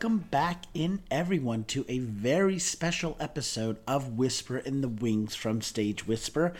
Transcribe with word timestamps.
welcome 0.00 0.28
back 0.30 0.64
in 0.72 0.98
everyone 1.10 1.62
to 1.62 1.84
a 1.86 1.98
very 1.98 2.58
special 2.58 3.18
episode 3.20 3.76
of 3.86 4.16
Whisper 4.16 4.56
in 4.56 4.80
the 4.80 4.88
Wings 4.88 5.34
from 5.34 5.60
Stage 5.60 6.06
Whisper. 6.06 6.54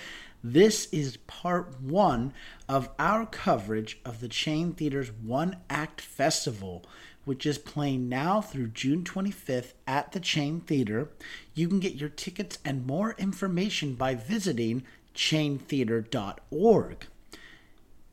This 0.45 0.91
is 0.93 1.17
part 1.27 1.81
one 1.81 2.35
of 2.69 2.91
our 2.99 3.25
coverage 3.25 3.99
of 4.05 4.21
the 4.21 4.29
Chain 4.29 4.75
Theater's 4.75 5.11
One 5.11 5.57
Act 5.71 6.03
Festival, 6.03 6.85
which 7.25 7.47
is 7.47 7.57
playing 7.57 8.11
now 8.11 8.43
through 8.43 8.69
June 8.69 9.05
25th 9.05 9.73
at 9.87 10.13
the 10.13 10.21
Chain 10.21 10.61
Theater. 10.61 11.09
You 11.55 11.67
can 11.67 11.81
get 11.81 11.95
your 11.95 12.11
tickets 12.11 12.59
and 12.63 12.87
more 12.87 13.15
information 13.17 13.95
by 13.95 14.17
visiting 14.17 14.83
chaintheater.org. 15.15 17.07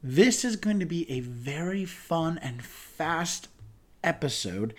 This 0.01 0.45
is 0.45 0.55
going 0.55 0.79
to 0.79 0.85
be 0.85 1.11
a 1.11 1.19
very 1.19 1.83
fun 1.83 2.37
and 2.37 2.63
fast 2.63 3.49
episode 4.03 4.73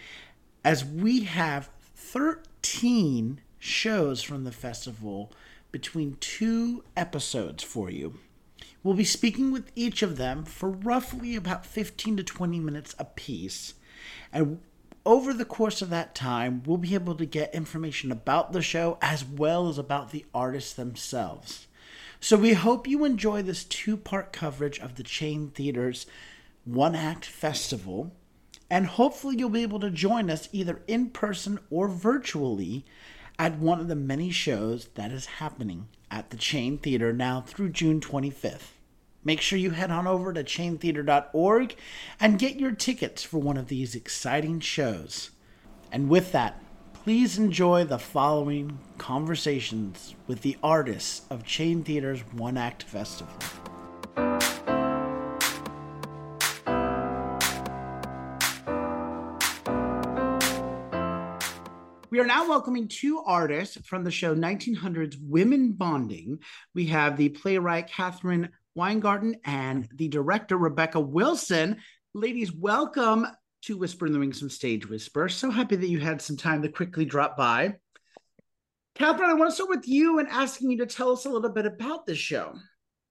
as 0.64 0.84
we 0.84 1.24
have 1.24 1.70
13 1.94 3.40
shows 3.58 4.22
from 4.22 4.44
the 4.44 4.52
festival 4.52 5.32
between 5.70 6.16
two 6.20 6.84
episodes 6.96 7.62
for 7.62 7.90
you. 7.90 8.18
We'll 8.82 8.94
be 8.94 9.04
speaking 9.04 9.50
with 9.50 9.70
each 9.74 10.02
of 10.02 10.16
them 10.16 10.44
for 10.44 10.70
roughly 10.70 11.36
about 11.36 11.66
15 11.66 12.16
to 12.18 12.22
20 12.22 12.60
minutes 12.60 12.94
apiece. 12.98 13.74
And 14.32 14.60
over 15.04 15.32
the 15.32 15.44
course 15.44 15.82
of 15.82 15.90
that 15.90 16.14
time, 16.14 16.62
we'll 16.64 16.78
be 16.78 16.94
able 16.94 17.14
to 17.16 17.26
get 17.26 17.54
information 17.54 18.12
about 18.12 18.52
the 18.52 18.62
show 18.62 18.98
as 19.02 19.24
well 19.24 19.68
as 19.68 19.78
about 19.78 20.10
the 20.10 20.24
artists 20.32 20.72
themselves. 20.72 21.66
So 22.20 22.36
we 22.36 22.54
hope 22.54 22.86
you 22.86 23.04
enjoy 23.04 23.42
this 23.42 23.64
two 23.64 23.96
part 23.96 24.32
coverage 24.32 24.78
of 24.78 24.96
the 24.96 25.02
Chain 25.02 25.50
Theater's 25.54 26.06
One 26.64 26.94
Act 26.94 27.24
Festival. 27.24 28.12
And 28.70 28.86
hopefully, 28.86 29.36
you'll 29.38 29.48
be 29.48 29.62
able 29.62 29.80
to 29.80 29.90
join 29.90 30.28
us 30.30 30.48
either 30.52 30.82
in 30.86 31.10
person 31.10 31.58
or 31.70 31.88
virtually 31.88 32.84
at 33.38 33.58
one 33.58 33.80
of 33.80 33.88
the 33.88 33.94
many 33.94 34.30
shows 34.30 34.88
that 34.94 35.12
is 35.12 35.26
happening 35.26 35.88
at 36.10 36.30
the 36.30 36.36
Chain 36.36 36.78
Theater 36.78 37.12
now 37.12 37.40
through 37.40 37.70
June 37.70 38.00
25th. 38.00 38.72
Make 39.24 39.40
sure 39.40 39.58
you 39.58 39.70
head 39.70 39.90
on 39.90 40.06
over 40.06 40.32
to 40.32 40.44
chaintheater.org 40.44 41.76
and 42.20 42.38
get 42.38 42.58
your 42.58 42.72
tickets 42.72 43.22
for 43.22 43.38
one 43.38 43.56
of 43.56 43.68
these 43.68 43.94
exciting 43.94 44.60
shows. 44.60 45.30
And 45.92 46.08
with 46.08 46.32
that, 46.32 46.62
please 46.92 47.38
enjoy 47.38 47.84
the 47.84 47.98
following 47.98 48.78
conversations 48.96 50.14
with 50.26 50.42
the 50.42 50.56
artists 50.62 51.22
of 51.30 51.44
Chain 51.44 51.82
Theater's 51.82 52.20
One 52.32 52.56
Act 52.56 52.82
Festival. 52.82 53.34
We 62.10 62.20
are 62.20 62.26
now 62.26 62.48
welcoming 62.48 62.88
two 62.88 63.18
artists 63.18 63.76
from 63.84 64.02
the 64.02 64.10
show 64.10 64.34
1900's 64.34 65.18
Women 65.18 65.72
Bonding. 65.72 66.38
We 66.74 66.86
have 66.86 67.18
the 67.18 67.28
playwright 67.28 67.88
Catherine 67.88 68.48
Weingarten 68.74 69.36
and 69.44 69.86
the 69.94 70.08
director 70.08 70.56
Rebecca 70.56 70.98
Wilson. 70.98 71.76
Ladies, 72.14 72.50
welcome 72.50 73.26
to 73.64 73.76
Whisper 73.76 74.06
in 74.06 74.14
the 74.14 74.18
Wings 74.18 74.38
from 74.38 74.48
Stage 74.48 74.88
Whisper. 74.88 75.28
So 75.28 75.50
happy 75.50 75.76
that 75.76 75.90
you 75.90 76.00
had 76.00 76.22
some 76.22 76.38
time 76.38 76.62
to 76.62 76.70
quickly 76.70 77.04
drop 77.04 77.36
by. 77.36 77.74
Catherine, 78.94 79.28
I 79.28 79.34
want 79.34 79.50
to 79.50 79.54
start 79.54 79.68
with 79.68 79.86
you 79.86 80.18
and 80.18 80.28
asking 80.28 80.70
you 80.70 80.78
to 80.78 80.86
tell 80.86 81.12
us 81.12 81.26
a 81.26 81.30
little 81.30 81.50
bit 81.50 81.66
about 81.66 82.06
this 82.06 82.16
show. 82.16 82.54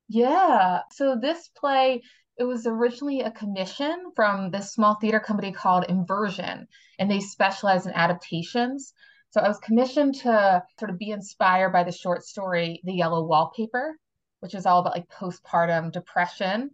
Yeah. 0.09 0.81
So 0.91 1.15
this 1.21 1.49
play 1.55 2.01
it 2.37 2.43
was 2.43 2.67
originally 2.67 3.21
a 3.21 3.31
commission 3.31 4.11
from 4.15 4.51
this 4.51 4.73
small 4.73 4.95
theater 4.95 5.19
company 5.19 5.51
called 5.51 5.85
Inversion, 5.89 6.67
and 6.99 7.09
they 7.09 7.19
specialize 7.19 7.85
in 7.85 7.93
adaptations. 7.93 8.93
So 9.31 9.41
I 9.41 9.47
was 9.47 9.59
commissioned 9.59 10.15
to 10.15 10.63
sort 10.79 10.91
of 10.91 10.99
be 10.99 11.11
inspired 11.11 11.71
by 11.71 11.83
the 11.83 11.91
short 11.91 12.23
story 12.23 12.81
The 12.83 12.93
Yellow 12.93 13.25
Wallpaper, 13.25 13.97
which 14.39 14.55
is 14.55 14.65
all 14.65 14.79
about 14.79 14.93
like 14.93 15.09
postpartum 15.09 15.91
depression. 15.91 16.71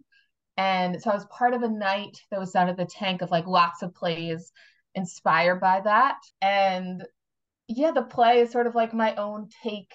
And 0.56 1.02
so 1.02 1.10
I 1.10 1.14
was 1.14 1.26
part 1.26 1.54
of 1.54 1.62
a 1.62 1.68
night 1.68 2.20
that 2.30 2.38
was 2.38 2.52
done 2.52 2.68
at 2.68 2.76
the 2.76 2.84
tank 2.84 3.22
of 3.22 3.30
like 3.30 3.46
lots 3.46 3.82
of 3.82 3.94
plays 3.94 4.52
inspired 4.94 5.60
by 5.60 5.80
that. 5.80 6.18
And 6.40 7.04
yeah, 7.66 7.90
the 7.90 8.02
play 8.02 8.40
is 8.40 8.52
sort 8.52 8.66
of 8.66 8.74
like 8.74 8.94
my 8.94 9.14
own 9.16 9.48
take 9.62 9.92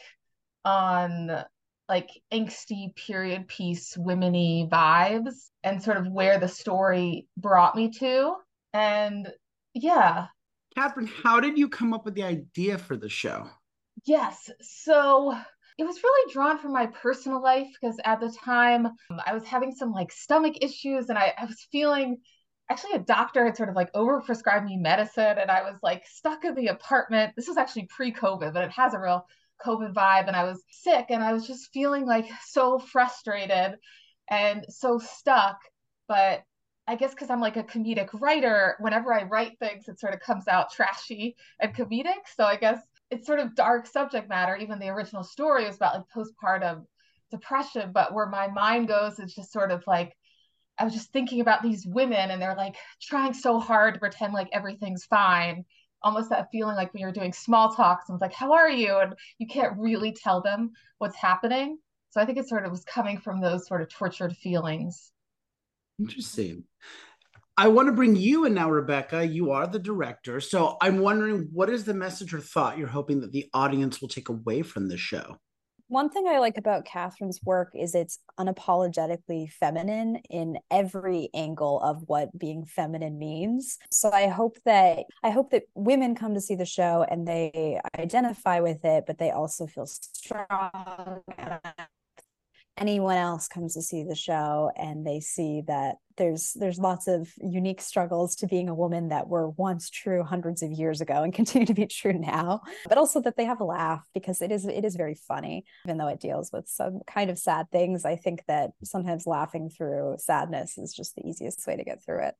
on 0.65 1.45
like 1.89 2.09
angsty 2.31 2.95
period 2.95 3.47
piece 3.47 3.97
womeny 3.97 4.69
vibes 4.69 5.49
and 5.63 5.81
sort 5.81 5.97
of 5.97 6.07
where 6.07 6.39
the 6.39 6.47
story 6.47 7.27
brought 7.35 7.75
me 7.75 7.89
to. 7.89 8.35
And 8.73 9.27
yeah. 9.73 10.27
Catherine 10.75 11.07
how 11.07 11.39
did 11.39 11.57
you 11.57 11.67
come 11.67 11.93
up 11.93 12.05
with 12.05 12.13
the 12.13 12.23
idea 12.23 12.77
for 12.77 12.95
the 12.95 13.09
show? 13.09 13.49
Yes. 14.05 14.49
So 14.61 15.35
it 15.79 15.85
was 15.85 16.03
really 16.03 16.33
drawn 16.33 16.59
from 16.59 16.73
my 16.73 16.87
personal 16.87 17.41
life 17.41 17.67
because 17.81 17.97
at 18.03 18.19
the 18.19 18.35
time 18.43 18.85
um, 18.85 19.21
i 19.25 19.33
was 19.33 19.45
having 19.45 19.71
some 19.71 19.93
like 19.93 20.11
stomach 20.11 20.55
issues 20.61 21.07
and 21.07 21.17
I, 21.17 21.33
I 21.37 21.45
was 21.45 21.67
feeling 21.71 22.17
actually 22.69 22.95
a 22.95 22.99
doctor 22.99 23.45
had 23.45 23.55
sort 23.55 23.69
of 23.69 23.75
like 23.75 23.91
overprescribed 23.93 24.65
me 24.65 24.75
medicine 24.75 25.37
and 25.39 25.49
i 25.49 25.61
was 25.61 25.79
like 25.81 26.05
stuck 26.05 26.43
in 26.43 26.53
the 26.53 26.67
apartment. 26.67 27.33
This 27.35 27.47
was 27.47 27.57
actually 27.57 27.87
pre-covid 27.89 28.53
but 28.53 28.63
it 28.65 28.71
has 28.71 28.93
a 28.93 28.99
real 28.99 29.25
COVID 29.65 29.93
vibe 29.93 30.27
and 30.27 30.35
I 30.35 30.43
was 30.43 30.63
sick 30.71 31.07
and 31.09 31.23
I 31.23 31.33
was 31.33 31.47
just 31.47 31.71
feeling 31.71 32.05
like 32.05 32.27
so 32.45 32.79
frustrated 32.79 33.75
and 34.29 34.65
so 34.69 34.99
stuck. 34.99 35.57
But 36.07 36.43
I 36.87 36.95
guess 36.95 37.11
because 37.13 37.29
I'm 37.29 37.41
like 37.41 37.57
a 37.57 37.63
comedic 37.63 38.09
writer, 38.13 38.75
whenever 38.79 39.13
I 39.13 39.23
write 39.23 39.59
things, 39.59 39.87
it 39.87 39.99
sort 39.99 40.13
of 40.13 40.21
comes 40.21 40.47
out 40.47 40.71
trashy 40.71 41.35
and 41.59 41.75
comedic. 41.75 42.25
So 42.35 42.43
I 42.43 42.55
guess 42.55 42.79
it's 43.11 43.27
sort 43.27 43.39
of 43.39 43.55
dark 43.55 43.87
subject 43.87 44.29
matter. 44.29 44.55
Even 44.55 44.79
the 44.79 44.89
original 44.89 45.23
story 45.23 45.65
was 45.65 45.75
about 45.75 45.95
like 45.95 46.05
postpartum 46.15 46.85
depression, 47.31 47.91
but 47.93 48.13
where 48.13 48.27
my 48.27 48.47
mind 48.47 48.87
goes 48.87 49.19
is 49.19 49.35
just 49.35 49.51
sort 49.51 49.71
of 49.71 49.83
like 49.85 50.15
I 50.79 50.85
was 50.85 50.93
just 50.93 51.11
thinking 51.11 51.41
about 51.41 51.61
these 51.61 51.85
women 51.85 52.31
and 52.31 52.41
they're 52.41 52.55
like 52.55 52.77
trying 53.01 53.33
so 53.33 53.59
hard 53.59 53.95
to 53.95 53.99
pretend 53.99 54.33
like 54.33 54.49
everything's 54.53 55.05
fine 55.05 55.65
almost 56.03 56.29
that 56.29 56.49
feeling 56.51 56.75
like 56.75 56.93
when 56.93 57.01
you're 57.01 57.11
doing 57.11 57.33
small 57.33 57.73
talks 57.73 58.09
and 58.09 58.15
it's 58.15 58.21
like, 58.21 58.33
how 58.33 58.53
are 58.53 58.69
you? 58.69 58.97
And 58.97 59.13
you 59.37 59.47
can't 59.47 59.77
really 59.77 60.11
tell 60.11 60.41
them 60.41 60.71
what's 60.97 61.15
happening. 61.15 61.77
So 62.11 62.21
I 62.21 62.25
think 62.25 62.37
it 62.37 62.47
sort 62.47 62.65
of 62.65 62.71
was 62.71 62.83
coming 62.85 63.19
from 63.19 63.41
those 63.41 63.67
sort 63.67 63.81
of 63.81 63.89
tortured 63.89 64.35
feelings. 64.37 65.11
Interesting. 65.99 66.63
I 67.57 67.67
want 67.67 67.87
to 67.87 67.93
bring 67.93 68.15
you 68.15 68.45
in 68.45 68.53
now, 68.53 68.71
Rebecca. 68.71 69.27
You 69.27 69.51
are 69.51 69.67
the 69.67 69.79
director. 69.79 70.39
So 70.39 70.77
I'm 70.81 70.99
wondering 70.99 71.49
what 71.51 71.69
is 71.69 71.83
the 71.83 71.93
message 71.93 72.33
or 72.33 72.39
thought 72.39 72.77
you're 72.77 72.87
hoping 72.87 73.19
that 73.21 73.33
the 73.33 73.49
audience 73.53 73.99
will 73.99 74.07
take 74.07 74.29
away 74.29 74.61
from 74.61 74.87
the 74.87 74.97
show? 74.97 75.37
One 75.89 76.09
thing 76.09 76.27
I 76.27 76.37
like 76.37 76.57
about 76.57 76.85
Catherine's 76.85 77.41
work 77.43 77.71
is 77.75 77.95
it's 77.95 78.19
unapologetically 78.39 79.51
feminine 79.51 80.17
in 80.29 80.59
every 80.69 81.29
angle 81.33 81.81
of 81.81 82.03
what 82.05 82.37
being 82.37 82.63
feminine 82.63 83.17
means. 83.17 83.77
So 83.91 84.11
I 84.11 84.27
hope 84.27 84.57
that 84.65 85.05
I 85.23 85.31
hope 85.31 85.49
that 85.49 85.63
women 85.73 86.13
come 86.15 86.35
to 86.35 86.41
see 86.41 86.55
the 86.55 86.65
show 86.65 87.05
and 87.09 87.27
they 87.27 87.81
identify 87.97 88.59
with 88.59 88.85
it, 88.85 89.05
but 89.07 89.17
they 89.17 89.31
also 89.31 89.65
feel 89.65 89.87
strong 89.87 91.23
anyone 92.79 93.17
else 93.17 93.47
comes 93.47 93.73
to 93.73 93.81
see 93.81 94.03
the 94.03 94.15
show 94.15 94.71
and 94.75 95.05
they 95.05 95.19
see 95.19 95.61
that 95.67 95.97
there's 96.17 96.53
there's 96.53 96.79
lots 96.79 97.07
of 97.07 97.31
unique 97.37 97.81
struggles 97.81 98.35
to 98.35 98.47
being 98.47 98.67
a 98.67 98.75
woman 98.75 99.09
that 99.09 99.27
were 99.27 99.49
once 99.49 99.89
true 99.89 100.23
hundreds 100.23 100.61
of 100.61 100.71
years 100.71 100.99
ago 101.01 101.23
and 101.23 101.33
continue 101.39 101.65
to 101.65 101.73
be 101.73 101.85
true 101.85 102.13
now 102.13 102.61
but 102.87 102.97
also 102.97 103.21
that 103.21 103.37
they 103.37 103.45
have 103.45 103.61
a 103.61 103.65
laugh 103.65 104.03
because 104.13 104.41
it 104.41 104.51
is 104.51 104.65
it 104.65 104.83
is 104.83 104.95
very 104.95 105.15
funny 105.15 105.63
even 105.85 105.97
though 105.97 106.07
it 106.07 106.19
deals 106.19 106.51
with 106.51 106.67
some 106.67 107.01
kind 107.07 107.29
of 107.29 107.37
sad 107.37 107.69
things. 107.71 108.05
I 108.05 108.15
think 108.15 108.43
that 108.47 108.71
sometimes 108.83 109.27
laughing 109.27 109.69
through 109.69 110.15
sadness 110.19 110.77
is 110.77 110.93
just 110.93 111.15
the 111.15 111.27
easiest 111.27 111.65
way 111.67 111.75
to 111.75 111.83
get 111.83 112.03
through 112.03 112.23
it. 112.23 112.35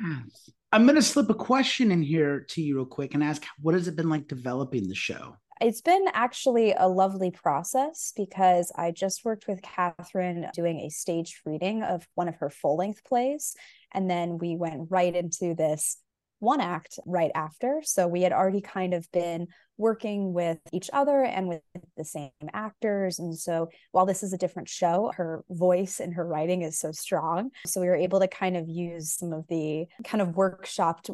Hmm. 0.00 0.28
I'm 0.72 0.84
going 0.84 0.94
to 0.94 1.02
slip 1.02 1.28
a 1.30 1.34
question 1.34 1.90
in 1.90 2.02
here 2.02 2.40
to 2.50 2.62
you 2.62 2.76
real 2.76 2.86
quick 2.86 3.14
and 3.14 3.24
ask 3.24 3.44
what 3.60 3.74
has 3.74 3.88
it 3.88 3.96
been 3.96 4.08
like 4.08 4.28
developing 4.28 4.88
the 4.88 4.94
show 4.94 5.34
it's 5.60 5.80
been 5.80 6.06
actually 6.12 6.74
a 6.76 6.88
lovely 6.88 7.30
process 7.30 8.12
because 8.16 8.72
I 8.74 8.90
just 8.90 9.24
worked 9.24 9.48
with 9.48 9.62
Catherine 9.62 10.46
doing 10.54 10.80
a 10.80 10.88
staged 10.88 11.36
reading 11.44 11.82
of 11.82 12.06
one 12.14 12.28
of 12.28 12.36
her 12.36 12.50
full 12.50 12.76
length 12.76 13.04
plays. 13.04 13.54
And 13.92 14.10
then 14.10 14.38
we 14.38 14.56
went 14.56 14.90
right 14.90 15.14
into 15.14 15.54
this 15.54 15.96
one 16.40 16.60
act 16.60 16.98
right 17.04 17.32
after. 17.34 17.80
So 17.82 18.06
we 18.06 18.22
had 18.22 18.32
already 18.32 18.60
kind 18.60 18.94
of 18.94 19.10
been 19.12 19.48
working 19.76 20.32
with 20.32 20.58
each 20.72 20.90
other 20.92 21.22
and 21.22 21.48
with 21.48 21.62
the 21.96 22.04
same 22.04 22.30
actors. 22.52 23.18
And 23.18 23.36
so 23.36 23.70
while 23.92 24.06
this 24.06 24.22
is 24.22 24.32
a 24.32 24.38
different 24.38 24.68
show, 24.68 25.12
her 25.16 25.44
voice 25.50 26.00
and 26.00 26.14
her 26.14 26.26
writing 26.26 26.62
is 26.62 26.78
so 26.78 26.92
strong. 26.92 27.50
So 27.66 27.80
we 27.80 27.88
were 27.88 27.96
able 27.96 28.20
to 28.20 28.28
kind 28.28 28.56
of 28.56 28.68
use 28.68 29.12
some 29.12 29.32
of 29.32 29.46
the 29.48 29.86
kind 30.04 30.22
of 30.22 30.28
workshopped 30.28 31.08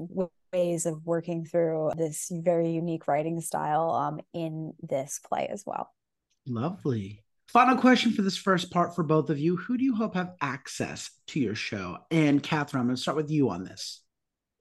ways 0.55 0.87
of 0.87 1.05
working 1.05 1.45
through 1.45 1.91
this 1.97 2.31
very 2.33 2.71
unique 2.71 3.09
writing 3.09 3.41
style 3.41 3.91
um, 3.91 4.21
in 4.33 4.73
this 4.83 5.21
play 5.27 5.49
as 5.49 5.65
well. 5.67 5.91
Lovely. 6.47 7.25
Final 7.49 7.77
question 7.77 8.13
for 8.13 8.23
this 8.23 8.37
first 8.37 8.71
part 8.71 8.95
for 8.95 9.03
both 9.03 9.31
of 9.31 9.39
you. 9.39 9.57
Who 9.57 9.77
do 9.77 9.85
you 9.85 9.95
hope 9.95 10.15
have 10.15 10.35
access 10.41 11.11
to 11.29 11.41
your 11.41 11.55
show? 11.55 11.99
And 12.11 12.43
Catherine, 12.43 12.81
I'm 12.81 12.87
going 12.87 12.97
to 12.97 13.03
start 13.03 13.17
with 13.17 13.31
you 13.31 13.51
on 13.51 13.65
this. 13.65 14.01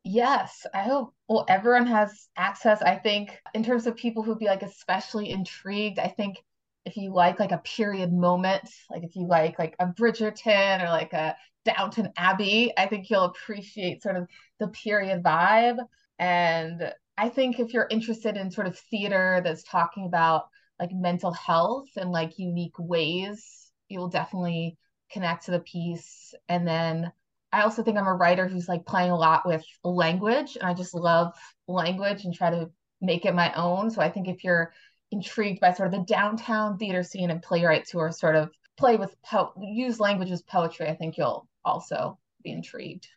Yes, 0.04 0.66
I 0.74 0.84
hope. 0.84 1.13
Well, 1.30 1.45
everyone 1.48 1.88
has 1.88 2.28
access. 2.36 2.81
I 2.81 2.96
think 2.96 3.39
in 3.54 3.63
terms 3.63 3.88
of 3.88 3.96
people 3.96 4.22
who'd 4.22 4.39
be 4.39 4.48
like 4.48 4.63
especially 4.63 5.30
intrigued, 5.30 5.98
I 5.98 6.07
think 6.07 6.38
if 6.86 6.98
you 6.98 7.14
like 7.14 7.40
like 7.40 7.52
a 7.52 7.60
period 7.60 8.12
moment, 8.12 8.70
like 8.90 9.04
if 9.04 9.16
you 9.16 9.28
like 9.28 9.58
like 9.60 9.76
a 9.80 9.88
Bridgerton 9.88 10.84
or 10.84 10.90
like 10.90 11.14
a 11.14 11.36
Downton 11.66 12.12
Abbey, 12.18 12.74
I 12.78 12.88
think 12.88 13.10
you'll 13.10 13.24
appreciate 13.26 14.02
sort 14.02 14.18
of 14.18 14.28
the 14.60 14.68
period 14.68 15.24
vibe. 15.24 15.78
And 16.20 16.94
I 17.18 17.30
think 17.30 17.60
if 17.60 17.74
you're 17.74 17.88
interested 17.90 18.38
in 18.38 18.52
sort 18.52 18.68
of 18.68 18.78
theater 18.78 19.42
that's 19.44 19.64
talking 19.64 20.06
about 20.06 20.48
like 20.80 20.92
mental 20.92 21.32
health 21.32 21.88
and 21.96 22.12
like 22.12 22.38
unique 22.38 22.78
ways, 22.78 23.72
you'll 23.88 24.10
definitely 24.10 24.78
connect 25.12 25.46
to 25.46 25.52
the 25.52 25.60
piece. 25.60 26.34
And 26.50 26.68
then 26.68 27.12
I 27.52 27.62
also 27.62 27.84
think 27.84 27.98
I'm 27.98 28.08
a 28.08 28.14
writer 28.14 28.48
who's 28.48 28.68
like 28.68 28.86
playing 28.86 29.12
a 29.12 29.18
lot 29.18 29.48
with 29.48 29.64
language 29.84 30.56
and 30.56 30.68
I 30.68 30.74
just 30.74 30.96
love 30.96 31.34
language 31.68 32.26
and 32.26 32.34
try 32.34 32.50
to 32.50 32.72
make 33.00 33.26
it 33.26 33.36
my 33.36 33.54
own. 33.54 33.92
So 33.92 34.02
I 34.02 34.10
think 34.10 34.28
if 34.28 34.44
you're 34.44 34.74
intrigued 35.13 35.62
by 35.62 35.71
sort 35.71 35.94
of 35.94 36.00
the 36.00 36.06
downtown 36.06 36.77
theater 36.77 37.04
scene 37.04 37.30
and 37.30 37.42
playwrights 37.42 37.92
who 37.92 38.00
are 38.00 38.12
sort 38.12 38.36
of 38.36 38.50
play 38.77 38.98
with 38.98 39.15
po- 39.24 39.54
use 39.62 40.00
language 40.00 40.31
as 40.31 40.42
poetry, 40.42 40.88
I 40.88 40.95
think 40.95 41.18
you'll 41.18 41.48
also 41.63 42.18
be 42.44 42.51
intrigued. 42.51 43.07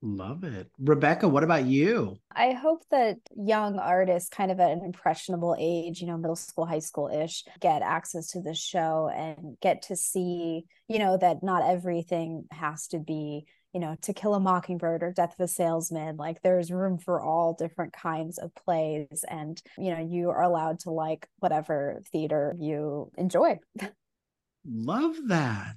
Love 0.00 0.44
it. 0.44 0.70
Rebecca, 0.78 1.28
what 1.28 1.42
about 1.42 1.64
you? 1.64 2.16
I 2.34 2.52
hope 2.52 2.84
that 2.90 3.16
young 3.36 3.80
artists, 3.80 4.30
kind 4.30 4.52
of 4.52 4.60
at 4.60 4.70
an 4.70 4.84
impressionable 4.84 5.56
age, 5.58 6.00
you 6.00 6.06
know, 6.06 6.16
middle 6.16 6.36
school, 6.36 6.66
high 6.66 6.78
school 6.78 7.08
ish, 7.08 7.44
get 7.60 7.82
access 7.82 8.28
to 8.28 8.40
this 8.40 8.58
show 8.58 9.10
and 9.12 9.56
get 9.60 9.82
to 9.82 9.96
see, 9.96 10.64
you 10.86 10.98
know, 11.00 11.16
that 11.16 11.42
not 11.42 11.68
everything 11.68 12.44
has 12.52 12.86
to 12.88 12.98
be, 12.98 13.44
you 13.72 13.80
know, 13.80 13.96
To 14.02 14.12
Kill 14.12 14.34
a 14.34 14.40
Mockingbird 14.40 15.02
or 15.02 15.12
Death 15.12 15.34
of 15.38 15.44
a 15.44 15.48
Salesman. 15.48 16.16
Like 16.16 16.42
there's 16.42 16.70
room 16.70 16.98
for 16.98 17.20
all 17.20 17.54
different 17.54 17.92
kinds 17.92 18.38
of 18.38 18.54
plays. 18.54 19.24
And, 19.28 19.60
you 19.76 19.94
know, 19.94 20.00
you 20.00 20.30
are 20.30 20.42
allowed 20.42 20.80
to 20.80 20.90
like 20.90 21.28
whatever 21.38 22.02
theater 22.12 22.56
you 22.58 23.10
enjoy. 23.16 23.58
Love 24.64 25.16
that 25.28 25.76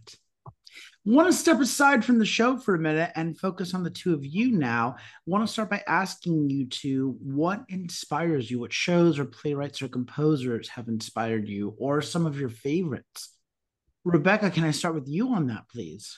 want 1.06 1.28
to 1.28 1.34
step 1.34 1.60
aside 1.60 2.06
from 2.06 2.20
the 2.20 2.26
show 2.26 2.58
for 2.58 2.76
a 2.76 2.80
minute 2.80 3.12
and 3.16 3.38
focus 3.38 3.74
on 3.74 3.84
the 3.84 3.90
two 3.90 4.14
of 4.14 4.26
you 4.26 4.52
now. 4.52 4.96
Want 5.26 5.46
to 5.46 5.52
start 5.52 5.70
by 5.70 5.84
asking 5.88 6.50
you 6.50 6.68
to 6.68 7.18
what 7.22 7.64
inspires 7.70 8.50
you, 8.50 8.60
what 8.60 8.74
shows 8.74 9.18
or 9.18 9.26
playwrights 9.26 9.82
or 9.82 9.88
composers 9.88 10.70
have 10.70 10.88
inspired 10.88 11.48
you, 11.48 11.76
or 11.78 12.02
some 12.02 12.26
of 12.26 12.40
your 12.40 12.50
favorites. 12.50 13.36
Rebecca, 14.04 14.50
can 14.50 14.64
I 14.64 14.72
start 14.72 14.96
with 14.96 15.08
you 15.08 15.30
on 15.30 15.48
that, 15.48 15.70
please? 15.70 16.18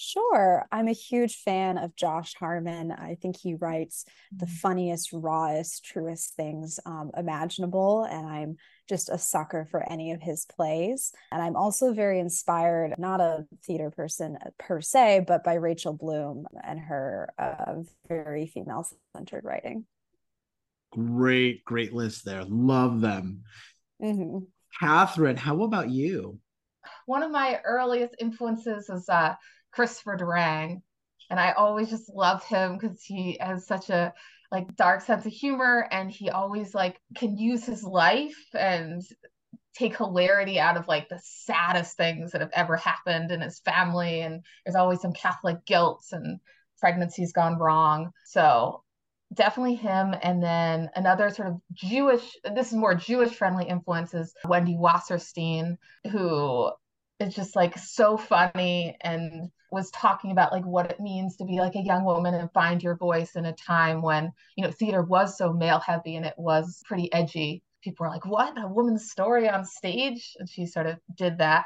Sure. 0.00 0.64
I'm 0.70 0.86
a 0.86 0.92
huge 0.92 1.38
fan 1.38 1.76
of 1.76 1.96
Josh 1.96 2.32
Harmon. 2.34 2.92
I 2.92 3.16
think 3.20 3.36
he 3.36 3.54
writes 3.54 4.04
the 4.30 4.46
mm-hmm. 4.46 4.54
funniest, 4.54 5.12
rawest, 5.12 5.84
truest 5.84 6.36
things 6.36 6.78
um, 6.86 7.10
imaginable. 7.16 8.04
And 8.04 8.24
I'm 8.24 8.56
just 8.88 9.08
a 9.08 9.18
sucker 9.18 9.66
for 9.68 9.82
any 9.90 10.12
of 10.12 10.22
his 10.22 10.46
plays. 10.46 11.10
And 11.32 11.42
I'm 11.42 11.56
also 11.56 11.92
very 11.92 12.20
inspired, 12.20 12.94
not 12.96 13.20
a 13.20 13.44
theater 13.66 13.90
person 13.90 14.38
per 14.56 14.80
se, 14.80 15.24
but 15.26 15.42
by 15.42 15.54
Rachel 15.54 15.94
Bloom 15.94 16.46
and 16.62 16.78
her 16.78 17.30
uh, 17.36 17.82
very 18.06 18.46
female 18.46 18.88
centered 19.16 19.42
writing. 19.44 19.84
Great, 20.92 21.64
great 21.64 21.92
list 21.92 22.24
there. 22.24 22.44
Love 22.44 23.00
them. 23.00 23.42
Mm-hmm. 24.00 24.44
Catherine, 24.78 25.36
how 25.36 25.64
about 25.64 25.90
you? 25.90 26.38
One 27.06 27.24
of 27.24 27.32
my 27.32 27.60
earliest 27.64 28.14
influences 28.20 28.88
is 28.88 29.08
uh, 29.08 29.34
Christopher 29.72 30.16
Durang. 30.16 30.82
And 31.30 31.38
I 31.38 31.52
always 31.52 31.90
just 31.90 32.12
love 32.14 32.44
him 32.44 32.78
because 32.78 33.02
he 33.02 33.36
has 33.40 33.66
such 33.66 33.90
a 33.90 34.14
like 34.50 34.74
dark 34.76 35.02
sense 35.02 35.26
of 35.26 35.32
humor 35.32 35.86
and 35.90 36.10
he 36.10 36.30
always 36.30 36.74
like 36.74 37.00
can 37.16 37.36
use 37.36 37.64
his 37.64 37.82
life 37.82 38.38
and 38.54 39.02
take 39.74 39.96
hilarity 39.96 40.58
out 40.58 40.76
of 40.76 40.88
like 40.88 41.08
the 41.08 41.20
saddest 41.22 41.96
things 41.96 42.32
that 42.32 42.40
have 42.40 42.50
ever 42.52 42.76
happened 42.76 43.30
in 43.30 43.40
his 43.40 43.60
family 43.60 44.22
and 44.22 44.42
there's 44.64 44.74
always 44.74 45.00
some 45.00 45.12
catholic 45.12 45.64
guilt 45.66 46.02
and 46.12 46.40
pregnancy's 46.82 47.32
gone 47.32 47.58
wrong 47.58 48.10
so 48.24 48.82
definitely 49.34 49.74
him 49.74 50.14
and 50.22 50.42
then 50.42 50.88
another 50.96 51.30
sort 51.30 51.48
of 51.48 51.60
jewish 51.72 52.36
this 52.54 52.68
is 52.68 52.74
more 52.74 52.94
jewish 52.94 53.34
friendly 53.34 53.68
influences 53.68 54.32
wendy 54.46 54.74
wasserstein 54.74 55.76
who 56.10 56.70
is 57.20 57.34
just 57.34 57.54
like 57.54 57.76
so 57.76 58.16
funny 58.16 58.96
and 59.02 59.50
was 59.70 59.90
talking 59.90 60.30
about 60.30 60.52
like 60.52 60.64
what 60.64 60.90
it 60.90 61.00
means 61.00 61.36
to 61.36 61.44
be 61.44 61.58
like 61.58 61.74
a 61.74 61.82
young 61.82 62.04
woman 62.04 62.34
and 62.34 62.52
find 62.52 62.82
your 62.82 62.96
voice 62.96 63.36
in 63.36 63.46
a 63.46 63.52
time 63.52 64.02
when 64.02 64.32
you 64.56 64.64
know 64.64 64.70
theater 64.70 65.02
was 65.02 65.36
so 65.36 65.52
male 65.52 65.80
heavy 65.80 66.16
and 66.16 66.26
it 66.26 66.34
was 66.36 66.82
pretty 66.86 67.12
edgy. 67.12 67.62
People 67.82 68.04
were 68.04 68.10
like 68.10 68.26
what? 68.26 68.60
A 68.62 68.66
woman's 68.66 69.10
story 69.10 69.48
on 69.48 69.64
stage? 69.64 70.36
And 70.38 70.48
she 70.48 70.66
sort 70.66 70.86
of 70.86 70.98
did 71.16 71.38
that 71.38 71.64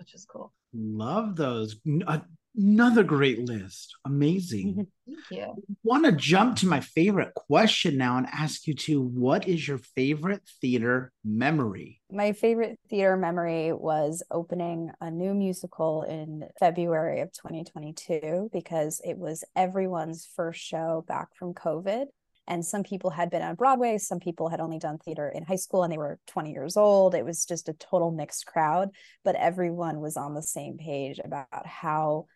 which 0.00 0.14
is 0.14 0.24
cool. 0.24 0.52
Love 0.72 1.36
those. 1.36 1.76
Uh, 2.06 2.18
Another 2.56 3.04
great 3.04 3.38
list. 3.38 3.94
Amazing. 4.04 4.86
Thank 5.06 5.18
you. 5.30 5.62
Want 5.82 6.04
to 6.04 6.12
jump 6.12 6.56
to 6.58 6.66
my 6.66 6.80
favorite 6.80 7.34
question 7.34 7.96
now 7.96 8.16
and 8.16 8.26
ask 8.26 8.66
you 8.66 8.74
to 8.74 9.00
what 9.00 9.46
is 9.46 9.66
your 9.66 9.78
favorite 9.78 10.42
theater 10.60 11.12
memory? 11.24 12.00
My 12.10 12.32
favorite 12.32 12.78
theater 12.88 13.16
memory 13.16 13.72
was 13.72 14.22
opening 14.30 14.90
a 15.00 15.10
new 15.10 15.34
musical 15.34 16.02
in 16.02 16.44
February 16.58 17.20
of 17.20 17.32
2022 17.32 18.50
because 18.52 19.00
it 19.04 19.16
was 19.16 19.44
everyone's 19.54 20.28
first 20.34 20.60
show 20.60 21.04
back 21.06 21.28
from 21.36 21.54
COVID. 21.54 22.06
And 22.48 22.66
some 22.66 22.82
people 22.82 23.10
had 23.10 23.30
been 23.30 23.42
on 23.42 23.54
Broadway, 23.54 23.96
some 23.98 24.18
people 24.18 24.48
had 24.48 24.60
only 24.60 24.80
done 24.80 24.98
theater 24.98 25.28
in 25.28 25.44
high 25.44 25.54
school 25.54 25.84
and 25.84 25.92
they 25.92 25.98
were 25.98 26.18
20 26.26 26.50
years 26.50 26.76
old. 26.76 27.14
It 27.14 27.24
was 27.24 27.46
just 27.46 27.68
a 27.68 27.74
total 27.74 28.10
mixed 28.10 28.44
crowd, 28.44 28.90
but 29.24 29.36
everyone 29.36 30.00
was 30.00 30.16
on 30.16 30.34
the 30.34 30.42
same 30.42 30.76
page 30.76 31.20
about 31.22 31.64
how 31.64 32.26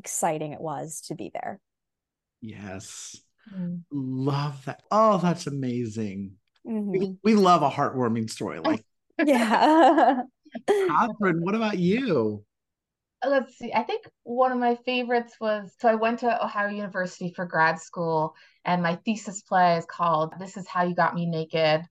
exciting 0.00 0.52
it 0.52 0.60
was 0.60 1.02
to 1.02 1.14
be 1.14 1.30
there. 1.32 1.60
Yes. 2.40 3.20
Mm. 3.54 3.82
Love 3.92 4.64
that. 4.64 4.82
Oh, 4.90 5.18
that's 5.18 5.46
amazing. 5.46 6.32
Mm-hmm. 6.66 6.90
We, 6.90 7.16
we 7.22 7.34
love 7.34 7.62
a 7.62 7.70
heartwarming 7.70 8.30
story 8.30 8.58
like 8.58 8.84
yeah. 9.24 10.22
Catherine, 10.68 11.42
what 11.42 11.54
about 11.54 11.78
you? 11.78 12.44
Let's 13.24 13.58
see. 13.58 13.72
I 13.72 13.82
think 13.82 14.06
one 14.22 14.50
of 14.50 14.58
my 14.58 14.76
favorites 14.86 15.34
was 15.40 15.70
so 15.78 15.88
I 15.88 15.94
went 15.94 16.20
to 16.20 16.44
Ohio 16.44 16.68
University 16.68 17.32
for 17.36 17.44
grad 17.44 17.78
school, 17.78 18.34
and 18.64 18.82
my 18.82 18.96
thesis 19.04 19.42
play 19.42 19.76
is 19.76 19.84
called 19.84 20.32
This 20.38 20.56
Is 20.56 20.66
How 20.66 20.84
You 20.84 20.94
Got 20.94 21.14
Me 21.14 21.26
Naked. 21.26 21.82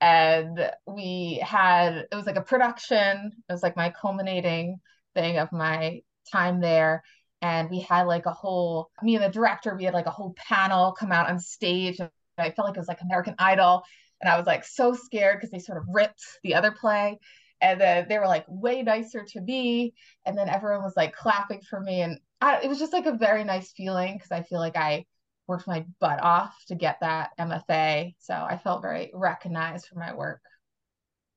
And 0.00 0.70
we 0.86 1.40
had, 1.42 2.06
it 2.10 2.14
was 2.14 2.26
like 2.26 2.36
a 2.36 2.42
production, 2.42 3.32
it 3.48 3.52
was 3.52 3.62
like 3.62 3.76
my 3.76 3.90
culminating 3.90 4.80
thing 5.14 5.38
of 5.38 5.52
my 5.52 6.00
time 6.32 6.60
there 6.60 7.02
and 7.44 7.68
we 7.68 7.80
had 7.80 8.04
like 8.04 8.24
a 8.24 8.32
whole 8.32 8.90
me 9.02 9.14
and 9.14 9.22
the 9.22 9.28
director 9.28 9.76
we 9.76 9.84
had 9.84 9.92
like 9.92 10.06
a 10.06 10.10
whole 10.10 10.34
panel 10.48 10.92
come 10.92 11.12
out 11.12 11.28
on 11.28 11.38
stage 11.38 12.00
and 12.00 12.10
i 12.38 12.50
felt 12.50 12.66
like 12.66 12.76
it 12.76 12.80
was 12.80 12.88
like 12.88 13.02
american 13.02 13.34
idol 13.38 13.82
and 14.20 14.30
i 14.30 14.36
was 14.36 14.46
like 14.46 14.64
so 14.64 14.94
scared 14.94 15.36
because 15.36 15.50
they 15.50 15.58
sort 15.58 15.78
of 15.78 15.84
ripped 15.92 16.22
the 16.42 16.54
other 16.54 16.72
play 16.72 17.18
and 17.60 17.80
then 17.80 18.06
they 18.08 18.18
were 18.18 18.26
like 18.26 18.46
way 18.48 18.82
nicer 18.82 19.24
to 19.24 19.40
me 19.42 19.92
and 20.24 20.36
then 20.36 20.48
everyone 20.48 20.82
was 20.82 20.96
like 20.96 21.14
clapping 21.14 21.60
for 21.60 21.80
me 21.80 22.00
and 22.00 22.18
I, 22.40 22.60
it 22.62 22.68
was 22.68 22.78
just 22.78 22.92
like 22.92 23.06
a 23.06 23.16
very 23.16 23.44
nice 23.44 23.72
feeling 23.72 24.14
because 24.14 24.32
i 24.32 24.42
feel 24.42 24.58
like 24.58 24.76
i 24.76 25.04
worked 25.46 25.66
my 25.66 25.84
butt 26.00 26.22
off 26.22 26.56
to 26.68 26.74
get 26.74 26.96
that 27.02 27.30
mfa 27.38 28.14
so 28.18 28.34
i 28.34 28.56
felt 28.56 28.80
very 28.80 29.10
recognized 29.12 29.86
for 29.86 29.98
my 29.98 30.14
work. 30.14 30.40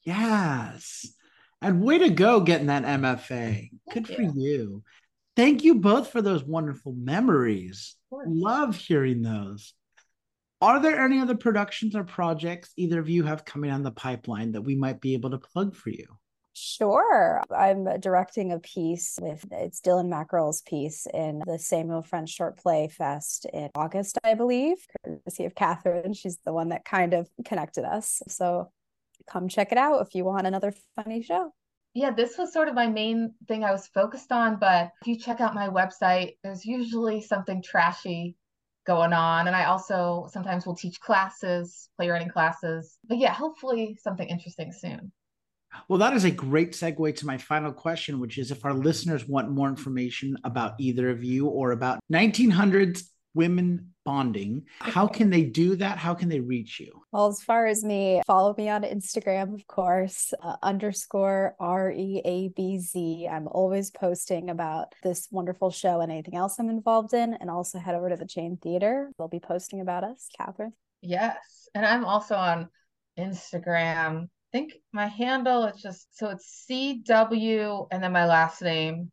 Yes. 0.04 1.06
And 1.62 1.84
way 1.84 1.98
to 1.98 2.10
go 2.10 2.40
getting 2.40 2.68
that 2.68 2.84
mfa 2.84 3.28
Thank 3.28 3.72
good 3.94 4.10
you. 4.10 4.16
for 4.16 4.22
you 4.22 4.84
Thank 5.38 5.64
you 5.64 5.76
both 5.76 6.10
for 6.10 6.20
those 6.20 6.44
wonderful 6.44 6.94
memories. 6.94 7.96
Love 8.12 8.76
hearing 8.76 9.22
those. 9.22 9.76
Are 10.62 10.82
there 10.82 11.00
any 11.00 11.20
other 11.20 11.36
productions 11.36 11.96
or 11.96 12.04
projects 12.04 12.74
either 12.76 13.00
of 13.00 13.08
you 13.08 13.22
have 13.22 13.46
coming 13.46 13.70
on 13.70 13.84
the 13.84 13.92
pipeline 13.92 14.54
that 14.54 14.64
we 14.64 14.74
might 14.74 15.00
be 15.00 15.14
able 15.14 15.30
to 15.30 15.38
plug 15.38 15.76
for 15.76 15.92
you? 15.92 16.08
Sure. 16.56 17.44
I'm 17.56 18.00
directing 18.00 18.52
a 18.52 18.58
piece 18.58 19.20
with 19.22 19.46
it's 19.52 19.80
Dylan 19.80 20.08
Mackerel's 20.08 20.64
piece 20.64 21.06
in 21.14 21.44
the 21.46 21.60
Samuel 21.60 22.02
French 22.02 22.32
Short 22.32 22.58
Play 22.58 22.88
Fest 22.88 23.46
in 23.54 23.70
August, 23.76 24.18
I 24.24 24.34
believe, 24.34 24.78
courtesy 25.06 25.46
of 25.46 25.54
Catherine. 25.54 26.14
She's 26.14 26.40
the 26.46 26.54
one 26.54 26.70
that 26.70 26.84
kind 26.84 27.14
of 27.14 27.30
connected 27.46 27.86
us. 27.86 28.24
So 28.28 28.72
come 29.30 29.50
check 29.50 29.72
it 29.72 29.78
out 29.78 30.02
if 30.02 30.16
you 30.16 30.26
want 30.26 30.48
another 30.48 30.74
funny 30.96 31.22
show 31.22 31.54
yeah, 31.94 32.12
this 32.12 32.38
was 32.38 32.54
sort 32.54 32.68
of 32.68 32.76
my 32.76 32.88
main 32.88 33.34
thing 33.48 33.64
I 33.64 33.72
was 33.72 33.88
focused 33.88 34.32
on. 34.32 34.58
But 34.60 34.92
if 35.02 35.08
you 35.08 35.18
check 35.18 35.42
out 35.42 35.56
my 35.56 35.68
website, 35.68 36.36
there's 36.44 36.66
usually 36.66 37.22
something 37.22 37.62
trashy 37.62 38.36
going 38.86 39.14
on. 39.14 39.48
And 39.48 39.56
I 39.56 39.66
also 39.66 40.28
sometimes 40.32 40.66
will 40.66 40.76
teach 40.76 41.00
classes, 41.00 41.90
playwriting 41.98 42.30
classes. 42.30 42.98
But 43.08 43.18
yeah, 43.18 43.34
hopefully 43.34 43.98
something 44.02 44.28
interesting 44.28 44.72
soon. 44.72 45.12
Well, 45.90 46.00
that 46.00 46.14
is 46.14 46.24
a 46.24 46.32
great 46.32 46.72
segue 46.72 47.16
to 47.18 47.26
my 47.26 47.38
final 47.38 47.72
question, 47.72 48.20
which 48.20 48.38
is 48.38 48.52
if 48.52 48.64
our 48.64 48.74
listeners 48.74 49.28
want 49.28 49.52
more 49.52 49.68
information 49.68 50.38
about 50.44 50.74
either 50.80 51.10
of 51.10 51.24
you 51.24 51.48
or 51.48 51.72
about 51.72 52.00
1900s 52.12 53.04
women 53.38 53.94
bonding. 54.04 54.64
How 54.80 55.06
can 55.06 55.30
they 55.30 55.44
do 55.44 55.76
that? 55.76 55.98
How 55.98 56.14
can 56.14 56.30
they 56.30 56.40
reach 56.40 56.80
you? 56.80 57.02
Well, 57.12 57.28
as 57.28 57.44
far 57.44 57.68
as 57.68 57.84
me, 57.84 58.22
follow 58.26 58.56
me 58.58 58.70
on 58.70 58.84
Instagram, 58.84 59.54
of 59.54 59.68
course, 59.68 60.34
uh, 60.42 60.56
underscore 60.64 61.56
R 61.60 61.92
E 61.92 62.22
A 62.24 62.48
B 62.50 62.80
Z. 62.80 63.28
I'm 63.30 63.48
always 63.50 63.92
posting 63.92 64.50
about 64.50 64.96
this 65.04 65.28
wonderful 65.30 65.72
show 65.72 66.00
and 66.00 66.10
anything 66.10 66.36
else 66.36 66.58
I'm 66.58 66.70
involved 66.70 67.14
in. 67.14 67.34
And 67.34 67.50
also 67.50 67.80
head 67.80 67.96
over 67.96 68.10
to 68.10 68.16
the 68.16 68.26
Chain 68.26 68.58
Theater. 68.64 69.12
They'll 69.18 69.28
be 69.28 69.42
posting 69.42 69.82
about 69.82 70.06
us. 70.06 70.30
Catherine? 70.38 70.74
Yes. 71.02 71.68
And 71.76 71.86
I'm 71.86 72.06
also 72.06 72.36
on 72.36 72.70
Instagram. 73.20 74.24
I 74.24 74.58
think 74.58 74.74
my 74.94 75.08
handle 75.08 75.66
is 75.66 75.82
just 75.82 76.18
so 76.18 76.30
it's 76.30 76.66
CW 76.70 77.88
and 77.92 78.02
then 78.02 78.14
my 78.14 78.26
last 78.26 78.62
name, 78.62 79.12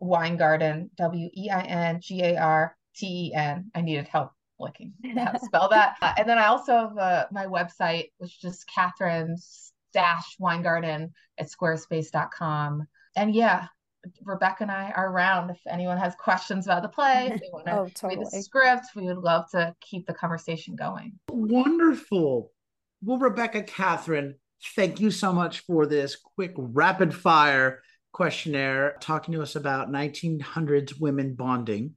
Weingarten, 0.00 0.90
W 0.96 1.28
E 1.36 1.48
I 1.48 1.62
N 1.62 2.00
G 2.00 2.22
A 2.24 2.36
R 2.36 2.76
T 3.00 3.30
E 3.30 3.34
N. 3.34 3.70
I 3.74 3.80
needed 3.80 4.08
help 4.08 4.32
looking 4.58 4.92
how 5.16 5.32
to 5.32 5.38
spell 5.40 5.68
that. 5.70 5.96
Uh, 6.02 6.12
and 6.18 6.28
then 6.28 6.38
I 6.38 6.46
also 6.46 6.72
have 6.72 6.98
uh, 6.98 7.26
my 7.32 7.46
website, 7.46 8.10
which 8.18 8.32
is 8.32 8.36
just 8.36 8.70
Catherine's 8.72 9.72
dash 9.92 10.36
Weingarten 10.38 11.12
at 11.38 11.48
squarespace.com. 11.48 12.86
And 13.16 13.34
yeah, 13.34 13.66
Rebecca 14.22 14.62
and 14.62 14.70
I 14.70 14.92
are 14.94 15.10
around 15.10 15.50
if 15.50 15.60
anyone 15.68 15.98
has 15.98 16.14
questions 16.14 16.66
about 16.66 16.82
the 16.82 16.88
play, 16.88 17.30
if 17.32 17.40
they 17.40 17.48
want 17.52 17.66
to 17.66 17.72
Oh, 18.04 18.08
read 18.08 18.20
the 18.20 18.42
script, 18.42 18.86
we 18.94 19.06
would 19.06 19.18
love 19.18 19.50
to 19.50 19.74
keep 19.80 20.06
the 20.06 20.14
conversation 20.14 20.76
going. 20.76 21.18
Wonderful. 21.30 22.52
Well, 23.02 23.18
Rebecca 23.18 23.62
Catherine, 23.62 24.36
thank 24.76 25.00
you 25.00 25.10
so 25.10 25.32
much 25.32 25.60
for 25.60 25.86
this 25.86 26.16
quick 26.16 26.52
rapid 26.56 27.14
fire 27.14 27.82
questionnaire 28.12 28.96
talking 29.00 29.32
to 29.32 29.42
us 29.42 29.56
about 29.56 29.90
1900s 29.90 31.00
women 31.00 31.34
bonding. 31.34 31.94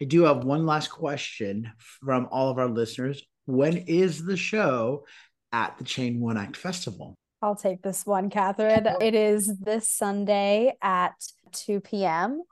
I 0.00 0.06
do 0.06 0.22
have 0.22 0.44
one 0.44 0.64
last 0.64 0.88
question 0.88 1.70
from 1.78 2.26
all 2.30 2.48
of 2.50 2.58
our 2.58 2.68
listeners. 2.68 3.22
When 3.44 3.76
is 3.76 4.24
the 4.24 4.36
show 4.36 5.04
at 5.52 5.76
the 5.76 5.84
Chain 5.84 6.20
One 6.20 6.38
Act 6.38 6.56
Festival? 6.56 7.16
I'll 7.42 7.56
take 7.56 7.82
this 7.82 8.06
one, 8.06 8.30
Catherine. 8.30 8.86
It 9.00 9.14
is 9.14 9.52
this 9.58 9.90
Sunday 9.90 10.74
at 10.80 11.14
2 11.52 11.80
p.m. 11.80 12.42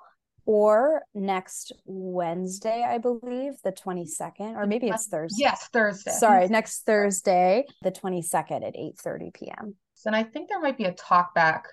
or 0.44 1.02
next 1.14 1.72
Wednesday, 1.84 2.84
I 2.86 2.98
believe, 2.98 3.54
the 3.64 3.72
22nd, 3.72 4.56
or 4.56 4.66
maybe 4.66 4.88
it's 4.88 5.06
Thursday. 5.06 5.42
Yes, 5.42 5.68
Thursday. 5.72 6.12
Sorry, 6.12 6.48
next 6.48 6.84
Thursday, 6.84 7.64
the 7.82 7.92
22nd 7.92 8.66
at 8.66 8.74
8:30 8.74 9.34
p.m. 9.34 9.74
And 10.06 10.16
I 10.16 10.22
think 10.22 10.48
there 10.48 10.60
might 10.60 10.78
be 10.78 10.84
a 10.84 10.92
talk 10.92 11.34
back 11.34 11.64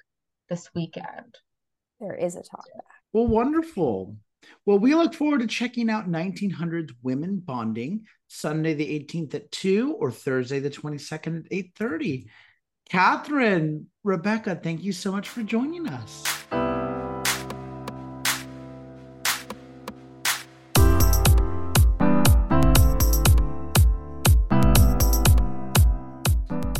this 0.49 0.69
weekend. 0.75 1.37
There 1.99 2.15
is 2.15 2.35
a 2.35 2.43
talk 2.43 2.65
back. 2.73 2.83
Well, 3.13 3.27
wonderful. 3.27 4.17
Well, 4.65 4.79
we 4.79 4.95
look 4.95 5.13
forward 5.13 5.41
to 5.41 5.47
checking 5.47 5.89
out 5.89 6.09
1900s 6.09 6.91
Women 7.03 7.37
Bonding 7.37 8.05
Sunday 8.27 8.73
the 8.73 8.99
18th 8.99 9.35
at 9.35 9.51
2 9.51 9.93
or 9.93 10.11
Thursday 10.11 10.59
the 10.59 10.69
22nd 10.69 11.45
at 11.45 11.51
8:30. 11.51 12.27
Catherine, 12.89 13.87
Rebecca, 14.03 14.55
thank 14.55 14.83
you 14.83 14.91
so 14.91 15.11
much 15.11 15.27
for 15.29 15.43
joining 15.43 15.87
us. 15.87 16.23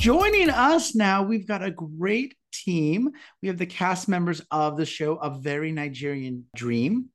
Joining 0.06 0.52
us 0.52 0.94
now, 0.94 1.24
we've 1.24 1.48
got 1.48 1.64
a 1.64 1.72
great 1.72 2.36
team. 2.54 3.10
We 3.42 3.48
have 3.48 3.58
the 3.58 3.66
cast 3.66 4.08
members 4.08 4.40
of 4.52 4.78
the 4.78 4.86
show, 4.86 5.16
A 5.16 5.32
Very 5.32 5.72
Nigerian 5.72 6.46
Dream. 6.56 7.10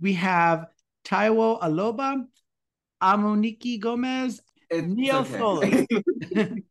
We 0.00 0.14
have 0.14 0.66
Taiwo 1.04 1.60
Aloba, 1.60 2.24
Amoniki 3.02 3.80
Gomez, 3.80 4.40
and 4.70 4.94
Neil 4.94 5.18
okay. 5.18 5.38
Foley. 5.38 5.86
and 6.36 6.62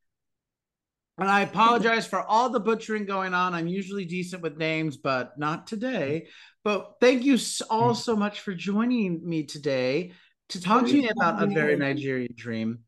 I 1.17 1.41
apologize 1.41 2.05
for 2.05 2.21
all 2.21 2.49
the 2.49 2.59
butchering 2.59 3.05
going 3.05 3.33
on. 3.33 3.53
I'm 3.53 3.67
usually 3.67 4.05
decent 4.05 4.41
with 4.41 4.57
names, 4.57 4.97
but 4.97 5.37
not 5.37 5.67
today. 5.67 6.27
But 6.63 6.95
thank 7.01 7.23
you 7.23 7.37
all 7.69 7.95
so 7.95 8.15
much 8.15 8.41
for 8.41 8.53
joining 8.53 9.27
me 9.27 9.43
today 9.43 10.13
to 10.49 10.61
talk 10.61 10.85
to 10.85 10.93
me 10.93 11.09
about 11.09 11.41
A 11.41 11.47
Very 11.47 11.75
Nigerian 11.75 12.33
Dream. 12.35 12.79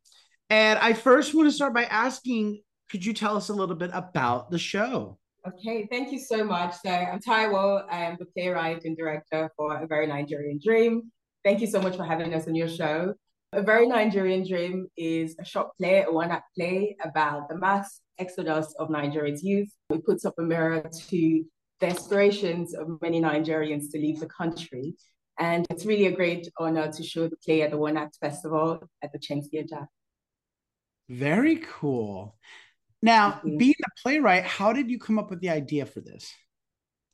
And 0.50 0.80
I 0.80 0.94
first 0.94 1.36
want 1.36 1.48
to 1.48 1.52
start 1.52 1.74
by 1.74 1.84
asking 1.86 2.62
could 2.90 3.06
you 3.06 3.14
tell 3.14 3.38
us 3.38 3.50
a 3.50 3.54
little 3.54 3.76
bit 3.76 3.92
about 3.94 4.50
the 4.50 4.58
show? 4.58 5.19
Okay, 5.48 5.88
thank 5.90 6.12
you 6.12 6.20
so 6.20 6.44
much. 6.44 6.76
So 6.86 6.90
I'm 6.90 7.20
Taiwo. 7.20 7.86
I 7.90 8.04
am 8.04 8.18
the 8.20 8.26
playwright 8.26 8.84
and 8.84 8.98
director 8.98 9.50
for 9.56 9.82
A 9.82 9.88
Very 9.88 10.06
Nigerian 10.06 10.60
Dream. 10.62 11.12
Thank 11.46 11.62
you 11.62 11.68
so 11.68 11.82
much 11.82 11.96
for 11.96 12.04
having 12.04 12.34
us 12.34 12.48
on 12.48 12.56
your 12.56 12.68
show. 12.68 13.14
A 13.54 13.62
Very 13.62 13.88
Nigerian 13.88 14.46
Dream 14.46 14.88
is 14.98 15.38
a 15.40 15.46
short 15.46 15.70
play, 15.78 16.04
a 16.04 16.12
one-act 16.12 16.54
play 16.58 16.98
about 17.04 17.48
the 17.48 17.58
mass 17.58 18.02
exodus 18.18 18.76
of 18.80 18.90
Nigeria's 18.90 19.42
youth. 19.42 19.72
It 19.90 20.06
puts 20.06 20.26
up 20.26 20.34
a 20.38 20.42
mirror 20.42 20.84
to 21.10 21.46
the 21.80 21.88
aspirations 21.88 22.76
of 22.76 23.02
many 23.02 23.22
Nigerians 23.22 23.92
to 23.92 23.98
leave 23.98 24.20
the 24.20 24.28
country. 24.28 24.96
And 25.40 25.66
it's 25.70 25.86
really 25.86 26.08
a 26.08 26.12
great 26.12 26.50
honor 26.60 26.92
to 26.92 27.04
show 27.04 27.30
the 27.30 27.38
play 27.38 27.62
at 27.62 27.72
the 27.72 27.78
One 27.78 27.96
Act 27.96 28.18
Festival 28.20 28.84
at 29.02 29.14
the 29.14 29.20
Theatre. 29.20 29.88
Very 31.08 31.62
cool. 31.80 32.36
Now, 33.02 33.40
Mhm. 33.44 33.58
being 33.58 33.76
a 33.86 34.02
playwright, 34.02 34.44
how 34.44 34.74
did 34.74 34.90
you 34.90 35.00
come 35.00 35.18
up 35.20 35.30
with 35.30 35.40
the 35.40 35.50
idea 35.50 35.86
for 35.86 36.02
this? 36.02 36.34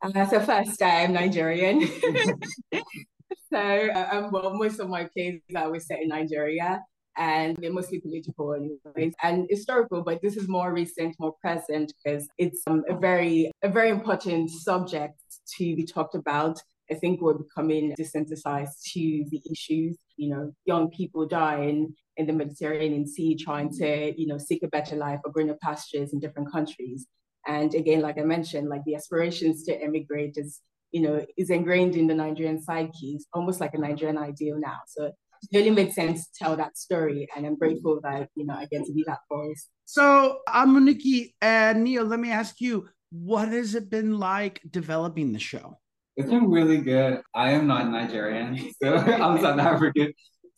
Uh, 0.02 0.26
so 0.28 0.40
first, 0.40 0.82
I'm 0.82 1.14
Nigerian. 1.14 1.82
so 3.52 3.58
uh, 3.58 4.10
um, 4.12 4.32
well, 4.32 4.54
most 4.54 4.80
of 4.80 4.90
my 4.90 5.08
plays 5.14 5.42
are 5.56 5.64
always 5.64 5.88
set 5.88 6.02
in 6.02 6.10
Nigeria, 6.10 6.82
and 7.18 7.56
they're 7.58 7.72
mostly 7.72 8.00
political 8.00 8.54
anyways, 8.54 9.14
and 9.24 9.48
historical. 9.50 10.04
But 10.04 10.22
this 10.22 10.38
is 10.38 10.48
more 10.48 10.74
recent, 10.74 11.16
more 11.20 11.34
present, 11.42 11.94
because 12.04 12.28
it's 12.38 12.62
um, 12.68 12.84
a 12.90 12.96
very 12.96 13.52
a 13.62 13.70
very 13.70 13.90
important 13.90 14.50
subject 14.50 15.16
to 15.58 15.76
be 15.76 15.86
talked 15.86 16.16
about. 16.16 16.60
I 16.90 16.96
think 16.96 17.22
we're 17.22 17.34
becoming 17.34 17.96
desensitized 18.00 18.82
to 18.94 19.26
the 19.30 19.42
issues. 19.52 19.98
You 20.18 20.30
know, 20.30 20.52
young 20.66 20.90
people 20.90 21.28
dying 21.28 21.94
in 22.18 22.28
the 22.28 22.34
Mediterranean 22.34 23.08
Sea 23.08 23.36
trying 23.36 23.70
to, 23.78 24.14
you 24.20 24.28
know, 24.28 24.38
seek 24.38 24.64
a 24.64 24.68
better 24.68 24.96
life 24.96 25.20
or 25.26 25.32
greener 25.32 25.58
pastures 25.62 26.14
in 26.14 26.20
different 26.20 26.52
countries. 26.52 27.08
And 27.48 27.74
again, 27.76 28.02
like 28.02 28.18
I 28.18 28.24
mentioned, 28.24 28.70
like 28.70 28.84
the 28.86 28.96
aspirations 28.96 29.64
to 29.66 29.82
emigrate 29.82 30.36
is, 30.38 30.62
you 30.92 31.02
know, 31.02 31.26
is 31.38 31.50
ingrained 31.50 31.96
in 31.96 32.08
the 32.08 32.16
Nigerian 32.16 32.62
psyche, 32.62 33.20
almost 33.34 33.60
like 33.60 33.74
a 33.74 33.80
Nigerian 33.80 34.18
ideal 34.18 34.60
now. 34.60 34.80
So 34.88 35.06
it 35.06 35.58
really 35.58 35.70
makes 35.70 35.96
sense 35.96 36.28
to 36.28 36.44
tell 36.44 36.56
that 36.56 36.78
story. 36.78 37.28
And 37.36 37.46
I'm 37.46 37.58
grateful 37.58 38.00
that, 38.04 38.30
you 38.36 38.46
know, 38.46 38.56
I 38.56 38.66
get 38.66 38.86
to 38.86 38.94
be 38.94 39.04
that 39.08 39.20
voice. 39.30 39.70
So, 39.86 40.40
Amoniki 40.50 41.34
and 41.42 41.78
uh, 41.78 41.82
Neil, 41.82 42.04
let 42.04 42.20
me 42.20 42.32
ask 42.32 42.60
you, 42.60 42.90
what 43.12 43.50
has 43.50 43.76
it 43.76 43.90
been 43.90 44.18
like 44.18 44.62
developing 44.70 45.32
the 45.32 45.40
show? 45.40 45.78
It's 46.18 46.30
been 46.30 46.50
really 46.50 46.78
good. 46.78 47.22
I 47.34 47.52
am 47.52 47.68
not 47.68 47.90
Nigerian, 47.90 48.58
so 48.84 48.96
I'm 48.96 49.40
South 49.42 49.60
African. 49.60 50.14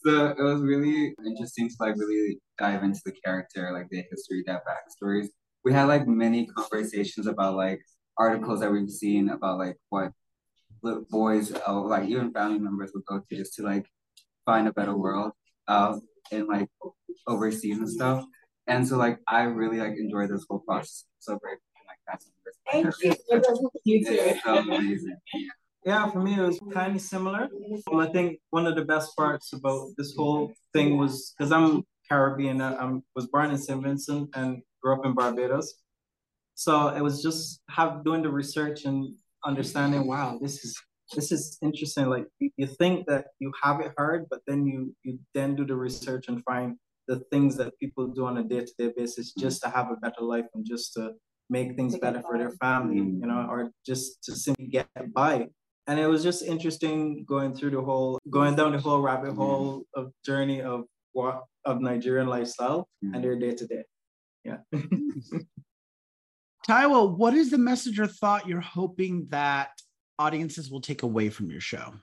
So 0.05 0.27
it 0.27 0.41
was 0.41 0.61
really 0.61 1.15
interesting 1.25 1.67
to 1.67 1.75
like 1.79 1.95
really 1.97 2.39
dive 2.59 2.83
into 2.83 2.99
the 3.03 3.11
character, 3.25 3.71
like 3.73 3.89
the 3.89 4.03
history, 4.11 4.43
that 4.45 4.61
backstories. 4.65 5.27
We 5.65 5.73
had 5.73 5.85
like 5.85 6.07
many 6.07 6.45
conversations 6.45 7.25
about 7.25 7.55
like 7.55 7.81
articles 8.19 8.59
that 8.59 8.71
we've 8.71 8.89
seen 8.89 9.29
about 9.29 9.57
like 9.57 9.77
what 9.89 10.11
boys, 11.09 11.51
uh, 11.67 11.81
like 11.81 12.07
even 12.07 12.31
family 12.31 12.59
members 12.59 12.91
would 12.93 13.05
go 13.05 13.19
to 13.19 13.35
just 13.35 13.55
to 13.55 13.63
like 13.63 13.87
find 14.45 14.67
a 14.67 14.73
better 14.73 14.95
world 14.95 15.31
um, 15.67 16.01
in 16.31 16.45
like 16.45 16.69
overseas 17.25 17.79
and 17.79 17.89
stuff. 17.89 18.23
And 18.67 18.87
so 18.87 18.97
like 18.97 19.17
I 19.27 19.43
really 19.43 19.79
like 19.79 19.93
enjoyed 19.97 20.29
this 20.29 20.45
whole 20.47 20.59
process. 20.59 21.05
So 21.17 21.39
that. 21.41 21.57
Thank 22.71 22.93
you. 23.01 23.15
You 23.83 24.05
too. 24.05 24.33
So. 24.43 24.63
Yeah, 25.85 26.09
for 26.11 26.19
me 26.19 26.33
it 26.33 26.41
was 26.41 26.59
kind 26.73 26.95
of 26.95 27.01
similar. 27.01 27.47
Um, 27.89 27.99
I 27.99 28.07
think 28.07 28.39
one 28.49 28.67
of 28.67 28.75
the 28.75 28.83
best 28.83 29.15
parts 29.15 29.53
about 29.53 29.91
this 29.97 30.13
whole 30.17 30.51
thing 30.73 30.97
was 30.97 31.33
because 31.37 31.53
I'm 31.53 31.83
Caribbean. 32.09 32.59
I 32.59 32.75
I'm, 32.75 33.03
was 33.15 33.27
born 33.27 33.51
in 33.51 33.57
St. 33.57 33.81
Vincent 33.81 34.29
and 34.35 34.61
grew 34.81 34.95
up 34.95 35.05
in 35.05 35.13
Barbados. 35.13 35.75
So 36.55 36.89
it 36.89 37.01
was 37.01 37.21
just 37.21 37.61
have 37.69 38.03
doing 38.03 38.21
the 38.21 38.29
research 38.29 38.83
and 38.83 39.13
understanding. 39.45 40.07
Wow, 40.07 40.39
this 40.41 40.65
is 40.65 40.75
this 41.15 41.31
is 41.31 41.57
interesting. 41.61 42.07
Like 42.07 42.25
you, 42.39 42.49
you 42.57 42.67
think 42.67 43.07
that 43.07 43.27
you 43.39 43.53
have 43.63 43.79
it 43.79 43.93
hard, 43.97 44.25
but 44.29 44.41
then 44.45 44.65
you 44.65 44.93
you 45.03 45.19
then 45.33 45.55
do 45.55 45.65
the 45.65 45.75
research 45.75 46.27
and 46.27 46.43
find 46.43 46.75
the 47.07 47.21
things 47.31 47.55
that 47.57 47.79
people 47.79 48.07
do 48.07 48.25
on 48.25 48.37
a 48.37 48.43
day 48.43 48.59
to 48.59 48.73
day 48.77 48.91
basis 48.97 49.33
just 49.33 49.61
to 49.63 49.69
have 49.69 49.89
a 49.89 49.95
better 49.95 50.21
life 50.21 50.47
and 50.53 50.65
just 50.65 50.93
to 50.95 51.13
make 51.49 51.75
things 51.75 51.97
better 51.97 52.21
for 52.21 52.37
their 52.37 52.51
family, 52.51 52.97
you 52.97 53.03
mm-hmm. 53.03 53.27
know, 53.27 53.47
or 53.49 53.71
just 53.85 54.23
to 54.23 54.35
simply 54.35 54.67
get 54.67 54.87
by 55.13 55.47
and 55.87 55.99
it 55.99 56.07
was 56.07 56.21
just 56.21 56.43
interesting 56.43 57.23
going 57.25 57.55
through 57.55 57.71
the 57.71 57.81
whole 57.81 58.19
going 58.29 58.55
down 58.55 58.73
the 58.73 58.79
whole 58.79 59.01
rabbit 59.01 59.33
hole 59.33 59.83
of 59.95 60.11
journey 60.25 60.61
of 60.61 60.83
what 61.13 61.43
of 61.65 61.81
Nigerian 61.81 62.27
lifestyle 62.27 62.87
mm. 63.03 63.15
and 63.15 63.23
their 63.23 63.39
day 63.39 63.51
to 63.55 63.65
day. 63.65 63.83
Yeah. 64.43 64.57
Taiwo, 66.67 67.17
what 67.17 67.33
is 67.33 67.49
the 67.49 67.57
message 67.57 67.99
or 67.99 68.07
thought 68.07 68.47
you're 68.47 68.59
hoping 68.59 69.27
that 69.29 69.69
audiences 70.19 70.69
will 70.69 70.81
take 70.81 71.03
away 71.03 71.29
from 71.29 71.49
your 71.49 71.61
show? 71.61 71.93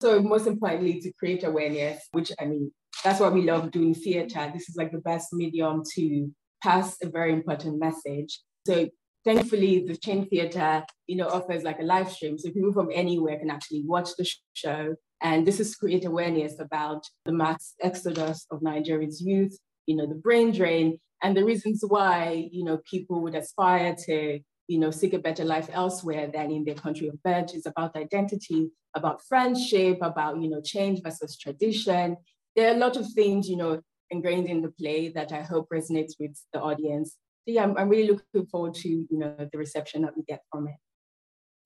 So 0.00 0.22
most 0.22 0.46
importantly, 0.46 1.00
to 1.00 1.12
create 1.18 1.42
awareness, 1.42 2.02
which 2.12 2.30
I 2.40 2.44
mean, 2.44 2.70
that's 3.02 3.18
what 3.18 3.34
we 3.34 3.42
love 3.42 3.72
doing 3.72 3.94
theater. 3.94 4.50
This 4.54 4.68
is 4.68 4.76
like 4.76 4.92
the 4.92 4.98
best 4.98 5.32
medium 5.32 5.82
to 5.96 6.30
pass 6.62 6.96
a 7.02 7.08
very 7.08 7.32
important 7.32 7.80
message. 7.80 8.40
So 8.66 8.88
thankfully, 9.24 9.86
the 9.86 9.96
Chain 9.96 10.26
Theatre, 10.28 10.84
you 11.06 11.16
know, 11.16 11.28
offers 11.28 11.62
like 11.62 11.78
a 11.80 11.84
live 11.84 12.10
stream, 12.10 12.36
so 12.38 12.50
people 12.50 12.72
from 12.72 12.90
anywhere 12.92 13.38
can 13.38 13.50
actually 13.50 13.82
watch 13.84 14.10
the 14.18 14.28
show. 14.54 14.96
And 15.22 15.46
this 15.46 15.60
is 15.60 15.76
create 15.76 16.04
awareness 16.04 16.58
about 16.58 17.02
the 17.24 17.32
mass 17.32 17.74
exodus 17.80 18.46
of 18.50 18.62
Nigeria's 18.62 19.20
youth, 19.20 19.56
you 19.86 19.96
know, 19.96 20.06
the 20.06 20.14
brain 20.14 20.52
drain, 20.52 20.98
and 21.22 21.36
the 21.36 21.44
reasons 21.44 21.82
why, 21.86 22.48
you 22.52 22.64
know, 22.64 22.78
people 22.90 23.20
would 23.22 23.34
aspire 23.34 23.96
to, 24.06 24.40
you 24.68 24.78
know, 24.78 24.90
seek 24.90 25.14
a 25.14 25.18
better 25.18 25.44
life 25.44 25.70
elsewhere 25.72 26.28
than 26.32 26.50
in 26.50 26.64
their 26.64 26.74
country 26.74 27.08
of 27.08 27.22
birth. 27.22 27.54
It's 27.54 27.66
about 27.66 27.96
identity, 27.96 28.70
about 28.94 29.22
friendship, 29.22 29.98
about, 30.02 30.42
you 30.42 30.50
know, 30.50 30.60
change 30.60 31.02
versus 31.02 31.38
tradition. 31.38 32.16
There 32.54 32.70
are 32.70 32.74
a 32.74 32.78
lot 32.78 32.96
of 32.96 33.06
things, 33.12 33.48
you 33.48 33.56
know, 33.56 33.80
ingrained 34.10 34.48
in 34.48 34.60
the 34.60 34.70
play 34.70 35.08
that 35.10 35.32
I 35.32 35.42
hope 35.42 35.68
resonates 35.72 36.14
with 36.20 36.36
the 36.52 36.60
audience. 36.60 37.16
So 37.46 37.52
yeah, 37.52 37.62
I'm, 37.62 37.78
I'm 37.78 37.88
really 37.88 38.08
looking 38.08 38.46
forward 38.50 38.74
to, 38.74 38.88
you 38.88 39.06
know, 39.10 39.36
the 39.52 39.58
reception 39.58 40.02
that 40.02 40.16
we 40.16 40.24
get 40.24 40.42
from 40.50 40.66
it. 40.66 40.74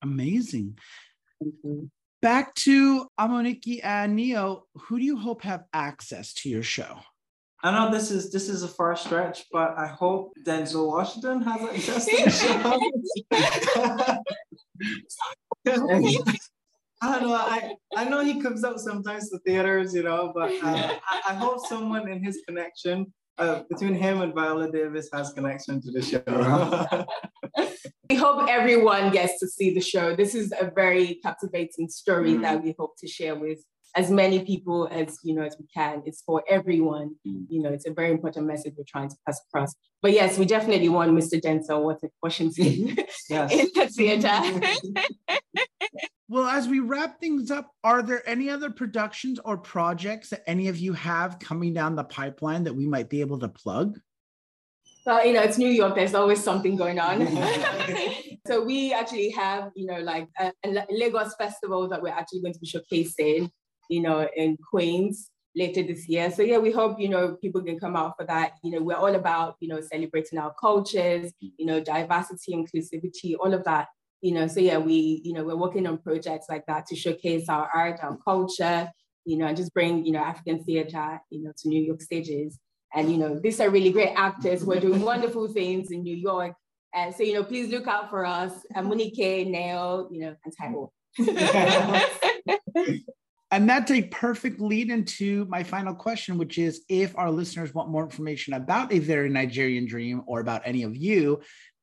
Amazing. 0.02 0.78
Back 2.20 2.54
to 2.56 3.08
Amunike 3.18 3.80
and 3.82 4.14
Neo, 4.14 4.64
who 4.74 4.98
do 4.98 5.04
you 5.06 5.16
hope 5.16 5.42
have 5.42 5.64
access 5.72 6.34
to 6.34 6.50
your 6.50 6.62
show? 6.62 6.98
I 7.62 7.70
know 7.70 7.90
this 7.90 8.10
is 8.10 8.30
this 8.30 8.48
is 8.48 8.62
a 8.62 8.68
far 8.68 8.96
stretch, 8.96 9.44
but 9.52 9.74
I 9.78 9.86
hope 9.86 10.32
Denzel 10.46 10.88
Washington 10.88 11.42
has 11.42 11.62
access 11.62 12.06
to 12.06 12.24
the 12.24 12.30
show. 12.30 12.80
I 17.02 17.18
don't 17.18 17.28
know. 17.28 17.34
I, 17.34 17.74
I 17.96 18.04
know 18.04 18.22
he 18.22 18.42
comes 18.42 18.64
out 18.64 18.80
sometimes 18.80 19.30
to 19.30 19.38
theaters, 19.46 19.94
you 19.94 20.02
know, 20.02 20.32
but 20.34 20.52
uh, 20.62 20.98
I, 21.08 21.20
I 21.30 21.34
hope 21.34 21.66
someone 21.66 22.10
in 22.10 22.22
his 22.22 22.42
connection 22.46 23.12
uh, 23.40 23.62
between 23.68 23.94
him 23.94 24.20
and 24.20 24.34
Viola 24.34 24.70
Davis 24.70 25.08
has 25.12 25.32
connection 25.32 25.80
to 25.80 25.90
the 25.90 26.02
show. 26.02 27.06
we 28.10 28.16
hope 28.16 28.48
everyone 28.48 29.10
gets 29.10 29.40
to 29.40 29.48
see 29.48 29.74
the 29.74 29.80
show. 29.80 30.14
This 30.14 30.34
is 30.34 30.52
a 30.60 30.70
very 30.70 31.18
captivating 31.22 31.88
story 31.88 32.32
mm-hmm. 32.32 32.42
that 32.42 32.62
we 32.62 32.74
hope 32.78 32.96
to 32.98 33.08
share 33.08 33.34
with 33.34 33.58
as 33.96 34.10
many 34.10 34.44
people 34.44 34.88
as 34.90 35.18
you 35.24 35.34
know 35.34 35.42
as 35.42 35.56
we 35.58 35.66
can. 35.74 36.02
It's 36.06 36.22
for 36.22 36.44
everyone. 36.48 37.16
Mm. 37.26 37.46
You 37.48 37.62
know, 37.62 37.70
it's 37.70 37.86
a 37.86 37.92
very 37.92 38.10
important 38.10 38.46
message 38.46 38.74
we're 38.76 38.84
trying 38.86 39.08
to 39.08 39.16
pass 39.26 39.40
across. 39.48 39.74
But 40.02 40.12
yes, 40.12 40.38
we 40.38 40.44
definitely 40.44 40.88
want 40.88 41.10
Mr. 41.12 41.40
Denzel 41.40 41.96
Washington 42.22 42.96
yes. 43.30 43.52
in 43.52 43.68
the 43.74 43.86
theater. 43.88 45.39
Well, 46.30 46.46
as 46.46 46.68
we 46.68 46.80
wrap 46.80 47.20
things 47.20 47.50
up, 47.50 47.72
are 47.84 48.02
there 48.02 48.26
any 48.28 48.48
other 48.48 48.70
productions 48.70 49.38
or 49.44 49.58
projects 49.58 50.30
that 50.30 50.42
any 50.46 50.68
of 50.68 50.78
you 50.78 50.94
have 50.94 51.38
coming 51.38 51.74
down 51.74 51.96
the 51.96 52.04
pipeline 52.04 52.64
that 52.64 52.74
we 52.74 52.86
might 52.86 53.10
be 53.10 53.20
able 53.20 53.38
to 53.40 53.48
plug? 53.48 53.98
Well, 55.04 55.26
you 55.26 55.32
know, 55.32 55.42
it's 55.42 55.58
New 55.58 55.68
York. 55.68 55.94
There's 55.94 56.14
always 56.14 56.42
something 56.42 56.76
going 56.76 56.98
on. 56.98 57.26
so 58.46 58.64
we 58.64 58.92
actually 58.92 59.30
have, 59.30 59.70
you 59.74 59.86
know, 59.86 59.98
like 59.98 60.28
a, 60.38 60.52
a 60.64 60.86
Lagos 60.90 61.34
festival 61.34 61.88
that 61.88 62.00
we're 62.00 62.08
actually 62.10 62.42
going 62.42 62.54
to 62.54 62.60
be 62.60 62.66
showcasing 62.66 63.50
you 63.90 64.00
know, 64.00 64.26
in 64.36 64.56
Queens 64.56 65.30
later 65.54 65.82
this 65.82 66.08
year. 66.08 66.30
So 66.30 66.42
yeah, 66.42 66.58
we 66.58 66.70
hope, 66.70 66.98
you 67.00 67.08
know, 67.08 67.36
people 67.42 67.62
can 67.62 67.78
come 67.78 67.96
out 67.96 68.14
for 68.16 68.24
that. 68.26 68.52
You 68.62 68.70
know, 68.70 68.82
we're 68.82 68.96
all 68.96 69.14
about, 69.16 69.56
you 69.60 69.68
know, 69.68 69.80
celebrating 69.80 70.38
our 70.38 70.54
cultures, 70.58 71.32
you 71.40 71.66
know, 71.66 71.80
diversity, 71.80 72.54
inclusivity, 72.54 73.34
all 73.38 73.52
of 73.52 73.64
that. 73.64 73.88
You 74.20 74.34
know, 74.34 74.46
so 74.46 74.60
yeah, 74.60 74.78
we, 74.78 75.22
you 75.24 75.32
know, 75.32 75.44
we're 75.44 75.56
working 75.56 75.86
on 75.86 75.98
projects 75.98 76.46
like 76.48 76.66
that 76.66 76.86
to 76.86 76.96
showcase 76.96 77.48
our 77.48 77.68
art, 77.74 78.00
our 78.02 78.18
culture, 78.18 78.90
you 79.24 79.36
know, 79.36 79.46
and 79.46 79.56
just 79.56 79.72
bring, 79.72 80.04
you 80.04 80.12
know, 80.12 80.20
African 80.20 80.62
theater, 80.64 81.20
you 81.30 81.42
know, 81.42 81.52
to 81.56 81.68
New 81.68 81.82
York 81.82 82.02
stages. 82.02 82.58
And, 82.94 83.10
you 83.10 83.18
know, 83.18 83.38
these 83.38 83.60
are 83.60 83.70
really 83.70 83.92
great 83.92 84.14
actors. 84.16 84.64
We're 84.64 84.80
doing 84.80 85.00
wonderful 85.00 85.48
things 85.48 85.90
in 85.90 86.02
New 86.02 86.16
York. 86.16 86.54
And 86.92 87.14
so, 87.14 87.22
you 87.22 87.34
know, 87.34 87.44
please 87.44 87.70
look 87.70 87.86
out 87.86 88.10
for 88.10 88.26
us. 88.26 88.52
Uh, 88.74 88.80
Amunike, 88.80 89.46
Neo, 89.46 90.08
you 90.10 90.20
know, 90.20 90.36
and 90.44 90.54
Taiwo. 90.56 90.90
And 93.52 93.68
that's 93.68 93.90
a 93.90 94.02
perfect 94.02 94.60
lead 94.60 94.90
into 94.90 95.44
my 95.46 95.64
final 95.64 95.92
question, 95.92 96.38
which 96.38 96.56
is 96.56 96.82
if 96.88 97.18
our 97.18 97.32
listeners 97.32 97.74
want 97.74 97.88
more 97.88 98.04
information 98.04 98.54
about 98.54 98.92
a 98.92 99.00
very 99.00 99.28
Nigerian 99.28 99.86
dream 99.86 100.22
or 100.26 100.38
about 100.38 100.62
any 100.64 100.84
of 100.84 100.96
you, 100.96 101.40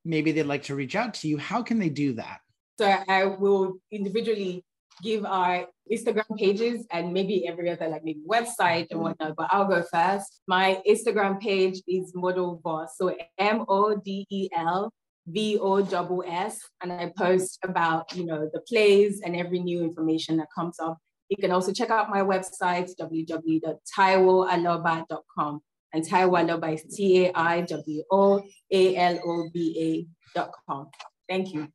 maybe 0.07 0.31
they'd 0.31 0.43
like 0.43 0.63
to 0.63 0.75
reach 0.75 0.95
out 0.95 1.13
to 1.15 1.27
you. 1.27 1.37
How 1.37 1.61
can 1.61 1.79
they 1.79 1.89
do 1.89 2.13
that? 2.13 2.39
So 2.79 2.95
I 3.07 3.25
will 3.25 3.77
individually 3.91 4.63
give 5.03 5.25
our 5.25 5.67
Instagram 5.91 6.37
pages 6.37 6.85
and 6.91 7.13
maybe 7.13 7.47
every 7.47 7.69
other 7.69 7.87
like 7.87 8.03
maybe 8.03 8.21
website 8.27 8.87
and 8.89 8.99
mm-hmm. 8.99 9.01
whatnot, 9.01 9.35
but 9.35 9.47
I'll 9.51 9.67
go 9.67 9.83
first. 9.91 10.41
My 10.47 10.81
Instagram 10.87 11.39
page 11.39 11.81
is 11.87 12.13
Model 12.15 12.59
Boss. 12.63 12.97
So 12.97 13.15
M 13.37 13.65
O 13.67 13.95
D 13.95 14.25
E 14.29 14.49
L 14.55 14.91
V 15.27 15.59
O 15.59 15.77
S 15.77 15.93
S. 16.27 16.59
And 16.81 16.91
I 16.91 17.11
post 17.15 17.59
about, 17.63 18.15
you 18.15 18.25
know, 18.25 18.49
the 18.51 18.61
plays 18.61 19.21
and 19.23 19.35
every 19.35 19.59
new 19.59 19.83
information 19.83 20.37
that 20.37 20.47
comes 20.55 20.79
up 20.79 20.97
you 21.29 21.37
can 21.37 21.51
also 21.51 21.71
check 21.73 21.89
out 21.89 22.09
my 22.09 22.21
website, 22.21 22.89
www.taiwoaloba.com. 22.99 25.61
And 25.97 26.05
Taiwo 26.05 26.37
Aloba 26.37 26.75
is 26.75 26.83
T 26.95 27.25
A 27.25 27.31
I 27.33 27.61
W 27.61 28.03
O 28.11 28.39
A 28.71 28.95
L 28.95 29.19
O 29.25 29.49
B 29.51 30.05
A.com. 30.37 30.91
Thank 31.27 31.55
you. 31.55 31.69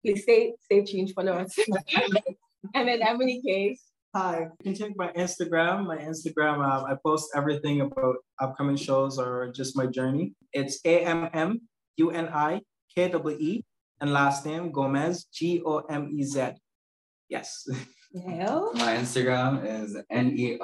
Please 0.00 0.22
stay, 0.22 0.54
stay 0.60 0.84
tuned, 0.84 1.10
follow 1.10 1.32
us. 1.32 1.58
and 2.74 2.86
then 2.86 3.00
Amunike. 3.00 3.76
Hi, 4.14 4.46
you 4.62 4.62
can 4.62 4.76
check 4.76 4.92
my 4.94 5.08
Instagram. 5.14 5.88
My 5.88 5.96
Instagram, 5.96 6.64
um, 6.64 6.84
I 6.84 6.94
post 7.04 7.30
everything 7.34 7.80
about 7.80 8.18
upcoming 8.40 8.76
shows 8.76 9.18
or 9.18 9.50
just 9.50 9.76
my 9.76 9.86
journey. 9.86 10.34
It's 10.52 10.78
A 10.84 11.00
M 11.00 11.28
M 11.34 11.60
U 11.96 12.12
N 12.12 12.28
I 12.28 12.60
K 12.94 13.08
W 13.08 13.36
E 13.40 13.64
and 14.00 14.12
last 14.12 14.46
name 14.46 14.70
Gomez, 14.70 15.24
G 15.34 15.62
O 15.66 15.78
M 15.78 16.10
E 16.12 16.22
Z. 16.22 16.52
Yes. 17.28 17.66
Neo? 18.12 18.70
My 18.74 18.94
Instagram 18.96 19.64
is 19.66 19.96
N-E-O-E-N-T-L-E 20.08 20.58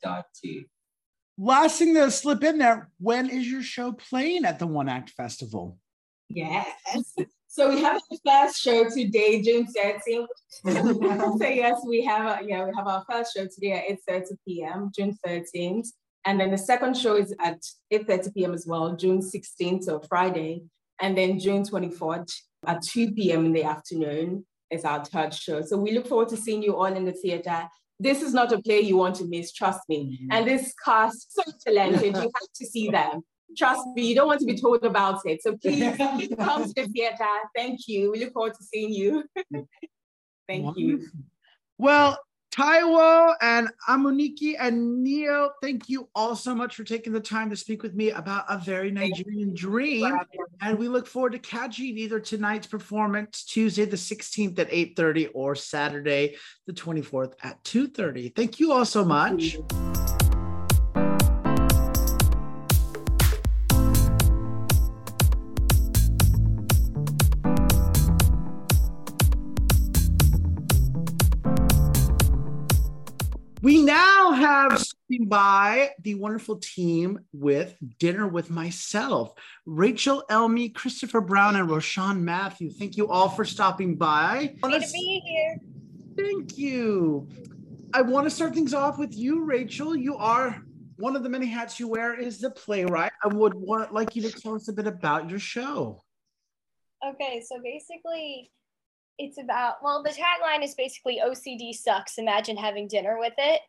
dot 0.00 0.24
T. 0.40 0.66
Last 1.44 1.80
thing 1.80 1.94
to 1.94 2.08
slip 2.12 2.44
in 2.44 2.58
there, 2.58 2.88
when 3.00 3.28
is 3.28 3.50
your 3.50 3.62
show 3.62 3.90
playing 3.90 4.44
at 4.44 4.60
the 4.60 4.66
One 4.68 4.88
Act 4.88 5.10
Festival? 5.10 5.76
Yes. 6.28 6.68
So 7.48 7.68
we 7.68 7.82
have 7.82 8.00
our 8.24 8.46
first 8.46 8.60
show 8.60 8.88
today, 8.88 9.42
June 9.42 9.66
13th. 9.76 10.26
so 11.38 11.48
yes, 11.48 11.80
we 11.84 12.04
have 12.04 12.40
a, 12.40 12.46
yeah, 12.46 12.64
we 12.64 12.70
have 12.76 12.86
our 12.86 13.04
first 13.10 13.34
show 13.36 13.48
today 13.52 13.72
at 13.72 13.98
8:30 14.08 14.36
p.m., 14.46 14.92
June 14.96 15.18
13th. 15.26 15.88
And 16.24 16.38
then 16.38 16.52
the 16.52 16.58
second 16.58 16.96
show 16.96 17.16
is 17.16 17.34
at 17.40 17.60
8:30 17.92 18.34
p.m. 18.34 18.54
as 18.54 18.64
well, 18.64 18.94
June 18.94 19.20
16th, 19.20 19.82
so 19.82 19.98
Friday. 19.98 20.62
And 21.00 21.18
then 21.18 21.40
June 21.40 21.64
24th 21.64 22.32
at 22.68 22.82
2 22.82 23.14
p.m. 23.14 23.46
in 23.46 23.52
the 23.52 23.64
afternoon 23.64 24.46
is 24.70 24.84
our 24.84 25.04
third 25.04 25.34
show. 25.34 25.60
So 25.62 25.76
we 25.76 25.90
look 25.90 26.06
forward 26.06 26.28
to 26.28 26.36
seeing 26.36 26.62
you 26.62 26.76
all 26.76 26.84
in 26.84 27.04
the 27.04 27.12
theater. 27.12 27.68
This 27.98 28.22
is 28.22 28.34
not 28.34 28.52
a 28.52 28.60
play 28.60 28.80
you 28.80 28.96
want 28.96 29.16
to 29.16 29.26
miss, 29.26 29.52
trust 29.52 29.80
me. 29.88 30.18
Mm-hmm. 30.22 30.32
And 30.32 30.46
this 30.48 30.74
cast, 30.84 31.34
so 31.34 31.42
talented, 31.64 32.16
you 32.16 32.22
have 32.22 32.52
to 32.56 32.66
see 32.66 32.88
them. 32.90 33.22
Trust 33.56 33.86
me, 33.94 34.06
you 34.06 34.14
don't 34.14 34.26
want 34.26 34.40
to 34.40 34.46
be 34.46 34.56
told 34.56 34.84
about 34.84 35.20
it. 35.24 35.42
So 35.42 35.56
please 35.56 35.96
come 35.96 36.18
to 36.64 36.72
the 36.74 36.88
theater. 36.88 37.26
Thank 37.54 37.80
you. 37.86 38.10
We 38.12 38.20
look 38.20 38.32
forward 38.32 38.54
to 38.54 38.64
seeing 38.64 38.92
you. 38.92 39.24
Thank 40.48 40.64
Wonderful. 40.64 40.82
you. 40.82 41.06
Well, 41.78 42.18
Taiwo 42.52 43.34
and 43.40 43.68
Amunike 43.88 44.56
and 44.60 45.02
Neo, 45.02 45.52
thank 45.62 45.88
you 45.88 46.10
all 46.14 46.36
so 46.36 46.54
much 46.54 46.76
for 46.76 46.84
taking 46.84 47.12
the 47.12 47.20
time 47.20 47.48
to 47.48 47.56
speak 47.56 47.82
with 47.82 47.94
me 47.94 48.10
about 48.10 48.44
a 48.46 48.58
very 48.58 48.90
Nigerian 48.90 49.54
dream. 49.54 50.18
And 50.60 50.78
we 50.78 50.88
look 50.88 51.06
forward 51.06 51.32
to 51.32 51.38
catching 51.38 51.96
either 51.96 52.20
tonight's 52.20 52.66
performance, 52.66 53.44
Tuesday 53.44 53.86
the 53.86 53.96
16th 53.96 54.58
at 54.58 54.70
8:30 54.70 55.30
or 55.32 55.54
Saturday 55.54 56.36
the 56.66 56.74
24th 56.74 57.32
at 57.42 57.64
2:30. 57.64 58.28
Thank 58.36 58.60
you 58.60 58.72
all 58.72 58.84
so 58.84 59.02
much. 59.02 59.56
Have 74.72 74.80
stopping 74.80 75.26
by 75.26 75.90
the 76.00 76.14
wonderful 76.14 76.56
team 76.56 77.20
with 77.32 77.76
Dinner 77.98 78.26
with 78.26 78.50
Myself. 78.50 79.32
Rachel 79.66 80.24
Elmy, 80.28 80.70
Christopher 80.70 81.20
Brown, 81.20 81.56
and 81.56 81.70
Roshan 81.70 82.24
Matthew. 82.24 82.70
Thank 82.70 82.96
you 82.96 83.08
all 83.08 83.28
for 83.28 83.44
stopping 83.44 83.96
by. 83.96 84.54
Happy 84.62 84.80
to 84.80 84.92
be 84.92 85.22
here. 85.24 85.58
Thank 86.16 86.58
you. 86.58 87.28
I 87.94 88.02
want 88.02 88.24
to 88.24 88.30
start 88.30 88.54
things 88.54 88.74
off 88.74 88.98
with 88.98 89.14
you, 89.14 89.44
Rachel. 89.44 89.94
You 89.94 90.16
are 90.16 90.62
one 90.96 91.16
of 91.16 91.22
the 91.22 91.28
many 91.28 91.46
hats 91.46 91.78
you 91.78 91.88
wear 91.88 92.18
is 92.18 92.38
the 92.38 92.50
playwright. 92.50 93.12
I 93.22 93.28
would 93.28 93.54
want 93.54 93.92
like 93.92 94.16
you 94.16 94.22
to 94.22 94.30
tell 94.30 94.54
us 94.54 94.68
a 94.68 94.72
bit 94.72 94.86
about 94.86 95.28
your 95.28 95.38
show. 95.38 96.02
Okay, 97.06 97.42
so 97.46 97.60
basically 97.62 98.50
it's 99.18 99.38
about 99.38 99.76
well, 99.82 100.02
the 100.02 100.10
tagline 100.10 100.64
is 100.64 100.74
basically 100.74 101.20
OCD 101.24 101.74
sucks. 101.74 102.18
Imagine 102.18 102.56
having 102.56 102.88
dinner 102.88 103.18
with 103.18 103.34
it. 103.36 103.60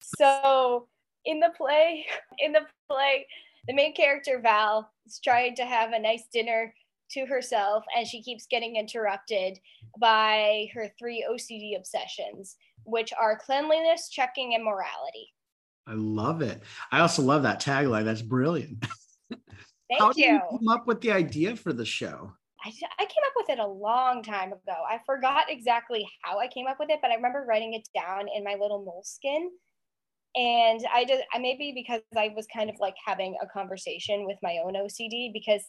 So 0.00 0.88
in 1.24 1.40
the 1.40 1.50
play, 1.56 2.06
in 2.38 2.52
the 2.52 2.62
play, 2.90 3.26
the 3.66 3.74
main 3.74 3.94
character 3.94 4.40
Val 4.42 4.90
is 5.06 5.20
trying 5.22 5.56
to 5.56 5.66
have 5.66 5.92
a 5.92 5.98
nice 5.98 6.24
dinner 6.32 6.72
to 7.10 7.26
herself 7.26 7.84
and 7.96 8.06
she 8.06 8.22
keeps 8.22 8.46
getting 8.46 8.76
interrupted 8.76 9.58
by 9.98 10.66
her 10.74 10.90
three 10.98 11.26
OCD 11.30 11.76
obsessions, 11.76 12.56
which 12.84 13.12
are 13.18 13.38
cleanliness, 13.38 14.08
checking, 14.08 14.54
and 14.54 14.64
morality. 14.64 15.32
I 15.86 15.94
love 15.94 16.42
it. 16.42 16.62
I 16.90 17.00
also 17.00 17.22
love 17.22 17.44
that 17.44 17.60
tagline. 17.60 18.04
That's 18.04 18.22
brilliant. 18.22 18.84
Thank 19.30 20.00
How 20.00 20.08
you. 20.08 20.14
did 20.14 20.32
you 20.32 20.40
come 20.50 20.68
up 20.68 20.86
with 20.86 21.00
the 21.00 21.12
idea 21.12 21.54
for 21.54 21.72
the 21.72 21.84
show? 21.84 22.32
I, 22.64 22.72
I 22.98 23.04
came 23.04 23.24
up 23.26 23.32
with 23.36 23.50
it 23.50 23.60
a 23.60 23.66
long 23.66 24.22
time 24.22 24.48
ago. 24.48 24.74
I 24.88 24.98
forgot 25.06 25.44
exactly 25.48 26.04
how 26.22 26.40
I 26.40 26.48
came 26.48 26.66
up 26.66 26.78
with 26.80 26.90
it, 26.90 26.98
but 27.00 27.12
I 27.12 27.14
remember 27.14 27.46
writing 27.48 27.74
it 27.74 27.88
down 27.94 28.26
in 28.34 28.42
my 28.42 28.56
little 28.60 28.84
moleskin. 28.84 29.50
And 30.36 30.80
I 30.94 31.04
did, 31.04 31.22
I 31.32 31.38
maybe 31.38 31.72
because 31.74 32.02
I 32.16 32.30
was 32.36 32.46
kind 32.54 32.68
of 32.68 32.76
like 32.78 32.94
having 33.04 33.36
a 33.42 33.46
conversation 33.46 34.26
with 34.26 34.36
my 34.42 34.58
own 34.64 34.74
OCD 34.74 35.32
because 35.32 35.64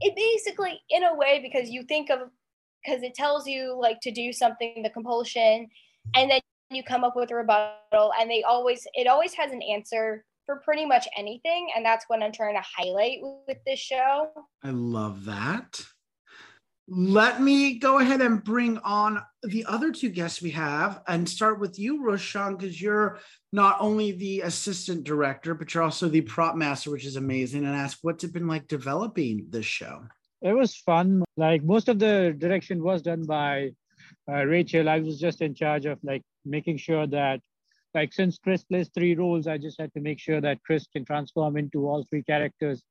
it 0.00 0.16
basically, 0.16 0.80
in 0.88 1.04
a 1.04 1.14
way, 1.14 1.40
because 1.42 1.68
you 1.68 1.82
think 1.82 2.10
of, 2.10 2.20
because 2.82 3.02
it 3.02 3.14
tells 3.14 3.46
you 3.46 3.78
like 3.78 4.00
to 4.00 4.10
do 4.10 4.32
something, 4.32 4.82
the 4.82 4.90
compulsion, 4.90 5.68
and 6.16 6.30
then 6.30 6.40
you 6.70 6.82
come 6.82 7.04
up 7.04 7.14
with 7.14 7.30
a 7.30 7.34
rebuttal, 7.34 8.12
and 8.18 8.30
they 8.30 8.42
always, 8.42 8.86
it 8.94 9.06
always 9.06 9.34
has 9.34 9.52
an 9.52 9.60
answer 9.62 10.24
for 10.46 10.60
pretty 10.64 10.86
much 10.86 11.06
anything. 11.16 11.68
And 11.76 11.84
that's 11.84 12.06
what 12.08 12.22
I'm 12.22 12.32
trying 12.32 12.54
to 12.54 12.64
highlight 12.76 13.18
with 13.46 13.58
this 13.66 13.78
show. 13.78 14.30
I 14.64 14.70
love 14.70 15.24
that. 15.26 15.82
Let 16.92 17.40
me 17.40 17.78
go 17.78 18.00
ahead 18.00 18.20
and 18.20 18.42
bring 18.42 18.78
on 18.78 19.22
the 19.44 19.64
other 19.66 19.92
two 19.92 20.08
guests 20.08 20.42
we 20.42 20.50
have 20.50 21.02
and 21.06 21.28
start 21.28 21.60
with 21.60 21.78
you, 21.78 22.04
Roshan, 22.04 22.56
because 22.56 22.82
you're 22.82 23.20
not 23.52 23.76
only 23.78 24.10
the 24.10 24.40
assistant 24.40 25.04
director, 25.04 25.54
but 25.54 25.72
you're 25.72 25.84
also 25.84 26.08
the 26.08 26.22
prop 26.22 26.56
master, 26.56 26.90
which 26.90 27.06
is 27.06 27.14
amazing. 27.14 27.64
And 27.64 27.76
ask 27.76 27.98
what's 28.02 28.24
it 28.24 28.32
been 28.32 28.48
like 28.48 28.66
developing 28.66 29.46
this 29.50 29.66
show? 29.66 30.02
It 30.42 30.52
was 30.52 30.74
fun. 30.74 31.22
Like 31.36 31.62
most 31.62 31.88
of 31.88 32.00
the 32.00 32.34
direction 32.36 32.82
was 32.82 33.02
done 33.02 33.24
by 33.24 33.70
uh, 34.28 34.42
Rachel. 34.42 34.88
I 34.88 34.98
was 34.98 35.20
just 35.20 35.42
in 35.42 35.54
charge 35.54 35.86
of 35.86 36.00
like 36.02 36.22
making 36.44 36.78
sure 36.78 37.06
that, 37.06 37.40
like, 37.94 38.12
since 38.12 38.38
Chris 38.38 38.64
plays 38.64 38.90
three 38.92 39.14
roles, 39.14 39.46
I 39.46 39.58
just 39.58 39.80
had 39.80 39.94
to 39.94 40.00
make 40.00 40.18
sure 40.18 40.40
that 40.40 40.62
Chris 40.64 40.88
can 40.92 41.04
transform 41.04 41.56
into 41.56 41.88
all 41.88 42.04
three 42.10 42.24
characters 42.24 42.82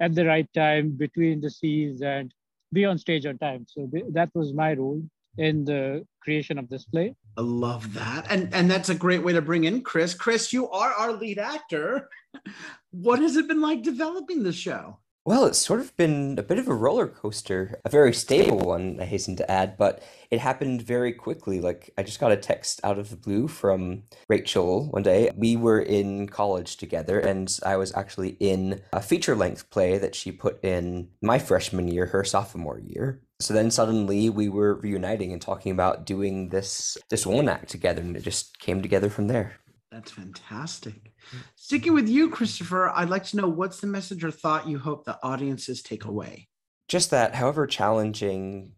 at 0.00 0.16
the 0.16 0.26
right 0.26 0.48
time 0.54 0.90
between 0.90 1.40
the 1.40 1.50
scenes 1.50 2.02
and 2.02 2.34
be 2.74 2.84
on 2.84 2.98
stage 2.98 3.24
on 3.24 3.38
time. 3.38 3.64
So 3.68 3.88
that 4.10 4.30
was 4.34 4.52
my 4.52 4.74
role 4.74 5.02
in 5.38 5.64
the 5.64 6.06
creation 6.22 6.58
of 6.58 6.68
this 6.68 6.84
play. 6.84 7.14
I 7.36 7.40
love 7.40 7.94
that. 7.94 8.26
And 8.30 8.52
and 8.52 8.70
that's 8.70 8.88
a 8.88 8.94
great 8.94 9.22
way 9.22 9.32
to 9.32 9.42
bring 9.42 9.64
in 9.64 9.82
Chris. 9.82 10.14
Chris, 10.14 10.52
you 10.52 10.68
are 10.70 10.92
our 10.92 11.12
lead 11.12 11.38
actor. 11.38 12.08
What 12.90 13.18
has 13.18 13.34
it 13.36 13.48
been 13.48 13.60
like 13.60 13.82
developing 13.82 14.44
the 14.44 14.52
show? 14.52 15.00
Well, 15.26 15.46
it's 15.46 15.58
sort 15.58 15.80
of 15.80 15.96
been 15.96 16.38
a 16.38 16.42
bit 16.42 16.58
of 16.58 16.68
a 16.68 16.74
roller 16.74 17.06
coaster, 17.06 17.80
a 17.82 17.88
very 17.88 18.12
stable 18.12 18.58
one, 18.58 18.98
I 19.00 19.06
hasten 19.06 19.36
to 19.36 19.50
add, 19.50 19.78
but 19.78 20.02
it 20.30 20.38
happened 20.38 20.82
very 20.82 21.14
quickly. 21.14 21.62
Like, 21.62 21.88
I 21.96 22.02
just 22.02 22.20
got 22.20 22.30
a 22.30 22.36
text 22.36 22.78
out 22.84 22.98
of 22.98 23.08
the 23.08 23.16
blue 23.16 23.48
from 23.48 24.02
Rachel 24.28 24.90
one 24.90 25.02
day. 25.02 25.30
We 25.34 25.56
were 25.56 25.80
in 25.80 26.28
college 26.28 26.76
together, 26.76 27.18
and 27.18 27.58
I 27.64 27.78
was 27.78 27.94
actually 27.94 28.36
in 28.38 28.82
a 28.92 29.00
feature 29.00 29.34
length 29.34 29.70
play 29.70 29.96
that 29.96 30.14
she 30.14 30.30
put 30.30 30.62
in 30.62 31.08
my 31.22 31.38
freshman 31.38 31.88
year, 31.88 32.04
her 32.04 32.22
sophomore 32.22 32.78
year. 32.80 33.22
So 33.40 33.54
then 33.54 33.70
suddenly 33.70 34.28
we 34.28 34.50
were 34.50 34.74
reuniting 34.74 35.32
and 35.32 35.40
talking 35.40 35.72
about 35.72 36.04
doing 36.04 36.50
this 36.50 36.98
this 37.08 37.26
one 37.26 37.48
act 37.48 37.70
together, 37.70 38.02
and 38.02 38.14
it 38.14 38.24
just 38.24 38.58
came 38.58 38.82
together 38.82 39.08
from 39.08 39.28
there. 39.28 39.54
That's 39.94 40.10
fantastic. 40.10 41.12
Sticking 41.54 41.94
with 41.94 42.08
you, 42.08 42.28
Christopher, 42.28 42.90
I'd 42.90 43.10
like 43.10 43.24
to 43.26 43.36
know 43.36 43.48
what's 43.48 43.80
the 43.80 43.86
message 43.86 44.24
or 44.24 44.32
thought 44.32 44.68
you 44.68 44.78
hope 44.78 45.04
the 45.04 45.18
audiences 45.22 45.82
take 45.82 46.04
away? 46.04 46.48
just 46.88 47.10
that 47.10 47.34
however 47.34 47.66
challenging 47.66 48.72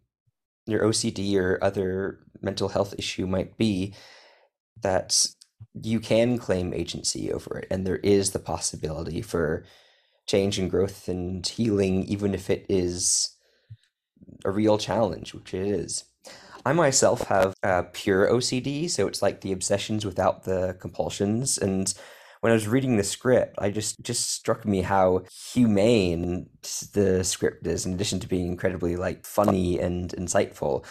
your 0.65 0.81
OCD 0.81 1.35
or 1.37 1.63
other 1.63 2.19
mental 2.41 2.69
health 2.69 2.93
issue 2.97 3.27
might 3.27 3.57
be, 3.57 3.93
that 4.81 5.25
you 5.81 5.99
can 5.99 6.37
claim 6.37 6.73
agency 6.73 7.31
over 7.31 7.59
it. 7.59 7.67
And 7.71 7.85
there 7.85 7.97
is 7.97 8.31
the 8.31 8.39
possibility 8.39 9.21
for 9.21 9.65
change 10.25 10.59
and 10.59 10.69
growth 10.69 11.07
and 11.07 11.45
healing, 11.45 12.03
even 12.03 12.33
if 12.33 12.49
it 12.49 12.65
is 12.69 13.35
a 14.43 14.51
real 14.51 14.77
challenge, 14.77 15.33
which 15.33 15.53
it 15.53 15.65
is. 15.65 16.03
I 16.67 16.73
myself 16.73 17.21
have 17.29 17.53
uh, 17.63 17.83
pure 17.93 18.29
OCD, 18.29 18.89
so 18.89 19.07
it's 19.07 19.21
like 19.21 19.39
the 19.39 19.53
obsessions 19.53 20.05
without 20.05 20.43
the 20.43 20.75
compulsions. 20.81 21.57
And 21.57 21.93
when 22.41 22.51
I 22.51 22.55
was 22.55 22.67
reading 22.67 22.97
the 22.97 23.05
script, 23.05 23.55
I 23.57 23.69
just 23.69 24.01
just 24.01 24.31
struck 24.31 24.65
me 24.65 24.81
how 24.81 25.23
humane 25.53 26.49
the 26.91 27.23
script 27.23 27.65
is, 27.65 27.85
in 27.85 27.93
addition 27.93 28.19
to 28.19 28.27
being 28.27 28.47
incredibly 28.47 28.97
like 28.97 29.25
funny 29.25 29.79
and 29.79 30.09
insightful. 30.09 30.83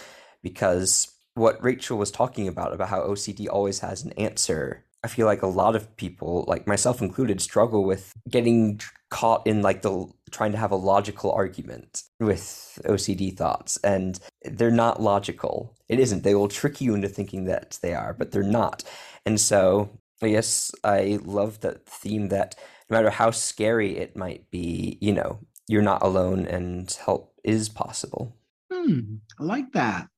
Because 0.43 1.13
what 1.35 1.63
Rachel 1.63 1.99
was 1.99 2.11
talking 2.11 2.49
about 2.49 2.73
about 2.73 2.89
how 2.89 3.03
OCD 3.03 3.47
always 3.47 3.81
has 3.81 4.03
an 4.03 4.13
answer, 4.13 4.87
I 5.05 5.09
feel 5.09 5.27
like 5.27 5.43
a 5.43 5.47
lot 5.47 5.77
of 5.77 5.95
people, 5.99 6.47
like 6.49 6.67
myself 6.67 7.03
included, 7.03 7.43
struggle 7.43 7.85
with 7.85 8.15
getting 8.31 8.81
caught 9.11 9.47
in 9.47 9.63
like 9.63 9.83
the 9.83 10.07
trying 10.31 10.53
to 10.53 10.59
have 10.59 10.73
a 10.73 10.77
logical 10.77 11.33
argument 11.33 12.03
with 12.21 12.79
OCD 12.85 13.37
thoughts, 13.37 13.77
and 13.79 14.19
they're 14.45 14.71
not 14.71 15.03
logical. 15.03 15.75
It 15.89 16.01
isn't. 16.01 16.23
They 16.25 16.35
will 16.35 16.49
trick 16.49 16.81
you 16.81 16.95
into 16.95 17.09
thinking 17.09 17.45
that 17.45 17.79
they 17.83 17.95
are, 17.95 18.13
but 18.13 18.33
they're 18.33 18.43
not. 18.43 18.83
And 19.25 19.41
so 19.41 19.91
Yes, 20.23 20.73
I 20.83 21.19
love 21.25 21.61
the 21.61 21.81
theme 21.87 22.29
that 22.29 22.55
no 22.89 22.97
matter 22.97 23.11
how 23.11 23.31
scary 23.31 23.99
it 23.99 24.17
might 24.17 24.51
be, 24.51 24.99
you 25.01 25.13
know, 25.13 25.41
you're 25.69 25.83
not 25.83 26.03
alone 26.03 26.47
and 26.47 26.91
help 27.05 27.35
is 27.45 27.69
possible. 27.69 28.35
Hmm, 28.73 29.17
I 29.39 29.45
like 29.45 29.73
that. 29.73 30.09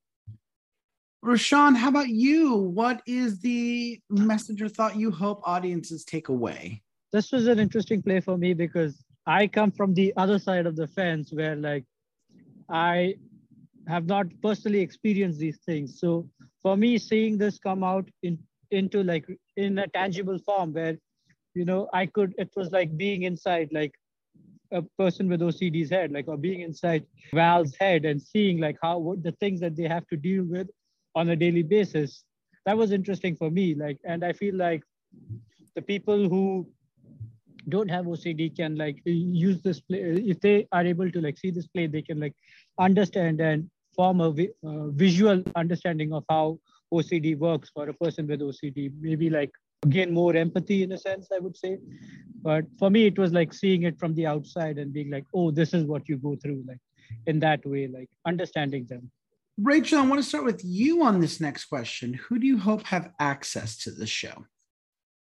Rashawn, 1.23 1.75
how 1.75 1.89
about 1.89 2.07
you? 2.07 2.55
What 2.55 3.01
is 3.05 3.39
the 3.39 3.99
message 4.09 4.61
or 4.61 4.69
thought 4.69 4.95
you 4.95 5.11
hope 5.11 5.41
audiences 5.43 6.05
take 6.05 6.29
away? 6.29 6.81
This 7.11 7.31
was 7.31 7.47
an 7.47 7.59
interesting 7.59 8.01
play 8.01 8.19
for 8.19 8.37
me 8.37 8.53
because 8.53 9.03
I 9.25 9.47
come 9.47 9.71
from 9.71 9.93
the 9.93 10.13
other 10.17 10.39
side 10.39 10.65
of 10.65 10.75
the 10.75 10.87
fence 10.87 11.31
where 11.31 11.55
like 11.55 11.85
I 12.69 13.15
have 13.87 14.05
not 14.05 14.27
personally 14.41 14.81
experienced 14.81 15.39
these 15.39 15.59
things. 15.65 15.99
So 15.99 16.29
for 16.61 16.77
me, 16.77 16.97
seeing 16.97 17.37
this 17.37 17.57
come 17.57 17.83
out 17.83 18.07
in 18.21 18.37
into 18.71 19.03
like 19.03 19.25
in 19.57 19.79
a 19.79 19.87
tangible 19.87 20.37
form 20.39 20.73
where 20.73 20.97
you 21.55 21.65
know 21.65 21.89
i 21.93 22.05
could 22.05 22.33
it 22.37 22.51
was 22.55 22.71
like 22.71 22.95
being 22.97 23.23
inside 23.23 23.69
like 23.71 23.93
a 24.71 24.81
person 24.97 25.27
with 25.27 25.41
ocd's 25.41 25.89
head 25.89 26.11
like 26.11 26.27
or 26.27 26.37
being 26.37 26.61
inside 26.61 27.05
val's 27.33 27.75
head 27.79 28.05
and 28.05 28.21
seeing 28.21 28.59
like 28.59 28.77
how 28.81 28.97
what 28.97 29.23
the 29.23 29.31
things 29.33 29.59
that 29.59 29.75
they 29.75 29.87
have 29.87 30.05
to 30.07 30.15
deal 30.15 30.43
with 30.43 30.67
on 31.15 31.29
a 31.29 31.35
daily 31.35 31.63
basis 31.63 32.23
that 32.65 32.77
was 32.77 32.91
interesting 32.91 33.35
for 33.35 33.49
me 33.49 33.73
like 33.73 33.97
and 34.05 34.23
i 34.23 34.31
feel 34.31 34.55
like 34.55 34.83
the 35.75 35.81
people 35.81 36.29
who 36.29 36.67
don't 37.69 37.89
have 37.89 38.05
ocd 38.05 38.55
can 38.55 38.75
like 38.75 39.01
use 39.05 39.61
this 39.61 39.79
play 39.79 39.99
if 40.33 40.39
they 40.41 40.67
are 40.71 40.85
able 40.85 41.11
to 41.11 41.21
like 41.21 41.37
see 41.37 41.51
this 41.51 41.67
play 41.67 41.87
they 41.87 42.01
can 42.01 42.19
like 42.19 42.35
understand 42.79 43.41
and 43.41 43.69
form 43.95 44.21
a 44.21 44.31
vi- 44.31 44.55
uh, 44.65 44.87
visual 45.05 45.43
understanding 45.55 46.13
of 46.13 46.23
how 46.29 46.57
OCD 46.93 47.37
works 47.37 47.69
for 47.73 47.89
a 47.89 47.93
person 47.93 48.27
with 48.27 48.41
OCD. 48.41 48.91
Maybe 48.99 49.29
like 49.29 49.51
gain 49.89 50.13
more 50.13 50.35
empathy 50.35 50.83
in 50.83 50.91
a 50.93 50.97
sense, 50.97 51.27
I 51.35 51.39
would 51.39 51.57
say. 51.57 51.77
But 52.41 52.65
for 52.77 52.89
me, 52.89 53.05
it 53.05 53.17
was 53.19 53.31
like 53.33 53.53
seeing 53.53 53.83
it 53.83 53.99
from 53.99 54.15
the 54.15 54.25
outside 54.25 54.77
and 54.77 54.93
being 54.93 55.11
like, 55.11 55.25
oh, 55.33 55.51
this 55.51 55.73
is 55.73 55.83
what 55.85 56.07
you 56.07 56.17
go 56.17 56.37
through, 56.41 56.63
like 56.67 56.79
in 57.27 57.39
that 57.39 57.65
way, 57.65 57.87
like 57.87 58.09
understanding 58.25 58.85
them. 58.85 59.11
Rachel, 59.61 59.99
I 59.99 60.05
want 60.05 60.21
to 60.21 60.27
start 60.27 60.45
with 60.45 60.61
you 60.63 61.03
on 61.03 61.19
this 61.19 61.41
next 61.41 61.65
question. 61.65 62.13
Who 62.13 62.39
do 62.39 62.47
you 62.47 62.57
hope 62.57 62.83
have 62.87 63.11
access 63.19 63.77
to 63.79 63.91
this 63.91 64.09
show? 64.09 64.45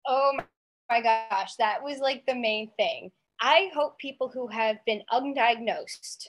Oh 0.07 0.31
my 0.91 1.01
gosh, 1.01 1.55
that 1.55 1.81
was 1.81 1.99
like 1.99 2.25
the 2.25 2.35
main 2.35 2.69
thing. 2.77 3.11
I 3.39 3.71
hope 3.73 3.97
people 3.97 4.29
who 4.29 4.47
have 4.47 4.75
been 4.85 5.01
undiagnosed 5.11 6.27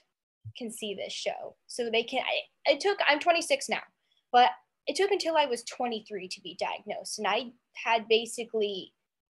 can 0.57 0.71
see 0.71 0.95
this 0.95 1.13
show 1.13 1.57
so 1.67 1.91
they 1.91 2.05
can. 2.05 2.21
I, 2.21 2.71
it 2.73 2.81
took, 2.81 2.99
I'm 3.07 3.19
26 3.19 3.69
now, 3.69 3.83
but 4.33 4.51
it 4.87 4.97
took 4.97 5.11
until 5.11 5.37
I 5.37 5.47
was 5.47 5.65
23 5.65 6.29
to 6.29 6.41
be 6.41 6.57
diagnosed. 6.59 7.19
And 7.19 7.27
I 7.27 7.53
had 7.75 8.07
basically 8.09 8.93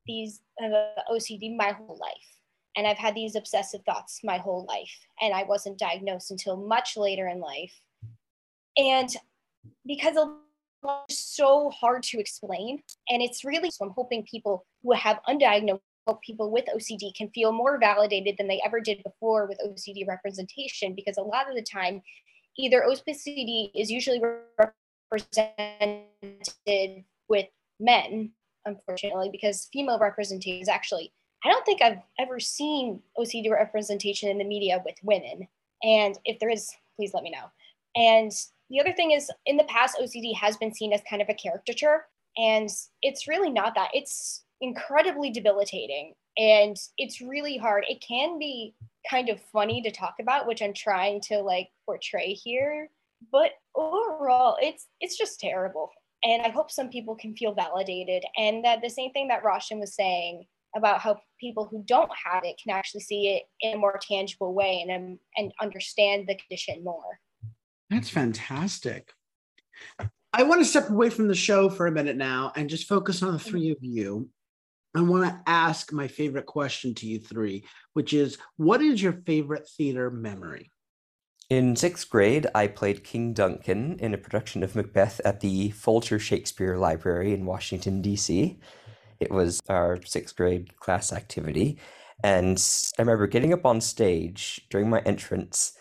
these 0.05 0.41
uh, 0.63 1.01
OCD 1.11 1.55
my 1.57 1.71
whole 1.71 1.97
life. 1.99 2.13
And 2.77 2.85
I've 2.85 2.97
had 2.97 3.15
these 3.15 3.35
obsessive 3.35 3.81
thoughts 3.85 4.19
my 4.23 4.37
whole 4.37 4.65
life. 4.67 4.99
And 5.21 5.33
I 5.33 5.43
wasn't 5.43 5.79
diagnosed 5.79 6.29
until 6.29 6.57
much 6.57 6.97
later 6.97 7.27
in 7.27 7.39
life. 7.39 7.73
And 8.77 9.09
because 9.85 10.17
it's 11.09 11.35
so 11.35 11.71
hard 11.71 12.03
to 12.03 12.19
explain, 12.19 12.83
and 13.09 13.21
it's 13.21 13.43
really, 13.43 13.71
so 13.71 13.85
I'm 13.85 13.91
hoping 13.91 14.23
people 14.23 14.65
who 14.85 14.93
have 14.93 15.19
undiagnosed 15.27 15.81
people 16.23 16.51
with 16.51 16.65
OCD 16.75 17.15
can 17.15 17.29
feel 17.29 17.51
more 17.51 17.79
validated 17.79 18.35
than 18.37 18.47
they 18.47 18.61
ever 18.63 18.79
did 18.79 19.01
before 19.03 19.47
with 19.47 19.59
OCD 19.65 20.07
representation 20.07 20.93
because 20.93 21.17
a 21.17 21.21
lot 21.21 21.49
of 21.49 21.55
the 21.55 21.63
time 21.63 22.01
either 22.57 22.85
OCD 22.87 23.71
is 23.73 23.89
usually 23.89 24.21
represented 25.11 26.03
with 27.27 27.47
men, 27.79 28.31
unfortunately, 28.65 29.29
because 29.31 29.67
female 29.73 29.97
representation 29.97 30.61
is 30.61 30.69
actually, 30.69 31.11
I 31.43 31.49
don't 31.49 31.65
think 31.65 31.81
I've 31.81 32.03
ever 32.19 32.39
seen 32.39 33.01
OCD 33.17 33.51
representation 33.51 34.29
in 34.29 34.37
the 34.37 34.43
media 34.43 34.83
with 34.85 34.95
women. 35.03 35.47
And 35.83 36.17
if 36.23 36.39
there 36.39 36.49
is, 36.49 36.71
please 36.95 37.13
let 37.15 37.23
me 37.23 37.31
know. 37.31 37.49
And 37.95 38.31
the 38.69 38.79
other 38.79 38.93
thing 38.93 39.11
is, 39.11 39.31
in 39.47 39.57
the 39.57 39.63
past, 39.65 39.97
OCD 39.99 40.35
has 40.35 40.55
been 40.57 40.73
seen 40.73 40.93
as 40.93 41.01
kind 41.09 41.21
of 41.21 41.29
a 41.29 41.33
caricature, 41.33 42.05
and 42.37 42.69
it's 43.01 43.27
really 43.27 43.49
not 43.49 43.75
that. 43.75 43.89
It's 43.93 44.44
incredibly 44.61 45.29
debilitating 45.29 46.13
and 46.37 46.75
it's 46.97 47.21
really 47.21 47.57
hard. 47.57 47.85
It 47.87 48.03
can 48.05 48.37
be 48.39 48.75
kind 49.09 49.29
of 49.29 49.39
funny 49.53 49.81
to 49.81 49.91
talk 49.91 50.15
about, 50.19 50.47
which 50.47 50.61
I'm 50.61 50.73
trying 50.73 51.21
to 51.21 51.39
like 51.39 51.69
portray 51.85 52.33
here, 52.33 52.89
but 53.31 53.51
overall, 53.75 54.57
it's 54.61 54.87
it's 54.99 55.17
just 55.17 55.39
terrible. 55.39 55.91
And 56.23 56.41
I 56.41 56.49
hope 56.49 56.71
some 56.71 56.89
people 56.89 57.15
can 57.15 57.35
feel 57.35 57.53
validated, 57.53 58.23
and 58.37 58.65
that 58.65 58.81
the 58.81 58.89
same 58.89 59.11
thing 59.11 59.27
that 59.29 59.43
Roshan 59.43 59.79
was 59.79 59.95
saying 59.95 60.45
about 60.75 60.99
how 60.99 61.17
people 61.39 61.65
who 61.65 61.83
don't 61.87 62.11
have 62.25 62.43
it 62.43 62.59
can 62.61 62.75
actually 62.75 63.01
see 63.01 63.29
it 63.29 63.43
in 63.61 63.75
a 63.75 63.77
more 63.77 63.97
tangible 64.01 64.53
way 64.53 64.83
and 64.85 64.91
um, 64.91 65.19
and 65.37 65.53
understand 65.61 66.27
the 66.27 66.35
condition 66.35 66.83
more. 66.83 67.19
That's 67.89 68.09
fantastic. 68.09 69.11
I 70.33 70.43
want 70.43 70.59
to 70.59 70.65
step 70.65 70.89
away 70.89 71.09
from 71.09 71.29
the 71.29 71.35
show 71.35 71.69
for 71.69 71.87
a 71.87 71.91
minute 71.91 72.17
now 72.17 72.51
and 72.57 72.69
just 72.69 72.89
focus 72.89 73.23
on 73.23 73.31
the 73.31 73.39
three 73.39 73.71
of 73.71 73.77
you. 73.79 74.29
I 74.95 75.01
want 75.01 75.25
to 75.25 75.41
ask 75.45 75.91
my 75.91 76.07
favorite 76.07 76.45
question 76.45 76.95
to 76.95 77.05
you 77.05 77.19
three, 77.19 77.65
which 77.93 78.13
is 78.13 78.37
what 78.55 78.81
is 78.81 79.03
your 79.03 79.11
favorite 79.25 79.67
theater 79.67 80.09
memory? 80.09 80.71
In 81.49 81.75
sixth 81.75 82.09
grade, 82.09 82.47
I 82.55 82.67
played 82.67 83.03
King 83.03 83.33
Duncan 83.33 83.99
in 83.99 84.13
a 84.13 84.17
production 84.17 84.63
of 84.63 84.73
Macbeth 84.73 85.19
at 85.25 85.41
the 85.41 85.71
Folger 85.71 86.17
Shakespeare 86.17 86.77
Library 86.77 87.33
in 87.33 87.45
Washington, 87.45 88.01
D.C. 88.01 88.57
It 89.19 89.31
was 89.31 89.61
our 89.67 89.99
sixth 90.03 90.35
grade 90.37 90.79
class 90.79 91.11
activity. 91.11 91.77
And 92.23 92.57
I 92.97 93.01
remember 93.01 93.27
getting 93.27 93.51
up 93.51 93.65
on 93.65 93.81
stage 93.81 94.65
during 94.69 94.89
my 94.89 95.01
entrance. 95.01 95.73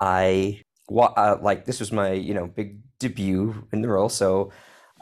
I, 0.00 0.62
uh, 0.90 1.36
like, 1.42 1.66
this 1.66 1.78
was 1.78 1.92
my, 1.92 2.12
you 2.12 2.32
know, 2.32 2.46
big 2.46 2.80
debut 2.98 3.66
in 3.72 3.82
the 3.82 3.88
role. 3.88 4.08
So 4.08 4.50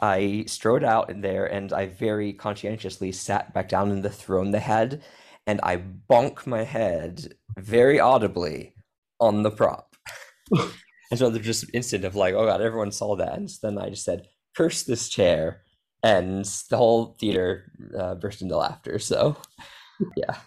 I 0.01 0.43
strode 0.47 0.83
out 0.83 1.09
in 1.09 1.21
there 1.21 1.45
and 1.45 1.71
I 1.71 1.87
very 1.87 2.33
conscientiously 2.33 3.11
sat 3.11 3.53
back 3.53 3.69
down 3.69 3.91
in 3.91 4.01
the 4.01 4.09
throne 4.09 4.51
they 4.51 4.59
had 4.59 5.01
and 5.47 5.59
I 5.63 5.77
bonk 5.77 6.45
my 6.45 6.63
head 6.63 7.33
very 7.57 7.99
audibly 7.99 8.75
on 9.19 9.43
the 9.43 9.51
prop. 9.51 9.95
and 10.51 11.17
so 11.17 11.29
there's 11.29 11.45
just 11.45 11.63
an 11.63 11.69
instant 11.73 12.03
of 12.03 12.15
like, 12.15 12.33
oh 12.33 12.45
god, 12.45 12.61
everyone 12.61 12.91
saw 12.91 13.15
that. 13.15 13.37
And 13.37 13.49
so 13.49 13.67
then 13.67 13.77
I 13.77 13.89
just 13.89 14.03
said, 14.03 14.27
curse 14.55 14.83
this 14.83 15.09
chair. 15.09 15.61
And 16.03 16.45
the 16.69 16.77
whole 16.77 17.15
theater 17.19 17.71
uh, 17.97 18.15
burst 18.15 18.41
into 18.41 18.57
laughter. 18.57 18.99
So, 18.99 19.37
yeah. 20.15 20.37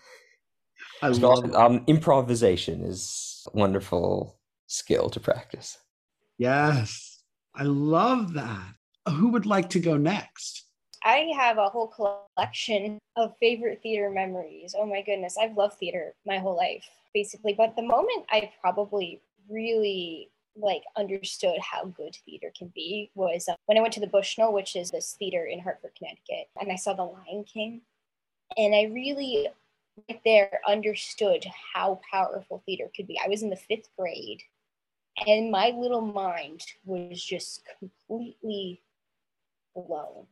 I 1.02 1.08
love 1.08 1.52
um, 1.54 1.82
improvisation 1.88 2.84
is 2.84 3.44
a 3.52 3.56
wonderful 3.58 4.38
skill 4.66 5.10
to 5.10 5.20
practice. 5.20 5.76
Yes. 6.38 7.22
I 7.56 7.64
love 7.64 8.34
that 8.34 8.74
who 9.10 9.28
would 9.28 9.46
like 9.46 9.70
to 9.70 9.80
go 9.80 9.96
next? 9.96 10.64
I 11.04 11.30
have 11.36 11.58
a 11.58 11.68
whole 11.68 11.88
collection 11.88 12.98
of 13.16 13.36
favorite 13.38 13.80
theater 13.82 14.10
memories. 14.10 14.74
Oh 14.76 14.86
my 14.86 15.02
goodness, 15.02 15.36
I've 15.40 15.56
loved 15.56 15.74
theater 15.74 16.14
my 16.26 16.38
whole 16.38 16.56
life, 16.56 16.88
basically. 17.14 17.54
But 17.54 17.76
the 17.76 17.82
moment 17.82 18.26
I 18.30 18.52
probably 18.60 19.20
really 19.48 20.30
like 20.56 20.82
understood 20.96 21.58
how 21.60 21.84
good 21.86 22.16
theater 22.24 22.52
can 22.56 22.72
be 22.74 23.10
was 23.14 23.48
uh, 23.48 23.54
when 23.66 23.78
I 23.78 23.80
went 23.80 23.94
to 23.94 24.00
the 24.00 24.08
Bushnell, 24.08 24.52
which 24.52 24.74
is 24.74 24.90
this 24.90 25.14
theater 25.18 25.46
in 25.46 25.60
Hartford, 25.60 25.92
Connecticut, 25.96 26.48
and 26.60 26.72
I 26.72 26.76
saw 26.76 26.94
The 26.94 27.04
Lion 27.04 27.44
King, 27.44 27.82
and 28.56 28.74
I 28.74 28.92
really 28.92 29.48
right 30.08 30.20
there 30.24 30.60
understood 30.66 31.44
how 31.74 32.00
powerful 32.10 32.62
theater 32.66 32.90
could 32.94 33.06
be. 33.06 33.18
I 33.24 33.28
was 33.28 33.42
in 33.42 33.50
the 33.50 33.56
fifth 33.56 33.88
grade, 33.96 34.42
and 35.26 35.50
my 35.50 35.70
little 35.70 36.00
mind 36.00 36.62
was 36.84 37.24
just 37.24 37.62
completely 37.78 38.82
blown. 39.86 40.26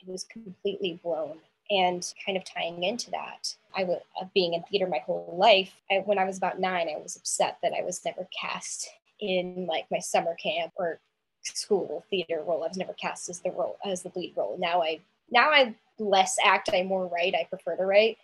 It 0.00 0.08
was 0.08 0.24
completely 0.24 1.00
blown. 1.02 1.38
And 1.68 2.06
kind 2.24 2.38
of 2.38 2.44
tying 2.44 2.84
into 2.84 3.10
that, 3.10 3.54
I 3.76 3.84
was 3.84 4.00
uh, 4.20 4.26
being 4.34 4.54
in 4.54 4.62
theater 4.62 4.86
my 4.86 5.00
whole 5.04 5.36
life. 5.36 5.72
I, 5.90 5.96
when 6.04 6.18
I 6.18 6.24
was 6.24 6.36
about 6.36 6.60
nine, 6.60 6.88
I 6.88 7.00
was 7.00 7.16
upset 7.16 7.58
that 7.62 7.72
I 7.76 7.82
was 7.82 8.04
never 8.04 8.28
cast 8.38 8.88
in 9.18 9.66
like 9.68 9.86
my 9.90 9.98
summer 9.98 10.36
camp 10.40 10.72
or 10.76 11.00
school 11.42 12.04
theater 12.08 12.42
role. 12.46 12.62
I 12.62 12.68
was 12.68 12.76
never 12.76 12.92
cast 12.92 13.28
as 13.28 13.40
the 13.40 13.50
role 13.50 13.78
as 13.84 14.02
the 14.02 14.12
lead 14.14 14.34
role. 14.36 14.56
Now 14.60 14.82
I 14.82 15.00
now 15.30 15.50
I 15.50 15.74
less 15.98 16.36
act, 16.44 16.70
I 16.72 16.82
more 16.82 17.06
write. 17.08 17.34
I 17.34 17.44
prefer 17.44 17.76
to 17.76 17.84
write. 17.84 18.18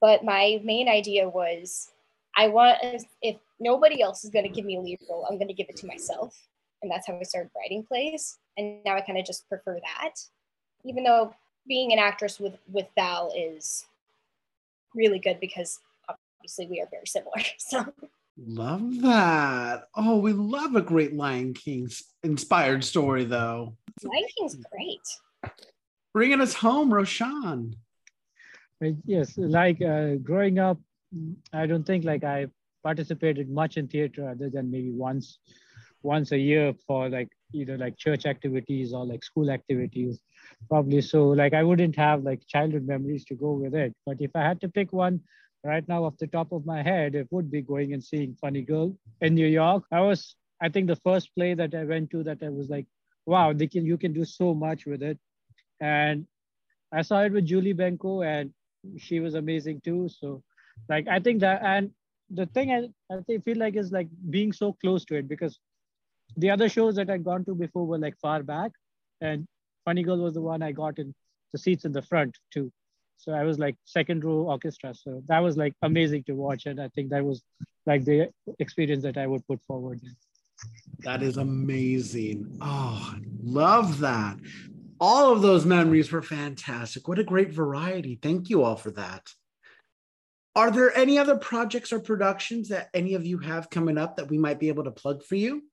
But 0.00 0.24
my 0.24 0.60
main 0.62 0.88
idea 0.88 1.28
was 1.28 1.90
I 2.36 2.48
want 2.48 2.78
if 3.22 3.36
nobody 3.58 4.02
else 4.02 4.24
is 4.24 4.30
going 4.30 4.44
to 4.44 4.52
give 4.52 4.66
me 4.66 4.76
a 4.76 4.80
lead 4.80 4.98
role, 5.08 5.26
I'm 5.28 5.38
going 5.38 5.48
to 5.48 5.54
give 5.54 5.68
it 5.70 5.76
to 5.76 5.86
myself 5.86 6.36
and 6.82 6.90
that's 6.90 7.06
how 7.06 7.18
I 7.18 7.22
started 7.22 7.50
writing 7.56 7.84
plays. 7.84 8.38
And 8.56 8.78
now 8.84 8.94
I 8.96 9.00
kind 9.00 9.18
of 9.18 9.24
just 9.24 9.48
prefer 9.48 9.78
that, 9.80 10.14
even 10.84 11.04
though 11.04 11.34
being 11.66 11.92
an 11.92 11.98
actress 11.98 12.38
with 12.38 12.56
with 12.70 12.86
Val 12.94 13.32
is 13.36 13.86
really 14.94 15.18
good 15.18 15.38
because 15.40 15.80
obviously 16.08 16.66
we 16.66 16.80
are 16.80 16.88
very 16.90 17.06
similar. 17.06 17.36
So 17.58 17.84
love 18.38 19.00
that. 19.00 19.84
Oh, 19.94 20.18
we 20.18 20.32
love 20.32 20.76
a 20.76 20.82
great 20.82 21.14
Lion 21.14 21.54
King 21.54 21.88
inspired 22.22 22.84
story, 22.84 23.24
though. 23.24 23.76
Lion 24.02 24.26
King's 24.36 24.56
great. 24.56 25.54
Bringing 26.12 26.40
us 26.40 26.54
home, 26.54 26.92
Roshan. 26.92 27.76
Yes, 29.06 29.38
like 29.38 29.80
uh, 29.80 30.16
growing 30.16 30.58
up, 30.58 30.78
I 31.52 31.66
don't 31.66 31.84
think 31.84 32.04
like 32.04 32.24
I 32.24 32.48
participated 32.82 33.48
much 33.48 33.78
in 33.78 33.88
theater 33.88 34.28
other 34.28 34.50
than 34.50 34.70
maybe 34.70 34.90
once 34.90 35.38
once 36.06 36.32
a 36.32 36.38
year 36.38 36.72
for 36.86 37.08
like 37.08 37.28
either 37.52 37.76
like 37.76 37.96
church 37.98 38.26
activities 38.26 38.92
or 38.92 39.04
like 39.04 39.24
school 39.24 39.50
activities 39.50 40.20
probably. 40.68 41.00
So 41.00 41.28
like 41.28 41.54
i 41.54 41.62
wouldn't 41.62 41.96
have 41.96 42.22
like 42.22 42.46
childhood 42.46 42.86
memories 42.86 43.24
to 43.26 43.34
go 43.34 43.52
with 43.52 43.74
it. 43.74 43.92
But 44.06 44.20
if 44.20 44.30
i 44.34 44.42
had 44.42 44.60
to 44.62 44.68
pick 44.68 44.92
one 44.92 45.20
right 45.64 45.86
now 45.88 46.04
off 46.04 46.16
the 46.18 46.28
top 46.28 46.52
of 46.52 46.64
my 46.64 46.82
head 46.82 47.16
it 47.16 47.28
would 47.30 47.50
be 47.50 47.60
going 47.60 47.92
and 47.92 48.02
seeing 48.02 48.36
funny 48.40 48.62
girl 48.62 48.96
in 49.20 49.34
new 49.34 49.46
york. 49.46 49.84
I 49.92 50.00
was 50.00 50.36
i 50.62 50.68
think 50.68 50.86
the 50.86 51.02
first 51.08 51.34
play 51.34 51.54
that 51.60 51.74
i 51.74 51.84
went 51.92 52.10
to 52.10 52.22
that 52.28 52.42
i 52.48 52.50
was 52.58 52.70
like 52.74 52.86
wow 53.26 53.52
they 53.52 53.66
can 53.66 53.84
you 53.92 53.98
can 53.98 54.12
do 54.12 54.24
so 54.24 54.54
much 54.54 54.86
with 54.86 55.02
it. 55.02 55.18
And 55.80 56.26
i 56.92 57.02
saw 57.02 57.22
it 57.28 57.32
with 57.32 57.46
julie 57.52 57.78
benko 57.82 58.16
and 58.32 58.52
she 59.06 59.20
was 59.20 59.34
amazing 59.34 59.80
too. 59.84 60.08
So 60.08 60.42
like 60.88 61.08
i 61.18 61.18
think 61.28 61.40
that 61.40 61.62
and 61.74 61.90
the 62.30 62.46
thing 62.46 62.70
I, 62.72 63.14
I 63.14 63.38
feel 63.44 63.58
like 63.58 63.76
is 63.76 63.92
like 63.92 64.08
being 64.30 64.52
so 64.52 64.72
close 64.72 65.04
to 65.06 65.16
it 65.16 65.28
because 65.28 65.58
the 66.36 66.50
other 66.50 66.68
shows 66.68 66.96
that 66.96 67.10
I'd 67.10 67.24
gone 67.24 67.44
to 67.44 67.54
before 67.54 67.86
were 67.86 67.98
like 67.98 68.18
far 68.20 68.42
back, 68.42 68.72
and 69.20 69.46
Funny 69.84 70.02
Girl 70.02 70.18
was 70.18 70.34
the 70.34 70.42
one 70.42 70.62
I 70.62 70.72
got 70.72 70.98
in 70.98 71.14
the 71.52 71.58
seats 71.58 71.84
in 71.84 71.92
the 71.92 72.02
front 72.02 72.36
too. 72.52 72.72
So 73.18 73.32
I 73.32 73.44
was 73.44 73.58
like 73.58 73.76
second 73.84 74.24
row 74.24 74.42
orchestra. 74.42 74.94
So 74.94 75.22
that 75.28 75.38
was 75.38 75.56
like 75.56 75.72
amazing 75.82 76.24
to 76.24 76.32
watch, 76.32 76.66
and 76.66 76.80
I 76.80 76.88
think 76.88 77.10
that 77.10 77.24
was 77.24 77.42
like 77.86 78.04
the 78.04 78.28
experience 78.58 79.02
that 79.04 79.16
I 79.16 79.26
would 79.26 79.46
put 79.46 79.60
forward. 79.66 80.00
That 81.00 81.22
is 81.22 81.36
amazing. 81.36 82.58
Oh, 82.60 83.14
love 83.42 84.00
that. 84.00 84.38
All 84.98 85.32
of 85.32 85.42
those 85.42 85.66
memories 85.66 86.10
were 86.10 86.22
fantastic. 86.22 87.06
What 87.06 87.18
a 87.18 87.24
great 87.24 87.52
variety. 87.52 88.18
Thank 88.20 88.48
you 88.48 88.62
all 88.64 88.76
for 88.76 88.90
that. 88.92 89.28
Are 90.54 90.70
there 90.70 90.96
any 90.96 91.18
other 91.18 91.36
projects 91.36 91.92
or 91.92 92.00
productions 92.00 92.70
that 92.70 92.88
any 92.94 93.12
of 93.12 93.26
you 93.26 93.38
have 93.38 93.68
coming 93.68 93.98
up 93.98 94.16
that 94.16 94.30
we 94.30 94.38
might 94.38 94.58
be 94.58 94.68
able 94.68 94.84
to 94.84 94.90
plug 94.90 95.22
for 95.22 95.36
you? 95.36 95.64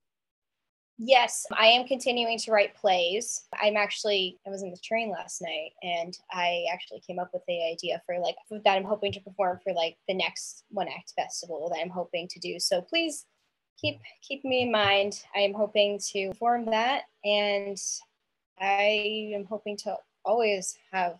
Yes, 0.99 1.45
I 1.51 1.67
am 1.67 1.87
continuing 1.87 2.37
to 2.39 2.51
write 2.51 2.75
plays. 2.75 3.45
I'm 3.59 3.75
actually, 3.75 4.39
I 4.45 4.51
was 4.51 4.61
in 4.61 4.69
the 4.69 4.77
train 4.77 5.11
last 5.11 5.41
night 5.41 5.71
and 5.81 6.15
I 6.31 6.65
actually 6.71 7.01
came 7.05 7.17
up 7.17 7.31
with 7.33 7.41
the 7.47 7.67
idea 7.67 8.01
for 8.05 8.19
like 8.19 8.35
that 8.63 8.77
I'm 8.77 8.83
hoping 8.83 9.11
to 9.13 9.19
perform 9.19 9.59
for 9.63 9.73
like 9.73 9.97
the 10.07 10.13
next 10.13 10.65
One 10.69 10.87
Act 10.87 11.13
Festival 11.15 11.69
that 11.69 11.81
I'm 11.81 11.89
hoping 11.89 12.27
to 12.27 12.39
do. 12.39 12.59
So 12.59 12.81
please 12.81 13.25
keep 13.81 13.99
keep 14.21 14.45
me 14.45 14.61
in 14.61 14.71
mind. 14.71 15.23
I 15.35 15.39
am 15.39 15.53
hoping 15.53 15.99
to 16.11 16.29
perform 16.29 16.65
that 16.65 17.03
and 17.25 17.77
I 18.59 19.31
am 19.33 19.45
hoping 19.45 19.77
to 19.77 19.97
always 20.23 20.77
have 20.91 21.19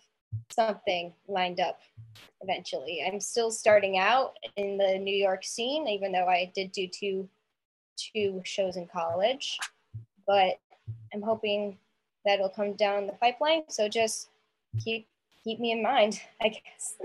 something 0.52 1.14
lined 1.28 1.60
up 1.60 1.80
eventually. 2.42 3.04
I'm 3.06 3.20
still 3.20 3.52
starting 3.52 3.98
out 3.98 4.34
in 4.56 4.78
the 4.78 5.00
New 5.00 5.16
York 5.16 5.44
scene, 5.44 5.88
even 5.88 6.12
though 6.12 6.28
I 6.28 6.52
did 6.54 6.72
do 6.72 6.88
two 6.88 7.28
two 7.98 8.42
shows 8.44 8.78
in 8.78 8.88
college, 8.88 9.58
but 10.28 10.60
I'm 11.14 11.22
hoping 11.22 11.78
that 12.26 12.36
it'll 12.36 12.50
come 12.50 12.74
down 12.74 13.08
the 13.08 13.14
pipeline. 13.14 13.64
So 13.70 13.88
just 13.90 14.30
keep 14.84 15.08
keep 15.44 15.60
me 15.60 15.72
in 15.72 15.84
mind, 15.84 16.22
I 16.42 16.50
guess. 16.50 16.98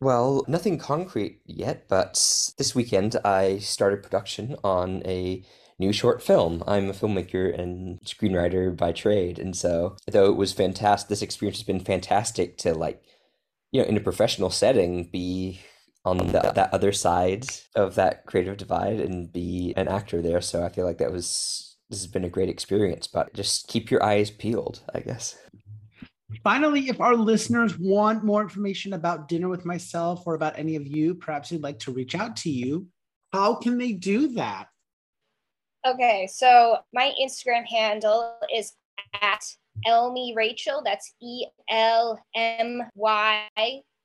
well, 0.00 0.44
nothing 0.48 0.78
concrete 0.78 1.40
yet, 1.44 1.88
but 1.88 2.14
this 2.58 2.74
weekend 2.74 3.16
I 3.24 3.58
started 3.58 4.02
production 4.02 4.56
on 4.64 5.02
a 5.04 5.44
new 5.78 5.92
short 5.92 6.22
film. 6.22 6.62
I'm 6.66 6.88
a 6.88 6.94
filmmaker 6.94 7.58
and 7.58 8.00
screenwriter 8.02 8.74
by 8.76 8.92
trade. 8.92 9.38
And 9.38 9.56
so, 9.56 9.96
though 10.10 10.30
it 10.30 10.36
was 10.36 10.52
fantastic, 10.52 11.08
this 11.08 11.22
experience 11.22 11.58
has 11.58 11.66
been 11.66 11.80
fantastic 11.80 12.56
to 12.58 12.72
like, 12.74 13.02
you 13.72 13.82
know, 13.82 13.88
in 13.88 13.96
a 13.96 14.00
professional 14.00 14.50
setting, 14.50 15.04
be 15.04 15.60
on 16.04 16.18
the, 16.18 16.52
that 16.54 16.72
other 16.72 16.92
side 16.92 17.46
of 17.76 17.94
that 17.94 18.26
creative 18.26 18.56
divide 18.56 19.00
and 19.00 19.32
be 19.32 19.72
an 19.76 19.88
actor 19.88 20.20
there. 20.20 20.40
So 20.40 20.64
I 20.64 20.68
feel 20.68 20.84
like 20.84 20.98
that 20.98 21.12
was, 21.12 21.76
this 21.90 22.00
has 22.00 22.06
been 22.06 22.24
a 22.24 22.30
great 22.30 22.48
experience, 22.48 23.06
but 23.06 23.32
just 23.34 23.68
keep 23.68 23.90
your 23.90 24.02
eyes 24.02 24.30
peeled, 24.30 24.82
I 24.94 25.00
guess. 25.00 25.36
Finally, 26.42 26.88
if 26.88 27.00
our 27.00 27.14
listeners 27.14 27.78
want 27.78 28.24
more 28.24 28.40
information 28.40 28.94
about 28.94 29.28
Dinner 29.28 29.48
with 29.48 29.64
Myself 29.64 30.22
or 30.26 30.34
about 30.34 30.58
any 30.58 30.76
of 30.76 30.86
you, 30.86 31.14
perhaps 31.14 31.50
they'd 31.50 31.62
like 31.62 31.78
to 31.80 31.92
reach 31.92 32.14
out 32.14 32.36
to 32.36 32.50
you, 32.50 32.86
how 33.32 33.54
can 33.54 33.78
they 33.78 33.92
do 33.92 34.28
that? 34.34 34.68
Okay, 35.86 36.28
so 36.32 36.78
my 36.92 37.12
Instagram 37.22 37.66
handle 37.66 38.34
is 38.54 38.72
at 39.20 39.44
Elmy 39.86 40.32
Rachael. 40.34 40.82
That's 40.84 41.14
E 41.20 41.46
L 41.68 42.18
M 42.34 42.82
Y 42.94 43.46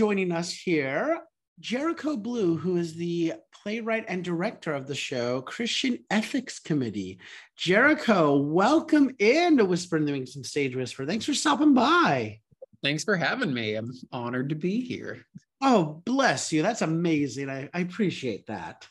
Joining 0.00 0.32
us 0.32 0.50
here 0.50 1.20
Jerico 1.60 2.16
Bleu, 2.16 2.56
who 2.56 2.78
is 2.78 2.94
the 2.94 3.34
playwright 3.52 4.06
and 4.08 4.24
director 4.24 4.72
of 4.72 4.86
the 4.86 4.94
show 4.94 5.42
Christian 5.42 5.98
Ethics 6.10 6.58
Committee. 6.58 7.18
Jerico, 7.58 8.42
welcome 8.42 9.14
in 9.18 9.58
to 9.58 9.66
Whisper 9.66 9.98
in 9.98 10.06
the 10.06 10.12
Wings 10.12 10.36
and 10.36 10.46
Stage 10.46 10.74
Whisper. 10.74 11.04
Thanks 11.04 11.26
for 11.26 11.34
stopping 11.34 11.74
by. 11.74 12.40
Thanks 12.82 13.04
for 13.04 13.14
having 13.14 13.52
me. 13.52 13.74
I'm 13.74 13.92
honored 14.10 14.48
to 14.48 14.54
be 14.54 14.80
here. 14.80 15.26
Oh, 15.60 16.00
bless 16.06 16.50
you. 16.50 16.62
That's 16.62 16.80
amazing. 16.80 17.50
I, 17.50 17.68
I 17.74 17.80
appreciate 17.80 18.46
that. 18.46 18.88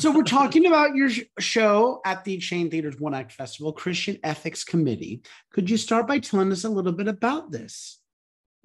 so, 0.00 0.10
we're 0.10 0.24
talking 0.24 0.66
about 0.66 0.96
your 0.96 1.10
show 1.38 2.00
at 2.04 2.24
the 2.24 2.38
Chain 2.38 2.72
Theaters 2.72 2.98
One 2.98 3.14
Act 3.14 3.30
Festival, 3.30 3.72
Christian 3.72 4.18
Ethics 4.24 4.64
Committee. 4.64 5.22
Could 5.52 5.70
you 5.70 5.76
start 5.76 6.08
by 6.08 6.18
telling 6.18 6.50
us 6.50 6.64
a 6.64 6.68
little 6.68 6.90
bit 6.90 7.06
about 7.06 7.52
this? 7.52 7.97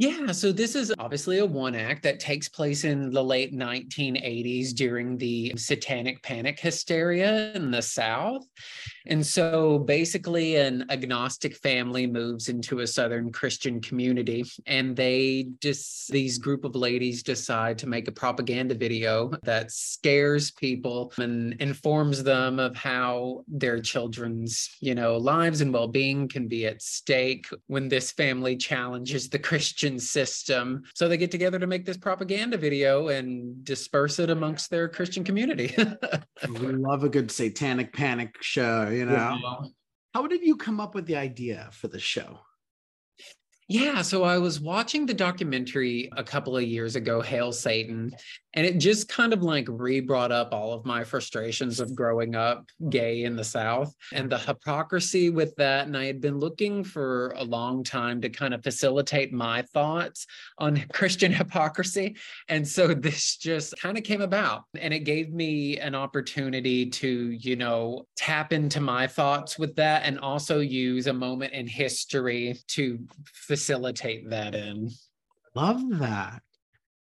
Yeah, 0.04 0.34
so 0.34 0.52
this 0.52 0.76
is 0.76 0.94
obviously 1.00 1.38
a 1.38 1.46
one 1.46 1.76
act 1.76 2.04
that 2.04 2.20
takes 2.20 2.50
place 2.50 2.84
in 2.84 3.10
the 3.10 3.24
late 3.24 3.54
1980s 3.54 4.74
during 4.74 5.18
the 5.18 5.54
satanic 5.56 6.22
panic 6.22 6.60
hysteria 6.60 7.54
in 7.54 7.72
the 7.72 7.82
South. 7.82 8.46
And 9.06 9.26
so 9.26 9.80
basically, 9.80 10.58
an 10.58 10.86
agnostic 10.90 11.56
family 11.56 12.06
moves 12.06 12.50
into 12.50 12.80
a 12.80 12.88
Southern 12.88 13.32
Christian 13.32 13.80
community, 13.80 14.44
and 14.66 14.94
they 14.94 15.48
just, 15.62 16.10
these 16.10 16.38
group 16.38 16.66
of 16.66 16.76
ladies 16.76 17.24
decide 17.24 17.78
to 17.78 17.88
make 17.88 18.10
a 18.10 18.14
propaganda 18.14 18.76
video 18.76 19.32
that 19.44 19.72
scares 19.72 20.52
people 20.52 21.14
and 21.18 21.54
informs 21.62 22.24
them 22.24 22.60
of 22.60 22.76
how 22.76 23.44
their 23.48 23.80
children's, 23.82 24.70
you 24.82 24.96
know, 24.96 25.16
lives 25.16 25.62
and 25.62 25.74
well 25.74 25.88
being 25.88 26.28
can 26.28 26.50
be 26.50 26.66
at 26.66 26.82
stake 26.82 27.48
when 27.68 27.88
this 27.88 28.12
family 28.12 28.58
challenges 28.58 29.30
the 29.30 29.40
Christian 29.40 29.93
system. 30.00 30.84
So 30.96 31.08
they 31.08 31.18
get 31.18 31.32
together 31.32 31.60
to 31.60 31.68
make 31.68 31.86
this 31.86 31.98
propaganda 31.98 32.58
video 32.58 33.10
and 33.10 33.64
disperse 33.64 34.20
it 34.20 34.30
amongst 34.30 34.70
their 34.70 34.88
Christian 34.88 35.24
community. 35.24 35.74
we 36.50 36.72
love 36.74 37.04
a 37.04 37.10
good 37.10 37.32
satanic 37.32 37.94
panic 37.94 38.36
show, 38.42 38.90
you 38.90 39.06
know. 39.06 39.14
Yeah. 39.42 39.70
How 40.14 40.28
did 40.28 40.42
you 40.42 40.56
come 40.56 40.80
up 40.80 40.94
with 40.94 41.08
the 41.08 41.16
idea 41.16 41.70
for 41.72 41.88
the 41.88 42.00
show? 42.00 42.40
Yeah, 43.70 44.02
so 44.02 44.24
I 44.24 44.38
was 44.38 44.60
watching 44.60 45.06
the 45.06 45.14
documentary 45.14 46.10
a 46.16 46.24
couple 46.24 46.56
of 46.58 46.64
years 46.64 46.96
ago, 46.96 47.22
Hail 47.22 47.52
Satan, 47.52 48.12
and 48.54 48.66
it 48.66 48.78
just 48.78 49.10
kind 49.10 49.34
of 49.34 49.42
like 49.42 49.68
re 49.70 50.00
brought 50.00 50.32
up 50.32 50.54
all 50.54 50.74
of 50.74 50.86
my 50.86 51.04
frustrations 51.04 51.80
of 51.80 51.96
growing 51.96 52.36
up 52.36 52.70
gay 52.90 53.24
in 53.24 53.36
the 53.36 53.44
South 53.44 53.94
and 54.12 54.32
the 54.32 54.38
hypocrisy 54.38 55.30
with 55.30 55.56
that. 55.56 55.88
And 55.88 55.98
I 55.98 56.06
had 56.06 56.22
been 56.22 56.40
looking 56.40 56.84
for 56.84 57.34
a 57.38 57.44
long 57.44 57.84
time 57.84 58.22
to 58.22 58.30
kind 58.30 58.54
of 58.54 58.64
facilitate 58.64 59.34
my 59.34 59.64
thoughts 59.74 60.28
on 60.58 60.84
Christian 60.94 61.32
hypocrisy. 61.32 62.16
And 62.48 62.68
so 62.68 62.94
this 62.94 63.38
just 63.38 63.76
kind 63.80 63.98
of 63.98 64.04
came 64.04 64.22
about 64.22 64.64
and 64.80 64.94
it 64.94 65.00
gave 65.00 65.34
me 65.34 65.78
an 65.80 65.96
opportunity 65.96 66.90
to, 66.90 67.32
you 67.32 67.56
know, 67.56 68.06
tap 68.16 68.54
into 68.54 68.80
my 68.80 69.08
thoughts 69.08 69.58
with 69.58 69.76
that 69.78 70.04
and 70.06 70.20
also 70.20 70.60
use 70.60 71.08
a 71.08 71.14
moment 71.14 71.54
in 71.54 71.68
history 71.68 72.60
to 72.68 73.00
facilitate 73.26 74.30
that 74.30 74.54
in. 74.54 74.90
Love 75.56 75.82
that. 76.00 76.42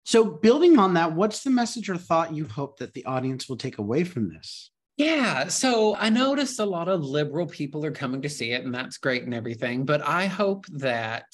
So, 0.06 0.26
building 0.26 0.78
on 0.78 0.94
that, 0.96 1.14
what's 1.14 1.44
the 1.44 1.50
message 1.50 1.90
or 1.90 1.98
thought 1.98 2.34
you 2.34 2.46
hope 2.46 2.78
that 2.80 2.94
the 2.94 3.06
audience 3.06 3.48
will 3.48 3.58
take 3.58 3.78
away 3.78 4.04
from 4.04 4.30
this? 4.30 4.72
Yeah, 4.98 5.48
so 5.48 5.96
I 5.96 6.10
noticed 6.10 6.60
a 6.60 6.66
lot 6.66 6.88
of 6.88 7.04
liberal 7.04 7.48
people 7.48 7.84
are 7.86 7.92
coming 7.92 8.22
to 8.22 8.30
see 8.30 8.52
it, 8.52 8.64
and 8.64 8.74
that's 8.74 8.98
great 8.98 9.24
and 9.24 9.34
everything. 9.34 9.86
But 9.86 10.02
I 10.02 10.28
hope 10.28 10.66
that 10.68 11.26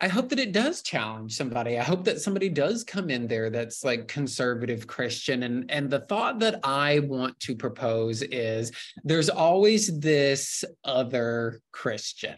I 0.00 0.08
hope 0.08 0.28
that 0.30 0.40
it 0.40 0.52
does 0.52 0.82
challenge 0.82 1.36
somebody. 1.36 1.78
I 1.78 1.82
hope 1.82 2.04
that 2.04 2.20
somebody 2.20 2.48
does 2.48 2.82
come 2.82 3.10
in 3.10 3.26
there 3.28 3.48
that's 3.48 3.84
like 3.84 4.08
conservative 4.08 4.86
Christian. 4.86 5.44
And, 5.44 5.70
and 5.70 5.88
the 5.88 6.00
thought 6.00 6.40
that 6.40 6.60
I 6.64 6.98
want 6.98 7.38
to 7.40 7.54
propose 7.54 8.22
is 8.22 8.72
there's 9.04 9.30
always 9.30 9.98
this 10.00 10.64
other 10.84 11.60
Christian 11.70 12.34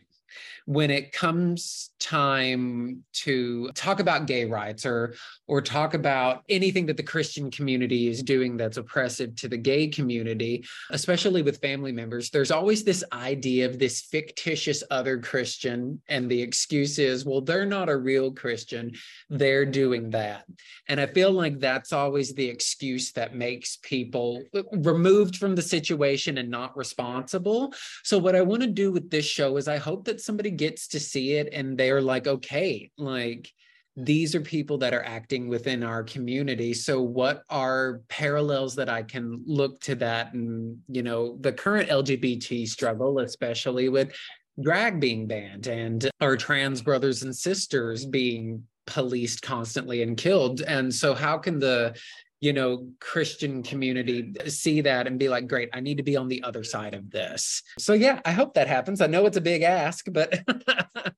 when 0.66 0.90
it 0.90 1.12
comes 1.12 1.90
time 2.00 3.02
to 3.12 3.70
talk 3.74 4.00
about 4.00 4.26
gay 4.26 4.44
rights 4.44 4.84
or 4.84 5.14
or 5.46 5.60
talk 5.60 5.94
about 5.94 6.42
anything 6.48 6.86
that 6.86 6.96
the 6.96 7.02
Christian 7.02 7.52
community 7.52 8.08
is 8.08 8.20
doing 8.20 8.56
that's 8.56 8.76
oppressive 8.76 9.36
to 9.36 9.48
the 9.48 9.56
gay 9.56 9.86
community, 9.86 10.64
especially 10.90 11.42
with 11.42 11.60
family 11.60 11.92
members, 11.92 12.30
there's 12.30 12.50
always 12.50 12.82
this 12.82 13.04
idea 13.12 13.64
of 13.64 13.78
this 13.78 14.02
fictitious 14.02 14.82
other 14.90 15.18
Christian. 15.20 16.00
And 16.08 16.28
the 16.28 16.42
excuse 16.42 16.98
is, 16.98 17.24
well, 17.24 17.40
they're 17.40 17.64
not 17.64 17.88
a 17.88 17.96
real 17.96 18.32
Christian, 18.32 18.92
they're 19.30 19.66
doing 19.66 20.10
that. 20.10 20.44
And 20.88 21.00
I 21.00 21.06
feel 21.06 21.30
like 21.30 21.60
that's 21.60 21.92
always 21.92 22.34
the 22.34 22.48
excuse 22.48 23.12
that 23.12 23.36
makes 23.36 23.78
people 23.82 24.42
removed 24.72 25.36
from 25.36 25.54
the 25.54 25.62
situation 25.62 26.38
and 26.38 26.50
not 26.50 26.76
responsible. 26.76 27.72
So, 28.02 28.18
what 28.18 28.34
I 28.34 28.42
want 28.42 28.62
to 28.62 28.68
do 28.68 28.90
with 28.90 29.10
this 29.10 29.26
show 29.26 29.56
is 29.56 29.68
I 29.68 29.76
hope 29.76 30.04
that 30.06 30.20
somebody 30.20 30.55
gets 30.56 30.88
to 30.88 31.00
see 31.00 31.34
it 31.34 31.52
and 31.52 31.76
they're 31.76 32.02
like, 32.02 32.26
okay, 32.26 32.90
like, 32.96 33.50
these 33.96 34.34
are 34.34 34.42
people 34.42 34.76
that 34.78 34.92
are 34.92 35.04
acting 35.04 35.48
within 35.48 35.82
our 35.82 36.04
community. 36.04 36.74
So 36.74 37.00
what 37.00 37.44
are 37.48 38.02
parallels 38.08 38.74
that 38.76 38.90
i 38.90 39.02
can 39.02 39.42
look 39.46 39.80
to 39.80 39.94
that? 39.96 40.34
And 40.34 40.78
you 40.88 41.02
know 41.02 41.38
the 41.40 41.52
current 41.52 41.88
lgbt 41.88 42.68
struggle 42.68 43.20
especially 43.20 43.88
with 43.88 44.14
drag 44.62 45.00
being 45.00 45.26
banned 45.26 45.66
and 45.66 46.10
our 46.20 46.36
trans 46.36 46.82
brothers 46.82 47.22
and 47.22 47.34
sisters 47.34 48.04
being 48.04 48.62
policed 48.86 49.42
constantly 49.42 50.02
and 50.02 50.16
killed. 50.16 50.60
And 50.62 50.94
so 50.94 51.14
how 51.14 51.38
can 51.38 51.58
the 51.58 51.96
you 52.40 52.52
know 52.52 52.88
christian 53.00 53.62
community 53.62 54.34
see 54.46 54.80
that 54.82 55.06
and 55.06 55.18
be 55.18 55.28
like 55.28 55.48
great 55.48 55.70
i 55.72 55.80
need 55.80 55.96
to 55.96 56.02
be 56.02 56.16
on 56.16 56.28
the 56.28 56.42
other 56.42 56.62
side 56.62 56.94
of 56.94 57.10
this 57.10 57.62
so 57.78 57.92
yeah 57.92 58.20
i 58.24 58.30
hope 58.30 58.54
that 58.54 58.68
happens 58.68 59.00
i 59.00 59.06
know 59.06 59.26
it's 59.26 59.36
a 59.36 59.40
big 59.40 59.62
ask 59.62 60.06
but 60.10 60.32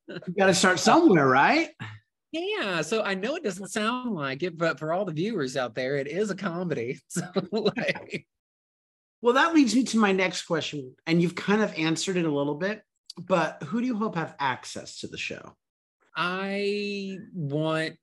you 0.09 0.35
got 0.39 0.47
to 0.47 0.55
start 0.55 0.79
somewhere 0.79 1.27
right 1.27 1.71
yeah, 2.31 2.83
so 2.83 3.03
I 3.03 3.15
know 3.15 3.37
it 3.37 3.43
doesn't 3.43 3.69
sound 3.69 4.15
like 4.15 4.43
it, 4.43 4.59
but 4.59 4.79
for 4.79 4.93
all 4.93 5.05
the 5.05 5.13
viewers 5.13 5.57
out 5.57 5.75
there, 5.75 5.97
it 5.97 6.07
is 6.07 6.31
a 6.31 6.37
comedy. 6.37 7.01
So 7.09 7.23
like 7.53 8.27
Well, 9.23 9.35
that 9.35 9.55
leads 9.55 9.75
me 9.75 9.85
to 9.85 9.99
my 9.99 10.13
next 10.13 10.43
question, 10.43 10.95
and 11.07 11.23
you've 11.23 11.35
kind 11.35 11.63
of 11.63 11.73
answered 11.79 12.17
it 12.17 12.27
a 12.27 12.31
little 12.31 12.55
bit, 12.55 12.83
but 13.17 13.63
who 13.65 13.81
do 13.81 13.87
you 13.87 13.97
hope 13.97 14.15
have 14.15 14.35
access 14.39 15.01
to 15.01 15.09
the 15.09 15.17
show? 15.17 15.57
I 16.15 17.19
want 17.33 17.99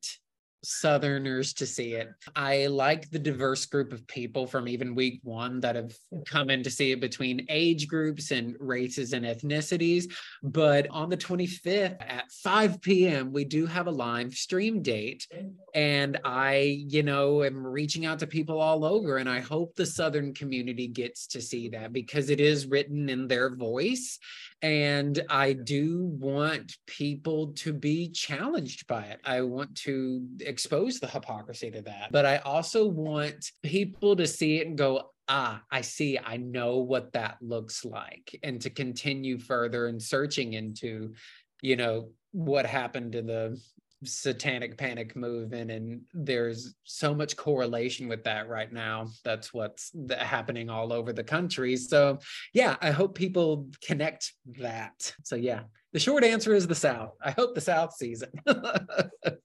Southerners 0.65 1.53
to 1.53 1.65
see 1.65 1.93
it. 1.93 2.09
I 2.35 2.67
like 2.67 3.09
the 3.09 3.19
diverse 3.19 3.65
group 3.65 3.93
of 3.93 4.05
people 4.07 4.47
from 4.47 4.67
even 4.67 4.95
week 4.95 5.19
one 5.23 5.59
that 5.61 5.75
have 5.75 5.95
come 6.25 6.49
in 6.49 6.63
to 6.63 6.69
see 6.69 6.91
it 6.91 6.99
between 6.99 7.45
age 7.49 7.87
groups 7.87 8.31
and 8.31 8.55
races 8.59 9.13
and 9.13 9.25
ethnicities. 9.25 10.11
But 10.43 10.87
on 10.89 11.09
the 11.09 11.17
25th 11.17 11.97
at 12.01 12.31
5 12.31 12.81
p.m., 12.81 13.31
we 13.31 13.45
do 13.45 13.65
have 13.65 13.87
a 13.87 13.91
live 13.91 14.33
stream 14.33 14.81
date. 14.81 15.27
And 15.73 16.19
I, 16.23 16.85
you 16.87 17.03
know, 17.03 17.43
am 17.43 17.65
reaching 17.65 18.05
out 18.05 18.19
to 18.19 18.27
people 18.27 18.59
all 18.59 18.85
over. 18.85 19.17
And 19.17 19.29
I 19.29 19.39
hope 19.39 19.75
the 19.75 19.85
Southern 19.85 20.33
community 20.33 20.87
gets 20.87 21.27
to 21.27 21.41
see 21.41 21.69
that 21.69 21.93
because 21.93 22.29
it 22.29 22.39
is 22.39 22.65
written 22.65 23.09
in 23.09 23.27
their 23.27 23.55
voice. 23.55 24.19
And 24.65 25.23
I 25.29 25.53
do 25.53 26.05
want 26.05 26.75
people 26.87 27.49
to 27.57 27.71
be 27.71 28.09
challenged 28.09 28.87
by 28.87 29.03
it. 29.03 29.19
I 29.23 29.41
want 29.41 29.75
to 29.83 30.25
expose 30.39 30.99
the 30.99 31.05
hypocrisy 31.05 31.69
to 31.69 31.83
that. 31.83 32.11
But 32.11 32.25
I 32.25 32.37
also 32.37 32.87
want 32.87 33.51
people 33.61 34.15
to 34.15 34.25
see 34.25 34.57
it 34.57 34.65
and 34.65 34.75
go, 34.75 35.11
ah, 35.27 35.61
I 35.69 35.81
see, 35.81 36.17
I 36.17 36.37
know 36.37 36.77
what 36.77 37.13
that 37.13 37.37
looks 37.41 37.85
like, 37.85 38.39
and 38.41 38.59
to 38.61 38.71
continue 38.71 39.37
further 39.37 39.85
and 39.85 40.01
searching 40.01 40.53
into, 40.53 41.13
you 41.61 41.75
know, 41.75 42.09
what 42.31 42.65
happened 42.65 43.13
in 43.13 43.27
the 43.27 43.61
satanic 44.07 44.77
panic 44.77 45.15
movement 45.15 45.71
and 45.71 46.01
there's 46.13 46.75
so 46.83 47.13
much 47.13 47.35
correlation 47.35 48.07
with 48.07 48.23
that 48.23 48.47
right 48.47 48.71
now. 48.71 49.07
That's 49.23 49.53
what's 49.53 49.91
happening 50.17 50.69
all 50.69 50.93
over 50.93 51.13
the 51.13 51.23
country. 51.23 51.75
So 51.77 52.19
yeah 52.53 52.75
i 52.81 52.91
hope 52.91 53.15
people 53.15 53.69
connect 53.83 54.33
that. 54.59 55.13
So 55.23 55.35
yeah 55.35 55.61
the 55.93 55.99
short 55.99 56.23
answer 56.23 56.53
is 56.53 56.67
the 56.67 56.75
south. 56.75 57.13
I 57.23 57.31
hope 57.31 57.55
the 57.55 57.61
south 57.61 57.93
sees 57.93 58.23
it. 58.23 58.33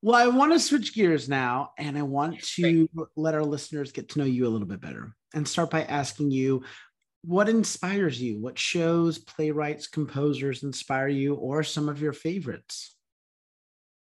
Well 0.00 0.14
i 0.14 0.28
want 0.28 0.52
to 0.52 0.60
switch 0.60 0.94
gears 0.94 1.28
now 1.28 1.72
and 1.76 1.98
i 1.98 2.02
want 2.02 2.40
to 2.54 2.88
let 3.16 3.34
our 3.34 3.42
listeners 3.42 3.90
get 3.90 4.10
to 4.10 4.20
know 4.20 4.26
you 4.26 4.46
a 4.46 4.48
little 4.48 4.68
bit 4.68 4.80
better 4.80 5.12
and 5.34 5.46
start 5.46 5.70
by 5.70 5.82
asking 5.82 6.30
you 6.30 6.62
what 7.22 7.48
inspires 7.48 8.20
you? 8.20 8.40
What 8.40 8.58
shows 8.58 9.18
playwrights 9.18 9.88
composers 9.88 10.62
inspire 10.62 11.08
you 11.08 11.34
or 11.34 11.62
some 11.62 11.88
of 11.88 12.00
your 12.00 12.12
favorites 12.12 12.96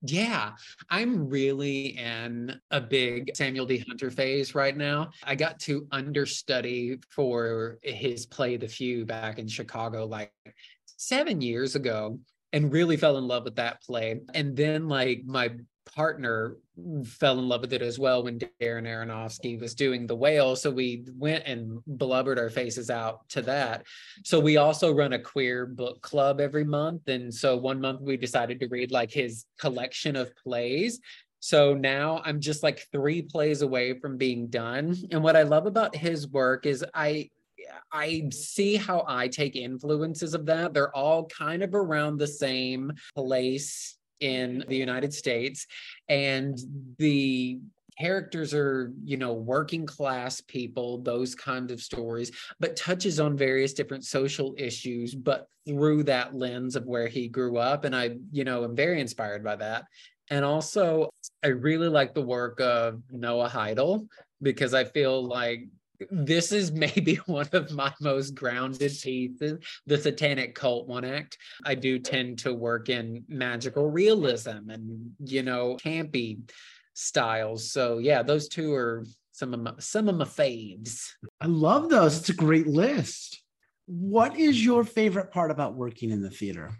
yeah, 0.02 0.52
I'm 0.90 1.28
really 1.28 1.98
in 1.98 2.60
a 2.70 2.80
big 2.80 3.34
Samuel 3.34 3.66
D. 3.66 3.84
Hunter 3.86 4.10
phase 4.10 4.54
right 4.54 4.76
now. 4.76 5.10
I 5.24 5.34
got 5.34 5.58
to 5.60 5.86
understudy 5.90 6.98
for 7.10 7.78
his 7.82 8.26
play 8.26 8.56
The 8.56 8.68
Few 8.68 9.04
back 9.06 9.38
in 9.38 9.48
Chicago 9.48 10.06
like 10.06 10.32
seven 10.84 11.40
years 11.40 11.74
ago 11.74 12.18
and 12.52 12.72
really 12.72 12.96
fell 12.96 13.18
in 13.18 13.26
love 13.26 13.44
with 13.44 13.56
that 13.56 13.82
play. 13.82 14.20
And 14.34 14.56
then, 14.56 14.88
like, 14.88 15.22
my 15.24 15.52
partner 15.94 16.56
fell 17.04 17.38
in 17.38 17.48
love 17.48 17.62
with 17.62 17.72
it 17.72 17.82
as 17.82 17.98
well 17.98 18.22
when 18.22 18.38
Darren 18.38 18.86
Aronofsky 18.86 19.60
was 19.60 19.74
doing 19.74 20.06
The 20.06 20.14
Whale. 20.14 20.56
So 20.56 20.70
we 20.70 21.04
went 21.16 21.44
and 21.46 21.80
blubbered 21.86 22.38
our 22.38 22.50
faces 22.50 22.90
out 22.90 23.28
to 23.30 23.42
that. 23.42 23.86
So 24.24 24.38
we 24.38 24.56
also 24.56 24.92
run 24.92 25.14
a 25.14 25.18
queer 25.18 25.66
book 25.66 26.02
club 26.02 26.40
every 26.40 26.64
month. 26.64 27.08
And 27.08 27.32
so 27.32 27.56
one 27.56 27.80
month 27.80 28.00
we 28.00 28.16
decided 28.16 28.60
to 28.60 28.68
read 28.68 28.92
like 28.92 29.10
his 29.10 29.46
collection 29.58 30.16
of 30.16 30.34
plays. 30.36 31.00
So 31.40 31.74
now 31.74 32.22
I'm 32.24 32.40
just 32.40 32.62
like 32.62 32.86
three 32.92 33.22
plays 33.22 33.62
away 33.62 33.98
from 33.98 34.16
being 34.16 34.48
done. 34.48 34.96
And 35.10 35.22
what 35.22 35.36
I 35.36 35.42
love 35.42 35.66
about 35.66 35.96
his 35.96 36.28
work 36.28 36.66
is 36.66 36.84
I 36.94 37.30
I 37.92 38.28
see 38.30 38.76
how 38.76 39.04
I 39.08 39.28
take 39.28 39.56
influences 39.56 40.34
of 40.34 40.46
that. 40.46 40.72
They're 40.72 40.94
all 40.94 41.26
kind 41.26 41.62
of 41.62 41.74
around 41.74 42.18
the 42.18 42.26
same 42.26 42.92
place 43.14 43.95
in 44.20 44.64
the 44.68 44.76
United 44.76 45.12
States. 45.12 45.66
And 46.08 46.58
the 46.98 47.60
characters 47.98 48.52
are 48.52 48.92
you 49.04 49.16
know 49.16 49.32
working 49.32 49.86
class 49.86 50.40
people 50.42 50.98
those 50.98 51.34
kinds 51.34 51.72
of 51.72 51.80
stories 51.80 52.30
but 52.60 52.76
touches 52.76 53.18
on 53.18 53.36
various 53.36 53.72
different 53.72 54.04
social 54.04 54.54
issues 54.58 55.14
but 55.14 55.48
through 55.66 56.02
that 56.02 56.34
lens 56.34 56.76
of 56.76 56.84
where 56.84 57.08
he 57.08 57.26
grew 57.26 57.56
up 57.56 57.84
and 57.84 57.96
i 57.96 58.14
you 58.30 58.44
know 58.44 58.64
am 58.64 58.76
very 58.76 59.00
inspired 59.00 59.42
by 59.42 59.56
that 59.56 59.84
and 60.30 60.44
also 60.44 61.08
i 61.42 61.48
really 61.48 61.88
like 61.88 62.12
the 62.12 62.20
work 62.20 62.60
of 62.60 63.00
noah 63.10 63.48
haidle 63.48 64.06
because 64.42 64.74
i 64.74 64.84
feel 64.84 65.26
like 65.26 65.66
this 66.10 66.52
is 66.52 66.72
maybe 66.72 67.16
one 67.26 67.48
of 67.52 67.70
my 67.72 67.92
most 68.00 68.34
grounded 68.34 68.92
pieces 69.02 69.58
the 69.86 69.98
satanic 69.98 70.54
cult 70.54 70.88
one 70.88 71.04
act. 71.04 71.38
I 71.64 71.74
do 71.74 71.98
tend 71.98 72.38
to 72.40 72.54
work 72.54 72.88
in 72.88 73.24
magical 73.28 73.90
realism 73.90 74.70
and 74.70 75.12
you 75.24 75.42
know 75.42 75.76
campy 75.76 76.38
styles. 76.94 77.70
So 77.70 77.98
yeah 77.98 78.22
those 78.22 78.48
two 78.48 78.74
are 78.74 79.04
some 79.32 79.52
of 79.54 79.60
my 79.60 79.72
some 79.78 80.08
of 80.08 80.16
my 80.16 80.24
faves. 80.24 81.10
I 81.40 81.46
love 81.46 81.88
those. 81.90 82.18
It's 82.18 82.30
a 82.30 82.34
great 82.34 82.66
list. 82.66 83.42
What 83.86 84.36
is 84.36 84.64
your 84.64 84.82
favorite 84.82 85.30
part 85.30 85.50
about 85.50 85.74
working 85.74 86.10
in 86.10 86.22
the 86.22 86.30
theater 86.30 86.72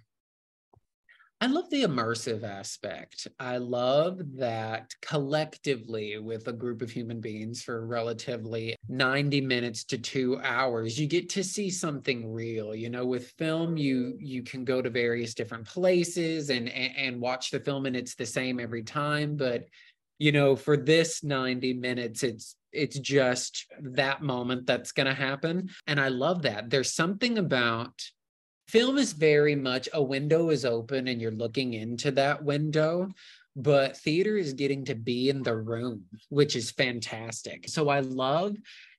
I 1.39 1.49
love 1.49 1.69
the 1.69 1.83
immersive 1.83 2.45
aspect. 2.45 3.29
I 3.39 3.59
love 3.59 4.21
that 4.37 4.95
collectively, 5.03 6.19
with 6.19 6.49
a 6.49 6.53
group 6.53 6.81
of 6.81 6.91
human 6.91 7.21
beings 7.21 7.63
for 7.63 7.87
relatively 7.87 8.75
90 8.89 9.43
minutes 9.43 9.85
to 9.85 9.99
two 9.99 10.41
hours, 10.43 10.99
you 10.99 11.07
get 11.07 11.29
to 11.31 11.45
see 11.45 11.69
something 11.69 12.33
real. 12.33 12.75
You 12.75 12.89
know, 12.89 13.05
with 13.05 13.33
film, 13.33 13.77
you 13.77 14.17
you 14.19 14.43
can 14.43 14.65
go 14.65 14.81
to 14.81 14.89
various 14.89 15.35
different 15.35 15.67
places 15.67 16.49
and 16.49 16.71
and, 16.71 16.97
and 16.97 17.21
watch 17.21 17.51
the 17.51 17.61
film, 17.61 17.85
and 17.85 17.97
it's 17.97 18.15
the 18.15 18.25
same 18.25 18.59
every 18.59 18.83
time. 18.83 19.37
But 19.37 19.65
you 20.19 20.33
know, 20.33 20.57
for 20.57 20.79
this 20.79 21.23
90 21.23 21.75
minutes, 21.75 22.23
it's 22.23 22.57
it's 22.73 22.99
just 22.99 23.67
that 23.81 24.23
moment 24.23 24.67
that's 24.67 24.93
going 24.93 25.07
to 25.07 25.15
happen. 25.15 25.69
And 25.87 26.01
I 26.01 26.09
love 26.09 26.43
that. 26.43 26.71
There's 26.71 26.95
something 26.95 27.39
about 27.39 27.93
film 28.69 28.99
is 28.99 29.13
very 29.13 29.55
much 29.55 29.89
a 29.93 30.03
window 30.03 30.51
is 30.51 30.65
open 30.65 31.09
and 31.09 31.21
you're 31.21 31.31
looking 31.31 31.75
into 31.75 32.11
that 32.11 32.43
window 32.43 33.09
but 33.57 33.97
theater 33.97 34.37
is 34.37 34.53
getting 34.53 34.85
to 34.85 34.95
be 34.95 35.31
in 35.31 35.43
the 35.43 35.57
room 35.57 36.05
which 36.29 36.55
is 36.57 36.71
fantastic. 36.71 37.69
So 37.69 37.89
i 37.89 38.01
love 38.01 38.57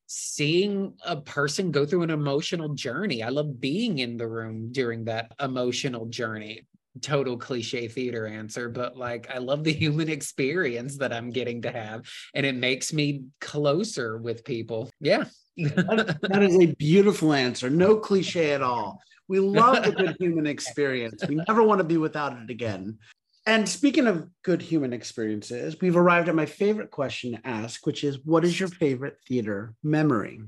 seeing 0.07 0.93
a 1.05 1.17
person 1.17 1.69
go 1.69 1.85
through 1.85 2.03
an 2.03 2.09
emotional 2.09 2.69
journey. 2.69 3.21
I 3.21 3.29
love 3.29 3.59
being 3.59 3.99
in 3.99 4.15
the 4.15 4.27
room 4.27 4.71
during 4.71 5.03
that 5.05 5.33
emotional 5.41 6.05
journey. 6.05 6.65
Total 7.01 7.37
cliche 7.37 7.87
theater 7.87 8.25
answer 8.25 8.69
but 8.69 8.97
like 8.97 9.29
i 9.29 9.37
love 9.37 9.63
the 9.63 9.73
human 9.83 10.09
experience 10.09 10.97
that 10.97 11.13
i'm 11.13 11.29
getting 11.29 11.61
to 11.61 11.71
have 11.71 12.09
and 12.33 12.43
it 12.43 12.55
makes 12.55 12.91
me 12.91 13.25
closer 13.39 14.17
with 14.17 14.43
people. 14.43 14.89
Yeah. 14.99 15.25
That, 15.57 16.17
that 16.21 16.43
is 16.43 16.55
a 16.59 16.73
beautiful 16.75 17.33
answer. 17.33 17.69
No 17.69 17.97
cliche 17.97 18.53
at 18.53 18.63
all. 18.63 18.99
We 19.27 19.39
love 19.39 19.83
the 19.83 19.91
good 19.91 20.15
human 20.19 20.47
experience. 20.47 21.23
We 21.27 21.35
never 21.35 21.63
want 21.63 21.79
to 21.79 21.83
be 21.83 21.97
without 21.97 22.37
it 22.37 22.49
again. 22.49 22.97
And 23.45 23.67
speaking 23.67 24.07
of 24.07 24.29
good 24.43 24.61
human 24.61 24.91
experiences, 24.91 25.77
we've 25.79 25.95
arrived 25.95 26.27
at 26.27 26.35
my 26.35 26.45
favorite 26.45 26.91
question 26.91 27.31
to 27.31 27.47
ask, 27.47 27.85
which 27.85 28.03
is 28.03 28.19
what 28.25 28.43
is 28.43 28.59
your 28.59 28.69
favorite 28.69 29.17
theater 29.27 29.73
memory? 29.83 30.41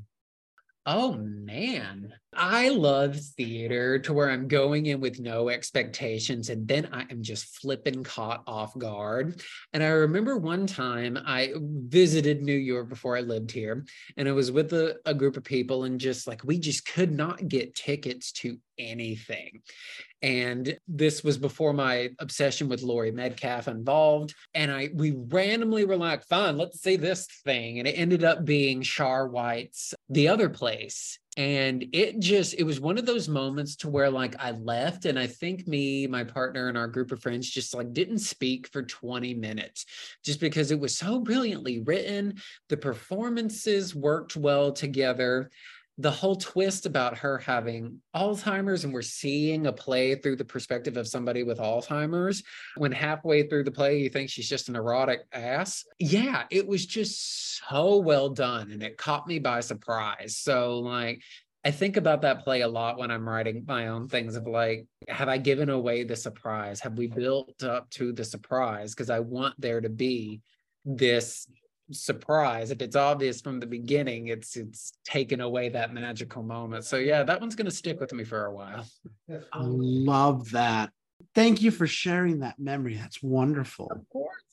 Oh 0.86 1.14
man, 1.14 2.14
I 2.34 2.70
love 2.70 3.16
theater 3.18 3.98
to 4.00 4.14
where 4.14 4.30
I'm 4.30 4.48
going 4.48 4.86
in 4.86 5.02
with 5.02 5.20
no 5.20 5.50
expectations 5.50 6.50
and 6.50 6.68
then 6.68 6.88
I 6.92 7.06
am 7.10 7.24
just 7.24 7.58
flipping 7.60 8.04
caught 8.04 8.44
off 8.46 8.78
guard. 8.78 9.42
And 9.74 9.82
I 9.82 9.88
remember 9.88 10.38
one 10.38 10.68
time 10.68 11.18
I 11.26 11.54
visited 11.56 12.44
New 12.44 12.54
York 12.54 12.88
before 12.88 13.18
I 13.18 13.22
lived 13.22 13.50
here 13.50 13.84
and 14.16 14.30
I 14.30 14.32
was 14.32 14.52
with 14.52 14.74
a, 14.74 14.98
a 15.06 15.14
group 15.14 15.38
of 15.38 15.44
people 15.44 15.86
and 15.86 16.00
just 16.00 16.28
like 16.28 16.44
we 16.44 16.60
just 16.60 16.86
could 16.86 17.12
not 17.12 17.48
get 17.48 17.74
tickets 17.74 18.32
to 18.34 18.58
anything. 18.78 19.62
And 20.22 20.78
this 20.88 21.24
was 21.24 21.38
before 21.38 21.74
my 21.74 22.10
obsession 22.20 22.70
with 22.70 22.84
Laurie 22.84 23.12
Metcalf 23.12 23.68
involved. 23.68 24.36
And 24.54 24.72
I 24.72 24.90
we 24.94 25.12
randomly 25.12 25.86
were 25.86 25.98
like, 25.98 26.26
fine, 26.26 26.58
let's 26.58 26.82
see 26.82 26.96
this 26.96 27.26
thing. 27.44 27.80
And 27.80 27.88
it 27.88 27.94
ended 27.94 28.24
up 28.24 28.46
being 28.46 28.82
Sharr 28.82 29.30
White's 29.30 29.94
The 30.10 30.28
Other 30.28 30.50
Place. 30.50 31.20
And 31.40 31.86
it 31.94 32.20
just, 32.20 32.56
it 32.56 32.64
was 32.64 32.82
one 32.82 32.98
of 32.98 33.06
those 33.06 33.30
moments 33.30 33.78
to 33.78 33.90
where 33.90 34.10
like 34.10 34.36
I 34.40 34.52
left 34.52 35.06
and 35.06 35.18
I 35.18 35.26
think 35.26 35.70
me, 35.70 36.06
my 36.06 36.26
partner, 36.26 36.68
and 36.68 36.78
our 36.78 36.90
group 36.90 37.14
of 37.14 37.22
friends 37.22 37.50
just 37.50 37.74
like 37.74 37.94
didn't 37.94 38.20
speak 38.20 38.68
for 38.68 38.84
20 38.84 39.36
minutes 39.36 39.86
just 40.22 40.42
because 40.42 40.70
it 40.70 40.80
was 40.82 40.98
so 40.98 41.22
brilliantly 41.22 41.80
written. 41.80 42.42
The 42.68 42.76
performances 42.76 43.96
worked 43.96 44.36
well 44.36 44.74
together 44.74 45.50
the 46.00 46.10
whole 46.10 46.38
twist 46.38 46.86
about 46.86 47.18
her 47.18 47.38
having 47.40 48.00
Alzheimer's 48.16 48.86
and 48.86 48.94
we're 48.94 49.02
seeing 49.02 49.68
a 49.68 49.74
play 49.74 50.16
through 50.16 50.38
the 50.38 50.46
perspective 50.46 50.96
of 50.96 51.10
somebody 51.10 51.44
with 51.44 51.60
Alzheimer's 51.60 52.42
when 52.78 52.94
halfway 52.94 53.44
through 53.44 53.66
the 53.66 53.72
play 53.72 54.00
you 54.00 54.10
think 54.10 54.30
she's 54.30 54.48
just 54.48 54.70
an 54.70 54.78
erotic 54.78 55.26
ass. 55.34 55.84
Yeah, 56.00 56.46
it 56.52 56.66
was 56.66 56.86
just 56.86 57.60
so 57.60 57.98
well 57.98 58.30
done 58.30 58.72
and 58.72 58.82
it 58.82 58.98
caught 58.98 59.28
me 59.28 59.40
by 59.40 59.60
surprise. 59.60 60.38
So 60.38 60.80
like 60.80 61.22
I 61.66 61.72
think 61.72 61.98
about 61.98 62.22
that 62.22 62.46
play 62.46 62.62
a 62.62 62.68
lot 62.70 62.98
when 62.98 63.12
I'm 63.12 63.28
writing 63.28 63.66
my 63.68 63.88
own 63.88 64.08
things 64.08 64.38
of 64.38 64.48
like, 64.48 64.88
have 65.10 65.28
I 65.28 65.38
given 65.38 65.70
away 65.70 66.06
the 66.06 66.16
surprise? 66.16 66.80
Have 66.80 66.98
we 66.98 67.08
built 67.08 67.62
up 67.62 67.90
to 67.92 68.14
the 68.14 68.24
surprise? 68.24 68.96
Because 68.96 69.10
I 69.10 69.20
want 69.20 69.60
there 69.60 69.82
to 69.82 69.90
be 69.90 70.40
this 70.86 71.46
surprise. 71.92 72.72
If 72.72 72.82
it's 72.82 72.96
obvious 72.96 73.42
from 73.42 73.60
the 73.60 73.66
beginning 73.66 74.28
it's 74.28 74.56
it's 74.56 74.94
taken 75.06 75.42
away 75.42 75.70
that 75.70 75.94
magical 75.94 76.44
moment. 76.44 76.86
So 76.86 76.98
yeah 76.98 77.24
that 77.24 77.42
one's 77.42 77.56
going 77.56 77.66
to 77.66 77.72
stick 77.72 78.00
with 78.00 78.14
me 78.14 78.24
for 78.24 78.46
a 78.46 78.54
while. 78.54 78.86
I 79.30 79.62
love 79.62 80.52
that. 80.52 80.92
Thank 81.36 81.62
you 81.62 81.72
for 81.72 81.88
sharing 81.88 82.40
that 82.40 82.60
memory. 82.60 82.96
That's 82.96 83.22
wonderful. 83.22 83.92
Of 83.92 84.08
course. 84.10 84.44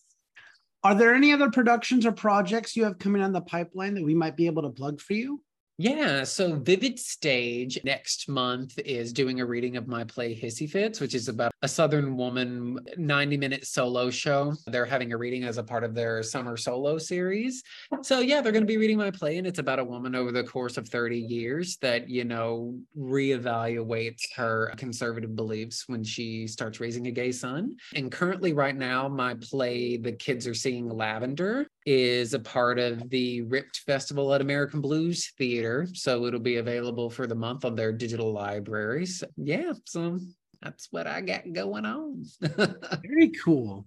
Are 0.83 0.95
there 0.95 1.15
any 1.15 1.33
other 1.33 1.51
productions 1.51 2.07
or 2.07 2.13
projects 2.13 2.77
you 2.77 2.85
have 2.85 2.99
coming 2.99 3.23
on 3.23 3.33
the 3.33 3.41
pipeline 3.41 3.95
that 3.95 4.05
we 4.05 4.15
might 4.15 4.37
be 4.37 4.47
able 4.47 4.63
to 4.63 4.71
plug 4.71 5.01
for 5.01 5.15
you 5.15 5.43
yeah, 5.79 6.25
so 6.25 6.55
Vivid 6.55 6.99
Stage 6.99 7.79
next 7.85 8.31
month 8.31 8.79
is 8.79 9.13
doing 9.13 9.41
a 9.41 9.47
reading 9.47 9.77
of 9.77 9.87
my 9.87 10.05
play 10.05 10.35
Hissy 10.35 10.69
Fits, 10.69 11.01
which 11.01 11.15
is 11.15 11.29
about 11.29 11.53
a 11.61 11.69
Southern 11.69 12.17
woman 12.17 12.79
uh, 12.79 12.95
90 12.97 13.37
minute 13.37 13.67
solo 13.67 14.09
show. 14.09 14.55
They're 14.69 14.87
having 14.87 15.13
a 15.13 15.19
reading 15.19 15.45
as 15.45 15.59
a 15.59 15.63
part 15.63 15.85
of 15.85 15.95
their 15.95 16.23
summer 16.23 16.57
solo 16.57 16.97
series. 16.97 17.63
So, 18.01 18.21
yeah, 18.21 18.41
they're 18.41 18.53
going 18.53 18.63
to 18.63 18.67
be 18.67 18.79
reading 18.79 18.97
my 18.97 19.11
play, 19.11 19.37
and 19.37 19.47
it's 19.47 19.59
about 19.59 19.79
a 19.79 19.85
woman 19.85 20.15
over 20.15 20.33
the 20.33 20.45
course 20.45 20.79
of 20.79 20.89
30 20.89 21.19
years 21.19 21.77
that, 21.83 22.09
you 22.09 22.25
know, 22.25 22.79
reevaluates 22.99 24.23
her 24.35 24.73
conservative 24.79 25.37
beliefs 25.37 25.85
when 25.89 26.03
she 26.03 26.47
starts 26.47 26.81
raising 26.81 27.07
a 27.09 27.11
gay 27.11 27.33
son. 27.33 27.77
And 27.95 28.11
currently, 28.11 28.55
right 28.55 28.77
now, 28.77 29.09
my 29.09 29.35
play, 29.35 29.99
The 29.99 30.13
Kids 30.13 30.47
Are 30.47 30.55
Seeing 30.55 30.89
Lavender, 30.89 31.69
is 31.87 32.35
a 32.35 32.39
part 32.41 32.79
of 32.81 33.09
the 33.11 33.43
Ripped 33.43 33.79
Festival 33.87 34.35
at 34.35 34.41
American 34.41 34.81
Blues 34.81 35.33
Theater. 35.39 35.87
So 35.95 36.27
it'll 36.27 36.41
be 36.41 36.57
available 36.57 37.09
for 37.09 37.27
the 37.29 37.35
month 37.35 37.65
on 37.65 37.77
their 37.77 37.93
digital 37.93 38.33
libraries. 38.33 39.23
Yeah, 39.37 39.73
so 39.85 40.19
that's 40.61 40.89
what 40.91 41.07
I 41.07 41.21
got 41.21 41.53
going 41.53 41.87
on. 41.87 42.25
Very 42.41 43.31
cool. 43.45 43.87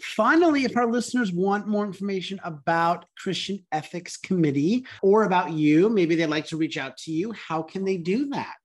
Finally, 0.00 0.64
if 0.64 0.76
our 0.76 0.90
listeners 0.90 1.32
want 1.32 1.68
more 1.68 1.86
information 1.86 2.40
about 2.42 3.04
Christian 3.16 3.64
Ethics 3.70 4.16
Committee 4.16 4.84
or 5.00 5.24
about 5.24 5.52
you, 5.52 5.88
maybe 5.88 6.16
they'd 6.16 6.26
like 6.26 6.46
to 6.46 6.56
reach 6.56 6.76
out 6.76 6.96
to 6.98 7.12
you, 7.12 7.32
how 7.32 7.62
can 7.62 7.84
they 7.84 7.96
do 7.96 8.30
that? 8.30 8.56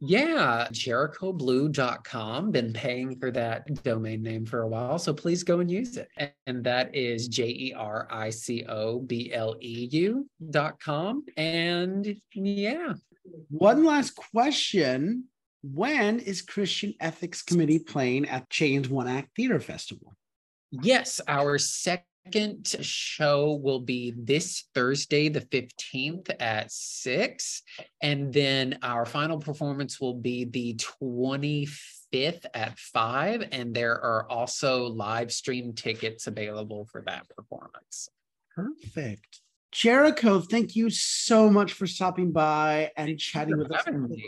Yeah, 0.00 0.68
jericobleu.com. 0.72 2.50
Been 2.50 2.72
paying 2.72 3.18
for 3.18 3.30
that 3.30 3.82
domain 3.82 4.22
name 4.22 4.46
for 4.46 4.62
a 4.62 4.68
while, 4.68 4.98
so 4.98 5.12
please 5.14 5.42
go 5.42 5.60
and 5.60 5.70
use 5.70 5.96
it. 5.96 6.08
And 6.46 6.64
that 6.64 6.94
is 6.94 7.28
J 7.28 7.48
E 7.48 7.74
R 7.76 8.08
I 8.10 8.30
C 8.30 8.64
O 8.68 9.00
B 9.00 9.32
L 9.32 9.56
E 9.60 9.88
U.com. 9.90 11.24
And 11.36 12.16
yeah. 12.34 12.94
One 13.50 13.84
last 13.84 14.16
question. 14.16 15.24
When 15.62 16.20
is 16.20 16.40
Christian 16.42 16.94
Ethics 17.00 17.42
Committee 17.42 17.80
playing 17.80 18.28
at 18.28 18.48
Chains 18.48 18.88
One 18.88 19.08
Act 19.08 19.30
Theater 19.36 19.60
Festival? 19.60 20.14
Yes, 20.70 21.20
our 21.26 21.58
second 21.58 22.04
second 22.28 22.76
show 22.84 23.54
will 23.62 23.80
be 23.80 24.12
this 24.16 24.64
Thursday, 24.74 25.28
the 25.28 25.40
15th 25.40 26.30
at 26.40 26.70
6. 26.70 27.62
And 28.02 28.32
then 28.32 28.78
our 28.82 29.06
final 29.06 29.38
performance 29.38 30.00
will 30.00 30.14
be 30.14 30.44
the 30.44 30.74
25th 30.74 32.44
at 32.52 32.78
5. 32.78 33.48
And 33.52 33.74
there 33.74 33.94
are 33.94 34.30
also 34.30 34.86
live 34.88 35.32
stream 35.32 35.72
tickets 35.72 36.26
available 36.26 36.84
for 36.84 37.02
that 37.06 37.28
performance. 37.30 38.10
Perfect. 38.54 39.40
Jerico, 39.72 40.46
thank 40.48 40.76
you 40.76 40.88
so 40.90 41.50
much 41.50 41.74
for 41.74 41.86
stopping 41.86 42.32
by 42.32 42.90
and 42.96 43.18
chatting 43.18 43.58
with 43.58 43.70
us. 43.70 43.84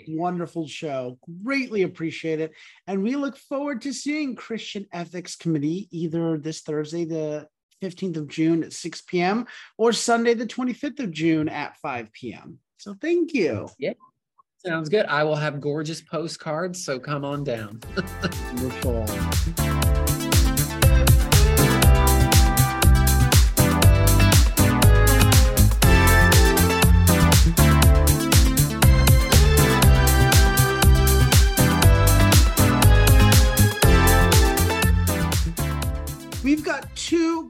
Wonderful 0.09 0.67
show. 0.69 1.19
Greatly 1.43 1.83
appreciate 1.83 2.41
it. 2.41 2.53
And 2.87 3.03
we 3.03 3.17
look 3.17 3.37
forward 3.37 3.81
to 3.83 3.93
seeing 3.93 4.37
Christian 4.37 4.87
Ethics 4.93 5.37
Committee 5.37 5.89
either 5.91 6.37
this 6.37 6.61
Thursday, 6.61 7.07
the 7.07 7.49
15th 7.83 8.17
of 8.17 8.29
June 8.29 8.63
at 8.63 8.73
6 8.73 9.03
p.m. 9.03 9.47
or 9.79 9.93
Sunday, 9.93 10.35
the 10.35 10.47
25th 10.47 11.01
of 11.01 11.11
June 11.11 11.49
at 11.49 11.77
5 11.79 12.13
p.m. 12.13 12.59
So 12.77 12.95
thank 13.01 13.35
you. 13.35 13.69
Yeah. 13.79 13.93
Sounds 14.65 14.89
good. 14.89 15.07
I 15.07 15.25
will 15.25 15.37
have 15.37 15.61
gorgeous 15.61 16.03
postcards, 16.03 16.85
so 16.85 16.99
come 16.99 17.25
on 17.25 17.45
down. 17.45 17.81
Wonderful. 18.55 20.00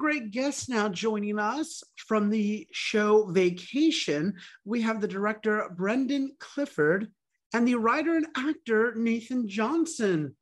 Great 0.00 0.30
guests 0.30 0.66
now 0.66 0.88
joining 0.88 1.38
us 1.38 1.84
from 1.94 2.30
the 2.30 2.66
show 2.72 3.26
Vacation. 3.26 4.34
We 4.64 4.80
have 4.80 4.98
the 4.98 5.06
director 5.06 5.70
Brendan 5.76 6.36
Clifford 6.38 7.12
and 7.52 7.68
the 7.68 7.74
writer 7.74 8.16
and 8.16 8.26
actor 8.34 8.94
Nathan 8.96 9.46
Johnson. 9.46 10.34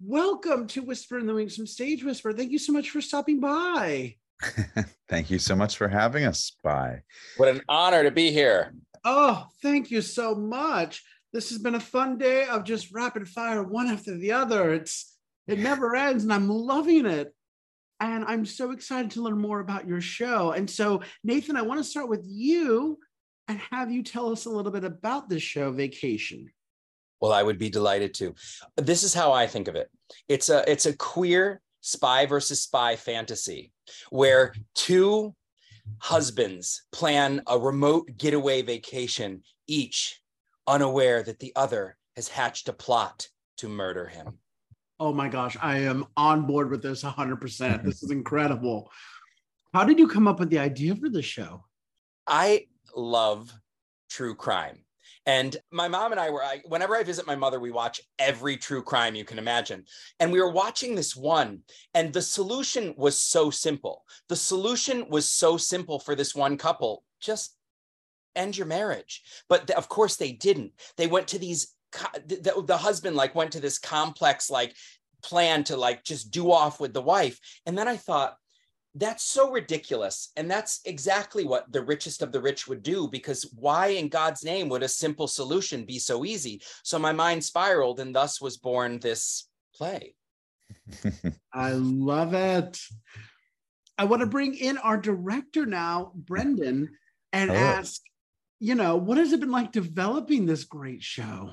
Welcome 0.00 0.68
to 0.68 0.82
Whisper 0.82 1.18
in 1.18 1.26
the 1.26 1.34
Wings 1.34 1.56
from 1.56 1.66
Stage 1.66 2.04
Whisper. 2.04 2.32
Thank 2.32 2.52
you 2.52 2.60
so 2.60 2.72
much 2.72 2.90
for 2.90 3.00
stopping 3.00 3.40
by. 3.40 4.14
thank 5.08 5.32
you 5.32 5.40
so 5.40 5.56
much 5.56 5.76
for 5.76 5.88
having 5.88 6.24
us 6.24 6.52
by. 6.62 7.02
What 7.38 7.48
an 7.48 7.62
honor 7.68 8.04
to 8.04 8.12
be 8.12 8.30
here. 8.30 8.72
Oh, 9.04 9.48
thank 9.62 9.90
you 9.90 10.00
so 10.00 10.36
much. 10.36 11.02
This 11.32 11.48
has 11.48 11.58
been 11.58 11.74
a 11.74 11.80
fun 11.80 12.18
day 12.18 12.46
of 12.46 12.62
just 12.62 12.94
rapid 12.94 13.28
fire 13.28 13.64
one 13.64 13.88
after 13.88 14.16
the 14.16 14.30
other. 14.30 14.72
It's 14.72 15.16
it 15.48 15.58
never 15.58 15.96
ends 15.96 16.22
and 16.22 16.32
I'm 16.32 16.48
loving 16.48 17.06
it 17.06 17.34
and 18.02 18.24
I'm 18.24 18.44
so 18.44 18.72
excited 18.72 19.12
to 19.12 19.22
learn 19.22 19.38
more 19.38 19.60
about 19.60 19.86
your 19.86 20.00
show. 20.00 20.50
And 20.50 20.68
so, 20.68 21.02
Nathan, 21.22 21.56
I 21.56 21.62
want 21.62 21.78
to 21.78 21.84
start 21.84 22.08
with 22.08 22.24
you 22.26 22.98
and 23.46 23.60
have 23.70 23.92
you 23.92 24.02
tell 24.02 24.32
us 24.32 24.44
a 24.44 24.50
little 24.50 24.72
bit 24.72 24.82
about 24.82 25.28
this 25.28 25.42
show, 25.42 25.70
Vacation. 25.70 26.50
Well, 27.20 27.32
I 27.32 27.44
would 27.44 27.58
be 27.58 27.70
delighted 27.70 28.12
to. 28.14 28.34
This 28.76 29.04
is 29.04 29.14
how 29.14 29.30
I 29.30 29.46
think 29.46 29.68
of 29.68 29.76
it. 29.76 29.88
It's 30.28 30.48
a 30.48 30.68
it's 30.68 30.86
a 30.86 30.96
queer 30.96 31.60
spy 31.80 32.26
versus 32.26 32.62
spy 32.62 32.96
fantasy 32.96 33.70
where 34.10 34.52
two 34.74 35.32
husbands 35.98 36.82
plan 36.90 37.40
a 37.46 37.56
remote 37.56 38.08
getaway 38.16 38.62
vacation, 38.62 39.42
each 39.68 40.20
unaware 40.66 41.22
that 41.22 41.38
the 41.38 41.52
other 41.54 41.96
has 42.16 42.26
hatched 42.26 42.68
a 42.68 42.72
plot 42.72 43.28
to 43.58 43.68
murder 43.68 44.08
him 44.08 44.38
oh 45.02 45.12
my 45.12 45.28
gosh, 45.28 45.56
I 45.60 45.78
am 45.78 46.06
on 46.16 46.46
board 46.46 46.70
with 46.70 46.80
this 46.80 47.02
100%. 47.02 47.40
Mm-hmm. 47.40 47.84
This 47.84 48.04
is 48.04 48.12
incredible. 48.12 48.88
How 49.74 49.82
did 49.82 49.98
you 49.98 50.06
come 50.06 50.28
up 50.28 50.38
with 50.38 50.48
the 50.48 50.60
idea 50.60 50.94
for 50.94 51.08
the 51.08 51.20
show? 51.20 51.64
I 52.24 52.66
love 52.94 53.52
true 54.08 54.36
crime. 54.36 54.84
And 55.26 55.56
my 55.72 55.88
mom 55.88 56.12
and 56.12 56.20
I 56.20 56.30
were, 56.30 56.44
I, 56.44 56.62
whenever 56.66 56.94
I 56.94 57.02
visit 57.02 57.26
my 57.26 57.34
mother, 57.34 57.58
we 57.58 57.72
watch 57.72 58.00
every 58.20 58.56
true 58.56 58.80
crime 58.80 59.16
you 59.16 59.24
can 59.24 59.40
imagine. 59.40 59.86
And 60.20 60.30
we 60.30 60.40
were 60.40 60.52
watching 60.52 60.94
this 60.94 61.16
one, 61.16 61.62
and 61.94 62.12
the 62.12 62.22
solution 62.22 62.94
was 62.96 63.18
so 63.18 63.50
simple. 63.50 64.04
The 64.28 64.36
solution 64.36 65.08
was 65.08 65.28
so 65.28 65.56
simple 65.56 65.98
for 65.98 66.14
this 66.14 66.32
one 66.32 66.56
couple 66.56 67.02
just 67.20 67.56
end 68.36 68.56
your 68.56 68.66
marriage. 68.66 69.22
But 69.48 69.68
of 69.72 69.88
course, 69.88 70.14
they 70.14 70.30
didn't. 70.32 70.72
They 70.96 71.08
went 71.08 71.28
to 71.28 71.38
these, 71.40 71.74
the, 72.26 72.62
the 72.66 72.76
husband 72.76 73.16
like 73.16 73.34
went 73.34 73.52
to 73.52 73.60
this 73.60 73.78
complex, 73.78 74.50
like, 74.50 74.74
plan 75.22 75.64
to 75.64 75.76
like 75.76 76.04
just 76.04 76.30
do 76.30 76.50
off 76.50 76.80
with 76.80 76.92
the 76.92 77.00
wife. 77.00 77.38
And 77.64 77.78
then 77.78 77.88
I 77.88 77.96
thought, 77.96 78.36
that's 78.94 79.24
so 79.24 79.50
ridiculous. 79.50 80.30
And 80.36 80.50
that's 80.50 80.80
exactly 80.84 81.44
what 81.44 81.72
the 81.72 81.82
richest 81.82 82.20
of 82.20 82.30
the 82.30 82.42
rich 82.42 82.68
would 82.68 82.82
do 82.82 83.08
because 83.08 83.50
why 83.54 83.88
in 83.88 84.08
God's 84.08 84.44
name 84.44 84.68
would 84.68 84.82
a 84.82 84.88
simple 84.88 85.26
solution 85.26 85.84
be 85.84 85.98
so 85.98 86.24
easy? 86.24 86.60
So 86.82 86.98
my 86.98 87.12
mind 87.12 87.42
spiraled 87.42 88.00
and 88.00 88.14
thus 88.14 88.40
was 88.40 88.58
born 88.58 88.98
this 88.98 89.48
play. 89.74 90.14
I 91.54 91.72
love 91.72 92.34
it. 92.34 92.78
I 93.96 94.04
want 94.04 94.20
to 94.20 94.26
bring 94.26 94.54
in 94.54 94.76
our 94.78 94.98
director 94.98 95.64
now, 95.64 96.12
Brendan, 96.14 96.90
and 97.32 97.50
Hello. 97.50 97.62
ask, 97.62 98.02
you 98.60 98.74
know, 98.74 98.96
what 98.96 99.18
has 99.18 99.32
it 99.32 99.40
been 99.40 99.50
like 99.50 99.72
developing 99.72 100.44
this 100.44 100.64
great 100.64 101.02
show? 101.02 101.50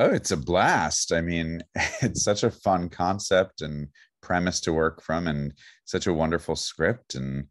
Oh, 0.00 0.10
it's 0.14 0.30
a 0.30 0.36
blast. 0.36 1.12
I 1.12 1.20
mean, 1.20 1.62
it's 2.00 2.24
such 2.24 2.42
a 2.42 2.50
fun 2.50 2.88
concept 2.88 3.60
and 3.60 3.88
premise 4.22 4.58
to 4.60 4.72
work 4.72 5.02
from 5.02 5.28
and 5.28 5.52
such 5.84 6.06
a 6.06 6.14
wonderful 6.14 6.56
script 6.56 7.14
and 7.14 7.46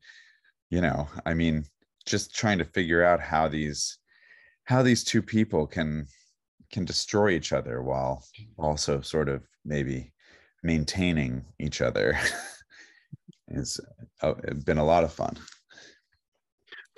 you 0.72 0.82
know, 0.82 1.08
I 1.26 1.34
mean, 1.36 1.66
just 2.06 2.36
trying 2.36 2.58
to 2.58 2.66
figure 2.66 3.04
out 3.04 3.22
how 3.22 3.48
these 3.48 4.00
how 4.64 4.82
these 4.82 5.04
two 5.04 5.22
people 5.22 5.68
can 5.68 6.08
can 6.72 6.86
destroy 6.86 7.30
each 7.30 7.54
other 7.54 7.84
while 7.84 8.24
also 8.58 9.02
sort 9.02 9.30
of 9.30 9.44
maybe 9.64 10.12
maintaining 10.64 11.46
each 11.60 11.82
other 11.82 12.18
is 13.50 13.80
oh, 14.24 14.36
been 14.66 14.80
a 14.80 14.86
lot 14.86 15.04
of 15.04 15.14
fun. 15.14 15.38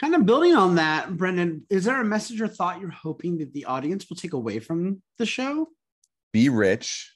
Kind 0.01 0.15
of 0.15 0.25
building 0.25 0.55
on 0.55 0.73
that, 0.75 1.15
Brendan, 1.15 1.63
is 1.69 1.85
there 1.85 2.01
a 2.01 2.03
message 2.03 2.41
or 2.41 2.47
thought 2.47 2.81
you're 2.81 2.89
hoping 2.89 3.37
that 3.37 3.53
the 3.53 3.65
audience 3.65 4.09
will 4.09 4.17
take 4.17 4.33
away 4.33 4.57
from 4.57 4.99
the 5.19 5.27
show? 5.27 5.67
Be 6.33 6.49
rich. 6.49 7.13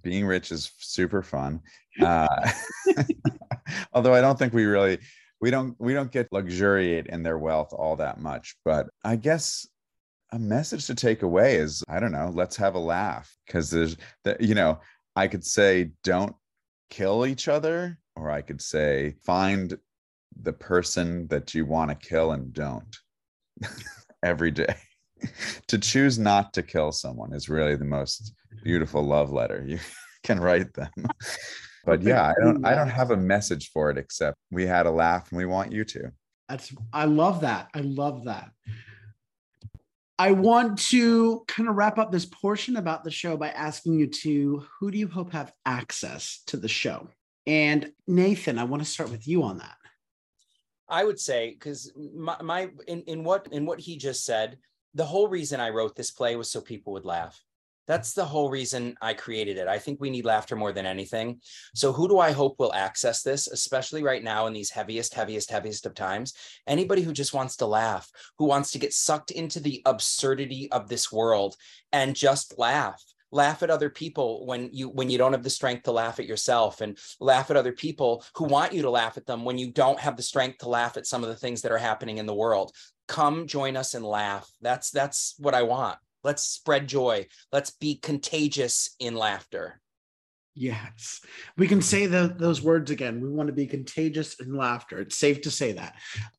Being 0.00 0.24
rich 0.24 0.52
is 0.52 0.70
super 0.78 1.20
fun. 1.22 1.60
Uh, 2.00 2.50
although 3.92 4.14
I 4.14 4.20
don't 4.20 4.38
think 4.38 4.54
we 4.54 4.64
really 4.64 4.98
we 5.40 5.50
don't 5.50 5.74
we 5.80 5.92
don't 5.92 6.12
get 6.12 6.32
luxuriate 6.32 7.08
in 7.08 7.24
their 7.24 7.36
wealth 7.36 7.72
all 7.72 7.96
that 7.96 8.20
much. 8.20 8.56
But 8.64 8.86
I 9.04 9.16
guess 9.16 9.66
a 10.30 10.38
message 10.38 10.86
to 10.86 10.94
take 10.94 11.22
away 11.22 11.56
is 11.56 11.82
I 11.88 11.98
don't 11.98 12.12
know, 12.12 12.30
let's 12.32 12.56
have 12.56 12.76
a 12.76 12.78
laugh 12.78 13.36
because 13.44 13.70
there's 13.70 13.96
that 14.24 14.40
you 14.40 14.54
know, 14.54 14.78
I 15.16 15.26
could 15.26 15.44
say 15.44 15.90
don't 16.04 16.36
kill 16.90 17.26
each 17.26 17.48
other, 17.48 17.98
or 18.14 18.30
I 18.30 18.40
could 18.40 18.62
say 18.62 19.16
find 19.24 19.76
the 20.42 20.52
person 20.52 21.26
that 21.28 21.54
you 21.54 21.66
want 21.66 21.90
to 21.90 22.08
kill 22.08 22.32
and 22.32 22.52
don't 22.52 22.96
every 24.22 24.50
day. 24.50 24.74
to 25.66 25.78
choose 25.78 26.18
not 26.18 26.52
to 26.54 26.62
kill 26.62 26.92
someone 26.92 27.32
is 27.32 27.48
really 27.48 27.76
the 27.76 27.84
most 27.84 28.34
beautiful 28.64 29.02
love 29.02 29.32
letter 29.32 29.64
you 29.66 29.78
can 30.24 30.40
write 30.40 30.72
them. 30.74 30.90
But 31.84 32.02
yeah, 32.02 32.26
I 32.26 32.34
don't 32.38 32.64
I 32.64 32.74
don't 32.74 32.90
have 32.90 33.10
a 33.10 33.16
message 33.16 33.70
for 33.70 33.90
it 33.90 33.96
except 33.96 34.36
we 34.50 34.66
had 34.66 34.84
a 34.84 34.90
laugh 34.90 35.30
and 35.30 35.38
we 35.38 35.46
want 35.46 35.72
you 35.72 35.82
to. 35.84 36.12
That's 36.46 36.74
I 36.92 37.06
love 37.06 37.40
that. 37.40 37.68
I 37.74 37.80
love 37.80 38.26
that. 38.26 38.50
I 40.18 40.32
want 40.32 40.78
to 40.90 41.42
kind 41.48 41.70
of 41.70 41.76
wrap 41.76 41.98
up 41.98 42.12
this 42.12 42.26
portion 42.26 42.76
about 42.76 43.02
the 43.02 43.10
show 43.10 43.38
by 43.38 43.48
asking 43.48 43.94
you 43.94 44.08
to 44.08 44.66
who 44.78 44.90
do 44.90 44.98
you 44.98 45.08
hope 45.08 45.32
have 45.32 45.52
access 45.64 46.42
to 46.48 46.58
the 46.58 46.68
show? 46.68 47.08
And 47.46 47.90
Nathan, 48.06 48.58
I 48.58 48.64
want 48.64 48.82
to 48.82 48.88
start 48.88 49.10
with 49.10 49.26
you 49.26 49.42
on 49.44 49.58
that. 49.58 49.76
I 50.90 51.04
would 51.04 51.20
say 51.20 51.50
because 51.50 51.92
my, 51.96 52.36
my 52.42 52.70
in, 52.88 53.02
in 53.02 53.24
what 53.24 53.48
in 53.52 53.64
what 53.64 53.80
he 53.80 53.96
just 53.96 54.24
said, 54.24 54.58
the 54.94 55.04
whole 55.04 55.28
reason 55.28 55.60
I 55.60 55.70
wrote 55.70 55.96
this 55.96 56.10
play 56.10 56.36
was 56.36 56.50
so 56.50 56.60
people 56.60 56.92
would 56.94 57.04
laugh. 57.04 57.40
That's 57.86 58.12
the 58.12 58.24
whole 58.24 58.50
reason 58.50 58.94
I 59.02 59.14
created 59.14 59.56
it. 59.56 59.66
I 59.66 59.78
think 59.78 60.00
we 60.00 60.10
need 60.10 60.24
laughter 60.24 60.54
more 60.54 60.72
than 60.72 60.86
anything. 60.86 61.40
So 61.74 61.92
who 61.92 62.06
do 62.06 62.20
I 62.20 62.30
hope 62.30 62.60
will 62.60 62.72
access 62.72 63.22
this, 63.22 63.48
especially 63.48 64.04
right 64.04 64.22
now 64.22 64.46
in 64.46 64.52
these 64.52 64.70
heaviest, 64.70 65.12
heaviest, 65.12 65.50
heaviest 65.50 65.86
of 65.86 65.94
times? 65.94 66.34
Anybody 66.68 67.02
who 67.02 67.12
just 67.12 67.34
wants 67.34 67.56
to 67.56 67.66
laugh, 67.66 68.08
who 68.38 68.44
wants 68.44 68.70
to 68.72 68.78
get 68.78 68.92
sucked 68.92 69.32
into 69.32 69.58
the 69.58 69.82
absurdity 69.86 70.70
of 70.70 70.88
this 70.88 71.10
world 71.10 71.56
and 71.92 72.14
just 72.14 72.58
laugh 72.58 73.02
laugh 73.32 73.62
at 73.62 73.70
other 73.70 73.90
people 73.90 74.46
when 74.46 74.70
you 74.72 74.88
when 74.88 75.10
you 75.10 75.18
don't 75.18 75.32
have 75.32 75.42
the 75.42 75.50
strength 75.50 75.84
to 75.84 75.92
laugh 75.92 76.18
at 76.18 76.26
yourself 76.26 76.80
and 76.80 76.98
laugh 77.20 77.50
at 77.50 77.56
other 77.56 77.72
people 77.72 78.24
who 78.34 78.44
want 78.44 78.72
you 78.72 78.82
to 78.82 78.90
laugh 78.90 79.16
at 79.16 79.26
them 79.26 79.44
when 79.44 79.58
you 79.58 79.70
don't 79.70 80.00
have 80.00 80.16
the 80.16 80.22
strength 80.22 80.58
to 80.58 80.68
laugh 80.68 80.96
at 80.96 81.06
some 81.06 81.22
of 81.22 81.28
the 81.28 81.36
things 81.36 81.62
that 81.62 81.72
are 81.72 81.78
happening 81.78 82.18
in 82.18 82.26
the 82.26 82.34
world 82.34 82.72
come 83.08 83.46
join 83.46 83.76
us 83.76 83.94
and 83.94 84.04
laugh 84.04 84.50
that's 84.60 84.90
that's 84.90 85.34
what 85.38 85.54
i 85.54 85.62
want 85.62 85.98
let's 86.24 86.42
spread 86.42 86.86
joy 86.86 87.26
let's 87.52 87.70
be 87.70 87.96
contagious 87.96 88.94
in 88.98 89.14
laughter 89.14 89.80
Yes, 90.56 91.20
we 91.56 91.68
can 91.68 91.80
say 91.80 92.06
the, 92.06 92.34
those 92.36 92.60
words 92.60 92.90
again. 92.90 93.20
We 93.20 93.30
want 93.30 93.46
to 93.46 93.52
be 93.52 93.66
contagious 93.66 94.34
in 94.40 94.54
laughter. 94.54 94.98
It's 95.00 95.16
safe 95.16 95.42
to 95.42 95.50
say 95.50 95.72
that. 95.72 95.94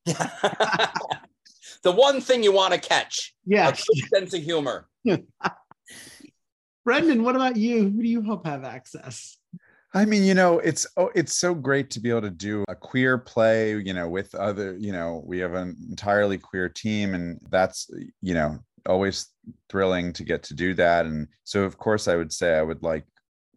the 1.82 1.90
one 1.92 2.20
thing 2.20 2.42
you 2.42 2.52
want 2.52 2.74
to 2.74 2.78
catch 2.78 3.34
Yeah. 3.46 3.72
sense 4.14 4.34
of 4.34 4.42
humor 4.42 4.86
Brendan, 6.84 7.22
what 7.22 7.36
about 7.36 7.56
you? 7.56 7.90
Who 7.90 8.02
do 8.02 8.08
you 8.08 8.22
hope 8.22 8.46
have 8.46 8.64
access? 8.64 9.36
I 9.94 10.04
mean, 10.04 10.24
you 10.24 10.34
know, 10.34 10.58
it's 10.58 10.86
oh, 10.96 11.10
it's 11.14 11.36
so 11.36 11.54
great 11.54 11.90
to 11.90 12.00
be 12.00 12.10
able 12.10 12.22
to 12.22 12.30
do 12.30 12.64
a 12.68 12.74
queer 12.74 13.18
play, 13.18 13.76
you 13.78 13.92
know, 13.92 14.08
with 14.08 14.34
other, 14.34 14.74
you 14.78 14.90
know, 14.90 15.22
we 15.26 15.38
have 15.40 15.52
an 15.52 15.76
entirely 15.90 16.38
queer 16.38 16.68
team 16.68 17.14
and 17.14 17.38
that's, 17.50 17.90
you 18.22 18.32
know, 18.32 18.58
always 18.86 19.28
thrilling 19.68 20.12
to 20.14 20.24
get 20.24 20.42
to 20.44 20.54
do 20.54 20.72
that. 20.74 21.04
And 21.04 21.28
so 21.44 21.62
of 21.64 21.76
course 21.76 22.08
I 22.08 22.16
would 22.16 22.32
say 22.32 22.56
I 22.56 22.62
would 22.62 22.82
like 22.82 23.04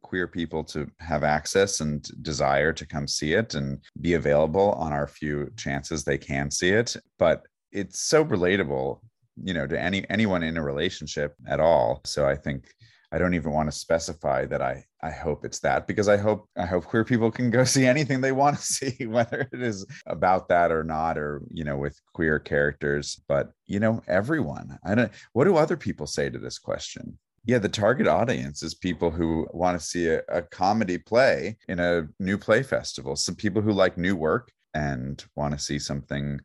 queer 0.02 0.28
people 0.28 0.64
to 0.64 0.88
have 1.00 1.24
access 1.24 1.80
and 1.80 2.04
desire 2.22 2.74
to 2.74 2.86
come 2.86 3.08
see 3.08 3.34
it 3.34 3.56
and 3.56 3.80
be 4.02 4.14
available 4.14 4.74
on 4.74 4.94
our 4.94 5.08
few 5.08 5.50
chances 5.56 6.04
they 6.04 6.18
can 6.18 6.52
see 6.52 6.70
it. 6.70 6.96
But 7.18 7.44
it's 7.72 8.02
so 8.02 8.26
relatable, 8.26 9.00
you 9.42 9.54
know, 9.54 9.66
to 9.68 9.80
any 9.80 10.08
anyone 10.10 10.44
in 10.44 10.58
a 10.58 10.64
relationship 10.64 11.34
at 11.48 11.62
all. 11.62 12.02
So 12.06 12.28
I 12.28 12.36
think 12.36 12.68
I 13.12 13.18
don't 13.18 13.34
even 13.34 13.52
want 13.52 13.72
to 13.72 13.78
specify 13.78 14.46
that 14.46 14.62
I 14.62 14.86
I 15.02 15.12
hope 15.12 15.46
it's 15.46 15.60
that 15.60 15.86
because 15.86 16.08
I 16.08 16.18
hope 16.18 16.50
I 16.58 16.66
hope 16.66 16.86
queer 16.86 17.04
people 17.04 17.32
can 17.32 17.52
go 17.52 17.64
see 17.66 17.86
anything 17.86 18.22
they 18.22 18.32
want 18.32 18.58
to 18.58 18.64
see 18.64 19.06
whether 19.06 19.48
it 19.52 19.62
is 19.62 19.86
about 20.08 20.48
that 20.50 20.72
or 20.72 20.84
not 20.84 21.18
or 21.18 21.42
you 21.52 21.64
know 21.64 21.78
with 21.78 22.00
queer 22.14 22.40
characters. 22.40 23.22
But 23.28 23.52
you 23.66 23.80
know 23.80 24.02
everyone 24.08 24.78
I 24.84 24.96
don't 24.96 25.12
what 25.34 25.46
do 25.46 25.58
other 25.58 25.78
people 25.78 26.08
say 26.08 26.30
to 26.30 26.40
this 26.40 26.58
question? 26.58 27.18
Yeah 27.46 27.60
the 27.60 27.70
target 27.70 28.08
audience 28.08 28.64
is 28.64 28.74
people 28.74 29.12
who 29.12 29.48
want 29.54 29.80
to 29.80 29.86
see 29.86 30.08
a, 30.08 30.22
a 30.30 30.42
comedy 30.42 30.98
play 30.98 31.58
in 31.68 31.80
a 31.80 32.08
new 32.20 32.38
play 32.38 32.64
festival 32.64 33.16
some 33.16 33.36
people 33.36 33.62
who 33.62 33.72
like 33.72 33.98
new 33.98 34.16
work 34.16 34.52
and 34.74 35.24
want 35.36 35.54
to 35.54 35.60
see 35.60 35.78
something 35.78 36.40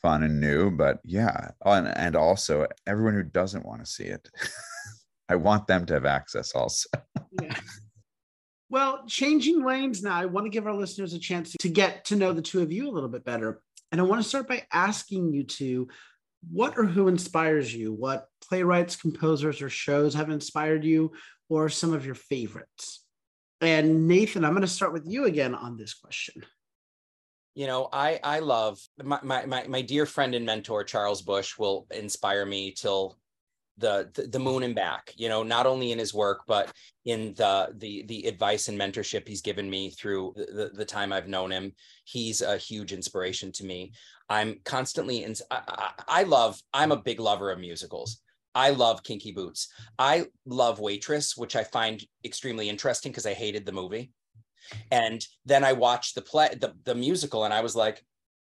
fun 0.00 0.22
and 0.22 0.40
new 0.40 0.70
but 0.70 1.00
yeah 1.04 1.50
and, 1.64 1.88
and 1.88 2.14
also 2.14 2.64
everyone 2.86 3.14
who 3.14 3.24
doesn't 3.24 3.66
want 3.66 3.80
to 3.80 3.90
see 3.90 4.04
it 4.04 4.28
I 5.28 5.36
want 5.36 5.66
them 5.66 5.86
to 5.86 5.94
have 5.94 6.06
access 6.06 6.52
also. 6.54 6.88
Yeah. 7.42 7.54
Well, 8.70 9.04
changing 9.06 9.62
lanes 9.62 10.02
now, 10.02 10.16
I 10.16 10.24
want 10.24 10.46
to 10.46 10.50
give 10.50 10.66
our 10.66 10.74
listeners 10.74 11.12
a 11.12 11.18
chance 11.18 11.54
to 11.60 11.68
get 11.68 12.06
to 12.06 12.16
know 12.16 12.32
the 12.32 12.40
two 12.40 12.62
of 12.62 12.72
you 12.72 12.88
a 12.88 12.90
little 12.90 13.10
bit 13.10 13.24
better. 13.24 13.60
And 13.92 14.00
I 14.00 14.04
want 14.04 14.22
to 14.22 14.28
start 14.28 14.48
by 14.48 14.66
asking 14.72 15.32
you 15.34 15.44
two 15.44 15.88
what 16.50 16.78
or 16.78 16.84
who 16.84 17.08
inspires 17.08 17.74
you? 17.74 17.92
What 17.92 18.26
playwrights, 18.42 18.96
composers, 18.96 19.60
or 19.60 19.68
shows 19.68 20.14
have 20.14 20.30
inspired 20.30 20.84
you, 20.84 21.12
or 21.48 21.68
some 21.68 21.92
of 21.92 22.06
your 22.06 22.14
favorites? 22.14 23.04
And 23.60 24.08
Nathan, 24.08 24.44
I'm 24.44 24.52
going 24.52 24.62
to 24.62 24.68
start 24.68 24.92
with 24.92 25.04
you 25.06 25.26
again 25.26 25.54
on 25.54 25.76
this 25.76 25.94
question. 25.94 26.44
you 27.56 27.66
know 27.66 27.88
i 27.92 28.20
i 28.22 28.38
love 28.40 28.78
my, 29.02 29.18
my 29.22 29.46
my 29.46 29.66
my 29.66 29.80
dear 29.80 30.04
friend 30.04 30.34
and 30.34 30.44
mentor 30.44 30.84
charles 30.84 31.22
busch 31.22 31.58
will 31.58 31.86
inspire 31.90 32.44
me 32.44 32.70
till 32.70 33.16
the, 33.78 34.28
the 34.32 34.38
moon 34.38 34.62
and 34.62 34.74
back 34.74 35.12
you 35.16 35.28
know 35.28 35.42
not 35.42 35.66
only 35.66 35.92
in 35.92 35.98
his 35.98 36.14
work 36.14 36.40
but 36.46 36.72
in 37.04 37.34
the 37.34 37.68
the 37.76 38.04
the 38.06 38.26
advice 38.26 38.68
and 38.68 38.78
mentorship 38.78 39.28
he's 39.28 39.42
given 39.42 39.68
me 39.68 39.90
through 39.90 40.32
the, 40.36 40.46
the, 40.46 40.70
the 40.74 40.84
time 40.84 41.12
i've 41.12 41.28
known 41.28 41.50
him 41.50 41.72
he's 42.04 42.40
a 42.40 42.56
huge 42.56 42.92
inspiration 42.92 43.52
to 43.52 43.64
me 43.64 43.92
i'm 44.30 44.58
constantly 44.64 45.24
in 45.24 45.34
I, 45.50 45.60
I, 45.68 45.90
I 46.08 46.22
love 46.22 46.60
i'm 46.72 46.92
a 46.92 47.02
big 47.02 47.20
lover 47.20 47.50
of 47.50 47.60
musicals 47.60 48.20
I 48.56 48.70
love 48.70 49.02
Kinky 49.02 49.32
Boots. 49.32 49.68
I 49.98 50.24
love 50.46 50.80
Waitress, 50.80 51.36
which 51.36 51.56
I 51.56 51.62
find 51.62 52.02
extremely 52.24 52.70
interesting 52.70 53.12
because 53.12 53.26
I 53.26 53.34
hated 53.34 53.66
the 53.66 53.72
movie. 53.72 54.12
And 54.90 55.22
then 55.44 55.62
I 55.62 55.74
watched 55.74 56.14
the 56.14 56.22
play, 56.22 56.48
the, 56.58 56.72
the 56.84 56.94
musical, 56.94 57.44
and 57.44 57.52
I 57.52 57.60
was 57.60 57.76
like, 57.76 58.02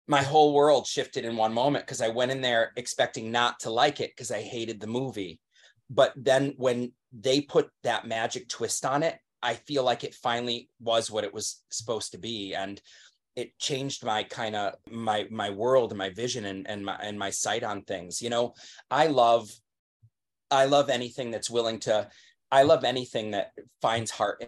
my 0.09 0.23
whole 0.23 0.55
world 0.55 0.87
shifted 0.87 1.23
in 1.23 1.37
one 1.37 1.53
moment 1.53 1.85
because 1.85 2.01
I 2.01 2.07
went 2.07 2.31
in 2.31 2.41
there 2.41 2.73
expecting 2.75 3.31
not 3.31 3.59
to 3.59 3.69
like 3.69 4.01
it 4.01 4.09
because 4.09 4.31
I 4.31 4.41
hated 4.41 4.79
the 4.79 4.87
movie. 4.87 5.39
But 5.87 6.13
then 6.15 6.55
when 6.57 6.93
they 7.13 7.41
put 7.41 7.69
that 7.83 8.07
magic 8.07 8.49
twist 8.49 8.85
on 8.85 9.03
it, 9.03 9.19
I 9.43 9.53
feel 9.53 9.83
like 9.83 10.03
it 10.03 10.15
finally 10.15 10.67
was 10.79 11.11
what 11.11 11.23
it 11.23 11.33
was 11.33 11.61
supposed 11.69 12.11
to 12.13 12.17
be. 12.17 12.55
And 12.55 12.81
it 13.35 13.57
changed 13.59 14.03
my 14.03 14.23
kind 14.23 14.55
of 14.55 14.73
my 14.89 15.27
my 15.29 15.51
world 15.51 15.91
and 15.91 15.99
my 15.99 16.09
vision 16.09 16.45
and, 16.45 16.67
and 16.67 16.83
my 16.83 16.97
and 17.01 17.17
my 17.17 17.29
sight 17.29 17.63
on 17.63 17.83
things. 17.83 18.19
You 18.19 18.31
know, 18.31 18.55
I 18.89 19.07
love 19.07 19.47
I 20.49 20.65
love 20.65 20.89
anything 20.89 21.29
that's 21.29 21.51
willing 21.51 21.79
to 21.81 22.09
I 22.51 22.63
love 22.63 22.83
anything 22.83 23.31
that 23.31 23.51
finds 23.79 24.09
heart 24.09 24.43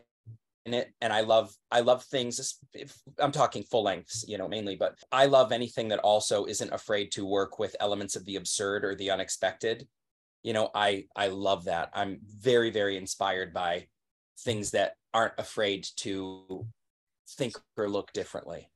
in 0.65 0.73
it 0.73 0.93
and 1.01 1.11
i 1.11 1.21
love 1.21 1.53
i 1.71 1.79
love 1.79 2.03
things 2.03 2.59
if 2.73 2.95
i'm 3.19 3.31
talking 3.31 3.63
full 3.63 3.83
lengths 3.83 4.25
you 4.27 4.37
know 4.37 4.47
mainly 4.47 4.75
but 4.75 4.95
i 5.11 5.25
love 5.25 5.51
anything 5.51 5.87
that 5.87 5.99
also 5.99 6.45
isn't 6.45 6.73
afraid 6.73 7.11
to 7.11 7.25
work 7.25 7.57
with 7.57 7.75
elements 7.79 8.15
of 8.15 8.25
the 8.25 8.35
absurd 8.35 8.85
or 8.85 8.93
the 8.95 9.09
unexpected 9.09 9.87
you 10.43 10.53
know 10.53 10.69
i 10.75 11.05
i 11.15 11.27
love 11.27 11.65
that 11.65 11.89
i'm 11.93 12.19
very 12.23 12.69
very 12.69 12.95
inspired 12.95 13.53
by 13.53 13.85
things 14.39 14.71
that 14.71 14.93
aren't 15.13 15.33
afraid 15.37 15.85
to 15.95 16.65
think 17.27 17.55
or 17.77 17.89
look 17.89 18.13
differently 18.13 18.67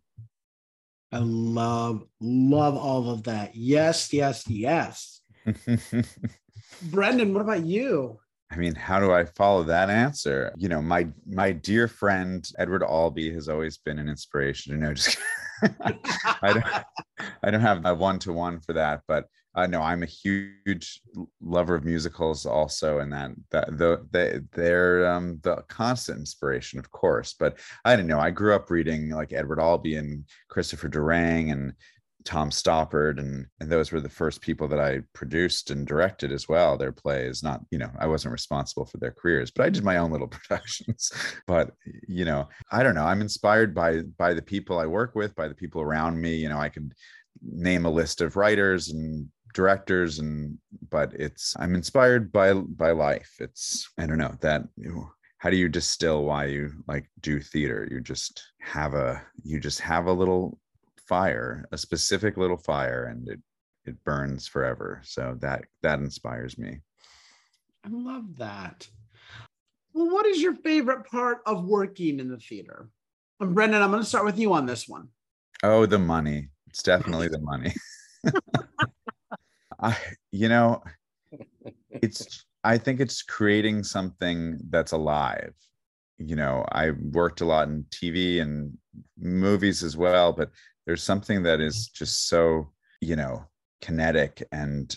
I 1.11 1.19
love, 1.19 2.03
love 2.19 2.75
all 2.75 3.09
of 3.09 3.23
that. 3.23 3.55
Yes, 3.55 4.11
yes, 4.11 4.43
yes. 4.49 5.21
Brendan, 6.81 7.33
what 7.33 7.41
about 7.41 7.65
you? 7.65 8.19
I 8.55 8.57
mean, 8.57 8.75
how 8.75 8.99
do 8.99 9.11
I 9.11 9.25
follow 9.25 9.63
that 9.63 9.89
answer? 9.89 10.53
You 10.55 10.69
know, 10.69 10.81
my 10.81 11.07
my 11.27 11.51
dear 11.51 11.89
friend 11.89 12.49
Edward 12.57 12.83
Albee 12.83 13.33
has 13.33 13.49
always 13.49 13.77
been 13.77 13.99
an 13.99 14.07
inspiration. 14.07 14.73
You 14.73 14.79
know, 14.79 14.93
just 14.93 15.17
I 15.61 16.53
don't 16.53 16.65
I 17.43 17.51
don't 17.51 17.61
have 17.61 17.85
a 17.85 17.93
one 17.93 18.17
to 18.19 18.31
one 18.31 18.61
for 18.61 18.71
that, 18.73 19.01
but 19.07 19.27
uh, 19.55 19.67
no, 19.67 19.81
I'm 19.81 20.03
a 20.03 20.05
huge 20.05 21.01
lover 21.41 21.75
of 21.75 21.85
musicals 21.85 22.45
also, 22.45 22.99
and 22.99 23.11
that 23.11 23.31
that 23.51 23.77
the, 23.77 24.05
the 24.11 24.45
they're 24.53 25.05
um, 25.09 25.39
the 25.43 25.57
constant 25.67 26.19
inspiration, 26.19 26.79
of 26.79 26.91
course. 26.91 27.35
But 27.37 27.59
I 27.83 27.95
don't 27.95 28.07
know. 28.07 28.19
I 28.19 28.31
grew 28.31 28.53
up 28.53 28.69
reading 28.69 29.09
like 29.09 29.33
Edward 29.33 29.59
Albee 29.59 29.95
and 29.95 30.25
Christopher 30.49 30.89
Durang 30.89 31.51
and 31.51 31.73
Tom 32.25 32.49
Stoppard, 32.49 33.19
and 33.19 33.45
and 33.59 33.71
those 33.71 33.91
were 33.91 34.01
the 34.01 34.09
first 34.09 34.41
people 34.41 34.67
that 34.67 34.79
I 34.79 35.01
produced 35.13 35.71
and 35.71 35.87
directed 35.87 36.31
as 36.31 36.49
well. 36.49 36.77
Their 36.77 36.91
plays, 36.91 37.43
not 37.43 37.61
you 37.71 37.77
know, 37.77 37.91
I 37.99 38.07
wasn't 38.07 38.33
responsible 38.33 38.85
for 38.85 38.97
their 38.97 39.11
careers, 39.11 39.51
but 39.51 39.65
I 39.65 39.69
did 39.69 39.83
my 39.83 39.97
own 39.97 40.11
little 40.11 40.27
productions. 40.29 41.11
but 41.47 41.71
you 42.07 42.25
know, 42.25 42.49
I 42.71 42.83
don't 42.83 42.95
know. 42.95 43.05
I'm 43.05 43.21
inspired 43.21 43.73
by 43.73 44.01
by 44.17 44.33
the 44.33 44.41
people 44.41 44.79
I 44.79 44.87
work 44.87 45.15
with, 45.15 45.35
by 45.35 45.47
the 45.47 45.55
people 45.55 45.81
around 45.81 46.19
me. 46.19 46.35
You 46.35 46.49
know, 46.49 46.59
I 46.59 46.69
can 46.69 46.91
name 47.43 47.85
a 47.85 47.89
list 47.89 48.21
of 48.21 48.35
writers 48.35 48.89
and 48.89 49.29
directors 49.53 50.19
and 50.19 50.57
but 50.89 51.13
it's 51.13 51.55
i'm 51.59 51.75
inspired 51.75 52.29
by 52.29 52.53
by 52.53 52.91
life 52.91 53.31
it's 53.39 53.89
i 53.97 54.05
don't 54.05 54.17
know 54.17 54.35
that 54.41 54.63
how 55.37 55.49
do 55.49 55.55
you 55.55 55.69
distill 55.69 56.25
why 56.25 56.43
you 56.45 56.71
like 56.89 57.09
do 57.21 57.39
theater 57.39 57.87
you 57.89 58.01
just 58.01 58.43
have 58.59 58.93
a 58.93 59.21
you 59.43 59.59
just 59.59 59.79
have 59.79 60.07
a 60.07 60.11
little 60.11 60.59
fire 61.07 61.65
a 61.71 61.77
specific 61.77 62.37
little 62.37 62.57
fire 62.57 63.05
and 63.05 63.27
it 63.29 63.39
it 63.85 64.03
burns 64.03 64.47
forever. 64.47 65.01
So 65.03 65.37
that 65.41 65.65
that 65.83 65.99
inspires 65.99 66.57
me. 66.57 66.79
I 67.83 67.89
love 67.89 68.37
that. 68.37 68.87
Well 69.93 70.09
what 70.09 70.25
is 70.25 70.41
your 70.41 70.55
favorite 70.55 71.05
part 71.05 71.41
of 71.45 71.65
working 71.65 72.19
in 72.19 72.29
the 72.29 72.37
theater? 72.37 72.89
And 73.39 73.53
brendan 73.53 73.81
i'm 73.81 73.91
going 73.91 74.01
to 74.01 74.07
start 74.07 74.25
with 74.25 74.39
you 74.39 74.53
on 74.53 74.65
this 74.65 74.87
one. 74.87 75.09
Oh 75.63 75.85
the 75.85 75.99
money. 75.99 76.49
It's 76.67 76.83
definitely 76.83 77.27
the 77.29 77.39
money. 77.39 77.73
I, 79.79 79.97
you 80.31 80.49
know, 80.49 80.83
it's, 81.89 82.45
I 82.63 82.77
think 82.77 82.99
it's 82.99 83.21
creating 83.21 83.83
something 83.83 84.59
that's 84.69 84.91
alive. 84.91 85.53
You 86.17 86.35
know, 86.35 86.65
I 86.71 86.91
worked 86.91 87.41
a 87.41 87.45
lot 87.45 87.67
in 87.67 87.85
TV 87.91 88.41
and 88.41 88.77
movies 89.17 89.83
as 89.83 89.97
well, 89.97 90.31
but 90.31 90.49
there's 90.85 91.03
something 91.03 91.43
that 91.43 91.61
is 91.61 91.87
just 91.87 92.27
so, 92.27 92.71
you 93.01 93.15
know, 93.15 93.45
kinetic 93.81 94.43
and 94.51 94.95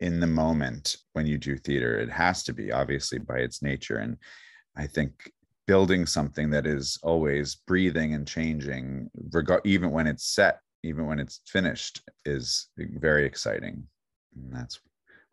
in 0.00 0.20
the 0.20 0.26
moment 0.26 0.96
when 1.14 1.26
you 1.26 1.38
do 1.38 1.56
theater. 1.56 1.98
It 1.98 2.10
has 2.10 2.42
to 2.44 2.52
be, 2.52 2.72
obviously, 2.72 3.18
by 3.18 3.38
its 3.38 3.62
nature. 3.62 3.96
And 3.98 4.16
I 4.76 4.86
think 4.86 5.30
building 5.66 6.06
something 6.06 6.50
that 6.50 6.66
is 6.66 6.98
always 7.02 7.56
breathing 7.66 8.14
and 8.14 8.26
changing, 8.26 9.10
regard 9.32 9.62
even 9.64 9.90
when 9.90 10.06
it's 10.06 10.34
set, 10.34 10.60
even 10.82 11.06
when 11.06 11.18
it's 11.18 11.40
finished, 11.46 12.02
is 12.24 12.68
very 12.76 13.24
exciting. 13.24 13.84
And 14.36 14.52
that's 14.52 14.78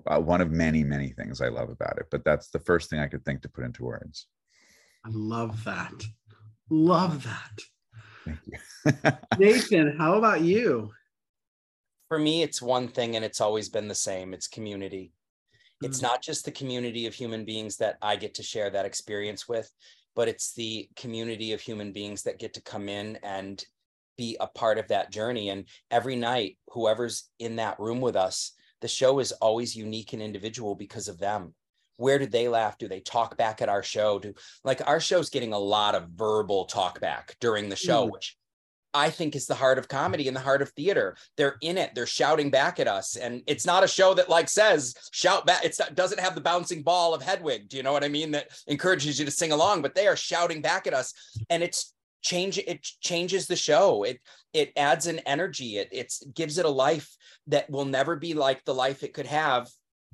uh, 0.08 0.20
one 0.20 0.42
of 0.42 0.52
many, 0.52 0.84
many 0.84 1.10
things 1.10 1.42
I 1.42 1.50
love 1.50 1.70
about 1.70 1.98
it. 1.98 2.08
But 2.10 2.24
that's 2.24 2.50
the 2.50 2.60
first 2.60 2.90
thing 2.90 3.00
I 3.00 3.08
could 3.08 3.26
think 3.26 3.42
to 3.42 3.50
put 3.50 3.66
into 3.66 3.84
words. 3.84 4.28
I 5.06 5.10
love 5.12 5.64
that. 5.66 6.04
Love 6.70 7.24
that. 7.24 7.60
Thank 8.26 8.40
you. 8.46 9.12
Nathan, 9.40 9.98
how 9.98 10.16
about 10.16 10.42
you? 10.42 10.92
For 12.08 12.20
me, 12.20 12.44
it's 12.44 12.62
one 12.62 12.88
thing 12.88 13.16
and 13.16 13.26
it's 13.26 13.42
always 13.42 13.70
been 13.70 13.88
the 13.88 13.96
same 13.96 14.34
it's 14.34 14.48
community. 14.48 15.12
Mm-hmm. 15.54 15.86
It's 15.88 16.00
mm. 16.00 16.04
not 16.04 16.22
just 16.22 16.46
the 16.46 16.52
community 16.52 17.06
of 17.06 17.14
human 17.14 17.46
beings 17.46 17.78
that 17.78 17.98
I 18.02 18.16
get 18.16 18.36
to 18.36 18.44
share 18.44 18.70
that 18.70 18.86
experience 18.86 19.48
with, 19.48 19.72
but 20.16 20.28
it's 20.28 20.54
the 20.54 20.90
community 20.96 21.54
of 21.54 21.62
human 21.62 21.92
beings 21.92 22.24
that 22.24 22.40
get 22.40 22.54
to 22.56 22.62
come 22.62 22.90
in 22.90 23.18
and 23.24 23.64
be 24.18 24.38
a 24.40 24.48
part 24.48 24.78
of 24.78 24.88
that 24.90 25.12
journey. 25.12 25.50
And 25.50 25.66
every 25.90 26.16
night, 26.16 26.58
whoever's 26.70 27.30
in 27.40 27.56
that 27.56 27.80
room 27.80 28.00
with 28.00 28.16
us, 28.16 28.54
the 28.82 28.88
show 28.88 29.20
is 29.20 29.32
always 29.32 29.76
unique 29.76 30.14
and 30.14 30.22
individual 30.22 30.76
because 30.76 31.08
of 31.08 31.18
them 31.18 31.54
where 32.04 32.20
did 32.20 32.32
they 32.32 32.48
laugh 32.48 32.78
do 32.78 32.88
they 32.88 33.00
talk 33.00 33.38
back 33.38 33.62
at 33.62 33.70
our 33.70 33.82
show 33.82 34.20
do 34.20 34.34
like 34.64 34.82
our 34.86 35.00
show's 35.00 35.30
getting 35.30 35.54
a 35.54 35.58
lot 35.58 35.96
of 35.96 36.10
verbal 36.10 36.66
talk 36.66 37.00
back 37.00 37.36
during 37.40 37.70
the 37.70 37.76
show 37.76 38.06
mm. 38.06 38.12
which 38.12 38.38
I 38.94 39.10
think 39.10 39.36
is 39.36 39.48
the 39.48 39.56
heart 39.56 39.80
of 39.80 39.88
comedy 39.88 40.28
and 40.28 40.38
the 40.38 40.42
heart 40.42 40.62
of 40.62 40.70
theater. 40.70 41.18
They're 41.36 41.58
in 41.62 41.78
it. 41.78 41.96
They're 41.96 42.06
shouting 42.06 42.52
back 42.52 42.80
at 42.80 42.88
us, 42.88 43.16
and 43.16 43.42
it's 43.48 43.66
not 43.66 43.84
a 43.84 43.88
show 43.88 44.14
that 44.14 44.30
like 44.30 44.48
says 44.48 44.94
shout 45.12 45.48
back. 45.48 45.66
It 45.66 45.80
doesn't 45.96 46.20
have 46.20 46.36
the 46.36 46.42
bouncing 46.42 46.84
ball 46.84 47.14
of 47.14 47.24
Hedwig. 47.24 47.70
Do 47.70 47.78
you 47.78 47.84
know 47.84 47.92
what 47.92 48.04
I 48.04 48.08
mean? 48.08 48.32
That 48.32 48.50
encourages 48.68 49.18
you 49.18 49.26
to 49.26 49.32
sing 49.32 49.52
along, 49.52 49.82
but 49.82 49.96
they 49.96 50.06
are 50.06 50.16
shouting 50.16 50.62
back 50.62 50.86
at 50.86 50.94
us, 50.94 51.14
and 51.50 51.64
it's 51.64 51.94
change. 52.22 52.60
It 52.60 52.84
changes 53.02 53.48
the 53.48 53.56
show. 53.56 54.04
It 54.04 54.22
it 54.54 54.72
adds 54.78 55.08
an 55.08 55.20
energy. 55.20 55.78
It 55.78 55.90
it 55.92 56.14
gives 56.34 56.60
it 56.60 56.66
a 56.66 56.70
life 56.70 57.10
that 57.48 57.70
will 57.72 57.86
never 57.86 58.16
be 58.16 58.36
like 58.36 58.64
the 58.64 58.76
life 58.76 59.04
it 59.04 59.14
could 59.14 59.28
have 59.28 59.70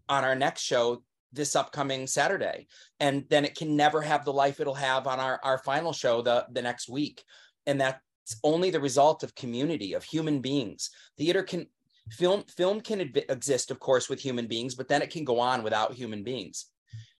on 0.07 0.23
our 0.23 0.35
next 0.35 0.61
show 0.61 1.03
this 1.31 1.55
upcoming 1.55 2.07
Saturday. 2.07 2.67
And 2.99 3.25
then 3.29 3.45
it 3.45 3.55
can 3.55 3.75
never 3.75 4.01
have 4.01 4.25
the 4.25 4.33
life 4.33 4.59
it'll 4.59 4.73
have 4.73 5.07
on 5.07 5.19
our, 5.19 5.39
our 5.43 5.57
final 5.59 5.93
show 5.93 6.21
the, 6.21 6.45
the 6.51 6.61
next 6.61 6.89
week. 6.89 7.23
And 7.65 7.79
that's 7.79 7.99
only 8.43 8.69
the 8.69 8.79
result 8.79 9.23
of 9.23 9.35
community, 9.35 9.93
of 9.93 10.03
human 10.03 10.39
beings. 10.41 10.89
Theater 11.17 11.43
can 11.43 11.67
film 12.11 12.43
film 12.43 12.81
can 12.81 13.01
exist, 13.29 13.69
of 13.71 13.79
course, 13.79 14.09
with 14.09 14.19
human 14.19 14.47
beings, 14.47 14.75
but 14.75 14.87
then 14.87 15.01
it 15.01 15.11
can 15.11 15.23
go 15.23 15.39
on 15.39 15.63
without 15.63 15.93
human 15.93 16.23
beings. 16.23 16.65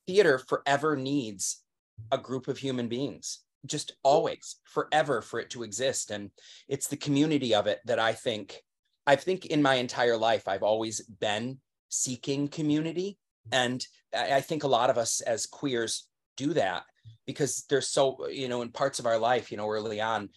Theater 0.08 0.40
forever 0.40 0.96
needs 0.96 1.64
a 2.12 2.18
group 2.18 2.48
of 2.48 2.58
human 2.58 2.88
beings, 2.88 3.40
just 3.66 3.94
always, 4.04 4.56
forever 4.64 5.22
for 5.22 5.40
it 5.40 5.52
to 5.52 5.64
exist. 5.64 6.12
And 6.12 6.32
it's 6.68 6.88
the 6.88 6.98
community 6.98 7.54
of 7.54 7.68
it 7.68 7.80
that 7.86 8.00
I 8.00 8.14
think 8.14 8.64
I 9.06 9.16
think 9.16 9.48
in 9.48 9.62
my 9.62 9.76
entire 9.76 10.18
life, 10.18 10.48
I've 10.48 10.64
always 10.64 11.02
been 11.02 11.60
seeking 11.90 12.48
community. 12.48 13.18
And 13.52 13.86
I 14.16 14.42
think 14.42 14.64
a 14.64 14.68
lot 14.68 14.90
of 14.90 14.98
us 14.98 15.22
as 15.22 15.46
queers 15.46 16.08
do 16.38 16.54
that 16.54 16.84
because 17.26 17.66
there's 17.70 17.90
so, 17.90 18.28
you 18.30 18.48
know, 18.48 18.62
in 18.62 18.70
parts 18.70 19.00
of 19.00 19.06
our 19.06 19.18
life, 19.20 19.52
you 19.52 19.58
know, 19.58 19.70
early 19.70 20.02
on, 20.02 20.30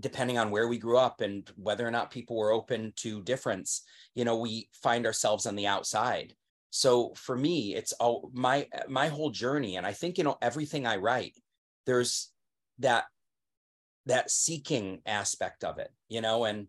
depending 0.00 0.38
on 0.38 0.50
where 0.50 0.68
we 0.68 0.78
grew 0.78 0.98
up 0.98 1.20
and 1.20 1.50
whether 1.56 1.86
or 1.86 1.90
not 1.90 2.10
people 2.10 2.36
were 2.36 2.52
open 2.52 2.92
to 2.96 3.22
difference, 3.22 3.82
you 4.14 4.24
know, 4.24 4.38
we 4.38 4.68
find 4.72 5.06
ourselves 5.06 5.46
on 5.46 5.54
the 5.54 5.66
outside. 5.66 6.34
So 6.70 7.12
for 7.14 7.36
me, 7.36 7.74
it's 7.74 7.92
all 7.92 8.30
my 8.32 8.66
my 8.88 9.08
whole 9.08 9.30
journey. 9.30 9.76
And 9.76 9.86
I 9.86 9.92
think, 9.92 10.16
you 10.16 10.24
know, 10.24 10.38
everything 10.40 10.86
I 10.86 10.96
write, 10.96 11.36
there's 11.84 12.30
that 12.78 13.04
that 14.06 14.30
seeking 14.30 15.00
aspect 15.06 15.64
of 15.64 15.78
it, 15.78 15.92
you 16.08 16.20
know, 16.20 16.44
and 16.44 16.66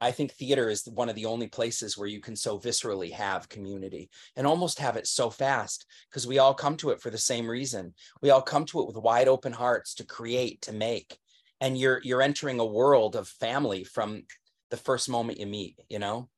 I 0.00 0.10
think 0.10 0.32
theater 0.32 0.68
is 0.68 0.86
one 0.86 1.08
of 1.08 1.14
the 1.14 1.24
only 1.24 1.46
places 1.46 1.96
where 1.96 2.08
you 2.08 2.20
can 2.20 2.36
so 2.36 2.58
viscerally 2.58 3.12
have 3.12 3.48
community 3.48 4.10
and 4.36 4.46
almost 4.46 4.78
have 4.78 4.96
it 4.96 5.06
so 5.06 5.30
fast 5.30 5.86
because 6.10 6.26
we 6.26 6.38
all 6.38 6.54
come 6.54 6.76
to 6.78 6.90
it 6.90 7.00
for 7.00 7.10
the 7.10 7.18
same 7.18 7.48
reason. 7.48 7.94
We 8.20 8.30
all 8.30 8.42
come 8.42 8.66
to 8.66 8.80
it 8.80 8.86
with 8.86 8.96
wide 8.96 9.28
open 9.28 9.52
hearts 9.52 9.94
to 9.94 10.04
create, 10.04 10.62
to 10.62 10.72
make. 10.72 11.16
And 11.60 11.78
you're 11.78 12.00
you're 12.02 12.20
entering 12.20 12.60
a 12.60 12.66
world 12.66 13.16
of 13.16 13.28
family 13.28 13.84
from 13.84 14.24
the 14.70 14.76
first 14.76 15.08
moment 15.08 15.40
you 15.40 15.46
meet, 15.46 15.78
you 15.88 15.98
know? 15.98 16.28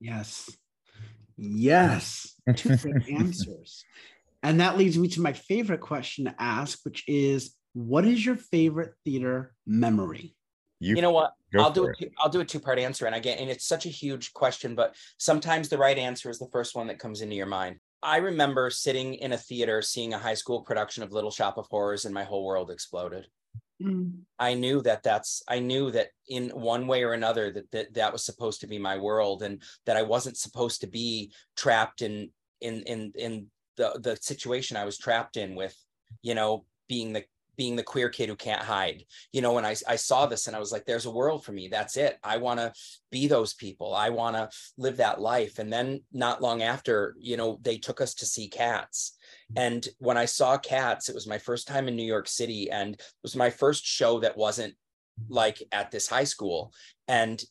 Yes. 0.00 0.50
Yes. 1.36 2.34
Two 2.56 2.76
great 2.76 3.08
answers. 3.12 3.84
And 4.42 4.60
that 4.60 4.78
leads 4.78 4.98
me 4.98 5.08
to 5.08 5.20
my 5.20 5.34
favorite 5.34 5.80
question 5.80 6.24
to 6.24 6.34
ask, 6.38 6.80
which 6.84 7.04
is 7.06 7.54
what 7.74 8.06
is 8.06 8.24
your 8.24 8.36
favorite 8.36 8.94
theater 9.04 9.54
memory? 9.66 10.34
You, 10.82 11.00
know 11.00 11.12
what? 11.12 11.32
I'll 11.56 11.70
do 11.70 11.84
for 11.84 11.90
a 11.90 11.96
two, 11.96 12.10
I'll 12.18 12.28
do 12.28 12.40
a 12.40 12.44
two 12.44 12.60
part 12.60 12.78
answer, 12.78 13.06
and 13.06 13.14
again, 13.14 13.38
and 13.38 13.48
it's 13.50 13.66
such 13.66 13.86
a 13.86 13.90
huge 13.90 14.32
question, 14.32 14.74
but 14.74 14.94
sometimes 15.18 15.68
the 15.68 15.78
right 15.78 15.96
answer 15.96 16.28
is 16.28 16.38
the 16.38 16.48
first 16.52 16.74
one 16.74 16.88
that 16.88 16.98
comes 16.98 17.20
into 17.20 17.36
your 17.36 17.46
mind. 17.46 17.76
I 18.02 18.16
remember 18.16 18.68
sitting 18.68 19.14
in 19.14 19.32
a 19.32 19.38
theater 19.38 19.80
seeing 19.80 20.12
a 20.12 20.18
high 20.18 20.34
school 20.34 20.62
production 20.62 21.04
of 21.04 21.12
Little 21.12 21.30
Shop 21.30 21.56
of 21.56 21.66
Horrors, 21.70 22.04
and 22.04 22.14
my 22.14 22.24
whole 22.24 22.44
world 22.44 22.70
exploded. 22.70 23.26
Mm. 23.82 24.20
I 24.38 24.54
knew 24.54 24.82
that 24.82 25.02
that's 25.02 25.42
I 25.48 25.58
knew 25.58 25.90
that 25.92 26.08
in 26.28 26.50
one 26.50 26.86
way 26.86 27.04
or 27.04 27.12
another 27.12 27.50
that, 27.52 27.70
that 27.70 27.94
that 27.94 28.12
was 28.12 28.24
supposed 28.24 28.60
to 28.60 28.66
be 28.66 28.78
my 28.78 28.98
world 28.98 29.42
and 29.42 29.62
that 29.86 29.96
I 29.96 30.02
wasn't 30.02 30.36
supposed 30.36 30.80
to 30.82 30.86
be 30.86 31.32
trapped 31.56 32.02
in 32.02 32.30
in 32.60 32.82
in 32.82 33.12
in 33.16 33.46
the 33.76 33.98
the 34.02 34.16
situation 34.16 34.76
I 34.76 34.84
was 34.84 34.98
trapped 34.98 35.36
in 35.36 35.54
with 35.54 35.76
you 36.22 36.34
know 36.34 36.64
being 36.88 37.12
the 37.12 37.24
being 37.56 37.76
the 37.76 37.82
queer 37.82 38.08
kid 38.08 38.28
who 38.28 38.36
can't 38.36 38.62
hide. 38.62 39.04
You 39.32 39.42
know 39.42 39.58
and 39.58 39.66
I, 39.66 39.76
I 39.86 39.96
saw 39.96 40.26
this 40.26 40.46
and 40.46 40.56
i 40.56 40.58
was 40.58 40.72
like 40.72 40.84
there's 40.84 41.06
a 41.06 41.10
world 41.10 41.44
for 41.44 41.52
me. 41.52 41.68
That's 41.68 41.96
it. 41.96 42.18
I 42.22 42.36
want 42.38 42.60
to 42.60 42.72
be 43.10 43.26
those 43.26 43.54
people. 43.54 43.94
I 43.94 44.10
want 44.10 44.36
to 44.36 44.48
live 44.78 44.96
that 44.98 45.20
life. 45.20 45.58
And 45.58 45.72
then 45.72 46.00
not 46.12 46.42
long 46.42 46.62
after 46.62 47.14
you 47.18 47.36
know 47.36 47.58
they 47.62 47.78
took 47.78 48.00
us 48.00 48.14
to 48.14 48.26
see 48.26 48.48
cats. 48.48 49.16
And 49.56 49.86
when 49.98 50.16
i 50.16 50.24
saw 50.24 50.56
cats 50.56 51.08
it 51.08 51.14
was 51.14 51.26
my 51.26 51.38
first 51.38 51.68
time 51.68 51.88
in 51.88 51.96
new 51.96 52.02
york 52.02 52.26
city 52.26 52.70
and 52.70 52.94
it 52.94 53.02
was 53.22 53.36
my 53.36 53.50
first 53.50 53.84
show 53.84 54.20
that 54.20 54.36
wasn't 54.36 54.74
like 55.28 55.62
at 55.72 55.90
this 55.90 56.08
high 56.08 56.24
school. 56.24 56.72
And 57.08 57.42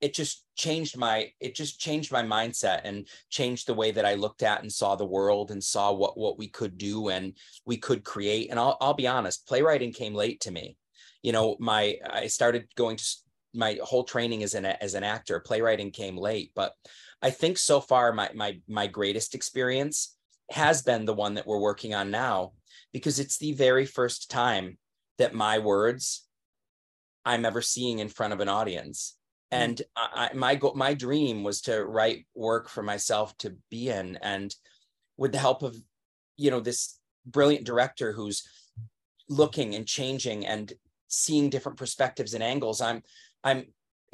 it 0.00 0.14
just 0.14 0.44
changed 0.56 0.96
my 0.96 1.30
it 1.40 1.54
just 1.54 1.80
changed 1.80 2.12
my 2.12 2.22
mindset 2.22 2.82
and 2.84 3.08
changed 3.30 3.66
the 3.66 3.74
way 3.74 3.90
that 3.90 4.04
I 4.04 4.14
looked 4.14 4.42
at 4.42 4.62
and 4.62 4.72
saw 4.72 4.96
the 4.96 5.04
world 5.04 5.50
and 5.50 5.62
saw 5.62 5.92
what 5.92 6.18
what 6.18 6.38
we 6.38 6.48
could 6.48 6.76
do 6.78 7.08
and 7.08 7.36
we 7.64 7.76
could 7.76 8.04
create. 8.04 8.50
And 8.50 8.58
I'll 8.58 8.76
I'll 8.80 8.94
be 8.94 9.06
honest 9.06 9.46
playwriting 9.46 9.92
came 9.92 10.14
late 10.14 10.40
to 10.42 10.50
me. 10.50 10.76
You 11.22 11.32
know 11.32 11.56
my 11.58 11.96
I 12.08 12.26
started 12.26 12.66
going 12.76 12.96
to 12.96 13.04
my 13.54 13.78
whole 13.82 14.04
training 14.04 14.42
as 14.42 14.54
an 14.54 14.66
as 14.66 14.94
an 14.94 15.04
actor. 15.04 15.40
Playwriting 15.40 15.90
came 15.90 16.16
late 16.16 16.52
but 16.54 16.74
I 17.22 17.30
think 17.30 17.56
so 17.58 17.80
far 17.80 18.12
my 18.12 18.30
my 18.34 18.60
my 18.68 18.86
greatest 18.86 19.34
experience 19.34 20.16
has 20.50 20.82
been 20.82 21.06
the 21.06 21.14
one 21.14 21.34
that 21.34 21.46
we're 21.46 21.58
working 21.58 21.94
on 21.94 22.10
now 22.10 22.52
because 22.92 23.18
it's 23.18 23.38
the 23.38 23.52
very 23.52 23.86
first 23.86 24.30
time 24.30 24.76
that 25.18 25.34
my 25.34 25.58
words 25.58 26.26
I'm 27.24 27.46
ever 27.46 27.62
seeing 27.62 28.00
in 28.00 28.08
front 28.08 28.34
of 28.34 28.40
an 28.40 28.48
audience 28.48 29.16
Mm-hmm. 29.54 29.62
and 29.62 29.82
I, 29.96 30.30
my 30.34 30.54
go- 30.56 30.74
my 30.74 30.94
dream 30.94 31.44
was 31.44 31.62
to 31.62 31.84
write 31.84 32.26
work 32.34 32.68
for 32.68 32.82
myself 32.82 33.36
to 33.38 33.56
be 33.70 33.88
in. 33.88 34.18
And 34.22 34.54
with 35.16 35.32
the 35.32 35.38
help 35.38 35.62
of 35.62 35.76
you 36.36 36.50
know 36.50 36.60
this 36.60 36.98
brilliant 37.26 37.64
director 37.64 38.12
who's 38.12 38.48
looking 39.28 39.74
and 39.74 39.86
changing 39.86 40.46
and 40.46 40.72
seeing 41.08 41.48
different 41.48 41.78
perspectives 41.78 42.34
and 42.34 42.42
angles 42.42 42.80
i'm 42.82 43.02
i'm 43.44 43.64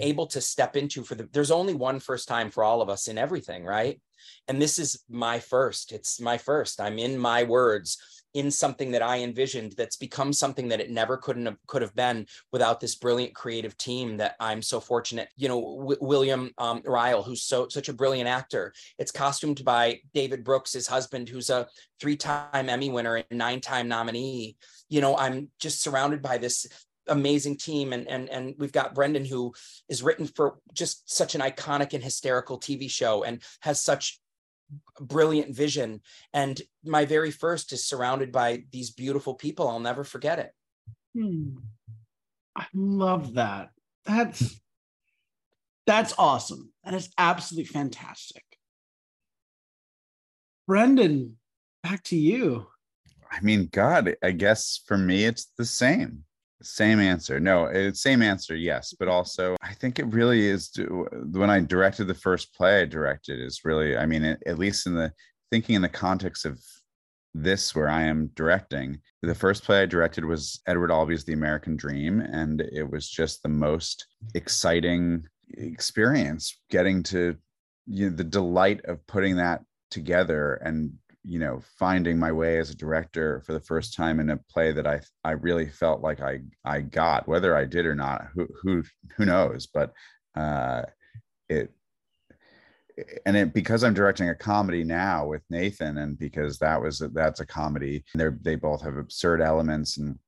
able 0.00 0.26
to 0.26 0.40
step 0.40 0.76
into 0.76 1.02
for 1.02 1.14
the 1.14 1.28
there's 1.32 1.50
only 1.50 1.74
one 1.74 2.00
first 2.00 2.28
time 2.28 2.50
for 2.50 2.64
all 2.64 2.82
of 2.82 2.88
us 2.88 3.08
in 3.08 3.18
everything 3.18 3.64
right? 3.64 4.00
And 4.48 4.60
this 4.60 4.78
is 4.78 5.02
my 5.08 5.38
first. 5.38 5.92
It's 5.92 6.20
my 6.20 6.38
first. 6.38 6.80
I'm 6.80 6.98
in 6.98 7.18
my 7.18 7.44
words 7.44 7.98
in 8.34 8.50
something 8.50 8.92
that 8.92 9.02
I 9.02 9.20
envisioned 9.20 9.72
that's 9.76 9.96
become 9.96 10.32
something 10.32 10.68
that 10.68 10.80
it 10.80 10.90
never 10.90 11.16
couldn't 11.16 11.46
have 11.46 11.56
could 11.66 11.82
have 11.82 11.94
been 11.94 12.26
without 12.52 12.80
this 12.80 12.94
brilliant 12.94 13.34
creative 13.34 13.76
team 13.76 14.16
that 14.18 14.36
I'm 14.38 14.62
so 14.62 14.80
fortunate. 14.80 15.28
You 15.36 15.48
know, 15.48 15.60
w- 15.60 15.98
William 16.00 16.50
um, 16.58 16.82
Ryle, 16.84 17.22
who's 17.22 17.42
so 17.42 17.68
such 17.68 17.88
a 17.88 17.92
brilliant 17.92 18.28
actor. 18.28 18.72
It's 18.98 19.10
costumed 19.12 19.64
by 19.64 20.00
David 20.14 20.44
Brooks, 20.44 20.72
his 20.72 20.86
husband, 20.86 21.28
who's 21.28 21.50
a 21.50 21.66
three-time 22.00 22.68
Emmy 22.68 22.90
winner 22.90 23.16
and 23.16 23.38
nine-time 23.38 23.88
nominee. 23.88 24.56
You 24.88 25.00
know, 25.00 25.16
I'm 25.16 25.48
just 25.58 25.82
surrounded 25.82 26.22
by 26.22 26.38
this 26.38 26.66
amazing 27.08 27.56
team 27.56 27.92
and 27.92 28.06
and 28.06 28.28
and 28.30 28.54
we've 28.58 28.72
got 28.72 28.94
Brendan 28.94 29.24
who 29.24 29.52
is 29.88 30.02
written 30.02 30.26
for 30.26 30.58
just 30.72 31.12
such 31.12 31.34
an 31.34 31.40
iconic 31.40 31.92
and 31.92 32.04
hysterical 32.04 32.58
TV 32.60 32.88
show 32.88 33.24
and 33.24 33.42
has 33.60 33.82
such 33.82 34.19
brilliant 35.00 35.54
vision 35.54 36.00
and 36.32 36.60
my 36.84 37.04
very 37.04 37.30
first 37.30 37.72
is 37.72 37.84
surrounded 37.84 38.30
by 38.30 38.64
these 38.70 38.90
beautiful 38.90 39.34
people 39.34 39.68
i'll 39.68 39.80
never 39.80 40.04
forget 40.04 40.38
it 40.38 40.52
Hmm. 41.14 41.56
I 42.56 42.66
love 42.74 43.34
that. 43.34 43.70
That's 44.04 44.60
that's 45.86 46.14
awesome. 46.18 46.72
That 46.84 46.94
is 46.94 47.10
absolutely 47.18 47.66
fantastic. 47.66 48.44
Brendan, 50.66 51.36
back 51.82 52.02
to 52.04 52.16
you. 52.16 52.68
I 53.30 53.40
mean, 53.40 53.68
God, 53.72 54.14
I 54.22 54.32
guess 54.32 54.80
for 54.86 54.96
me, 54.96 55.24
it's 55.24 55.52
the 55.56 55.64
same. 55.64 56.24
Same 56.62 57.00
answer. 57.00 57.40
No, 57.40 57.64
it's 57.66 58.02
same 58.02 58.22
answer, 58.22 58.54
yes. 58.54 58.94
But 58.98 59.06
mm-hmm. 59.06 59.14
also, 59.14 59.56
I 59.62 59.72
think 59.74 59.98
it 59.98 60.06
really 60.06 60.46
is 60.46 60.70
to, 60.70 61.06
when 61.32 61.50
I 61.50 61.60
directed 61.60 62.06
the 62.06 62.14
first 62.14 62.54
play 62.54 62.82
I 62.82 62.84
directed 62.84 63.40
is 63.40 63.64
really, 63.64 63.96
I 63.96 64.06
mean, 64.06 64.24
at 64.24 64.58
least 64.58 64.86
in 64.86 64.94
the 64.94 65.12
thinking 65.50 65.74
in 65.74 65.82
the 65.82 65.88
context 65.88 66.44
of 66.44 66.60
this 67.34 67.74
where 67.74 67.88
I 67.88 68.02
am 68.02 68.30
directing, 68.34 69.00
the 69.22 69.34
first 69.34 69.64
play 69.64 69.82
I 69.82 69.86
directed 69.86 70.24
was 70.24 70.60
Edward 70.66 70.90
Albee's 70.90 71.24
The 71.24 71.32
American 71.32 71.76
Dream. 71.76 72.20
And 72.20 72.60
it 72.60 72.90
was 72.90 73.08
just 73.08 73.42
the 73.42 73.48
most 73.48 74.06
exciting 74.34 75.24
experience 75.54 76.60
getting 76.70 77.02
to 77.04 77.36
you 77.86 78.10
know, 78.10 78.16
the 78.16 78.24
delight 78.24 78.84
of 78.84 79.04
putting 79.06 79.36
that 79.36 79.62
together 79.90 80.54
and 80.54 80.92
you 81.24 81.38
know 81.38 81.60
finding 81.78 82.18
my 82.18 82.32
way 82.32 82.58
as 82.58 82.70
a 82.70 82.76
director 82.76 83.42
for 83.44 83.52
the 83.52 83.60
first 83.60 83.94
time 83.94 84.20
in 84.20 84.30
a 84.30 84.36
play 84.48 84.72
that 84.72 84.86
i 84.86 85.00
i 85.24 85.32
really 85.32 85.68
felt 85.68 86.00
like 86.00 86.20
i 86.20 86.40
i 86.64 86.80
got 86.80 87.28
whether 87.28 87.54
i 87.54 87.64
did 87.64 87.84
or 87.84 87.94
not 87.94 88.28
who 88.34 88.46
who 88.62 88.82
who 89.16 89.24
knows? 89.26 89.66
But 89.66 89.92
uh 90.34 90.82
it 91.48 91.72
and 93.26 93.36
it 93.36 93.52
because 93.52 93.82
i'm 93.82 93.94
directing 93.94 94.28
a 94.28 94.34
comedy 94.34 94.84
now 94.84 95.26
with 95.26 95.42
nathan 95.50 95.98
and 95.98 96.18
because 96.18 96.58
that 96.58 96.80
was 96.80 96.98
that's 97.12 97.40
a 97.40 97.46
comedy 97.46 98.04
they 98.14 98.28
they 98.42 98.54
both 98.54 98.82
have 98.82 98.96
absurd 98.96 99.40
elements 99.40 99.96
and 99.98 100.18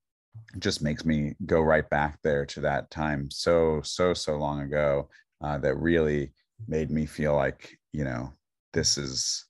just 0.59 0.82
makes 0.82 1.05
me 1.05 1.34
go 1.47 1.61
right 1.61 1.88
back 1.90 2.18
there 2.22 2.47
to 2.47 2.61
that 2.61 2.90
time 2.90 3.30
so 3.30 3.80
so 3.82 4.14
so 4.14 4.36
long 4.36 4.61
ago 4.61 5.09
uh, 5.43 5.59
that 5.59 5.76
really 5.76 6.32
made 6.66 6.90
me 6.90 7.07
feel 7.07 7.34
like 7.34 7.76
you 7.93 8.05
know 8.05 8.32
this 8.72 8.97
is 8.97 9.47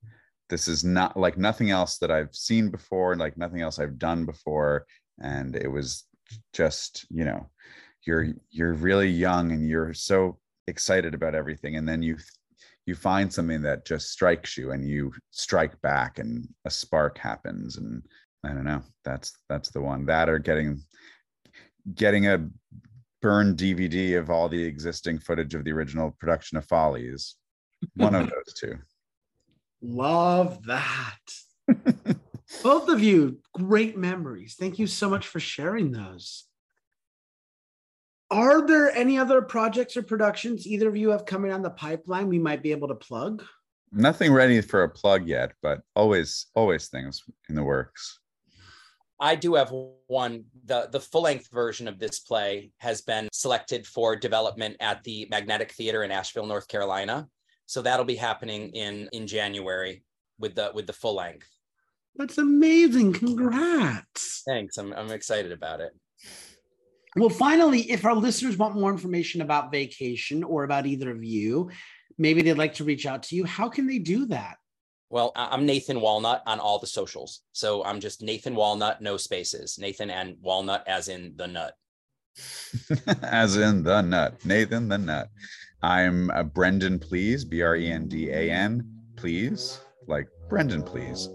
this 0.52 0.68
is 0.68 0.84
not 0.84 1.16
like 1.16 1.38
nothing 1.38 1.70
else 1.70 1.96
that 1.96 2.10
I've 2.10 2.34
seen 2.34 2.68
before, 2.68 3.16
like 3.16 3.38
nothing 3.38 3.62
else 3.62 3.78
I've 3.78 3.98
done 3.98 4.26
before. 4.26 4.84
And 5.18 5.56
it 5.56 5.66
was 5.66 6.04
just, 6.52 7.06
you 7.08 7.24
know, 7.24 7.48
you're 8.06 8.34
you're 8.50 8.74
really 8.74 9.08
young 9.08 9.50
and 9.52 9.66
you're 9.66 9.94
so 9.94 10.38
excited 10.66 11.14
about 11.14 11.34
everything. 11.34 11.76
And 11.76 11.88
then 11.88 12.02
you 12.02 12.18
you 12.84 12.94
find 12.94 13.32
something 13.32 13.62
that 13.62 13.86
just 13.86 14.10
strikes 14.10 14.58
you 14.58 14.72
and 14.72 14.86
you 14.86 15.14
strike 15.30 15.80
back 15.80 16.18
and 16.18 16.46
a 16.66 16.70
spark 16.70 17.16
happens. 17.16 17.78
And 17.78 18.02
I 18.44 18.48
don't 18.48 18.64
know, 18.64 18.82
that's 19.06 19.32
that's 19.48 19.70
the 19.70 19.80
one. 19.80 20.04
That 20.04 20.28
or 20.28 20.38
getting 20.38 20.82
getting 21.94 22.26
a 22.26 22.46
burned 23.22 23.56
DVD 23.56 24.18
of 24.18 24.28
all 24.28 24.50
the 24.50 24.62
existing 24.62 25.18
footage 25.20 25.54
of 25.54 25.64
the 25.64 25.72
original 25.72 26.14
production 26.20 26.58
of 26.58 26.66
Follies. 26.66 27.36
One 27.94 28.14
of 28.14 28.28
those 28.30 28.52
two. 28.54 28.76
Love 29.82 30.64
that. 30.66 31.18
Both 32.62 32.88
of 32.88 33.02
you, 33.02 33.38
great 33.52 33.96
memories. 33.96 34.54
Thank 34.58 34.78
you 34.78 34.86
so 34.86 35.10
much 35.10 35.26
for 35.26 35.40
sharing 35.40 35.90
those. 35.90 36.44
Are 38.30 38.66
there 38.66 38.90
any 38.90 39.18
other 39.18 39.42
projects 39.42 39.96
or 39.96 40.02
productions 40.02 40.66
either 40.66 40.88
of 40.88 40.96
you 40.96 41.10
have 41.10 41.26
coming 41.26 41.52
on 41.52 41.62
the 41.62 41.70
pipeline 41.70 42.28
we 42.28 42.38
might 42.38 42.62
be 42.62 42.70
able 42.70 42.88
to 42.88 42.94
plug? 42.94 43.44
Nothing 43.90 44.32
ready 44.32 44.60
for 44.62 44.84
a 44.84 44.88
plug 44.88 45.26
yet, 45.26 45.52
but 45.62 45.82
always, 45.94 46.46
always 46.54 46.88
things 46.88 47.22
in 47.50 47.54
the 47.54 47.62
works. 47.62 48.20
I 49.20 49.34
do 49.34 49.54
have 49.54 49.72
one. 50.08 50.44
The 50.64 50.88
the 50.90 50.98
full 50.98 51.22
length 51.22 51.48
version 51.52 51.86
of 51.86 51.98
this 51.98 52.18
play 52.20 52.72
has 52.78 53.02
been 53.02 53.28
selected 53.32 53.86
for 53.86 54.16
development 54.16 54.76
at 54.80 55.04
the 55.04 55.28
Magnetic 55.30 55.72
Theater 55.72 56.02
in 56.02 56.10
Asheville, 56.10 56.46
North 56.46 56.66
Carolina. 56.66 57.28
So 57.72 57.80
that'll 57.80 58.04
be 58.04 58.16
happening 58.16 58.68
in 58.74 59.08
in 59.12 59.26
January 59.26 60.04
with 60.38 60.54
the 60.54 60.72
with 60.74 60.86
the 60.86 60.92
full 60.92 61.14
length. 61.14 61.48
That's 62.16 62.36
amazing. 62.36 63.14
Congrats. 63.14 64.42
Thanks. 64.46 64.76
I'm 64.76 64.92
I'm 64.92 65.10
excited 65.10 65.52
about 65.52 65.80
it. 65.80 65.92
Well, 67.16 67.30
finally, 67.30 67.90
if 67.90 68.04
our 68.04 68.14
listeners 68.14 68.58
want 68.58 68.74
more 68.74 68.92
information 68.92 69.40
about 69.40 69.72
vacation 69.72 70.44
or 70.44 70.64
about 70.64 70.84
either 70.84 71.10
of 71.10 71.24
you, 71.24 71.70
maybe 72.18 72.42
they'd 72.42 72.58
like 72.58 72.74
to 72.74 72.84
reach 72.84 73.06
out 73.06 73.22
to 73.24 73.36
you. 73.36 73.46
How 73.46 73.70
can 73.70 73.86
they 73.86 73.98
do 73.98 74.26
that? 74.26 74.58
Well, 75.08 75.32
I- 75.34 75.48
I'm 75.52 75.64
Nathan 75.64 76.02
Walnut 76.02 76.42
on 76.46 76.60
all 76.60 76.78
the 76.78 76.86
socials. 76.86 77.40
So 77.52 77.82
I'm 77.84 78.00
just 78.00 78.20
Nathan 78.20 78.54
Walnut, 78.54 79.00
no 79.00 79.16
spaces. 79.16 79.78
Nathan 79.78 80.10
and 80.10 80.36
Walnut 80.42 80.84
as 80.86 81.08
in 81.08 81.32
the 81.36 81.46
nut. 81.46 81.74
as 83.22 83.56
in 83.56 83.82
the 83.82 84.02
nut, 84.02 84.44
Nathan 84.44 84.88
the 84.88 84.98
nut. 84.98 85.30
I'm 85.82 86.30
a 86.30 86.44
Brendan 86.44 86.98
Please, 86.98 87.44
B 87.44 87.62
R 87.62 87.76
E 87.76 87.90
N 87.90 88.06
D 88.08 88.30
A 88.30 88.50
N, 88.50 88.88
please, 89.16 89.80
like 90.06 90.28
Brendan 90.48 90.82
Please, 90.82 91.28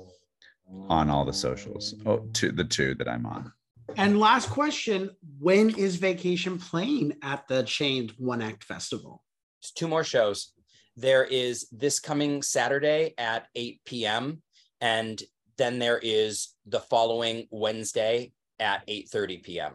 on 0.87 1.09
all 1.09 1.25
the 1.25 1.33
socials. 1.33 1.95
Oh, 2.05 2.19
two, 2.33 2.51
the 2.51 2.63
two 2.63 2.95
that 2.95 3.09
I'm 3.09 3.25
on. 3.25 3.51
And 3.97 4.19
last 4.19 4.49
question 4.49 5.09
When 5.39 5.71
is 5.71 5.97
Vacation 5.97 6.57
playing 6.59 7.15
at 7.23 7.47
the 7.47 7.63
Chained 7.63 8.13
One 8.17 8.41
Act 8.41 8.63
Festival? 8.63 9.23
It's 9.61 9.71
two 9.71 9.87
more 9.87 10.03
shows. 10.03 10.53
There 10.95 11.25
is 11.25 11.67
this 11.71 11.99
coming 11.99 12.41
Saturday 12.41 13.13
at 13.17 13.47
8 13.55 13.81
p.m. 13.85 14.41
and 14.81 15.21
then 15.57 15.79
there 15.79 15.99
is 16.01 16.49
the 16.65 16.79
following 16.79 17.47
Wednesday 17.51 18.31
at 18.59 18.87
8:30 18.87 19.43
p.m. 19.43 19.73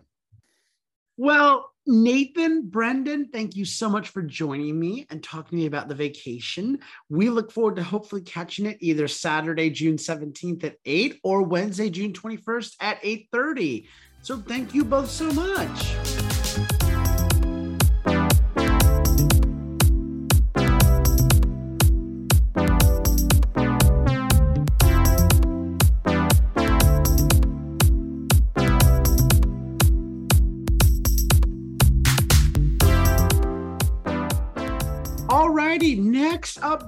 Well, 1.16 1.71
Nathan, 1.86 2.68
Brendan, 2.68 3.26
thank 3.32 3.56
you 3.56 3.64
so 3.64 3.88
much 3.88 4.10
for 4.10 4.22
joining 4.22 4.78
me 4.78 5.04
and 5.10 5.22
talking 5.22 5.50
to 5.50 5.62
me 5.62 5.66
about 5.66 5.88
the 5.88 5.96
vacation. 5.96 6.78
We 7.08 7.28
look 7.28 7.50
forward 7.50 7.76
to 7.76 7.82
hopefully 7.82 8.22
catching 8.22 8.66
it 8.66 8.76
either 8.80 9.08
Saturday, 9.08 9.68
June 9.68 9.96
17th 9.96 10.62
at 10.62 10.76
8 10.84 11.18
or 11.24 11.42
Wednesday, 11.42 11.90
June 11.90 12.12
21st 12.12 12.76
at 12.80 13.02
8:30. 13.02 13.88
So 14.22 14.38
thank 14.38 14.74
you 14.74 14.84
both 14.84 15.10
so 15.10 15.32
much. 15.32 16.11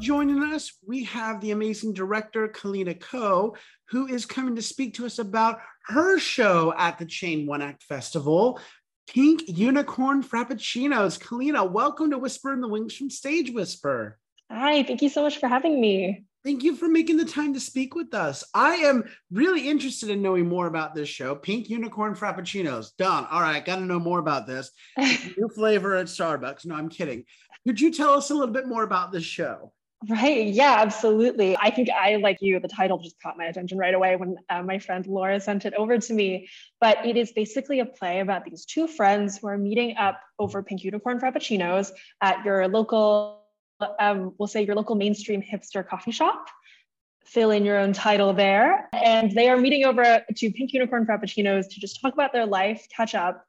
Joining 0.05 0.43
us, 0.43 0.71
we 0.87 1.05
have 1.05 1.41
the 1.41 1.51
amazing 1.51 1.95
director 1.95 2.47
Kalina 2.47 3.01
Ko, 3.01 3.57
who 3.89 4.07
is 4.07 4.27
coming 4.27 4.55
to 4.55 4.61
speak 4.61 4.93
to 4.95 5.07
us 5.07 5.19
about 5.19 5.61
her 5.87 6.19
show 6.19 6.75
at 6.77 6.99
the 6.99 7.07
Chain 7.07 7.47
One 7.47 7.63
Act 7.63 7.83
Festival, 7.83 8.61
Pink 9.09 9.45
Unicorn 9.47 10.23
Frappuccinos. 10.23 11.19
Kalina, 11.19 11.71
welcome 11.71 12.11
to 12.11 12.19
Whisper 12.19 12.53
in 12.53 12.61
the 12.61 12.69
Wings 12.69 12.95
from 12.95 13.09
Stage 13.09 13.51
Whisper. 13.51 14.19
Hi, 14.51 14.83
thank 14.83 15.01
you 15.01 15.09
so 15.09 15.23
much 15.23 15.39
for 15.39 15.49
having 15.49 15.81
me. 15.81 16.25
Thank 16.45 16.63
you 16.63 16.77
for 16.77 16.87
making 16.87 17.17
the 17.17 17.25
time 17.25 17.55
to 17.55 17.61
speak 17.61 17.95
with 17.95 18.13
us. 18.13 18.45
I 18.53 18.75
am 18.75 19.05
really 19.33 19.71
interested 19.71 20.11
in 20.11 20.21
knowing 20.21 20.47
more 20.47 20.67
about 20.67 20.95
this 20.95 21.09
show. 21.09 21.35
Pink 21.35 21.71
Unicorn 21.71 22.15
Frappuccinos. 22.15 22.95
Done. 22.99 23.27
All 23.31 23.41
right, 23.41 23.65
got 23.65 23.77
to 23.77 23.87
know 23.87 24.01
more 24.01 24.19
about 24.19 24.47
this. 24.47 24.71
New 24.99 25.49
flavor 25.55 25.97
at 25.97 26.09
Starbucks. 26.09 26.67
No, 26.67 26.75
I'm 26.75 26.91
kidding. 26.91 27.25
Could 27.67 27.81
you 27.81 27.91
tell 27.91 28.13
us 28.13 28.29
a 28.29 28.35
little 28.35 28.53
bit 28.53 28.69
more 28.69 28.83
about 28.83 29.11
this 29.11 29.25
show? 29.25 29.73
Right. 30.09 30.49
Yeah, 30.49 30.77
absolutely. 30.81 31.57
I 31.57 31.71
think 31.71 31.89
I, 31.89 32.17
like 32.17 32.39
you, 32.43 32.61
the 32.61 32.69
title 32.69 32.99
just 32.99 33.19
caught 33.23 33.39
my 33.39 33.47
attention 33.47 33.79
right 33.79 33.95
away 33.95 34.17
when 34.17 34.37
uh, 34.51 34.63
my 34.63 34.79
friend 34.79 35.07
Laura 35.07 35.41
sent 35.41 35.65
it 35.65 35.73
over 35.75 35.99
to 35.99 36.13
me. 36.13 36.49
But 36.79 37.07
it 37.07 37.17
is 37.17 37.33
basically 37.33 37.81
a 37.81 37.87
play 37.87 38.21
about 38.21 38.45
these 38.45 38.67
two 38.67 38.87
friends 38.87 39.39
who 39.39 39.49
are 39.49 39.57
meeting 39.57 39.97
up 39.97 40.21
over 40.39 40.63
Pink 40.63 40.85
Unicorn 40.85 41.21
Frappuccinos 41.21 41.91
at 42.21 42.45
your 42.45 42.69
local, 42.69 43.45
um, 43.99 44.35
we'll 44.39 44.47
say 44.47 44.63
your 44.63 44.77
local 44.77 44.95
mainstream 44.95 45.43
hipster 45.43 45.87
coffee 45.87 46.13
shop. 46.13 46.49
Fill 47.25 47.51
in 47.51 47.65
your 47.65 47.79
own 47.79 47.95
title 47.95 48.35
there. 48.35 48.91
And 48.93 49.33
they 49.33 49.49
are 49.49 49.57
meeting 49.57 49.85
over 49.85 50.23
to 50.37 50.51
Pink 50.53 50.75
Unicorn 50.75 51.07
Frappuccinos 51.07 51.71
to 51.71 51.81
just 51.81 52.03
talk 52.03 52.13
about 52.13 52.35
their 52.35 52.45
life, 52.45 52.87
catch 52.95 53.15
up. 53.15 53.47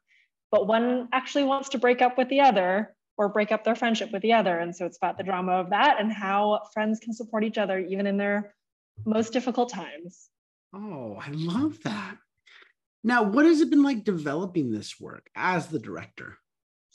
But 0.50 0.66
one 0.66 1.08
actually 1.12 1.44
wants 1.44 1.68
to 1.70 1.78
break 1.78 2.00
up 2.00 2.16
with 2.16 2.30
the 2.30 2.40
other 2.40 2.95
or 3.16 3.28
break 3.28 3.52
up 3.52 3.64
their 3.64 3.74
friendship 3.74 4.12
with 4.12 4.22
the 4.22 4.32
other. 4.32 4.58
And 4.58 4.74
so 4.74 4.86
it's 4.86 4.96
about 4.96 5.18
the 5.18 5.24
drama 5.24 5.52
of 5.52 5.70
that 5.70 6.00
and 6.00 6.12
how 6.12 6.62
friends 6.72 7.00
can 7.00 7.12
support 7.12 7.44
each 7.44 7.58
other 7.58 7.78
even 7.78 8.06
in 8.06 8.16
their 8.16 8.54
most 9.04 9.32
difficult 9.32 9.70
times. 9.70 10.28
Oh, 10.74 11.18
I 11.20 11.30
love 11.30 11.78
that. 11.84 12.16
Now, 13.02 13.22
what 13.22 13.46
has 13.46 13.60
it 13.60 13.70
been 13.70 13.82
like 13.82 14.04
developing 14.04 14.72
this 14.72 14.98
work 15.00 15.28
as 15.36 15.68
the 15.68 15.78
director? 15.78 16.38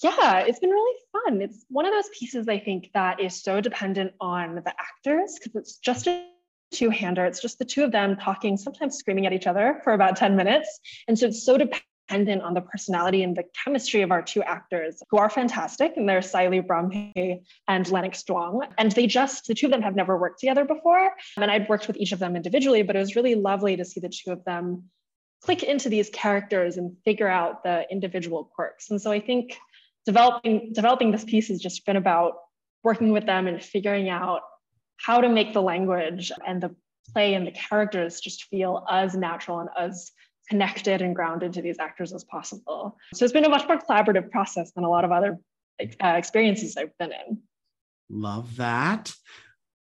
Yeah, 0.04 0.40
it's 0.40 0.60
been 0.60 0.72
really 0.72 1.00
fun. 1.12 1.42
It's 1.42 1.66
one 1.70 1.86
of 1.86 1.94
those 1.94 2.10
pieces 2.18 2.48
I 2.48 2.60
think 2.60 2.90
that 2.94 3.20
is 3.20 3.42
so 3.42 3.62
dependent 3.62 4.14
on 4.20 4.56
the 4.56 4.74
actors 4.80 5.38
because 5.38 5.56
it's 5.56 5.78
just 5.78 6.08
a 6.08 6.26
two 6.72 6.90
hander. 6.90 7.26
It's 7.26 7.42
just 7.42 7.60
the 7.60 7.66
two 7.66 7.84
of 7.84 7.92
them 7.92 8.18
talking, 8.18 8.58
sometimes 8.58 8.98
screaming 8.98 9.26
at 9.26 9.34
each 9.34 9.48
other 9.48 9.80
for 9.84 9.94
about 9.94 10.16
10 10.16 10.36
minutes. 10.36 10.80
And 11.08 11.18
so 11.18 11.28
it's 11.28 11.44
so 11.44 11.58
dependent 11.58 11.84
dependent 12.12 12.42
on 12.42 12.54
the 12.54 12.62
personality 12.62 13.24
and 13.24 13.38
the 13.38 13.44
chemistry 13.64 14.02
of 14.02 14.12
our 14.12 14.22
two 14.22 14.44
actors, 14.44 15.02
who 15.10 15.18
are 15.18 15.30
fantastic, 15.30 15.94
and 15.96 16.10
they're 16.10 16.20
Saili 16.20 16.66
Brahme 16.66 17.14
and 17.70 17.90
Lennox 17.90 18.24
Duong. 18.24 18.68
And 18.78 18.92
they 18.92 19.08
just, 19.08 19.48
the 19.48 19.56
two 19.56 19.68
of 19.68 19.72
them 19.72 19.82
have 19.82 19.96
never 19.96 20.18
worked 20.18 20.42
together 20.42 20.66
before. 20.66 21.12
And 21.38 21.50
I'd 21.50 21.70
worked 21.70 21.88
with 21.88 21.96
each 21.96 22.12
of 22.12 22.20
them 22.20 22.36
individually, 22.36 22.84
but 22.84 22.98
it 22.98 23.00
was 23.00 23.16
really 23.16 23.36
lovely 23.36 23.78
to 23.78 23.86
see 23.86 24.02
the 24.02 24.10
two 24.10 24.32
of 24.32 24.44
them 24.44 24.90
click 25.42 25.64
into 25.64 25.88
these 25.88 26.10
characters 26.10 26.76
and 26.76 26.98
figure 27.06 27.30
out 27.30 27.64
the 27.64 27.86
individual 27.90 28.52
quirks. 28.54 28.92
And 28.92 29.02
so 29.02 29.10
I 29.10 29.22
think 29.22 29.58
developing 30.06 30.74
developing 30.74 31.12
this 31.12 31.24
piece 31.24 31.48
has 31.48 31.62
just 31.62 31.86
been 31.86 31.96
about 31.96 32.34
working 32.84 33.14
with 33.14 33.26
them 33.26 33.48
and 33.48 33.64
figuring 33.64 34.10
out 34.10 34.42
how 34.98 35.22
to 35.22 35.30
make 35.30 35.54
the 35.54 35.62
language 35.62 36.32
and 36.46 36.62
the 36.62 36.76
play 37.14 37.36
and 37.36 37.48
the 37.48 37.52
characters 37.52 38.20
just 38.20 38.44
feel 38.46 38.86
as 38.90 39.16
natural 39.16 39.60
and 39.60 39.70
as 39.80 40.12
connected 40.50 41.02
and 41.02 41.16
grounded 41.16 41.54
to 41.54 41.62
these 41.62 41.80
actors 41.80 42.14
as 42.14 42.24
possible. 42.24 42.98
So 43.14 43.26
it's 43.26 43.34
been 43.34 43.46
a 43.46 43.50
much 43.50 43.68
more 43.68 43.78
collaborative 43.78 44.30
process 44.32 44.72
than 44.74 44.84
a 44.84 44.90
lot 44.90 45.06
of 45.06 45.12
other 45.12 45.40
uh, 45.82 46.08
experiences 46.08 46.78
I've 46.78 46.98
been 46.98 47.12
in. 47.12 47.40
Love 48.10 48.58
that. 48.58 49.14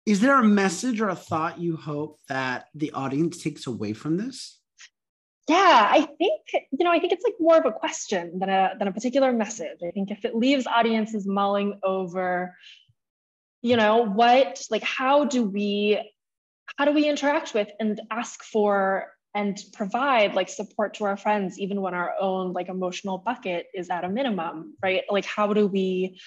Is 0.05 0.21
there 0.21 0.39
a 0.39 0.43
message 0.43 1.01
or 1.01 1.09
a 1.09 1.15
thought 1.15 1.59
you 1.59 1.75
hope 1.75 2.19
that 2.29 2.67
the 2.73 2.91
audience 2.91 3.41
takes 3.41 3.67
away 3.67 3.93
from 3.93 4.17
this? 4.17 4.59
Yeah, 5.49 5.87
I 5.89 6.01
think 6.17 6.41
you 6.71 6.83
know, 6.83 6.91
I 6.91 6.99
think 6.99 7.13
it's 7.13 7.23
like 7.23 7.35
more 7.39 7.57
of 7.57 7.65
a 7.65 7.71
question 7.71 8.37
than 8.39 8.49
a 8.49 8.73
than 8.77 8.89
a 8.89 8.91
particular 8.91 9.31
message. 9.31 9.77
I 9.85 9.91
think 9.91 10.11
if 10.11 10.25
it 10.25 10.35
leaves 10.35 10.67
audiences 10.67 11.25
mulling 11.25 11.79
over, 11.83 12.55
you 13.61 13.77
know, 13.77 14.03
what 14.03 14.61
like 14.69 14.83
how 14.83 15.23
do 15.23 15.43
we 15.43 15.99
how 16.75 16.83
do 16.83 16.91
we 16.91 17.07
interact 17.07 17.53
with 17.53 17.69
and 17.79 17.99
ask 18.11 18.43
for 18.43 19.07
and 19.37 19.61
provide 19.71 20.33
like 20.33 20.49
support 20.49 20.95
to 20.95 21.03
our 21.03 21.15
friends 21.15 21.59
even 21.59 21.79
when 21.79 21.93
our 21.93 22.15
own 22.19 22.53
like 22.53 22.69
emotional 22.69 23.19
bucket 23.19 23.67
is 23.71 23.87
at 23.91 24.03
a 24.03 24.09
minimum 24.09 24.73
right? 24.81 25.03
Like 25.11 25.25
how 25.25 25.53
do 25.53 25.67
we 25.67 26.19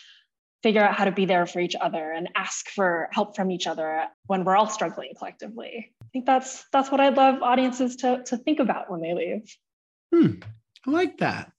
figure 0.62 0.82
out 0.82 0.94
how 0.94 1.06
to 1.06 1.10
be 1.10 1.24
there 1.24 1.44
for 1.44 1.58
each 1.58 1.74
other 1.80 2.12
and 2.12 2.28
ask 2.36 2.68
for 2.68 3.08
help 3.12 3.34
from 3.34 3.50
each 3.50 3.66
other 3.66 4.04
when 4.26 4.44
we're 4.44 4.56
all 4.56 4.68
struggling 4.68 5.12
collectively? 5.18 5.92
I 6.00 6.06
think 6.12 6.24
that's 6.24 6.64
that's 6.72 6.90
what 6.90 7.00
i'd 7.00 7.16
love 7.16 7.42
audiences 7.42 7.96
to 7.96 8.22
to 8.26 8.36
think 8.36 8.60
about 8.60 8.90
when 8.90 9.00
they 9.00 9.14
leave. 9.14 9.56
Hmm. 10.14 10.34
I 10.86 10.90
like 10.90 11.18
that. 11.18 11.52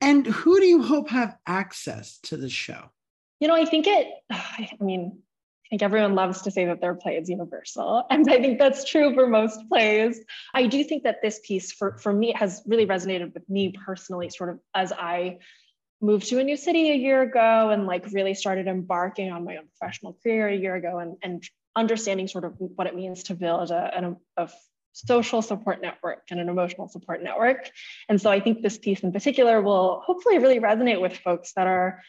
And 0.00 0.26
who 0.26 0.60
do 0.60 0.66
you 0.66 0.82
hope 0.82 1.08
have 1.08 1.36
access 1.46 2.18
to 2.24 2.36
the 2.36 2.50
show? 2.50 2.90
You 3.40 3.48
know 3.48 3.56
i 3.56 3.64
think 3.64 3.86
it 3.86 4.08
i 4.30 4.68
mean 4.80 5.23
Think 5.74 5.82
everyone 5.82 6.14
loves 6.14 6.42
to 6.42 6.52
say 6.52 6.66
that 6.66 6.80
their 6.80 6.94
play 6.94 7.16
is 7.16 7.28
universal. 7.28 8.04
And 8.10 8.30
I 8.30 8.40
think 8.40 8.60
that's 8.60 8.84
true 8.84 9.12
for 9.12 9.26
most 9.26 9.58
plays. 9.68 10.20
I 10.54 10.68
do 10.68 10.84
think 10.84 11.02
that 11.02 11.20
this 11.20 11.40
piece, 11.44 11.72
for, 11.72 11.98
for 11.98 12.12
me, 12.12 12.32
has 12.38 12.62
really 12.64 12.86
resonated 12.86 13.34
with 13.34 13.50
me 13.50 13.74
personally, 13.84 14.30
sort 14.30 14.50
of 14.50 14.60
as 14.72 14.92
I 14.92 15.38
moved 16.00 16.28
to 16.28 16.38
a 16.38 16.44
new 16.44 16.56
city 16.56 16.92
a 16.92 16.94
year 16.94 17.22
ago 17.22 17.70
and 17.70 17.88
like 17.88 18.06
really 18.12 18.34
started 18.34 18.68
embarking 18.68 19.32
on 19.32 19.44
my 19.44 19.56
own 19.56 19.64
professional 19.76 20.16
career 20.22 20.46
a 20.46 20.56
year 20.56 20.76
ago 20.76 20.98
and, 20.98 21.16
and 21.24 21.42
understanding 21.74 22.28
sort 22.28 22.44
of 22.44 22.54
what 22.56 22.86
it 22.86 22.94
means 22.94 23.24
to 23.24 23.34
build 23.34 23.72
a, 23.72 24.16
a, 24.36 24.44
a 24.44 24.48
social 24.92 25.42
support 25.42 25.82
network 25.82 26.22
and 26.30 26.38
an 26.38 26.48
emotional 26.48 26.86
support 26.86 27.20
network. 27.20 27.68
And 28.08 28.22
so 28.22 28.30
I 28.30 28.38
think 28.38 28.62
this 28.62 28.78
piece 28.78 29.00
in 29.00 29.10
particular 29.10 29.60
will 29.60 30.04
hopefully 30.06 30.38
really 30.38 30.60
resonate 30.60 31.00
with 31.00 31.16
folks 31.16 31.52
that 31.54 31.66
are, 31.66 32.00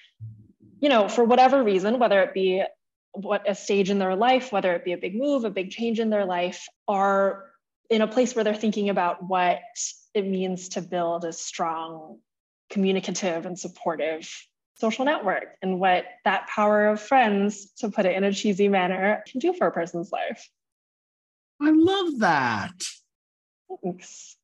you 0.81 0.89
know, 0.89 1.07
for 1.07 1.23
whatever 1.23 1.63
reason, 1.63 1.97
whether 1.97 2.21
it 2.21 2.35
be 2.35 2.63
what 3.15 3.49
a 3.49 3.55
stage 3.55 3.89
in 3.89 3.99
their 3.99 4.15
life, 4.15 4.51
whether 4.51 4.73
it 4.73 4.85
be 4.85 4.93
a 4.93 4.97
big 4.97 5.15
move, 5.15 5.45
a 5.45 5.49
big 5.49 5.71
change 5.71 5.99
in 5.99 6.09
their 6.09 6.25
life, 6.25 6.67
are 6.87 7.45
in 7.89 8.01
a 8.01 8.07
place 8.07 8.35
where 8.35 8.43
they're 8.43 8.55
thinking 8.55 8.89
about 8.89 9.23
what 9.23 9.59
it 10.13 10.25
means 10.25 10.69
to 10.69 10.81
build 10.81 11.25
a 11.25 11.33
strong, 11.33 12.19
communicative, 12.69 13.45
and 13.45 13.57
supportive 13.57 14.29
social 14.77 15.05
network 15.05 15.45
and 15.61 15.79
what 15.79 16.05
that 16.25 16.47
power 16.47 16.87
of 16.87 17.01
friends, 17.01 17.71
to 17.77 17.89
put 17.89 18.05
it 18.05 18.15
in 18.15 18.23
a 18.23 18.33
cheesy 18.33 18.67
manner, 18.67 19.23
can 19.29 19.39
do 19.39 19.53
for 19.53 19.67
a 19.67 19.71
person's 19.71 20.11
life. 20.11 20.49
I 21.61 21.71
love 21.71 22.19
that. 22.19 22.73
Thanks. 23.83 24.35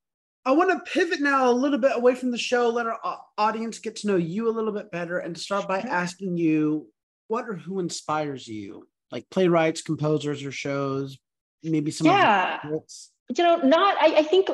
I 0.45 0.51
want 0.53 0.71
to 0.71 0.91
pivot 0.91 1.19
now 1.21 1.49
a 1.49 1.53
little 1.53 1.77
bit 1.77 1.91
away 1.95 2.15
from 2.15 2.31
the 2.31 2.37
show, 2.37 2.69
let 2.69 2.87
our 2.87 3.19
audience 3.37 3.79
get 3.79 3.97
to 3.97 4.07
know 4.07 4.15
you 4.15 4.49
a 4.49 4.51
little 4.51 4.71
bit 4.71 4.89
better, 4.89 5.19
and 5.19 5.37
start 5.37 5.67
by 5.67 5.79
asking 5.79 6.37
you 6.37 6.87
what 7.31 7.47
or 7.47 7.55
who 7.55 7.79
inspires 7.79 8.45
you? 8.45 8.87
Like 9.09 9.29
playwrights, 9.29 9.81
composers, 9.81 10.43
or 10.43 10.51
shows? 10.51 11.17
Maybe 11.63 11.89
some. 11.89 12.07
Yeah. 12.07 12.59
You 12.65 13.43
know, 13.43 13.57
not. 13.57 13.95
I, 14.01 14.17
I 14.17 14.23
think 14.23 14.49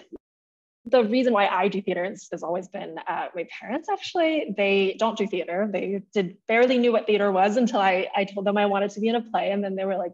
the 0.85 1.03
reason 1.03 1.33
why 1.33 1.47
I 1.47 1.69
do 1.69 1.81
theater 1.81 2.05
has, 2.05 2.27
has 2.31 2.43
always 2.43 2.67
been 2.67 2.99
uh, 3.07 3.27
my 3.35 3.47
parents. 3.59 3.89
Actually, 3.89 4.53
they 4.55 4.95
don't 4.99 5.17
do 5.17 5.25
theater. 5.25 5.67
They 5.71 6.03
did 6.13 6.37
barely 6.47 6.77
knew 6.77 6.91
what 6.91 7.07
theater 7.07 7.31
was 7.31 7.57
until 7.57 7.79
I 7.79 8.07
I 8.15 8.25
told 8.25 8.45
them 8.45 8.57
I 8.57 8.67
wanted 8.67 8.91
to 8.91 8.99
be 8.99 9.07
in 9.07 9.15
a 9.15 9.21
play, 9.21 9.51
and 9.51 9.63
then 9.63 9.75
they 9.75 9.85
were 9.85 9.97
like, 9.97 10.13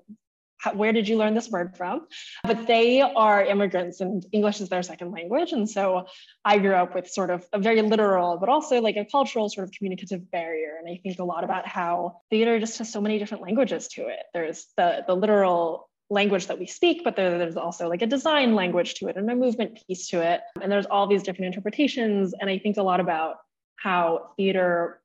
where 0.74 0.94
did 0.94 1.08
you 1.08 1.18
learn 1.18 1.34
this 1.34 1.50
word 1.50 1.76
from? 1.76 2.08
But 2.44 2.68
they 2.68 3.02
are 3.02 3.44
immigrants 3.44 4.02
and 4.02 4.26
English 4.32 4.62
is 4.62 4.70
their 4.70 4.84
second 4.84 5.12
language. 5.12 5.52
And 5.52 5.70
so 5.70 6.08
I 6.46 6.58
grew 6.58 6.76
up 6.76 6.96
with 6.96 7.10
sort 7.10 7.30
of 7.30 7.46
a 7.54 7.60
very 7.60 7.82
literal, 7.82 8.38
but 8.38 8.50
also 8.50 8.82
like 8.82 8.96
a 8.96 9.06
cultural 9.06 9.50
sort 9.50 9.68
of 9.68 9.72
communicative 9.72 10.32
barrier. 10.32 10.76
And 10.80 10.90
I 10.90 11.00
think 11.02 11.20
a 11.20 11.24
lot 11.24 11.44
about 11.44 11.68
how 11.68 12.22
theater 12.30 12.60
just 12.60 12.78
has 12.78 12.92
so 12.92 13.02
many 13.02 13.20
different 13.20 13.44
languages 13.44 13.88
to 13.90 14.08
it. 14.08 14.24
There's 14.34 14.68
the, 14.78 15.04
the 15.06 15.16
literal 15.16 15.90
language 16.10 16.48
that 16.48 16.60
we 16.60 16.68
speak, 16.68 17.04
but 17.04 17.16
there, 17.16 17.38
there's 17.38 17.58
also 17.58 17.90
like 17.90 18.02
a 18.02 18.08
design 18.08 18.56
language 18.56 18.96
to 18.96 19.08
it 19.08 19.18
and 19.18 19.30
a 19.30 19.36
movement 19.36 19.80
piece 19.88 20.08
to 20.10 20.22
it. 20.22 20.42
And 20.62 20.72
there's 20.72 20.86
all 20.86 21.08
these 21.08 21.24
different 21.24 21.48
interpretations. 21.48 22.34
And 22.40 22.50
I 22.50 22.60
think 22.60 22.78
a 22.78 22.84
lot 22.84 23.00
about 23.00 23.38
how 23.76 24.32
theater 24.38 25.02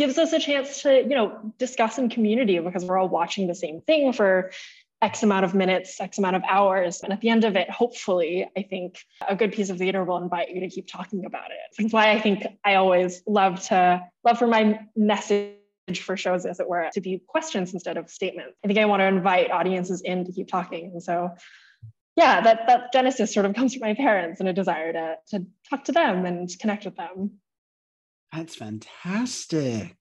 gives 0.00 0.16
us 0.16 0.32
a 0.32 0.38
chance 0.38 0.80
to, 0.80 1.02
you 1.02 1.10
know, 1.10 1.52
discuss 1.58 1.98
in 1.98 2.08
community 2.08 2.58
because 2.58 2.86
we're 2.86 2.96
all 2.96 3.10
watching 3.10 3.46
the 3.46 3.54
same 3.54 3.82
thing 3.82 4.14
for 4.14 4.50
X 5.02 5.22
amount 5.22 5.44
of 5.44 5.54
minutes, 5.54 6.00
X 6.00 6.16
amount 6.16 6.36
of 6.36 6.42
hours. 6.48 7.02
And 7.02 7.12
at 7.12 7.20
the 7.20 7.28
end 7.28 7.44
of 7.44 7.54
it, 7.54 7.68
hopefully, 7.68 8.48
I 8.56 8.62
think 8.62 8.96
a 9.28 9.36
good 9.36 9.52
piece 9.52 9.68
of 9.68 9.76
theater 9.76 10.02
will 10.02 10.16
invite 10.16 10.48
you 10.48 10.60
to 10.60 10.70
keep 10.70 10.88
talking 10.88 11.26
about 11.26 11.50
it. 11.50 11.58
That's 11.76 11.92
why 11.92 12.12
I 12.12 12.18
think 12.18 12.46
I 12.64 12.76
always 12.76 13.22
love 13.26 13.62
to 13.64 14.00
love 14.24 14.38
for 14.38 14.46
my 14.46 14.80
message 14.96 15.58
for 15.98 16.16
shows, 16.16 16.46
as 16.46 16.60
it 16.60 16.66
were, 16.66 16.88
to 16.94 17.00
be 17.02 17.20
questions 17.26 17.74
instead 17.74 17.98
of 17.98 18.08
statements. 18.08 18.56
I 18.64 18.68
think 18.68 18.78
I 18.78 18.86
want 18.86 19.00
to 19.00 19.06
invite 19.06 19.50
audiences 19.50 20.00
in 20.00 20.24
to 20.24 20.32
keep 20.32 20.48
talking. 20.48 20.92
And 20.94 21.02
so 21.02 21.28
yeah, 22.16 22.40
that 22.40 22.66
that 22.68 22.92
genesis 22.94 23.34
sort 23.34 23.44
of 23.44 23.54
comes 23.54 23.74
from 23.74 23.86
my 23.86 23.92
parents 23.92 24.40
and 24.40 24.48
a 24.48 24.54
desire 24.54 24.94
to 24.94 25.16
to 25.32 25.46
talk 25.68 25.84
to 25.84 25.92
them 25.92 26.24
and 26.24 26.48
connect 26.58 26.86
with 26.86 26.96
them. 26.96 27.32
That's 28.32 28.54
fantastic. 28.54 29.96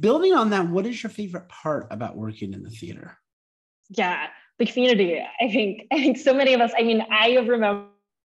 Building 0.00 0.34
on 0.34 0.50
that, 0.50 0.68
what 0.68 0.86
is 0.86 1.02
your 1.02 1.10
favorite 1.10 1.48
part 1.48 1.86
about 1.90 2.16
working 2.16 2.54
in 2.54 2.62
the 2.62 2.70
theater? 2.70 3.18
Yeah, 3.90 4.28
the 4.58 4.66
community. 4.66 5.20
I 5.40 5.48
think 5.48 5.86
I 5.92 5.96
think 5.96 6.18
so 6.18 6.34
many 6.34 6.54
of 6.54 6.60
us. 6.60 6.72
I 6.76 6.82
mean, 6.82 7.04
I 7.10 7.36
remember 7.36 7.88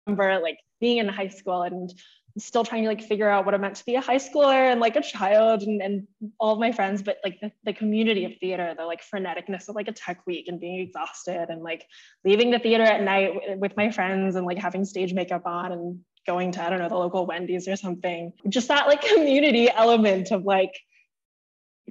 like 0.07 0.59
being 0.79 0.97
in 0.97 1.07
high 1.07 1.27
school 1.27 1.61
and 1.63 1.91
still 2.37 2.63
trying 2.63 2.83
to 2.83 2.89
like 2.89 3.01
figure 3.01 3.29
out 3.29 3.45
what 3.45 3.53
it 3.53 3.59
meant 3.59 3.75
to 3.75 3.85
be 3.85 3.95
a 3.95 4.01
high 4.01 4.17
schooler 4.17 4.71
and 4.71 4.79
like 4.79 4.95
a 4.95 5.01
child 5.01 5.63
and, 5.63 5.81
and 5.81 6.07
all 6.39 6.53
of 6.53 6.59
my 6.59 6.71
friends 6.71 7.01
but 7.01 7.17
like 7.23 7.39
the, 7.41 7.51
the 7.65 7.73
community 7.73 8.25
of 8.25 8.31
theater 8.39 8.73
the 8.77 8.85
like 8.85 9.01
freneticness 9.03 9.67
of 9.67 9.75
like 9.75 9.87
a 9.87 9.91
tech 9.91 10.25
week 10.25 10.47
and 10.47 10.59
being 10.59 10.79
exhausted 10.79 11.47
and 11.49 11.61
like 11.61 11.85
leaving 12.23 12.51
the 12.51 12.59
theater 12.59 12.83
at 12.83 13.03
night 13.03 13.59
with 13.59 13.75
my 13.75 13.91
friends 13.91 14.35
and 14.35 14.45
like 14.45 14.57
having 14.57 14.85
stage 14.85 15.13
makeup 15.13 15.45
on 15.45 15.71
and 15.71 15.99
going 16.25 16.51
to, 16.53 16.63
I 16.63 16.69
don't 16.69 16.79
know, 16.79 16.89
the 16.89 16.95
local 16.95 17.25
Wendy's 17.25 17.67
or 17.67 17.75
something. 17.75 18.33
Just 18.49 18.67
that 18.67 18.87
like 18.87 19.01
community 19.13 19.69
element 19.69 20.31
of 20.31 20.43
like, 20.43 20.79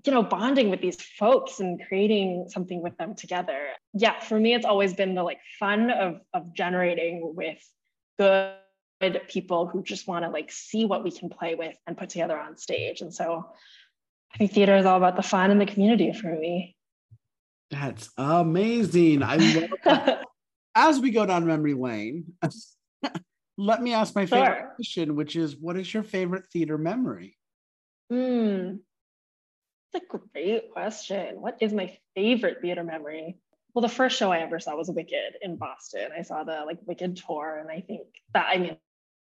you 0.04 0.12
know, 0.12 0.22
bonding 0.22 0.70
with 0.70 0.80
these 0.80 1.00
folks 1.00 1.60
and 1.60 1.80
creating 1.86 2.46
something 2.48 2.82
with 2.82 2.96
them 2.96 3.14
together. 3.14 3.68
Yeah, 3.92 4.18
for 4.20 4.38
me, 4.38 4.54
it's 4.54 4.64
always 4.64 4.94
been 4.94 5.14
the 5.14 5.22
like 5.22 5.40
fun 5.58 5.90
of 5.90 6.20
of 6.32 6.54
generating 6.54 7.34
with 7.34 7.58
good 8.18 9.22
people 9.28 9.66
who 9.66 9.82
just 9.82 10.06
want 10.06 10.24
to 10.24 10.30
like 10.30 10.50
see 10.52 10.84
what 10.84 11.02
we 11.02 11.10
can 11.10 11.28
play 11.28 11.54
with 11.54 11.76
and 11.86 11.96
put 11.96 12.10
together 12.10 12.38
on 12.38 12.56
stage. 12.56 13.00
And 13.00 13.12
so 13.12 13.46
I 14.34 14.38
think 14.38 14.52
theater 14.52 14.76
is 14.76 14.86
all 14.86 14.96
about 14.96 15.16
the 15.16 15.22
fun 15.22 15.50
and 15.50 15.60
the 15.60 15.66
community 15.66 16.12
for 16.12 16.28
me. 16.28 16.76
That's 17.70 18.10
amazing. 18.16 19.22
I 19.22 19.36
love 19.36 19.70
that. 19.84 20.24
As 20.74 21.00
we 21.00 21.10
go 21.10 21.26
down 21.26 21.46
memory 21.46 21.74
lane, 21.74 22.32
let 23.60 23.82
me 23.82 23.92
ask 23.92 24.14
my 24.14 24.24
favorite 24.24 24.58
sure. 24.58 24.72
question, 24.76 25.16
which 25.16 25.36
is 25.36 25.56
what 25.56 25.76
is 25.76 25.92
your 25.92 26.02
favorite 26.02 26.46
theater 26.50 26.78
memory? 26.78 27.36
Hmm. 28.10 28.76
That's 29.92 30.04
a 30.04 30.18
great 30.32 30.70
question. 30.72 31.40
What 31.40 31.58
is 31.60 31.72
my 31.72 31.96
favorite 32.14 32.58
theater 32.62 32.84
memory? 32.84 33.38
Well, 33.74 33.82
the 33.82 33.88
first 33.88 34.16
show 34.16 34.32
I 34.32 34.38
ever 34.38 34.60
saw 34.60 34.76
was 34.76 34.90
Wicked 34.90 35.36
in 35.42 35.56
Boston. 35.56 36.08
I 36.16 36.22
saw 36.22 36.42
the 36.42 36.62
like 36.64 36.78
Wicked 36.86 37.16
tour, 37.16 37.58
and 37.60 37.70
I 37.70 37.82
think 37.82 38.06
that 38.32 38.46
I 38.48 38.56
mean 38.56 38.76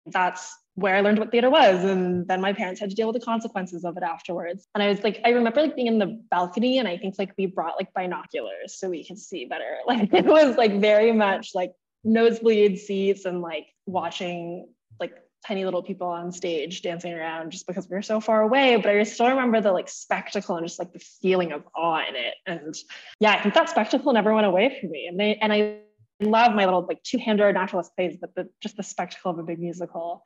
that's 0.07 0.55
where 0.73 0.95
I 0.95 1.01
learned 1.01 1.19
what 1.19 1.31
theater 1.31 1.49
was. 1.49 1.83
And 1.83 2.27
then 2.27 2.41
my 2.41 2.53
parents 2.53 2.79
had 2.79 2.89
to 2.89 2.95
deal 2.95 3.07
with 3.07 3.19
the 3.19 3.25
consequences 3.25 3.85
of 3.85 3.95
it 3.97 4.03
afterwards. 4.03 4.67
And 4.73 4.83
I 4.83 4.89
was 4.89 5.03
like, 5.03 5.19
I 5.23 5.29
remember 5.29 5.61
like 5.61 5.75
being 5.75 5.87
in 5.87 5.99
the 5.99 6.21
balcony 6.29 6.77
and 6.77 6.87
I 6.87 6.97
think 6.97 7.15
like 7.17 7.33
we 7.37 7.47
brought 7.47 7.75
like 7.77 7.93
binoculars 7.93 8.77
so 8.77 8.89
we 8.89 9.03
could 9.03 9.17
see 9.17 9.45
better. 9.45 9.77
Like 9.87 10.13
it 10.13 10.25
was 10.25 10.57
like 10.57 10.79
very 10.79 11.11
much 11.11 11.51
like 11.55 11.71
nosebleed 12.03 12.77
seats 12.77 13.25
and 13.25 13.41
like 13.41 13.67
watching 13.85 14.67
like 14.99 15.13
tiny 15.45 15.65
little 15.65 15.83
people 15.83 16.07
on 16.07 16.31
stage 16.31 16.81
dancing 16.81 17.13
around 17.13 17.51
just 17.51 17.67
because 17.67 17.87
we 17.89 17.95
were 17.95 18.01
so 18.01 18.19
far 18.19 18.41
away. 18.41 18.77
But 18.77 18.95
I 18.95 19.03
still 19.03 19.29
remember 19.29 19.61
the 19.61 19.71
like 19.71 19.89
spectacle 19.89 20.55
and 20.55 20.65
just 20.65 20.79
like 20.79 20.93
the 20.93 20.99
feeling 20.99 21.51
of 21.51 21.63
awe 21.75 22.01
in 22.07 22.15
it. 22.15 22.35
And 22.45 22.75
yeah, 23.19 23.33
I 23.33 23.41
think 23.41 23.53
that 23.53 23.69
spectacle 23.69 24.13
never 24.13 24.33
went 24.33 24.47
away 24.47 24.77
from 24.79 24.91
me. 24.91 25.07
And 25.07 25.19
they 25.19 25.35
and 25.35 25.53
I 25.53 25.79
love 26.21 26.53
my 26.55 26.65
little 26.65 26.85
like 26.85 27.03
two-hander 27.03 27.51
naturalist 27.51 27.95
plays, 27.95 28.17
but 28.19 28.33
the 28.35 28.49
just 28.61 28.77
the 28.77 28.83
spectacle 28.83 29.31
of 29.31 29.39
a 29.39 29.43
big 29.43 29.59
musical 29.59 30.23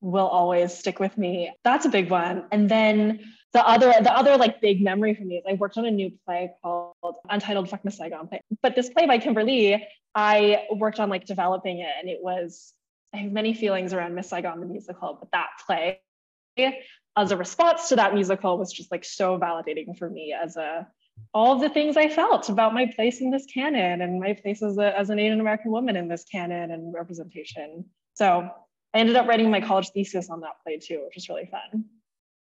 will 0.00 0.26
always 0.26 0.76
stick 0.76 0.98
with 0.98 1.16
me. 1.16 1.52
That's 1.64 1.86
a 1.86 1.88
big 1.88 2.10
one. 2.10 2.44
And 2.50 2.68
then 2.68 3.20
the 3.52 3.66
other 3.66 3.92
the 4.00 4.12
other 4.12 4.36
like 4.36 4.60
big 4.60 4.82
memory 4.82 5.14
for 5.14 5.22
me 5.22 5.36
is 5.36 5.44
I 5.48 5.54
worked 5.54 5.78
on 5.78 5.86
a 5.86 5.90
new 5.90 6.12
play 6.24 6.50
called 6.62 6.94
Untitled 7.28 7.68
Fuck 7.68 7.84
Miss 7.84 7.98
Saigon 7.98 8.28
play. 8.28 8.40
But 8.62 8.74
this 8.74 8.90
play 8.90 9.06
by 9.06 9.18
Kimber 9.18 9.44
Lee, 9.44 9.86
I 10.14 10.66
worked 10.70 11.00
on 11.00 11.08
like 11.08 11.26
developing 11.26 11.80
it 11.80 11.92
and 11.98 12.08
it 12.08 12.18
was 12.20 12.74
I 13.14 13.18
have 13.18 13.32
many 13.32 13.54
feelings 13.54 13.92
around 13.92 14.14
Miss 14.14 14.28
Saigon 14.28 14.60
the 14.60 14.66
musical, 14.66 15.16
but 15.18 15.30
that 15.32 15.48
play 15.66 16.00
as 17.16 17.30
a 17.30 17.36
response 17.36 17.88
to 17.88 17.96
that 17.96 18.14
musical 18.14 18.58
was 18.58 18.72
just 18.72 18.90
like 18.90 19.04
so 19.04 19.38
validating 19.38 19.96
for 19.96 20.08
me 20.08 20.34
as 20.34 20.56
a 20.56 20.86
all 21.34 21.54
of 21.54 21.60
the 21.60 21.68
things 21.68 21.96
I 21.96 22.08
felt 22.08 22.48
about 22.48 22.72
my 22.72 22.86
place 22.86 23.20
in 23.20 23.30
this 23.30 23.44
canon 23.46 24.00
and 24.00 24.18
my 24.18 24.32
place 24.32 24.62
as, 24.62 24.78
a, 24.78 24.98
as 24.98 25.10
an 25.10 25.18
Asian 25.18 25.40
American 25.40 25.70
woman 25.70 25.94
in 25.94 26.08
this 26.08 26.24
canon 26.24 26.70
and 26.70 26.92
representation. 26.92 27.84
So 28.14 28.48
I 28.94 28.98
ended 28.98 29.16
up 29.16 29.26
writing 29.26 29.50
my 29.50 29.60
college 29.60 29.90
thesis 29.90 30.30
on 30.30 30.40
that 30.40 30.62
play 30.64 30.78
too, 30.78 31.02
which 31.04 31.14
was 31.14 31.28
really 31.28 31.46
fun. 31.50 31.84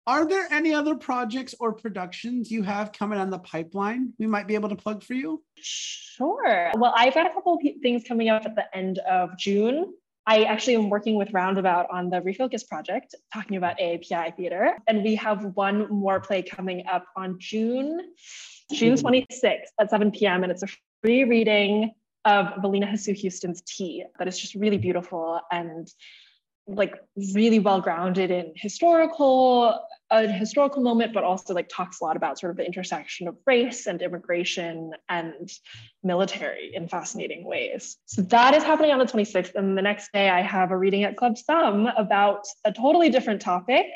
Are 0.05 0.25
there 0.27 0.47
any 0.51 0.73
other 0.73 0.95
projects 0.95 1.55
or 1.59 1.71
productions 1.71 2.51
you 2.51 2.63
have 2.63 2.91
coming 2.91 3.19
on 3.19 3.29
the 3.29 3.39
pipeline 3.39 4.13
we 4.19 4.27
might 4.27 4.47
be 4.47 4.55
able 4.55 4.69
to 4.69 4.75
plug 4.75 5.03
for 5.03 5.13
you? 5.13 5.41
Sure. 5.55 6.71
Well, 6.77 6.93
I've 6.95 7.13
got 7.13 7.25
a 7.25 7.33
couple 7.33 7.53
of 7.53 7.61
things 7.81 8.03
coming 8.05 8.29
up 8.29 8.45
at 8.45 8.55
the 8.55 8.65
end 8.75 8.99
of 8.99 9.37
June. 9.37 9.93
I 10.25 10.43
actually 10.43 10.75
am 10.75 10.89
working 10.89 11.15
with 11.15 11.33
Roundabout 11.33 11.87
on 11.91 12.09
the 12.09 12.21
Refocus 12.21 12.65
project, 12.65 13.13
talking 13.33 13.57
about 13.57 13.77
AAPI 13.77 14.35
theater. 14.37 14.77
And 14.87 15.03
we 15.03 15.15
have 15.15 15.43
one 15.55 15.89
more 15.89 16.21
play 16.21 16.41
coming 16.41 16.85
up 16.87 17.05
on 17.17 17.35
June, 17.39 17.99
June 18.71 18.95
mm-hmm. 18.95 19.05
26th 19.05 19.59
at 19.79 19.89
7 19.89 20.11
p.m. 20.11 20.43
And 20.43 20.51
it's 20.51 20.63
a 20.63 20.67
free 21.01 21.25
reading 21.25 21.91
of 22.23 22.47
Velina 22.63 22.89
Hasu 22.89 23.13
Houston's 23.13 23.61
Tea 23.63 24.05
that 24.17 24.27
is 24.29 24.39
just 24.39 24.55
really 24.55 24.77
beautiful 24.77 25.41
and 25.51 25.89
like 26.67 26.95
really 27.33 27.59
well 27.59 27.81
grounded 27.81 28.31
in 28.31 28.53
historical 28.55 29.79
a 30.11 30.27
historical 30.27 30.81
moment 30.81 31.13
but 31.13 31.23
also 31.23 31.53
like 31.53 31.67
talks 31.69 31.99
a 31.99 32.03
lot 32.03 32.15
about 32.15 32.39
sort 32.39 32.51
of 32.51 32.57
the 32.57 32.65
intersection 32.65 33.27
of 33.27 33.35
race 33.45 33.87
and 33.87 34.01
immigration 34.01 34.91
and 35.09 35.51
military 36.03 36.71
in 36.73 36.87
fascinating 36.87 37.45
ways. 37.45 37.97
So 38.05 38.21
that 38.23 38.53
is 38.53 38.63
happening 38.63 38.91
on 38.91 38.99
the 38.99 39.05
26th 39.05 39.55
and 39.55 39.77
the 39.77 39.81
next 39.81 40.11
day 40.13 40.29
i 40.29 40.41
have 40.41 40.71
a 40.71 40.77
reading 40.77 41.03
at 41.03 41.17
Clubbed 41.17 41.39
Thumb 41.39 41.87
about 41.97 42.45
a 42.63 42.71
totally 42.71 43.09
different 43.09 43.41
topic 43.41 43.87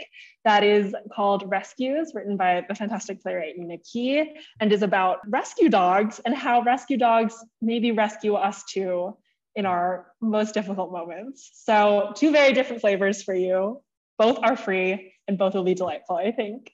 that 0.44 0.64
is 0.64 0.96
called 1.14 1.44
rescues 1.48 2.12
written 2.16 2.36
by 2.36 2.66
the 2.68 2.76
fantastic 2.76 3.22
playwright 3.22 3.58
nina 3.58 3.78
key 3.78 4.34
and 4.60 4.74
is 4.74 4.82
about 4.82 5.20
rescue 5.30 5.70
dogs 5.70 6.20
and 6.26 6.36
how 6.36 6.62
rescue 6.62 6.98
dogs 6.98 7.36
maybe 7.62 7.92
rescue 7.92 8.34
us 8.34 8.64
too 8.66 9.16
in 9.58 9.66
our 9.66 10.06
most 10.22 10.54
difficult 10.54 10.92
moments. 10.92 11.50
So, 11.54 12.14
two 12.16 12.32
very 12.32 12.54
different 12.54 12.80
flavors 12.80 13.24
for 13.24 13.34
you. 13.34 13.82
Both 14.20 14.38
are 14.42 14.56
free 14.56 15.14
and 15.28 15.38
both 15.38 15.56
will 15.56 15.64
be 15.64 15.74
delightful, 15.74 16.16
I 16.16 16.32
think. 16.32 16.72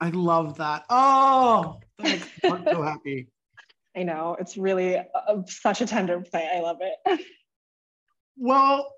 I 0.00 0.10
love 0.10 0.58
that. 0.58 0.84
Oh, 0.90 1.78
that 2.00 2.20
me 2.20 2.20
so 2.42 2.82
happy. 2.82 3.28
I 3.96 4.02
know. 4.02 4.36
It's 4.38 4.58
really 4.58 4.94
a, 4.94 5.06
such 5.46 5.80
a 5.80 5.86
tender 5.86 6.20
play. 6.20 6.50
I 6.54 6.60
love 6.60 6.78
it. 6.80 7.20
well, 8.36 8.92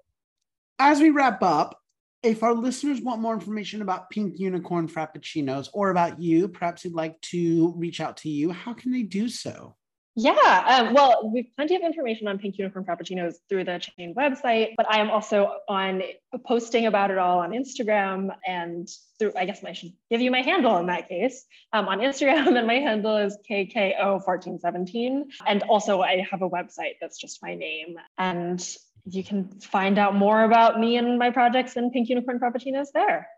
as 0.78 0.98
we 0.98 1.10
wrap 1.10 1.42
up, 1.42 1.78
if 2.22 2.42
our 2.42 2.54
listeners 2.54 3.00
want 3.00 3.20
more 3.20 3.34
information 3.34 3.80
about 3.80 4.10
Pink 4.10 4.40
Unicorn 4.40 4.88
Frappuccinos 4.88 5.68
or 5.72 5.90
about 5.90 6.20
you, 6.20 6.48
perhaps 6.48 6.84
you'd 6.84 6.94
like 6.94 7.20
to 7.20 7.74
reach 7.76 8.00
out 8.00 8.16
to 8.18 8.28
you, 8.28 8.50
how 8.50 8.72
can 8.72 8.90
they 8.90 9.02
do 9.02 9.28
so? 9.28 9.76
Yeah, 10.20 10.64
um, 10.66 10.94
well, 10.94 11.30
we've 11.32 11.46
plenty 11.54 11.76
of 11.76 11.82
information 11.82 12.26
on 12.26 12.40
Pink 12.40 12.58
Unicorn 12.58 12.84
Frappuccinos 12.84 13.36
through 13.48 13.62
the 13.62 13.78
chain 13.78 14.16
website, 14.16 14.74
but 14.76 14.90
I 14.90 14.98
am 14.98 15.10
also 15.10 15.58
on 15.68 16.02
posting 16.44 16.86
about 16.86 17.12
it 17.12 17.18
all 17.18 17.38
on 17.38 17.52
Instagram 17.52 18.30
and 18.44 18.88
through, 19.20 19.34
I 19.36 19.44
guess 19.44 19.62
I 19.62 19.74
should 19.74 19.92
give 20.10 20.20
you 20.20 20.32
my 20.32 20.42
handle 20.42 20.76
in 20.78 20.86
that 20.86 21.08
case. 21.08 21.46
Um, 21.72 21.86
on 21.86 22.00
Instagram, 22.00 22.48
and 22.58 22.66
my 22.66 22.80
handle 22.80 23.16
is 23.16 23.38
KKO1417. 23.48 25.22
And 25.46 25.62
also, 25.62 26.00
I 26.00 26.26
have 26.28 26.42
a 26.42 26.50
website 26.50 26.96
that's 27.00 27.16
just 27.18 27.40
my 27.40 27.54
name. 27.54 27.96
And 28.18 28.60
you 29.08 29.22
can 29.22 29.48
find 29.60 30.00
out 30.00 30.16
more 30.16 30.42
about 30.42 30.80
me 30.80 30.96
and 30.96 31.16
my 31.20 31.30
projects 31.30 31.76
and 31.76 31.92
Pink 31.92 32.08
Unicorn 32.08 32.40
Frappuccinos 32.40 32.88
there. 32.92 33.28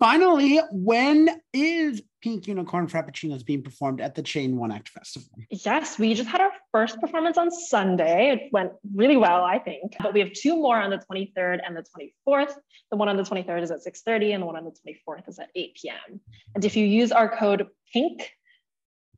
Finally, 0.00 0.58
when 0.72 1.28
is 1.52 2.00
Pink 2.22 2.46
Unicorn 2.46 2.86
Frappuccinos 2.86 3.44
being 3.44 3.62
performed 3.62 4.00
at 4.00 4.14
the 4.14 4.22
Chain 4.22 4.56
One 4.56 4.72
Act 4.72 4.88
Festival? 4.88 5.28
Yes, 5.50 5.98
we 5.98 6.14
just 6.14 6.28
had 6.28 6.40
our 6.40 6.52
first 6.72 6.98
performance 7.02 7.36
on 7.36 7.50
Sunday. 7.50 8.30
It 8.30 8.50
went 8.50 8.72
really 8.94 9.18
well, 9.18 9.44
I 9.44 9.58
think. 9.58 9.94
But 10.00 10.14
we 10.14 10.20
have 10.20 10.32
two 10.32 10.56
more 10.56 10.80
on 10.80 10.88
the 10.88 11.02
23rd 11.12 11.60
and 11.66 11.76
the 11.76 11.84
24th. 12.26 12.54
The 12.90 12.96
one 12.96 13.10
on 13.10 13.18
the 13.18 13.24
23rd 13.24 13.62
is 13.62 13.70
at 13.70 13.80
6:30 13.84 14.32
and 14.32 14.42
the 14.42 14.46
one 14.46 14.56
on 14.56 14.64
the 14.64 14.70
24th 14.70 15.28
is 15.28 15.38
at 15.38 15.50
8 15.54 15.76
p.m. 15.80 16.20
And 16.54 16.64
if 16.64 16.76
you 16.76 16.86
use 16.86 17.12
our 17.12 17.28
code 17.28 17.68
PINK, 17.92 18.26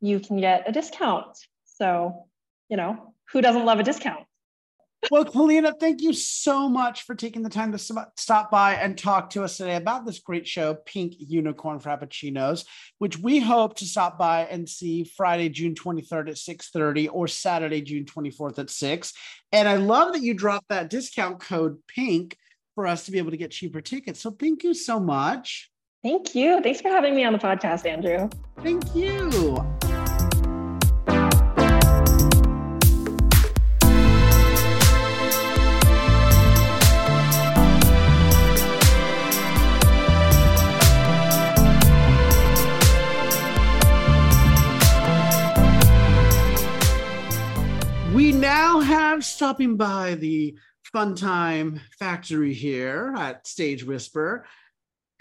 you 0.01 0.19
can 0.19 0.41
get 0.41 0.69
a 0.69 0.73
discount. 0.73 1.39
So, 1.65 2.27
you 2.69 2.77
know, 2.77 3.15
who 3.31 3.41
doesn't 3.41 3.65
love 3.65 3.79
a 3.79 3.85
discount? 3.85 4.27
Well, 5.11 5.25
Kalina, 5.25 5.73
thank 5.79 6.01
you 6.01 6.13
so 6.13 6.69
much 6.69 7.03
for 7.03 7.15
taking 7.15 7.43
the 7.43 7.51
time 7.51 7.73
to 7.73 7.79
stop 8.17 8.51
by 8.51 8.75
and 8.75 8.97
talk 8.97 9.31
to 9.31 9.43
us 9.43 9.57
today 9.57 9.75
about 9.75 10.07
this 10.07 10.21
great 10.21 10.47
show, 10.47 10.75
Pink 10.75 11.15
Unicorn 11.19 11.81
Frappuccinos, 11.81 12.65
which 12.99 13.19
we 13.19 13.41
hope 13.41 13.77
to 13.79 13.85
stop 13.85 14.17
by 14.17 14.45
and 14.45 14.69
see 14.69 15.03
Friday, 15.05 15.49
June 15.49 15.75
23rd 15.75 16.31
at 16.31 16.39
6:30 16.39 17.09
or 17.09 17.27
Saturday, 17.27 17.83
June 17.83 18.05
24th 18.05 18.59
at 18.61 18.71
6. 18.71 19.13
And 19.51 19.69
I 19.69 19.77
love 19.77 20.13
that 20.13 20.23
you 20.23 20.35
dropped 20.35 20.69
that 20.69 20.89
discount 20.89 21.41
code 21.41 21.83
PINK 21.89 22.37
for 22.75 22.87
us 22.87 23.05
to 23.05 23.11
be 23.11 23.19
able 23.19 23.33
to 23.33 23.37
get 23.37 23.51
cheaper 23.51 23.81
tickets. 23.81 24.21
So 24.21 24.31
thank 24.31 24.63
you 24.63 24.73
so 24.73 25.01
much. 25.01 25.71
Thank 26.03 26.35
you. 26.35 26.61
Thanks 26.63 26.81
for 26.81 26.89
having 26.89 27.15
me 27.15 27.25
on 27.25 27.33
the 27.33 27.39
podcast, 27.39 27.87
Andrew. 27.87 28.31
Thank 28.63 28.95
you. 28.95 29.92
Have 48.83 49.25
stopping 49.25 49.77
by 49.77 50.17
the 50.17 50.57
Fun 50.93 51.15
Time 51.15 51.81
Factory 51.99 52.53
here 52.53 53.15
at 53.17 53.47
Stage 53.47 53.85
Whisper. 53.85 54.45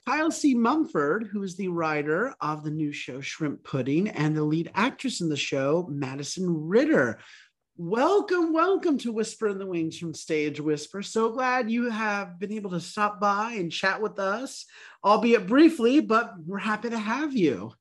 Kyle 0.07 0.31
C. 0.31 0.55
Mumford, 0.55 1.29
who 1.31 1.43
is 1.43 1.55
the 1.55 1.67
writer 1.67 2.33
of 2.41 2.63
the 2.63 2.71
new 2.71 2.91
show 2.91 3.21
Shrimp 3.21 3.63
Pudding 3.63 4.09
and 4.09 4.35
the 4.35 4.43
lead 4.43 4.71
actress 4.73 5.21
in 5.21 5.29
the 5.29 5.37
show, 5.37 5.87
Madison 5.91 6.67
Ritter. 6.67 7.19
Welcome, 7.77 8.51
welcome 8.51 8.97
to 8.99 9.11
Whisper 9.11 9.49
in 9.49 9.59
the 9.59 9.67
Wings 9.67 9.97
from 9.97 10.15
Stage 10.15 10.59
Whisper. 10.59 11.03
So 11.03 11.31
glad 11.31 11.69
you 11.69 11.91
have 11.91 12.39
been 12.39 12.51
able 12.51 12.71
to 12.71 12.79
stop 12.79 13.19
by 13.19 13.53
and 13.53 13.71
chat 13.71 14.01
with 14.01 14.17
us, 14.17 14.65
albeit 15.05 15.45
briefly, 15.45 15.99
but 15.99 16.33
we're 16.47 16.57
happy 16.57 16.89
to 16.89 16.99
have 16.99 17.35
you. 17.35 17.73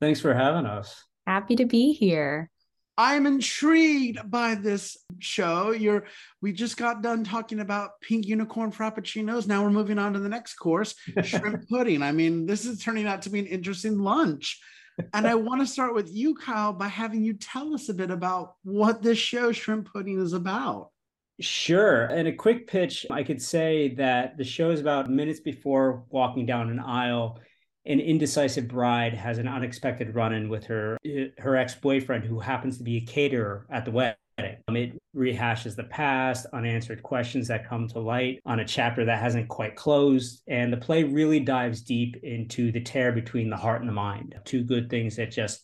Thanks 0.00 0.20
for 0.20 0.34
having 0.34 0.66
us. 0.66 1.00
Happy 1.28 1.54
to 1.56 1.64
be 1.64 1.92
here. 1.92 2.50
I'm 2.98 3.26
intrigued 3.26 4.30
by 4.30 4.54
this 4.54 4.96
show. 5.18 5.72
You're 5.72 6.06
we 6.40 6.52
just 6.52 6.76
got 6.76 7.02
done 7.02 7.24
talking 7.24 7.60
about 7.60 8.00
pink 8.00 8.26
unicorn 8.26 8.72
frappuccinos. 8.72 9.46
Now 9.46 9.62
we're 9.62 9.70
moving 9.70 9.98
on 9.98 10.14
to 10.14 10.18
the 10.18 10.28
next 10.28 10.54
course, 10.54 10.94
shrimp 11.22 11.68
pudding. 11.68 12.02
I 12.02 12.12
mean, 12.12 12.46
this 12.46 12.64
is 12.64 12.82
turning 12.82 13.06
out 13.06 13.22
to 13.22 13.30
be 13.30 13.38
an 13.38 13.46
interesting 13.46 13.98
lunch. 13.98 14.60
And 15.12 15.26
I 15.26 15.34
want 15.34 15.60
to 15.60 15.66
start 15.66 15.94
with 15.94 16.10
you, 16.10 16.34
Kyle, 16.34 16.72
by 16.72 16.88
having 16.88 17.22
you 17.22 17.34
tell 17.34 17.74
us 17.74 17.90
a 17.90 17.94
bit 17.94 18.10
about 18.10 18.54
what 18.62 19.02
this 19.02 19.18
show, 19.18 19.52
Shrimp 19.52 19.92
Pudding, 19.92 20.18
is 20.18 20.32
about. 20.32 20.90
Sure. 21.38 22.06
In 22.06 22.28
a 22.28 22.32
quick 22.32 22.66
pitch, 22.66 23.04
I 23.10 23.22
could 23.22 23.42
say 23.42 23.94
that 23.96 24.38
the 24.38 24.44
show 24.44 24.70
is 24.70 24.80
about 24.80 25.10
minutes 25.10 25.40
before 25.40 26.04
walking 26.08 26.46
down 26.46 26.70
an 26.70 26.80
aisle 26.80 27.38
an 27.86 28.00
indecisive 28.00 28.68
bride 28.68 29.14
has 29.14 29.38
an 29.38 29.48
unexpected 29.48 30.14
run-in 30.14 30.48
with 30.48 30.64
her 30.64 30.98
her 31.38 31.56
ex-boyfriend 31.56 32.24
who 32.24 32.40
happens 32.40 32.78
to 32.78 32.84
be 32.84 32.96
a 32.96 33.00
caterer 33.00 33.66
at 33.70 33.84
the 33.84 33.90
wedding. 33.90 34.16
Um, 34.68 34.76
it 34.76 35.00
rehashes 35.16 35.76
the 35.76 35.84
past, 35.84 36.46
unanswered 36.52 37.02
questions 37.02 37.48
that 37.48 37.68
come 37.68 37.88
to 37.88 38.00
light 38.00 38.40
on 38.44 38.60
a 38.60 38.66
chapter 38.66 39.04
that 39.06 39.18
hasn't 39.18 39.48
quite 39.48 39.76
closed, 39.76 40.42
and 40.46 40.70
the 40.70 40.76
play 40.76 41.04
really 41.04 41.40
dives 41.40 41.80
deep 41.80 42.16
into 42.22 42.70
the 42.70 42.82
tear 42.82 43.12
between 43.12 43.48
the 43.48 43.56
heart 43.56 43.80
and 43.80 43.88
the 43.88 43.94
mind. 43.94 44.34
Two 44.44 44.62
good 44.62 44.90
things 44.90 45.16
that 45.16 45.30
just 45.30 45.62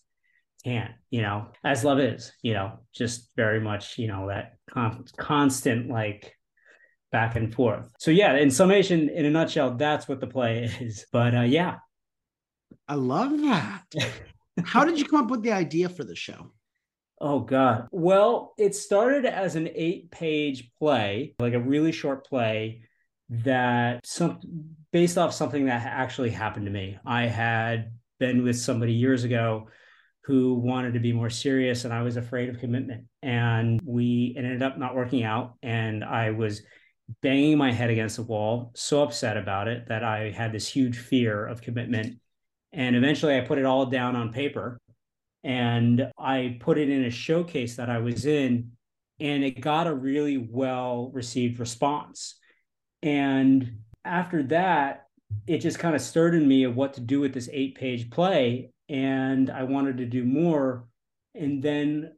can't, 0.65 0.93
you 1.11 1.21
know, 1.21 1.49
as 1.65 1.85
love 1.85 1.99
is, 1.99 2.33
you 2.43 2.55
know, 2.55 2.79
just 2.95 3.31
very 3.37 3.61
much, 3.61 3.99
you 3.99 4.09
know, 4.09 4.29
that 4.29 4.55
con- 4.71 5.05
constant 5.19 5.91
like 5.91 6.35
back 7.11 7.37
and 7.37 7.55
forth. 7.55 7.91
So 7.99 8.11
yeah, 8.11 8.37
in 8.37 8.51
summation, 8.51 9.09
in 9.11 9.27
a 9.27 9.31
nutshell, 9.31 9.75
that's 9.75 10.09
what 10.09 10.21
the 10.21 10.27
play 10.27 10.65
is. 10.81 11.05
But 11.13 11.37
uh, 11.37 11.43
yeah, 11.43 11.77
I 12.93 12.97
love 12.97 13.31
that. 13.41 13.85
How 14.65 14.85
did 14.85 14.99
you 14.99 15.07
come 15.07 15.25
up 15.25 15.31
with 15.31 15.43
the 15.43 15.53
idea 15.53 15.89
for 15.89 16.05
the 16.05 16.15
show? 16.15 16.53
Oh 17.19 17.41
God. 17.41 17.89
Well, 17.91 18.53
it 18.59 18.75
started 18.75 19.25
as 19.25 19.57
an 19.57 19.71
eight-page 19.75 20.73
play, 20.79 21.35
like 21.39 21.55
a 21.55 21.59
really 21.59 21.93
short 21.93 22.27
play 22.27 22.83
that 23.31 24.07
some 24.07 24.41
based 24.93 25.17
off 25.17 25.33
something 25.33 25.65
that 25.67 25.87
actually 25.87 26.29
happened 26.29 26.67
to 26.67 26.71
me. 26.71 26.99
I 27.07 27.29
had 27.29 27.93
been 28.21 28.45
with 28.45 28.59
somebody 28.59 28.93
years 28.93 29.25
ago 29.25 29.69
who 30.25 30.57
wanted 30.57 30.93
to 30.93 31.01
be 31.01 31.15
more 31.15 31.31
serious 31.31 31.87
and 31.87 31.95
I 31.95 32.03
was 32.03 32.19
afraid 32.19 32.51
of 32.51 32.59
commitment. 32.59 33.07
And 33.23 33.81
we 33.87 34.35
ended 34.37 34.63
up 34.63 34.77
not 34.77 34.95
working 34.95 35.25
out 35.25 35.55
and 35.63 36.05
I 36.05 36.33
was 36.33 36.61
banging 37.23 37.57
my 37.57 37.73
head 37.73 37.89
against 37.89 38.17
the 38.17 38.23
wall, 38.23 38.71
so 38.75 39.03
upset 39.03 39.39
about 39.39 39.67
it 39.67 39.89
that 39.89 40.05
I 40.05 40.31
had 40.31 40.53
this 40.53 40.69
huge 40.69 40.99
fear 40.99 41.47
of 41.47 41.63
commitment 41.63 42.19
and 42.73 42.97
eventually 42.97 43.37
I 43.37 43.41
put 43.41 43.59
it 43.59 43.65
all 43.65 43.87
down 43.87 44.17
on 44.17 44.33
paper 44.33 44.79
and 45.45 46.11
I 46.19 46.59
put 46.61 46.79
it 46.79 46.89
in 46.89 47.05
a 47.05 47.11
showcase 47.11 47.77
that 47.77 47.91
I 47.91 47.99
was 47.99 48.27
in, 48.27 48.73
and 49.19 49.45
it 49.45 49.61
got 49.61 49.87
a 49.87 49.95
really 49.95 50.37
well 50.37 51.11
received 51.13 51.59
response. 51.59 52.37
And 53.03 53.81
after 54.05 54.43
that, 54.45 55.07
it 55.47 55.59
just 55.59 55.79
kind 55.79 55.95
of 55.95 56.01
stirred 56.01 56.35
in 56.35 56.47
me 56.47 56.65
of 56.65 56.77
what 56.77 56.95
to 56.95 57.01
do 57.01 57.21
with 57.21 57.35
this 57.35 57.49
eight 57.53 57.75
page 57.75 58.11
play. 58.11 58.71
And 58.89 59.51
I 59.51 59.65
wanted 59.65 59.97
to 59.99 60.07
do 60.07 60.25
more. 60.25 60.87
And 61.35 61.63
then 61.63 62.13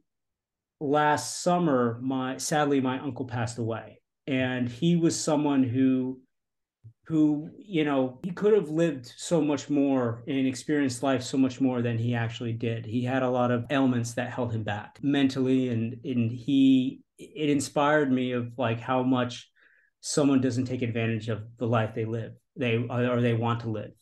last 0.81 1.43
summer, 1.43 1.99
my 2.03 2.37
sadly, 2.37 2.81
my 2.81 2.99
uncle 2.99 3.25
passed 3.25 3.59
away. 3.59 4.01
And 4.27 4.69
he 4.69 4.97
was 4.97 5.19
someone 5.19 5.63
who 5.63 6.21
who 7.05 7.51
you 7.59 7.85
know 7.85 8.19
he 8.23 8.31
could 8.31 8.55
have 8.55 8.71
lived 8.71 9.13
so 9.17 9.41
much 9.41 9.69
more 9.69 10.23
and 10.27 10.47
experienced 10.47 11.03
life 11.03 11.23
so 11.23 11.37
much 11.37 11.61
more 11.61 11.83
than 11.83 11.99
he 11.99 12.15
actually 12.15 12.53
did. 12.53 12.87
He 12.87 13.03
had 13.03 13.23
a 13.23 13.31
lot 13.31 13.51
of 13.51 13.67
ailments 13.71 14.15
that 14.15 14.33
held 14.33 14.53
him 14.53 14.63
back 14.63 14.99
mentally 15.03 15.69
and 15.69 15.97
and 16.05 16.31
he 16.31 17.03
it 17.19 17.51
inspired 17.51 18.11
me 18.11 18.33
of 18.33 18.53
like 18.57 18.81
how 18.81 19.03
much 19.03 19.51
someone 20.01 20.41
doesn't 20.41 20.65
take 20.65 20.83
advantage 20.83 21.29
of 21.29 21.43
the 21.59 21.67
life 21.67 21.95
they 21.95 22.05
live 22.05 22.33
they 22.57 22.77
or 22.77 23.21
they 23.21 23.35
want 23.35 23.61
to 23.61 23.71
live. 23.71 23.93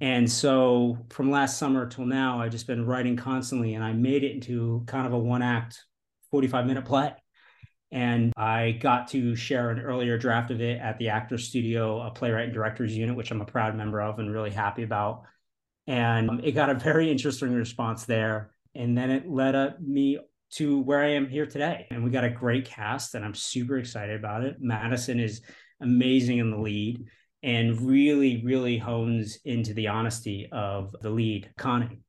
And 0.00 0.30
so 0.30 0.98
from 1.10 1.30
last 1.30 1.58
summer 1.58 1.88
till 1.88 2.04
now 2.04 2.40
i've 2.40 2.52
just 2.52 2.66
been 2.66 2.86
writing 2.86 3.16
constantly 3.16 3.74
and 3.74 3.82
i 3.82 3.92
made 3.92 4.22
it 4.24 4.32
into 4.32 4.84
kind 4.86 5.06
of 5.06 5.14
a 5.14 5.18
one 5.18 5.42
act 5.42 5.82
45 6.30 6.66
minute 6.66 6.84
play 6.84 7.14
and 7.96 8.34
I 8.36 8.72
got 8.72 9.08
to 9.08 9.34
share 9.34 9.70
an 9.70 9.80
earlier 9.80 10.18
draft 10.18 10.50
of 10.50 10.60
it 10.60 10.78
at 10.82 10.98
the 10.98 11.08
Actors 11.08 11.48
Studio, 11.48 12.02
a 12.02 12.10
playwright 12.10 12.44
and 12.44 12.52
directors 12.52 12.94
unit, 12.94 13.16
which 13.16 13.30
I'm 13.30 13.40
a 13.40 13.46
proud 13.46 13.74
member 13.74 14.02
of 14.02 14.18
and 14.18 14.30
really 14.30 14.50
happy 14.50 14.82
about. 14.82 15.22
And 15.86 16.28
um, 16.28 16.40
it 16.44 16.52
got 16.52 16.68
a 16.68 16.74
very 16.74 17.10
interesting 17.10 17.54
response 17.54 18.04
there. 18.04 18.50
And 18.74 18.98
then 18.98 19.10
it 19.10 19.26
led 19.26 19.54
up 19.54 19.80
me 19.80 20.18
to 20.56 20.80
where 20.80 21.00
I 21.00 21.12
am 21.12 21.26
here 21.26 21.46
today. 21.46 21.86
And 21.90 22.04
we 22.04 22.10
got 22.10 22.24
a 22.24 22.28
great 22.28 22.66
cast, 22.66 23.14
and 23.14 23.24
I'm 23.24 23.34
super 23.34 23.78
excited 23.78 24.18
about 24.20 24.44
it. 24.44 24.56
Madison 24.60 25.18
is 25.18 25.40
amazing 25.80 26.36
in 26.36 26.50
the 26.50 26.58
lead 26.58 27.02
and 27.42 27.80
really, 27.80 28.44
really 28.44 28.76
hones 28.76 29.38
into 29.46 29.72
the 29.72 29.88
honesty 29.88 30.50
of 30.52 30.94
the 31.00 31.08
lead, 31.08 31.48
Connie. 31.56 32.02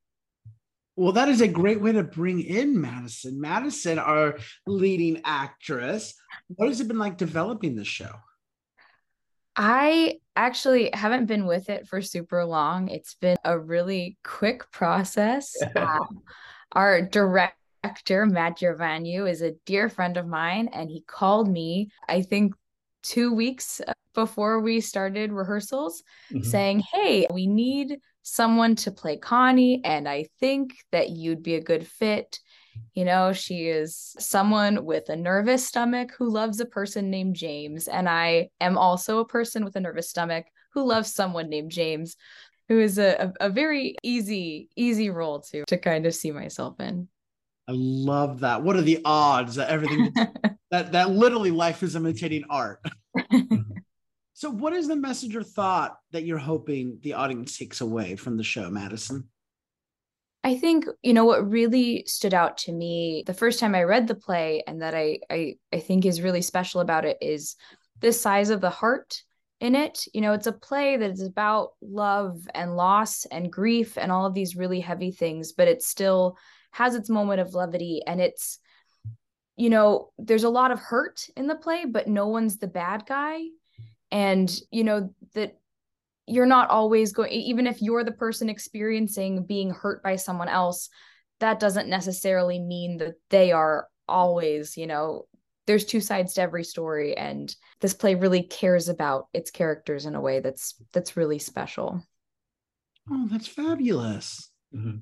Well, 0.97 1.11
that 1.11 1.29
is 1.29 1.41
a 1.41 1.47
great 1.47 1.79
way 1.79 1.91
to 1.91 2.01
bring 2.01 2.41
in 2.41 2.81
Madison. 2.81 3.39
Madison, 3.39 3.99
our 3.99 4.39
leading 4.65 5.21
actress. 5.23 6.15
What 6.47 6.69
has 6.69 6.81
it 6.81 6.87
been 6.87 6.97
like 6.97 7.17
developing 7.17 7.75
the 7.75 7.85
show? 7.85 8.09
I 9.55 10.15
actually 10.35 10.89
haven't 10.91 11.27
been 11.27 11.45
with 11.45 11.69
it 11.69 11.87
for 11.87 12.01
super 12.01 12.43
long. 12.43 12.89
It's 12.89 13.13
been 13.13 13.37
a 13.45 13.59
really 13.59 14.17
quick 14.23 14.71
process. 14.71 15.55
um, 15.75 16.23
our 16.71 17.03
director, 17.03 18.25
Matt 18.25 18.57
Gervanu, 18.57 19.29
is 19.29 19.43
a 19.43 19.53
dear 19.67 19.89
friend 19.89 20.17
of 20.17 20.25
mine, 20.25 20.67
and 20.73 20.89
he 20.89 21.01
called 21.01 21.47
me, 21.47 21.91
I 22.09 22.23
think, 22.23 22.55
two 23.03 23.33
weeks 23.33 23.81
before 24.15 24.61
we 24.61 24.81
started 24.81 25.31
rehearsals, 25.31 26.01
mm-hmm. 26.33 26.43
saying, 26.43 26.83
Hey, 26.91 27.27
we 27.31 27.45
need 27.45 27.99
someone 28.27 28.75
to 28.75 28.91
play 28.91 29.17
Connie, 29.17 29.81
and 29.83 30.07
I 30.07 30.25
think 30.39 30.75
that 30.91 31.09
you'd 31.09 31.43
be 31.43 31.55
a 31.55 31.63
good 31.63 31.87
fit. 31.87 32.39
You 32.93 33.05
know, 33.05 33.33
she 33.33 33.67
is 33.67 34.15
someone 34.19 34.85
with 34.85 35.09
a 35.09 35.15
nervous 35.15 35.65
stomach 35.65 36.11
who 36.17 36.29
loves 36.29 36.59
a 36.59 36.65
person 36.65 37.09
named 37.09 37.35
James. 37.35 37.87
And 37.87 38.07
I 38.07 38.49
am 38.59 38.77
also 38.77 39.19
a 39.19 39.27
person 39.27 39.63
with 39.63 39.75
a 39.75 39.79
nervous 39.79 40.09
stomach 40.09 40.45
who 40.73 40.85
loves 40.85 41.13
someone 41.13 41.49
named 41.49 41.71
James. 41.71 42.15
who 42.67 42.79
is 42.79 42.99
a, 42.99 43.33
a, 43.39 43.47
a 43.47 43.49
very 43.49 43.95
easy 44.03 44.67
easy 44.75 45.09
role 45.09 45.39
to 45.39 45.63
to 45.65 45.77
kind 45.77 46.05
of 46.05 46.13
see 46.13 46.31
myself 46.31 46.79
in 46.79 47.07
I 47.69 47.73
love 47.73 48.41
that. 48.41 48.63
What 48.63 48.77
are 48.77 48.81
the 48.81 49.01
odds 49.03 49.55
that 49.55 49.69
everything 49.69 50.13
that 50.71 50.91
that 50.93 51.09
literally 51.11 51.51
life 51.51 51.83
is 51.83 51.95
imitating 51.95 52.43
art? 52.49 52.79
so 54.37 54.51
what 54.51 54.73
is 54.73 54.87
the 54.87 54.95
message 54.95 55.35
or 55.35 55.41
thought 55.41 55.97
that 56.11 56.23
you're 56.23 56.37
hoping 56.37 56.99
the 57.01 57.13
audience 57.13 57.57
takes 57.57 57.81
away 57.81 58.15
from 58.15 58.37
the 58.37 58.43
show, 58.43 58.69
Madison? 58.69 59.29
I 60.43 60.57
think, 60.57 60.85
you 61.01 61.15
know, 61.15 61.25
what 61.25 61.49
really 61.49 62.03
stood 62.05 62.35
out 62.35 62.59
to 62.59 62.71
me 62.71 63.23
the 63.25 63.33
first 63.33 63.59
time 63.59 63.73
I 63.73 63.81
read 63.81 64.05
the 64.05 64.13
play 64.13 64.61
and 64.67 64.83
that 64.83 64.93
I 64.93 65.21
I 65.31 65.55
I 65.73 65.79
think 65.79 66.05
is 66.05 66.21
really 66.21 66.43
special 66.43 66.81
about 66.81 67.03
it 67.03 67.17
is 67.19 67.55
the 67.99 68.13
size 68.13 68.51
of 68.51 68.61
the 68.61 68.69
heart 68.69 69.23
in 69.59 69.73
it. 69.73 70.05
You 70.13 70.21
know, 70.21 70.33
it's 70.33 70.45
a 70.45 70.51
play 70.51 70.97
that 70.97 71.09
is 71.09 71.23
about 71.23 71.69
love 71.81 72.47
and 72.53 72.75
loss 72.75 73.25
and 73.25 73.51
grief 73.51 73.97
and 73.97 74.11
all 74.11 74.27
of 74.27 74.35
these 74.35 74.55
really 74.55 74.81
heavy 74.81 75.09
things, 75.09 75.53
but 75.53 75.67
it 75.67 75.81
still 75.81 76.37
has 76.69 76.93
its 76.93 77.09
moment 77.09 77.41
of 77.41 77.55
levity 77.55 78.03
and 78.05 78.21
it's 78.21 78.59
you 79.55 79.71
know 79.71 80.11
there's 80.19 80.43
a 80.43 80.49
lot 80.49 80.69
of 80.69 80.77
hurt 80.77 81.25
in 81.35 81.47
the 81.47 81.55
play 81.55 81.85
but 81.85 82.07
no 82.07 82.27
one's 82.27 82.57
the 82.59 82.67
bad 82.67 83.03
guy 83.07 83.41
and 84.11 84.59
you 84.71 84.83
know 84.83 85.13
that 85.33 85.57
you're 86.27 86.45
not 86.45 86.69
always 86.69 87.13
going 87.13 87.31
even 87.31 87.67
if 87.67 87.81
you're 87.81 88.03
the 88.03 88.11
person 88.11 88.49
experiencing 88.49 89.45
being 89.45 89.69
hurt 89.69 90.03
by 90.03 90.15
someone 90.15 90.49
else 90.49 90.89
that 91.39 91.59
doesn't 91.59 91.89
necessarily 91.89 92.59
mean 92.59 92.97
that 92.97 93.15
they 93.29 93.51
are 93.51 93.87
always 94.07 94.77
you 94.77 94.87
know 94.87 95.25
there's 95.65 95.85
two 95.85 95.99
sides 95.99 96.33
to 96.33 96.41
every 96.41 96.63
story 96.63 97.15
and 97.17 97.55
this 97.81 97.93
play 97.93 98.15
really 98.15 98.43
cares 98.43 98.87
about 98.87 99.27
its 99.33 99.51
characters 99.51 100.05
in 100.05 100.15
a 100.15 100.21
way 100.21 100.39
that's 100.39 100.75
that's 100.93 101.17
really 101.17 101.39
special 101.39 102.01
oh 103.11 103.27
that's 103.29 103.47
fabulous 103.47 104.49
mm-hmm. 104.73 104.97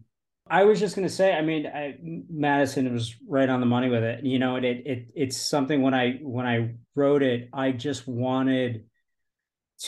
I 0.47 0.63
was 0.63 0.79
just 0.79 0.95
going 0.95 1.07
to 1.07 1.13
say, 1.13 1.33
I 1.33 1.41
mean, 1.41 1.65
I, 1.65 1.95
Madison 2.29 2.93
was 2.93 3.15
right 3.27 3.49
on 3.49 3.61
the 3.61 3.65
money 3.65 3.89
with 3.89 4.03
it. 4.03 4.23
You 4.23 4.37
know, 4.37 4.57
it, 4.57 4.63
it 4.63 4.83
it 4.85 5.07
it's 5.15 5.37
something 5.37 5.81
when 5.81 5.95
I 5.95 6.19
when 6.21 6.45
I 6.45 6.75
wrote 6.93 7.23
it, 7.23 7.49
I 7.51 7.71
just 7.71 8.07
wanted 8.07 8.85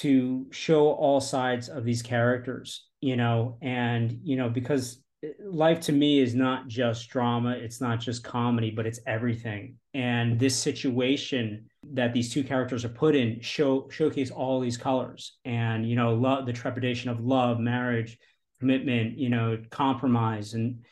to 0.02 0.46
show 0.52 0.92
all 0.92 1.20
sides 1.20 1.70
of 1.70 1.84
these 1.84 2.02
characters, 2.02 2.88
you 3.02 3.16
know, 3.16 3.58
and 3.62 4.20
you 4.24 4.36
know 4.36 4.50
because 4.50 5.02
eh, 5.24 5.30
life 5.46 5.80
to 5.82 5.92
me 5.92 6.20
is 6.20 6.36
not 6.36 6.68
just 6.68 7.10
drama, 7.10 7.52
it's 7.52 7.82
not 7.82 8.00
just 8.00 8.24
comedy, 8.24 8.72
but 8.72 8.86
it's 8.86 9.00
everything. 9.08 9.76
And 9.94 10.40
this 10.40 10.56
situation 10.56 11.66
that 11.94 12.14
these 12.14 12.32
two 12.34 12.44
characters 12.44 12.86
are 12.86 12.90
put 12.90 13.16
in 13.16 13.42
show 13.42 13.88
showcase 13.90 14.32
all 14.32 14.60
these 14.60 14.78
colors, 14.78 15.38
and 15.46 15.88
you 15.88 15.96
know, 15.96 16.14
love 16.14 16.46
the 16.46 16.54
trepidation 16.54 17.10
of 17.10 17.20
love, 17.20 17.60
marriage 17.60 18.18
commitment, 18.60 19.18
you 19.18 19.30
know, 19.30 19.58
compromise 19.70 20.54
and 20.54 20.84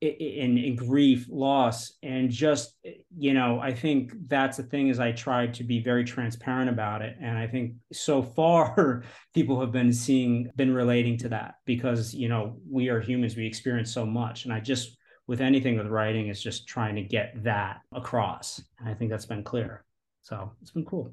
in, 0.00 0.56
in 0.56 0.76
grief, 0.76 1.26
loss, 1.28 1.92
and 2.02 2.30
just 2.30 2.74
you 3.16 3.34
know, 3.34 3.60
I 3.60 3.74
think 3.74 4.12
that's 4.28 4.56
the 4.56 4.62
thing 4.62 4.88
is 4.88 4.98
I 4.98 5.12
tried 5.12 5.54
to 5.54 5.64
be 5.64 5.82
very 5.82 6.04
transparent 6.04 6.70
about 6.70 7.02
it, 7.02 7.16
and 7.20 7.36
I 7.36 7.46
think 7.46 7.74
so 7.92 8.22
far 8.36 9.02
people 9.34 9.60
have 9.60 9.72
been 9.72 9.92
seeing, 9.92 10.50
been 10.56 10.74
relating 10.74 11.18
to 11.18 11.28
that 11.30 11.56
because 11.66 12.14
you 12.14 12.28
know 12.28 12.56
we 12.68 12.88
are 12.88 13.00
humans, 13.00 13.36
we 13.36 13.46
experience 13.46 13.92
so 13.92 14.06
much, 14.06 14.44
and 14.44 14.54
I 14.54 14.60
just 14.60 14.96
with 15.26 15.40
anything 15.40 15.76
with 15.76 15.86
writing 15.86 16.28
is 16.28 16.42
just 16.42 16.66
trying 16.66 16.96
to 16.96 17.02
get 17.02 17.44
that 17.44 17.80
across, 17.92 18.62
and 18.78 18.88
I 18.88 18.94
think 18.94 19.10
that's 19.10 19.26
been 19.26 19.44
clear. 19.44 19.84
So 20.22 20.52
it's 20.62 20.72
been 20.72 20.84
cool. 20.84 21.12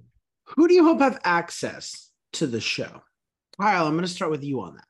Who 0.56 0.68
do 0.68 0.74
you 0.74 0.84
hope 0.84 1.02
have 1.02 1.20
access 1.24 2.10
to 2.34 2.48
the 2.48 2.62
show? 2.62 3.02
Kyle, 3.60 3.86
I'm 3.86 3.94
going 3.94 4.06
to 4.06 4.12
start 4.12 4.32
with 4.32 4.44
you 4.44 4.62
on 4.62 4.76
that. 4.76 4.87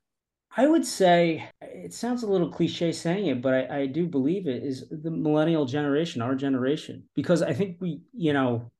I 0.57 0.65
would 0.65 0.85
say 0.85 1.47
it 1.61 1.93
sounds 1.93 2.23
a 2.23 2.27
little 2.27 2.49
cliche 2.49 2.91
saying 2.91 3.27
it, 3.27 3.43
but 3.43 3.53
I, 3.53 3.81
I 3.81 3.85
do 3.85 4.07
believe 4.07 4.47
it 4.47 4.63
is 4.63 4.89
the 4.89 5.11
millennial 5.11 5.65
generation, 5.65 6.23
our 6.23 6.33
generation, 6.33 7.03
because 7.15 7.43
I 7.43 7.53
think 7.53 7.77
we, 7.79 8.01
you 8.11 8.33
know, 8.33 8.71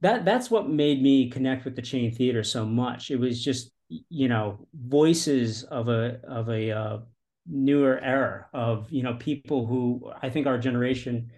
that 0.00 0.24
that's 0.24 0.50
what 0.50 0.68
made 0.68 1.00
me 1.00 1.30
connect 1.30 1.64
with 1.64 1.76
the 1.76 1.82
chain 1.82 2.12
theater 2.12 2.42
so 2.42 2.66
much. 2.66 3.12
It 3.12 3.20
was 3.20 3.42
just, 3.42 3.70
you 3.88 4.26
know, 4.26 4.66
voices 4.74 5.62
of 5.62 5.88
a 5.88 6.18
of 6.26 6.48
a 6.48 6.72
uh, 6.72 6.98
newer 7.46 8.00
era 8.02 8.46
of 8.52 8.90
you 8.90 9.04
know 9.04 9.14
people 9.14 9.64
who 9.64 10.10
I 10.20 10.28
think 10.28 10.48
our 10.48 10.58
generation, 10.58 11.30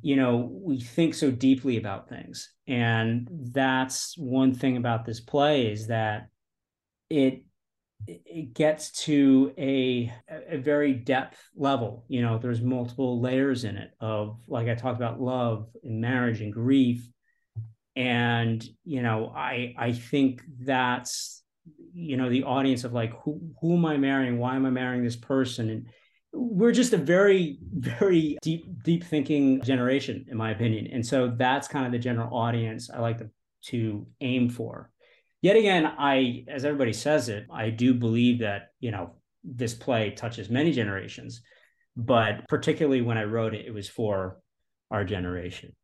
you 0.00 0.16
know, 0.16 0.50
we 0.52 0.80
think 0.80 1.14
so 1.14 1.30
deeply 1.30 1.76
about 1.76 2.08
things, 2.08 2.52
and 2.66 3.28
that's 3.30 4.18
one 4.18 4.52
thing 4.52 4.76
about 4.76 5.04
this 5.04 5.20
play 5.20 5.70
is 5.70 5.86
that 5.86 6.26
it 7.08 7.44
it 8.06 8.54
gets 8.54 8.90
to 8.90 9.52
a 9.58 10.12
a 10.28 10.58
very 10.58 10.92
depth 10.92 11.40
level 11.54 12.04
you 12.08 12.20
know 12.20 12.38
there's 12.38 12.60
multiple 12.60 13.20
layers 13.20 13.64
in 13.64 13.76
it 13.76 13.92
of 14.00 14.40
like 14.48 14.68
i 14.68 14.74
talked 14.74 14.96
about 14.96 15.20
love 15.20 15.68
and 15.84 16.00
marriage 16.00 16.40
and 16.40 16.52
grief. 16.52 17.08
And 17.94 18.64
you 18.84 19.02
know 19.02 19.32
i 19.36 19.74
i 19.76 19.92
think 19.92 20.42
that's 20.60 21.42
you 21.92 22.16
know 22.16 22.30
the 22.30 22.44
audience 22.44 22.84
of 22.84 22.94
like 22.94 23.12
who 23.22 23.40
who 23.60 23.76
am 23.76 23.84
i 23.84 23.98
marrying? 23.98 24.38
Why 24.38 24.56
am 24.56 24.64
i 24.64 24.70
marrying 24.70 25.04
this 25.04 25.16
person? 25.16 25.68
And 25.68 25.86
we're 26.32 26.72
just 26.72 26.94
a 26.94 26.96
very 26.96 27.58
very 27.74 28.38
deep 28.40 28.64
deep 28.82 29.04
thinking 29.04 29.60
generation 29.60 30.24
in 30.30 30.38
my 30.38 30.52
opinion. 30.52 30.88
And 30.90 31.06
so 31.06 31.28
that's 31.28 31.68
kind 31.68 31.84
of 31.84 31.92
the 31.92 31.98
general 31.98 32.34
audience 32.34 32.88
i 32.88 32.98
like 32.98 33.18
to 33.18 33.30
to 33.64 34.06
aim 34.20 34.48
for 34.48 34.91
yet 35.42 35.56
again, 35.56 35.84
I, 35.84 36.44
as 36.48 36.64
everybody 36.64 36.94
says 36.94 37.28
it, 37.28 37.46
I 37.52 37.68
do 37.68 37.92
believe 37.92 38.40
that, 38.40 38.68
you 38.80 38.90
know, 38.90 39.16
this 39.44 39.74
play 39.74 40.12
touches 40.12 40.48
many 40.48 40.72
generations, 40.72 41.42
but 41.96 42.48
particularly 42.48 43.02
when 43.02 43.18
I 43.18 43.24
wrote 43.24 43.54
it, 43.54 43.66
it 43.66 43.74
was 43.74 43.88
for 43.88 44.38
our 44.90 45.04
generation. 45.04 45.74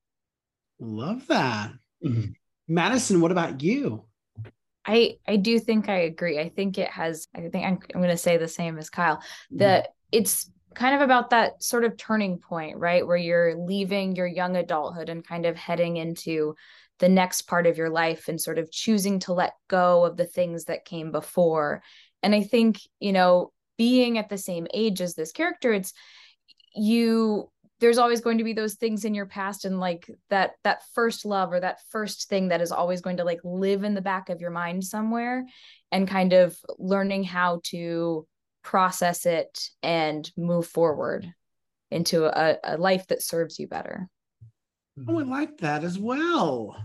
Love 0.81 1.27
that. 1.27 1.73
Mm-hmm. 2.05 2.31
Madison, 2.69 3.21
what 3.21 3.33
about 3.33 3.63
you? 3.63 4.05
I 4.87 5.17
I 5.27 5.37
do 5.37 5.59
think 5.59 5.89
I 5.89 6.01
agree. 6.01 6.39
I 6.39 6.49
think 6.49 6.79
it 6.79 6.91
has 6.91 7.27
I 7.35 7.41
think 7.41 7.67
I'm, 7.67 7.79
I'm 7.95 8.01
going 8.01 8.09
to 8.09 8.17
say 8.17 8.37
the 8.37 8.49
same 8.49 8.79
as 8.79 8.89
Kyle. 8.89 9.21
That 9.51 9.85
mm-hmm. 9.85 9.93
it's 10.13 10.51
kind 10.75 10.95
of 10.95 11.01
about 11.01 11.31
that 11.31 11.63
sort 11.63 11.85
of 11.85 11.97
turning 11.97 12.39
point, 12.39 12.77
right? 12.77 13.07
Where 13.07 13.17
you're 13.17 13.57
leaving 13.57 14.15
your 14.15 14.27
young 14.27 14.57
adulthood 14.57 15.09
and 15.09 15.27
kind 15.27 15.45
of 15.45 15.57
heading 15.57 15.97
into 15.97 16.55
the 16.99 17.09
next 17.09 17.43
part 17.43 17.66
of 17.66 17.79
your 17.79 17.91
life 17.91 18.29
and 18.29 18.41
sort 18.41 18.59
of 18.59 18.70
choosing 18.70 19.19
to 19.20 19.33
let 19.33 19.55
go 19.69 20.05
of 20.05 20.16
the 20.16 20.27
things 20.27 20.65
that 20.65 20.85
came 20.85 21.12
before. 21.12 21.83
And 22.23 22.35
I 22.35 22.43
think, 22.43 22.81
you 23.01 23.12
know, 23.12 23.53
being 23.77 24.19
at 24.19 24.29
the 24.29 24.39
same 24.39 24.66
age 24.75 25.01
as 25.01 25.15
this 25.15 25.33
character, 25.33 25.73
it's 25.73 25.93
you 26.75 27.51
there's 27.81 27.99
always 27.99 28.20
going 28.20 28.39
to 28.39 28.45
be 28.45 28.53
those 28.53 28.75
things 28.75 29.05
in 29.05 29.15
your 29.15 29.27
past 29.27 29.65
and 29.65 29.79
like 29.79 30.11
that 30.31 30.53
that 30.65 30.83
first 30.95 31.25
love 31.25 31.53
or 31.53 31.61
that 31.61 31.81
first 31.91 32.29
thing 32.29 32.49
that 32.49 32.61
is 32.61 32.73
always 32.73 33.01
going 33.01 33.19
to 33.19 33.25
like 33.25 33.41
live 33.45 33.85
in 33.85 33.95
the 33.95 34.01
back 34.01 34.29
of 34.31 34.41
your 34.41 34.51
mind 34.51 34.85
somewhere 34.85 35.47
and 35.93 36.09
kind 36.09 36.33
of 36.33 36.57
learning 36.79 37.23
how 37.23 37.61
to 37.65 38.27
process 38.62 39.27
it 39.27 39.70
and 39.83 40.31
move 40.37 40.66
forward 40.66 41.33
into 41.91 42.25
a, 42.27 42.59
a 42.65 42.77
life 42.77 43.07
that 43.07 43.23
serves 43.23 43.59
you 43.59 43.66
better 43.66 44.09
I 45.07 45.12
like 45.12 45.59
that 45.59 45.85
as 45.85 45.99
well. 45.99 46.77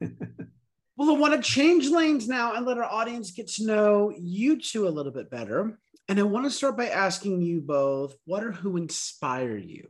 well, 0.00 1.10
I 1.10 1.18
want 1.18 1.34
to 1.34 1.40
change 1.40 1.88
lanes 1.88 2.28
now 2.28 2.54
and 2.54 2.66
let 2.66 2.78
our 2.78 2.84
audience 2.84 3.30
get 3.32 3.48
to 3.52 3.66
know 3.66 4.12
you 4.16 4.60
two 4.60 4.86
a 4.86 4.90
little 4.90 5.12
bit 5.12 5.30
better. 5.30 5.78
And 6.08 6.18
I 6.18 6.24
want 6.24 6.44
to 6.44 6.50
start 6.50 6.76
by 6.76 6.88
asking 6.88 7.40
you 7.40 7.60
both 7.60 8.14
what 8.24 8.44
or 8.44 8.52
who 8.52 8.76
inspire 8.76 9.56
you? 9.56 9.88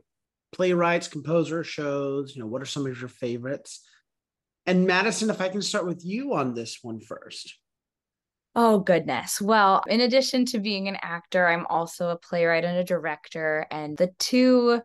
Playwrights, 0.53 1.07
composers, 1.07 1.67
shows, 1.67 2.35
you 2.35 2.41
know, 2.41 2.47
what 2.47 2.61
are 2.61 2.65
some 2.65 2.85
of 2.85 2.99
your 2.99 3.09
favorites? 3.09 3.85
And 4.65 4.87
Madison, 4.87 5.29
if 5.29 5.41
I 5.41 5.49
can 5.49 5.61
start 5.61 5.85
with 5.85 6.05
you 6.05 6.33
on 6.35 6.53
this 6.53 6.79
one 6.81 7.01
first. 7.01 7.55
Oh, 8.55 8.79
goodness. 8.79 9.41
Well, 9.41 9.81
in 9.87 10.01
addition 10.01 10.45
to 10.45 10.59
being 10.59 10.87
an 10.87 10.97
actor, 11.01 11.47
I'm 11.47 11.65
also 11.67 12.09
a 12.09 12.17
playwright 12.17 12.63
and 12.63 12.77
a 12.77 12.83
director. 12.83 13.65
And 13.71 13.97
the 13.97 14.11
two 14.19 14.81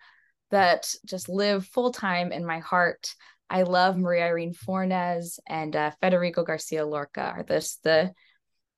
that 0.50 0.92
just 1.04 1.28
live 1.28 1.66
full 1.66 1.92
time 1.92 2.32
in 2.32 2.44
my 2.44 2.58
heart. 2.58 3.14
I 3.50 3.62
love 3.62 3.96
Maria 3.96 4.26
Irene 4.26 4.52
Fornes 4.52 5.40
and 5.46 5.74
uh, 5.74 5.90
Federico 6.00 6.44
Garcia 6.44 6.84
Lorca. 6.84 7.22
Are 7.22 7.42
this 7.42 7.78
the 7.82 8.12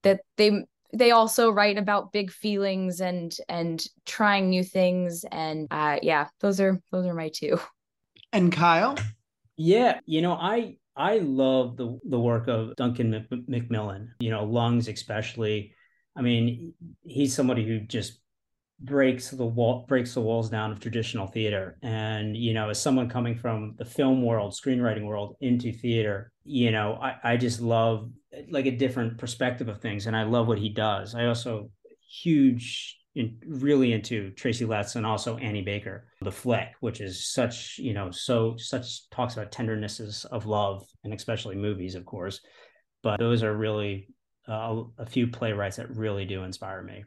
that 0.02 0.20
they 0.36 0.64
they 0.92 1.10
also 1.12 1.50
write 1.50 1.78
about 1.78 2.12
big 2.12 2.30
feelings 2.30 3.00
and 3.00 3.34
and 3.48 3.84
trying 4.06 4.50
new 4.50 4.64
things 4.64 5.24
and 5.30 5.68
uh, 5.70 5.98
yeah, 6.02 6.28
those 6.40 6.60
are 6.60 6.80
those 6.90 7.06
are 7.06 7.14
my 7.14 7.30
two. 7.32 7.58
And 8.32 8.52
Kyle, 8.52 8.96
yeah, 9.56 10.00
you 10.06 10.22
know 10.22 10.34
I 10.34 10.76
I 10.96 11.18
love 11.18 11.76
the 11.76 11.98
the 12.04 12.20
work 12.20 12.48
of 12.48 12.76
Duncan 12.76 13.26
Macmillan. 13.48 14.14
You 14.20 14.30
know, 14.30 14.44
lungs 14.44 14.88
especially. 14.88 15.74
I 16.16 16.22
mean, 16.22 16.74
he's 17.02 17.34
somebody 17.34 17.64
who 17.64 17.80
just 17.80 18.20
breaks 18.82 19.30
the 19.30 19.44
wall 19.44 19.84
breaks 19.86 20.14
the 20.14 20.20
walls 20.20 20.48
down 20.48 20.72
of 20.72 20.80
traditional 20.80 21.26
theater 21.26 21.76
and 21.82 22.34
you 22.34 22.54
know 22.54 22.70
as 22.70 22.80
someone 22.80 23.08
coming 23.08 23.36
from 23.36 23.74
the 23.78 23.84
film 23.84 24.22
world 24.22 24.52
screenwriting 24.52 25.04
world 25.04 25.36
into 25.42 25.70
theater 25.70 26.32
you 26.44 26.70
know 26.70 26.98
i, 27.02 27.14
I 27.22 27.36
just 27.36 27.60
love 27.60 28.10
like 28.48 28.64
a 28.64 28.70
different 28.70 29.18
perspective 29.18 29.68
of 29.68 29.82
things 29.82 30.06
and 30.06 30.16
i 30.16 30.22
love 30.22 30.48
what 30.48 30.58
he 30.58 30.70
does 30.70 31.14
i 31.14 31.26
also 31.26 31.70
huge 32.22 32.96
in, 33.14 33.38
really 33.46 33.92
into 33.92 34.30
Tracy 34.30 34.64
Letts 34.64 34.96
and 34.96 35.04
also 35.04 35.36
Annie 35.36 35.62
Baker, 35.62 36.06
The 36.20 36.32
Flick, 36.32 36.68
which 36.80 37.00
is 37.00 37.32
such, 37.32 37.76
you 37.78 37.92
know, 37.92 38.10
so 38.10 38.54
such 38.56 39.08
talks 39.10 39.34
about 39.34 39.50
tendernesses 39.50 40.24
of 40.26 40.46
love 40.46 40.86
and 41.04 41.12
especially 41.12 41.56
movies, 41.56 41.94
of 41.94 42.04
course. 42.04 42.40
But 43.02 43.18
those 43.18 43.42
are 43.42 43.56
really 43.56 44.08
uh, 44.48 44.82
a 44.98 45.06
few 45.06 45.26
playwrights 45.26 45.76
that 45.76 45.90
really 45.90 46.24
do 46.24 46.44
inspire 46.44 46.82
me. 46.82 47.04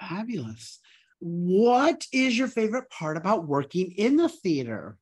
Fabulous. 0.00 0.80
What 1.20 2.06
is 2.12 2.36
your 2.36 2.48
favorite 2.48 2.90
part 2.90 3.16
about 3.16 3.46
working 3.46 3.92
in 3.92 4.16
the 4.16 4.28
theater? 4.28 4.96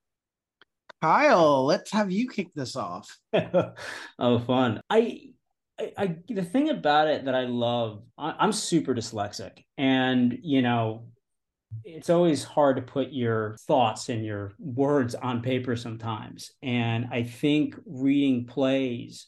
Kyle, 1.01 1.65
let's 1.65 1.90
have 1.93 2.11
you 2.11 2.28
kick 2.28 2.52
this 2.55 2.77
off. 2.77 3.16
oh, 4.19 4.39
fun. 4.40 4.81
I 4.90 5.31
I, 5.78 5.93
I, 5.97 6.16
the 6.28 6.44
thing 6.44 6.69
about 6.69 7.09
it 7.09 7.24
that 7.24 7.35
I 7.35 7.44
love, 7.44 8.02
I, 8.19 8.35
I'm 8.39 8.52
super 8.52 8.94
dyslexic, 8.94 9.65
and 9.78 10.39
you 10.43 10.61
know, 10.61 11.07
it's 11.85 12.11
always 12.11 12.44
hard 12.44 12.77
to 12.77 12.82
put 12.82 13.12
your 13.12 13.57
thoughts 13.66 14.09
and 14.09 14.24
your 14.24 14.52
words 14.59 15.15
on 15.15 15.43
paper 15.43 15.77
sometimes. 15.77 16.52
And 16.62 17.09
I 17.11 17.23
think 17.23 17.77
reading 17.86 18.44
plays 18.47 19.27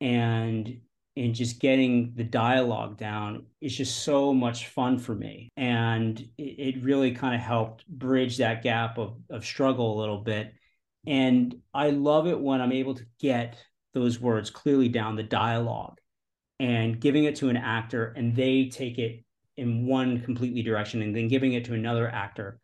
and 0.00 0.80
and 1.16 1.34
just 1.34 1.60
getting 1.60 2.12
the 2.14 2.24
dialogue 2.24 2.96
down 2.96 3.46
is 3.60 3.76
just 3.76 4.04
so 4.04 4.32
much 4.32 4.68
fun 4.68 4.98
for 4.98 5.14
me. 5.14 5.48
And 5.56 6.18
it, 6.38 6.76
it 6.76 6.82
really 6.82 7.12
kind 7.12 7.34
of 7.34 7.40
helped 7.40 7.86
bridge 7.88 8.36
that 8.38 8.62
gap 8.62 8.98
of, 8.98 9.16
of 9.28 9.44
struggle 9.44 9.98
a 9.98 10.00
little 10.00 10.22
bit. 10.22 10.54
And 11.06 11.56
I 11.74 11.90
love 11.90 12.26
it 12.26 12.40
when 12.40 12.60
I'm 12.60 12.72
able 12.72 12.94
to 12.94 13.04
get 13.18 13.56
those 13.92 14.20
words 14.20 14.50
clearly 14.50 14.88
down 14.88 15.16
the 15.16 15.22
dialogue 15.22 15.98
and 16.60 17.00
giving 17.00 17.24
it 17.24 17.36
to 17.36 17.48
an 17.48 17.56
actor 17.56 18.12
and 18.16 18.36
they 18.36 18.68
take 18.68 18.98
it 18.98 19.24
in 19.56 19.86
one 19.86 20.20
completely 20.20 20.62
direction 20.62 21.02
and 21.02 21.14
then 21.14 21.26
giving 21.26 21.54
it 21.54 21.64
to 21.64 21.74
another 21.74 22.08
actor 22.08 22.60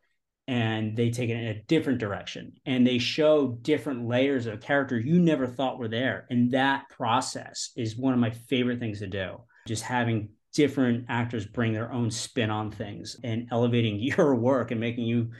and 0.48 0.96
they 0.96 1.10
take 1.10 1.28
it 1.28 1.36
in 1.36 1.46
a 1.46 1.62
different 1.62 1.98
direction 1.98 2.52
and 2.66 2.86
they 2.86 2.98
show 2.98 3.58
different 3.62 4.06
layers 4.06 4.46
of 4.46 4.60
character 4.60 4.98
you 4.98 5.18
never 5.18 5.46
thought 5.46 5.78
were 5.78 5.88
there 5.88 6.26
and 6.30 6.52
that 6.52 6.88
process 6.88 7.70
is 7.76 7.96
one 7.96 8.12
of 8.12 8.20
my 8.20 8.30
favorite 8.30 8.78
things 8.78 9.00
to 9.00 9.06
do. 9.06 9.40
Just 9.66 9.82
having 9.82 10.28
different 10.52 11.06
actors 11.08 11.46
bring 11.46 11.72
their 11.72 11.92
own 11.92 12.10
spin 12.10 12.50
on 12.50 12.70
things 12.70 13.16
and 13.24 13.48
elevating 13.50 13.96
your 14.00 14.34
work 14.34 14.70
and 14.70 14.80
making 14.80 15.04
you 15.04 15.30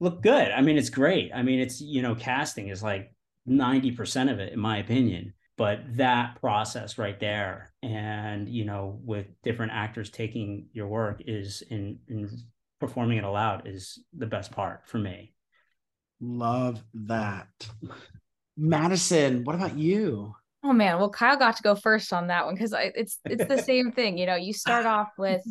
look 0.00 0.22
good. 0.22 0.50
I 0.50 0.60
mean 0.62 0.76
it's 0.76 0.90
great. 0.90 1.30
I 1.34 1.42
mean 1.42 1.60
it's 1.60 1.80
you 1.80 2.02
know 2.02 2.14
casting 2.14 2.68
is 2.68 2.82
like 2.82 3.12
90% 3.48 4.32
of 4.32 4.40
it 4.40 4.52
in 4.52 4.58
my 4.58 4.78
opinion 4.78 5.32
but 5.56 5.80
that 5.96 6.38
process 6.40 6.98
right 6.98 7.18
there 7.18 7.72
and 7.82 8.48
you 8.48 8.64
know 8.64 8.98
with 9.04 9.26
different 9.42 9.72
actors 9.72 10.10
taking 10.10 10.66
your 10.72 10.88
work 10.88 11.22
is 11.26 11.62
in, 11.70 11.98
in 12.08 12.28
performing 12.80 13.18
it 13.18 13.24
aloud 13.24 13.66
is 13.66 13.98
the 14.16 14.26
best 14.26 14.52
part 14.52 14.86
for 14.86 14.98
me. 14.98 15.32
Love 16.20 16.82
that. 16.94 17.48
Madison 18.56 19.44
what 19.44 19.54
about 19.54 19.76
you? 19.76 20.34
Oh 20.64 20.72
man. 20.72 20.98
Well 20.98 21.10
kyle 21.10 21.36
got 21.36 21.56
to 21.56 21.62
go 21.62 21.74
first 21.74 22.12
on 22.12 22.28
that 22.28 22.46
one 22.46 22.54
because 22.54 22.74
it's 22.76 23.18
it's 23.24 23.46
the 23.46 23.62
same 23.62 23.92
thing. 23.92 24.18
You 24.18 24.26
know 24.26 24.36
you 24.36 24.52
start 24.52 24.86
off 24.86 25.10
with 25.18 25.42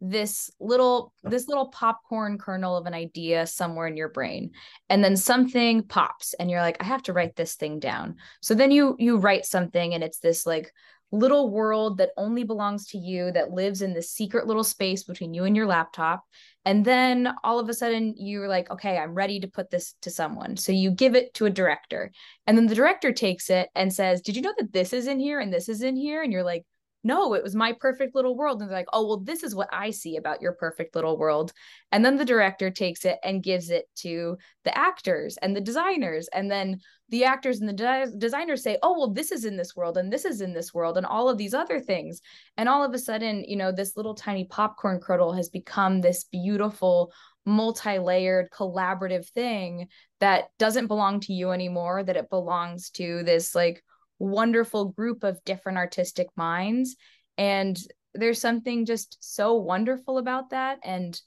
this 0.00 0.50
little 0.60 1.12
this 1.24 1.48
little 1.48 1.68
popcorn 1.68 2.36
kernel 2.36 2.76
of 2.76 2.86
an 2.86 2.92
idea 2.92 3.46
somewhere 3.46 3.86
in 3.86 3.96
your 3.96 4.10
brain 4.10 4.50
and 4.90 5.02
then 5.02 5.16
something 5.16 5.82
pops 5.82 6.34
and 6.34 6.50
you're 6.50 6.60
like 6.60 6.76
i 6.80 6.84
have 6.84 7.02
to 7.02 7.14
write 7.14 7.34
this 7.36 7.54
thing 7.54 7.78
down. 7.78 8.16
So 8.42 8.54
then 8.54 8.70
you 8.70 8.96
you 8.98 9.16
write 9.16 9.46
something 9.46 9.94
and 9.94 10.04
it's 10.04 10.18
this 10.18 10.46
like 10.46 10.72
little 11.12 11.50
world 11.50 11.98
that 11.98 12.10
only 12.16 12.42
belongs 12.42 12.86
to 12.88 12.98
you 12.98 13.30
that 13.32 13.52
lives 13.52 13.82
in 13.82 13.94
this 13.94 14.10
secret 14.10 14.46
little 14.46 14.64
space 14.64 15.04
between 15.04 15.34
you 15.34 15.44
and 15.44 15.56
your 15.56 15.66
laptop. 15.66 16.24
And 16.64 16.84
then 16.84 17.32
all 17.44 17.60
of 17.60 17.68
a 17.68 17.74
sudden 17.74 18.14
you're 18.16 18.48
like 18.48 18.70
okay 18.70 18.98
i'm 18.98 19.14
ready 19.14 19.38
to 19.40 19.48
put 19.48 19.70
this 19.70 19.94
to 20.02 20.10
someone. 20.10 20.56
So 20.56 20.72
you 20.72 20.90
give 20.90 21.14
it 21.14 21.32
to 21.34 21.46
a 21.46 21.50
director. 21.50 22.10
And 22.46 22.58
then 22.58 22.66
the 22.66 22.74
director 22.74 23.12
takes 23.12 23.50
it 23.50 23.68
and 23.74 23.92
says 23.92 24.20
did 24.20 24.36
you 24.36 24.42
know 24.42 24.54
that 24.58 24.72
this 24.72 24.92
is 24.92 25.06
in 25.06 25.20
here 25.20 25.40
and 25.40 25.52
this 25.52 25.68
is 25.68 25.82
in 25.82 25.96
here? 25.96 26.22
And 26.22 26.32
you're 26.32 26.42
like 26.42 26.64
no, 27.06 27.34
it 27.34 27.42
was 27.42 27.54
my 27.54 27.72
perfect 27.72 28.16
little 28.16 28.36
world. 28.36 28.60
And 28.60 28.68
they're 28.68 28.76
like, 28.76 28.88
oh, 28.92 29.06
well, 29.06 29.20
this 29.20 29.44
is 29.44 29.54
what 29.54 29.68
I 29.72 29.90
see 29.90 30.16
about 30.16 30.42
your 30.42 30.52
perfect 30.52 30.96
little 30.96 31.16
world. 31.16 31.52
And 31.92 32.04
then 32.04 32.16
the 32.16 32.24
director 32.24 32.68
takes 32.68 33.04
it 33.04 33.18
and 33.22 33.44
gives 33.44 33.70
it 33.70 33.84
to 33.98 34.36
the 34.64 34.76
actors 34.76 35.36
and 35.36 35.54
the 35.54 35.60
designers. 35.60 36.28
And 36.32 36.50
then 36.50 36.80
the 37.08 37.24
actors 37.24 37.60
and 37.60 37.68
the 37.68 37.72
de- 37.72 38.18
designers 38.18 38.64
say, 38.64 38.76
oh, 38.82 38.98
well, 38.98 39.10
this 39.10 39.30
is 39.30 39.44
in 39.44 39.56
this 39.56 39.76
world 39.76 39.96
and 39.96 40.12
this 40.12 40.24
is 40.24 40.40
in 40.40 40.52
this 40.52 40.74
world 40.74 40.96
and 40.96 41.06
all 41.06 41.28
of 41.28 41.38
these 41.38 41.54
other 41.54 41.78
things. 41.78 42.20
And 42.56 42.68
all 42.68 42.82
of 42.82 42.92
a 42.92 42.98
sudden, 42.98 43.44
you 43.44 43.56
know, 43.56 43.70
this 43.70 43.96
little 43.96 44.14
tiny 44.14 44.44
popcorn 44.44 44.98
kernel 44.98 45.32
has 45.32 45.48
become 45.48 46.00
this 46.00 46.24
beautiful, 46.24 47.12
multi 47.44 48.00
layered, 48.00 48.50
collaborative 48.50 49.28
thing 49.28 49.86
that 50.18 50.46
doesn't 50.58 50.88
belong 50.88 51.20
to 51.20 51.32
you 51.32 51.52
anymore, 51.52 52.02
that 52.02 52.16
it 52.16 52.30
belongs 52.30 52.90
to 52.90 53.22
this 53.22 53.54
like 53.54 53.84
wonderful 54.18 54.86
group 54.86 55.24
of 55.24 55.42
different 55.44 55.78
artistic 55.78 56.28
minds 56.36 56.96
and 57.36 57.78
there's 58.14 58.40
something 58.40 58.86
just 58.86 59.18
so 59.20 59.54
wonderful 59.56 60.18
about 60.18 60.50
that 60.50 60.78
and 60.82 61.20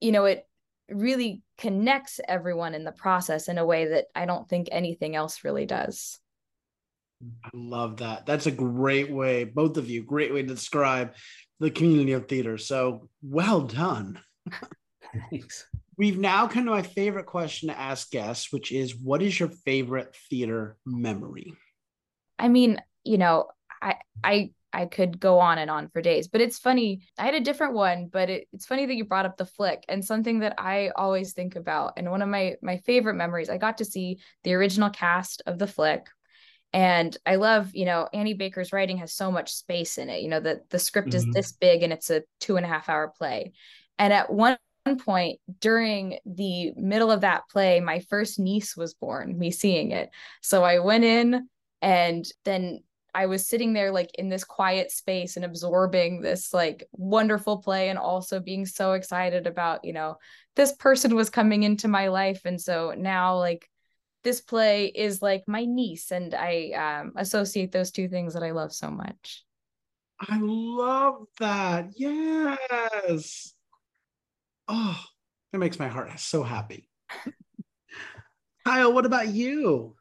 you 0.00 0.12
know 0.12 0.24
it 0.24 0.48
really 0.90 1.42
connects 1.58 2.20
everyone 2.26 2.74
in 2.74 2.84
the 2.84 2.92
process 2.92 3.48
in 3.48 3.58
a 3.58 3.66
way 3.66 3.88
that 3.88 4.06
I 4.14 4.26
don't 4.26 4.48
think 4.48 4.68
anything 4.70 5.14
else 5.14 5.44
really 5.44 5.66
does. 5.66 6.18
I 7.44 7.50
love 7.52 7.98
that. 7.98 8.26
That's 8.26 8.46
a 8.46 8.52
great 8.52 9.10
way, 9.10 9.44
both 9.44 9.76
of 9.76 9.90
you, 9.90 10.02
great 10.02 10.32
way 10.32 10.42
to 10.42 10.48
describe 10.48 11.14
the 11.60 11.70
community 11.70 12.12
of 12.12 12.28
theater. 12.28 12.58
So 12.58 13.08
well 13.22 13.62
done. 13.62 14.20
Thanks. 15.30 15.66
We've 15.96 16.18
now 16.18 16.46
come 16.46 16.64
to 16.64 16.70
my 16.70 16.82
favorite 16.82 17.26
question 17.26 17.68
to 17.68 17.78
ask 17.78 18.10
guests, 18.10 18.52
which 18.52 18.70
is 18.70 18.94
what 18.94 19.20
is 19.20 19.38
your 19.38 19.48
favorite 19.48 20.16
theater 20.30 20.76
memory? 20.86 21.54
I 22.38 22.48
mean, 22.48 22.80
you 23.04 23.18
know, 23.18 23.48
I 23.80 23.96
I 24.22 24.50
I 24.72 24.86
could 24.86 25.18
go 25.18 25.38
on 25.38 25.58
and 25.58 25.70
on 25.70 25.88
for 25.88 26.02
days, 26.02 26.28
but 26.28 26.40
it's 26.40 26.58
funny. 26.58 27.00
I 27.18 27.24
had 27.24 27.34
a 27.34 27.40
different 27.40 27.74
one, 27.74 28.08
but 28.12 28.28
it, 28.28 28.48
it's 28.52 28.66
funny 28.66 28.86
that 28.86 28.94
you 28.94 29.04
brought 29.04 29.24
up 29.26 29.36
the 29.36 29.46
flick 29.46 29.84
and 29.88 30.04
something 30.04 30.40
that 30.40 30.54
I 30.58 30.90
always 30.94 31.32
think 31.32 31.56
about. 31.56 31.94
And 31.96 32.10
one 32.10 32.22
of 32.22 32.28
my 32.28 32.56
my 32.62 32.78
favorite 32.78 33.14
memories, 33.14 33.48
I 33.48 33.58
got 33.58 33.78
to 33.78 33.84
see 33.84 34.18
the 34.44 34.54
original 34.54 34.90
cast 34.90 35.42
of 35.46 35.58
the 35.58 35.66
flick. 35.66 36.06
And 36.74 37.16
I 37.24 37.36
love, 37.36 37.74
you 37.74 37.86
know, 37.86 38.08
Annie 38.12 38.34
Baker's 38.34 38.74
writing 38.74 38.98
has 38.98 39.14
so 39.14 39.32
much 39.32 39.54
space 39.54 39.96
in 39.96 40.10
it. 40.10 40.20
You 40.22 40.28
know, 40.28 40.40
the 40.40 40.60
the 40.68 40.78
script 40.78 41.08
mm-hmm. 41.08 41.28
is 41.28 41.34
this 41.34 41.52
big 41.52 41.82
and 41.82 41.92
it's 41.92 42.10
a 42.10 42.24
two 42.40 42.56
and 42.56 42.66
a 42.66 42.68
half 42.68 42.88
hour 42.88 43.12
play. 43.16 43.52
And 43.98 44.12
at 44.12 44.30
one 44.30 44.58
point 45.00 45.40
during 45.60 46.18
the 46.26 46.72
middle 46.76 47.10
of 47.10 47.22
that 47.22 47.48
play, 47.50 47.80
my 47.80 48.00
first 48.00 48.38
niece 48.38 48.76
was 48.76 48.94
born, 48.94 49.38
me 49.38 49.50
seeing 49.50 49.92
it. 49.92 50.10
So 50.42 50.62
I 50.62 50.78
went 50.78 51.04
in 51.04 51.48
and 51.82 52.26
then 52.44 52.80
I 53.14 53.26
was 53.26 53.48
sitting 53.48 53.72
there 53.72 53.90
like 53.90 54.10
in 54.14 54.28
this 54.28 54.44
quiet 54.44 54.92
space 54.92 55.36
and 55.36 55.44
absorbing 55.44 56.20
this 56.20 56.52
like 56.52 56.86
wonderful 56.92 57.58
play 57.58 57.88
and 57.88 57.98
also 57.98 58.38
being 58.38 58.66
so 58.66 58.92
excited 58.92 59.46
about, 59.46 59.84
you 59.84 59.92
know, 59.92 60.18
this 60.56 60.72
person 60.74 61.16
was 61.16 61.30
coming 61.30 61.62
into 61.62 61.88
my 61.88 62.08
life. 62.08 62.42
And 62.44 62.60
so 62.60 62.94
now 62.96 63.38
like 63.38 63.68
this 64.24 64.40
play 64.40 64.86
is 64.86 65.22
like 65.22 65.44
my 65.46 65.64
niece 65.64 66.12
and 66.12 66.34
I 66.34 66.70
um, 67.00 67.12
associate 67.16 67.72
those 67.72 67.90
two 67.90 68.08
things 68.08 68.34
that 68.34 68.42
I 68.42 68.50
love 68.50 68.72
so 68.72 68.90
much. 68.90 69.44
I 70.20 70.38
love 70.40 71.26
that. 71.38 71.90
Yes. 71.96 73.54
Oh, 74.68 75.00
it 75.52 75.58
makes 75.58 75.78
my 75.78 75.88
heart 75.88 76.18
so 76.20 76.42
happy. 76.42 76.88
Kyle, 78.64 78.92
what 78.92 79.06
about 79.06 79.28
you? 79.28 79.96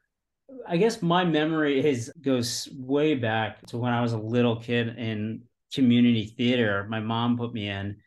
I 0.68 0.78
guess 0.78 1.02
my 1.02 1.26
memory 1.26 1.86
is 1.86 2.12
goes 2.22 2.70
way 2.74 3.16
back 3.16 3.66
to 3.68 3.78
when 3.78 3.94
I 3.94 4.02
was 4.02 4.14
a 4.14 4.18
little 4.18 4.58
kid 4.58 4.98
in 4.98 5.44
community 5.74 6.26
theater. 6.26 6.86
My 6.90 7.00
mom 7.00 7.38
put 7.38 7.54
me 7.54 7.68
in, 7.68 7.98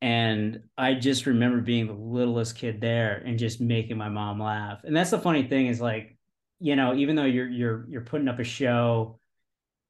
and 0.00 0.62
I 0.76 0.94
just 0.94 1.26
remember 1.26 1.60
being 1.60 1.86
the 1.86 1.92
littlest 1.92 2.56
kid 2.56 2.80
there 2.80 3.22
and 3.24 3.38
just 3.38 3.60
making 3.60 3.98
my 3.98 4.08
mom 4.08 4.40
laugh. 4.40 4.80
And 4.84 4.96
that's 4.96 5.10
the 5.10 5.18
funny 5.18 5.44
thing 5.44 5.66
is 5.66 5.80
like, 5.80 6.16
you 6.58 6.76
know, 6.76 6.94
even 6.94 7.16
though 7.16 7.24
you're 7.24 7.48
you're 7.48 7.86
you're 7.88 8.00
putting 8.02 8.28
up 8.28 8.38
a 8.38 8.44
show 8.44 9.18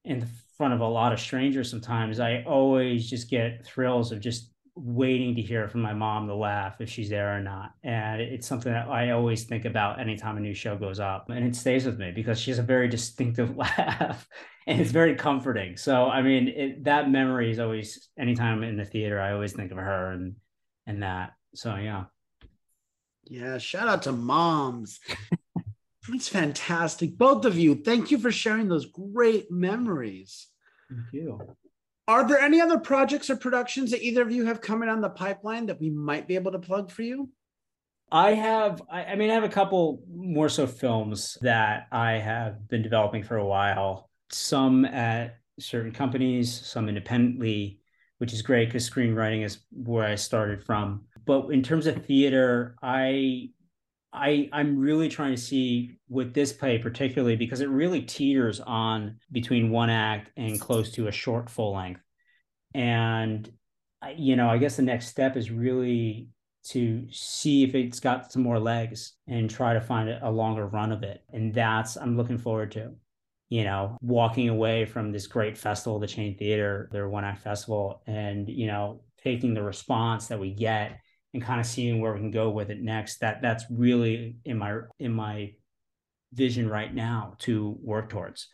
in 0.05 0.27
front 0.57 0.75
of 0.75 0.81
a 0.81 0.87
lot 0.87 1.13
of 1.13 1.21
strangers 1.21 1.71
sometimes, 1.71 2.21
I 2.21 2.45
always 2.47 3.09
just 3.09 3.31
get 3.31 3.65
thrills 3.65 4.13
of 4.13 4.21
just 4.21 4.50
waiting 4.83 5.35
to 5.37 5.43
hear 5.43 5.69
from 5.69 5.83
my 5.83 5.93
mom 5.93 6.27
the 6.27 6.35
laugh 6.35 6.81
if 6.81 6.89
she's 6.89 7.11
there 7.11 7.37
or 7.37 7.41
not. 7.41 7.75
And 7.83 8.21
it's 8.21 8.47
something 8.47 8.73
that 8.73 8.89
I 8.89 9.11
always 9.11 9.45
think 9.45 9.65
about 9.65 10.01
anytime 10.01 10.37
a 10.37 10.41
new 10.41 10.55
show 10.55 10.77
goes 10.77 11.01
up. 11.01 11.29
And 11.29 11.47
it 11.47 11.55
stays 11.55 11.85
with 11.85 11.99
me 11.99 12.13
because 12.13 12.41
she 12.41 12.51
has 12.51 12.59
a 12.59 12.63
very 12.63 12.89
distinctive 12.89 13.57
laugh 13.57 14.29
and 14.67 14.81
it's 14.81 14.91
very 14.91 15.15
comforting. 15.15 15.77
So, 15.77 16.07
I 16.07 16.23
mean, 16.23 16.49
it, 16.49 16.85
that 16.85 17.11
memory 17.11 17.51
is 17.51 17.59
always, 17.59 18.09
anytime 18.19 18.63
in 18.63 18.77
the 18.77 18.85
theater, 18.85 19.21
I 19.21 19.33
always 19.33 19.53
think 19.53 19.71
of 19.71 19.79
her 19.79 20.13
and, 20.13 20.37
and 20.87 21.03
that. 21.03 21.33
So, 21.55 21.77
yeah. 21.77 22.05
Yeah. 23.25 23.59
Shout 23.59 23.89
out 23.89 24.03
to 24.03 24.13
moms. 24.13 25.01
That's 26.09 26.29
fantastic. 26.29 27.17
Both 27.17 27.45
of 27.45 27.59
you, 27.59 27.77
thank 27.77 28.11
you 28.11 28.19
for 28.19 28.33
sharing 28.33 28.69
those 28.69 28.87
great 28.87 29.51
memories. 29.51 30.49
Thank 30.89 31.13
you. 31.13 31.57
Are 32.11 32.27
there 32.27 32.41
any 32.41 32.61
other 32.61 32.77
projects 32.77 33.31
or 33.31 33.37
productions 33.37 33.93
that 33.93 34.05
either 34.05 34.23
of 34.23 34.33
you 34.33 34.45
have 34.47 34.61
coming 34.61 34.89
on 34.89 35.01
the 35.01 35.09
pipeline 35.09 35.67
that 35.67 35.81
we 35.81 35.91
might 35.91 36.27
be 36.27 36.35
able 36.35 36.51
to 36.51 36.59
plug 36.59 36.91
for 36.91 37.03
you? 37.03 37.31
I 38.11 38.35
have, 38.35 38.83
I, 38.91 39.15
mean, 39.15 39.31
I 39.31 39.35
have 39.35 39.45
a 39.45 39.49
couple 39.49 40.03
more 40.13 40.49
so 40.49 40.67
films 40.67 41.39
that 41.43 41.87
I 41.93 42.15
have 42.15 42.67
been 42.67 42.83
developing 42.83 43.23
for 43.23 43.37
a 43.37 43.47
while. 43.47 44.11
Some 44.33 44.85
at 44.87 45.37
certain 45.61 45.93
companies, 45.93 46.53
some 46.67 46.89
independently, 46.89 47.79
which 48.19 48.33
is 48.33 48.43
great 48.43 48.67
because 48.67 48.91
screenwriting 48.91 49.45
is 49.45 49.61
where 49.71 50.05
I 50.05 50.17
started 50.17 50.65
from. 50.65 51.05
But 51.27 51.51
in 51.51 51.63
terms 51.63 51.87
of 51.87 52.05
theater, 52.05 52.75
I 52.83 53.51
I 54.13 54.49
I'm 54.53 54.79
really 54.79 55.09
trying 55.09 55.35
to 55.35 55.41
see 55.41 55.99
with 56.09 56.35
this 56.35 56.53
play 56.53 56.79
particularly 56.79 57.37
because 57.37 57.61
it 57.61 57.69
really 57.69 58.03
teeters 58.03 58.61
on 58.61 59.19
between 59.31 59.71
one 59.71 59.91
act 59.91 60.31
and 60.37 60.61
close 60.61 60.91
to 60.93 61.07
a 61.07 61.13
short 61.13 61.49
full 61.49 61.75
length. 61.75 62.01
And 62.75 63.51
you 64.17 64.37
know, 64.37 64.49
I 64.49 64.59
guess 64.59 64.77
the 64.77 64.83
next 64.83 65.09
step 65.09 65.37
is 65.37 65.51
really 65.51 66.29
to 66.63 67.07
see 67.11 67.65
if 67.65 67.75
it's 67.75 68.01
got 68.01 68.33
some 68.33 68.43
more 68.43 68.59
legs 68.59 69.15
and 69.27 69.49
try 69.49 69.75
to 69.75 69.81
find 69.81 70.11
a 70.11 70.31
longer 70.31 70.67
run 70.67 70.93
of 70.93 71.03
it. 71.03 71.23
And 71.33 71.55
that's 71.55 71.97
I'm 71.97 72.17
looking 72.17 72.39
forward 72.39 72.73
to. 72.73 72.93
You 73.49 73.65
know, 73.65 73.97
walking 74.01 74.49
away 74.49 74.85
from 74.85 75.11
this 75.11 75.27
great 75.27 75.59
festival, 75.59 75.99
the 75.99 76.07
Chain 76.07 76.37
Theater, 76.37 76.89
their 76.93 77.09
one 77.09 77.25
act 77.25 77.43
festival, 77.43 78.01
and 78.07 78.49
you 78.49 78.69
know, 78.69 79.03
taking 79.23 79.55
the 79.55 79.63
response 79.63 80.29
that 80.29 80.39
we 80.39 80.53
get 80.53 81.01
and 81.35 81.43
kind 81.43 81.61
of 81.61 81.67
seeing 81.67 82.01
where 82.01 82.13
we 82.13 82.21
can 82.21 82.31
go 82.31 82.51
with 82.51 82.71
it 82.71 82.81
next 82.81 83.21
that 83.21 83.41
that's 83.43 83.65
really 83.71 84.37
in 84.45 84.59
my 84.59 84.81
in 84.99 85.13
my 85.13 85.53
vision 86.33 86.69
right 86.69 86.93
now 86.93 87.35
to 87.41 87.77
work 87.83 88.09
towards. 88.09 88.49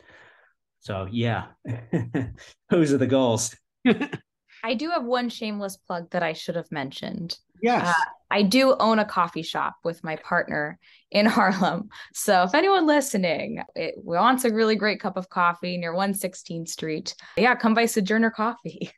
So 0.81 1.09
yeah 1.11 1.47
those 2.71 2.93
are 2.93 2.99
the 2.99 3.07
goals. 3.07 3.55
I 4.65 4.75
do 4.75 4.91
have 4.91 5.05
one 5.05 5.29
shameless 5.29 5.77
plug 5.77 6.11
that 6.11 6.23
i 6.23 6.33
should 6.33 6.57
have 6.57 6.71
mentioned. 6.73 7.39
Yes. 7.63 7.89
Uh, 7.89 8.11
i 8.31 8.43
do 8.43 8.77
own 8.79 8.99
a 8.99 9.05
coffee 9.05 9.43
shop 9.43 9.77
with 9.85 10.03
my 10.05 10.17
partner 10.17 10.79
in 11.11 11.27
harlem. 11.27 11.89
So 12.15 12.43
if 12.43 12.55
anyone 12.55 12.87
listening 12.87 13.63
it 13.75 13.95
wants 13.97 14.45
a 14.45 14.53
really 14.53 14.77
great 14.77 15.01
cup 15.01 15.17
of 15.17 15.29
coffee 15.29 15.79
near 15.79 15.95
116th 15.95 16.69
street 16.69 17.15
yeah 17.37 17.55
come 17.55 17.75
by 17.75 17.87
sojourner 17.87 18.31
coffee. 18.31 18.91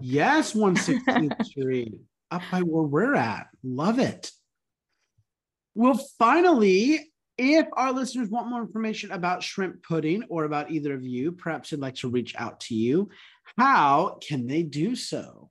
Yes 0.00 0.54
116th 0.54 1.44
street 1.44 1.94
up 2.32 2.42
by 2.50 2.60
where 2.60 2.82
we're 2.82 3.14
at. 3.14 3.46
Love 3.62 3.98
it. 3.98 4.30
Well, 5.74 6.00
finally, 6.18 7.12
if 7.38 7.66
our 7.72 7.92
listeners 7.92 8.28
want 8.28 8.48
more 8.48 8.60
information 8.60 9.10
about 9.12 9.42
shrimp 9.42 9.82
pudding 9.82 10.24
or 10.28 10.44
about 10.44 10.70
either 10.70 10.94
of 10.94 11.04
you, 11.04 11.32
perhaps 11.32 11.70
they'd 11.70 11.80
like 11.80 11.94
to 11.96 12.08
reach 12.08 12.34
out 12.36 12.60
to 12.60 12.74
you, 12.74 13.08
how 13.58 14.18
can 14.26 14.46
they 14.46 14.62
do 14.62 14.94
so? 14.94 15.50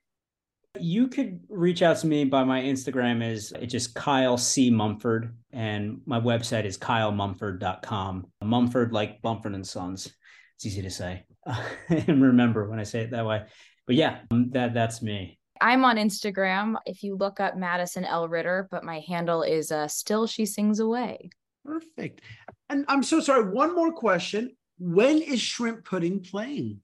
You 0.79 1.07
could 1.07 1.41
reach 1.49 1.81
out 1.81 1.97
to 1.97 2.07
me 2.07 2.23
by 2.23 2.43
my 2.45 2.61
Instagram 2.61 3.27
is 3.27 3.51
it's 3.51 3.73
just 3.73 3.93
Kyle 3.93 4.37
C. 4.37 4.69
Mumford, 4.69 5.35
and 5.51 5.99
my 6.05 6.19
website 6.19 6.63
is 6.63 6.77
kylemumford.com. 6.77 8.27
Mumford 8.43 8.93
like 8.93 9.19
Mumford 9.21 9.53
and 9.53 9.67
Sons. 9.67 10.13
It's 10.55 10.65
easy 10.65 10.81
to 10.83 10.89
say 10.89 11.25
and 11.89 12.21
remember 12.21 12.69
when 12.69 12.79
I 12.79 12.83
say 12.83 13.01
it 13.01 13.11
that 13.11 13.25
way. 13.25 13.43
But 13.85 13.95
yeah, 13.95 14.19
that 14.29 14.73
that's 14.73 15.01
me. 15.01 15.39
I'm 15.61 15.85
on 15.85 15.97
Instagram. 15.97 16.75
If 16.85 17.03
you 17.03 17.15
look 17.15 17.39
up 17.39 17.55
Madison 17.55 18.03
L. 18.03 18.27
Ritter, 18.27 18.67
but 18.71 18.83
my 18.83 18.99
handle 19.07 19.43
is 19.43 19.71
uh, 19.71 19.88
Still 19.88 20.25
She 20.25 20.45
Sings 20.45 20.79
Away. 20.79 21.29
Perfect. 21.63 22.21
And 22.69 22.83
I'm 22.88 23.03
so 23.03 23.19
sorry. 23.19 23.49
One 23.49 23.75
more 23.75 23.93
question. 23.93 24.57
When 24.79 25.21
is 25.21 25.39
Shrimp 25.39 25.85
Pudding 25.85 26.21
playing? 26.21 26.81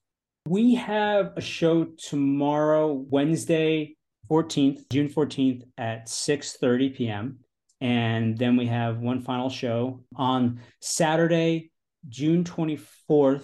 We 0.48 0.76
have 0.76 1.34
a 1.36 1.42
show 1.42 1.86
tomorrow, 1.86 2.94
Wednesday, 2.94 3.98
14th, 4.30 4.90
June 4.92 5.10
14th 5.10 5.64
at 5.78 6.06
6:30 6.08 6.96
p.m. 6.96 7.40
And 7.82 8.38
then 8.38 8.56
we 8.56 8.68
have 8.68 9.00
one 9.00 9.22
final 9.22 9.50
show 9.50 10.04
on 10.16 10.62
Saturday, 10.80 11.72
June 12.08 12.44
24th 12.44 13.44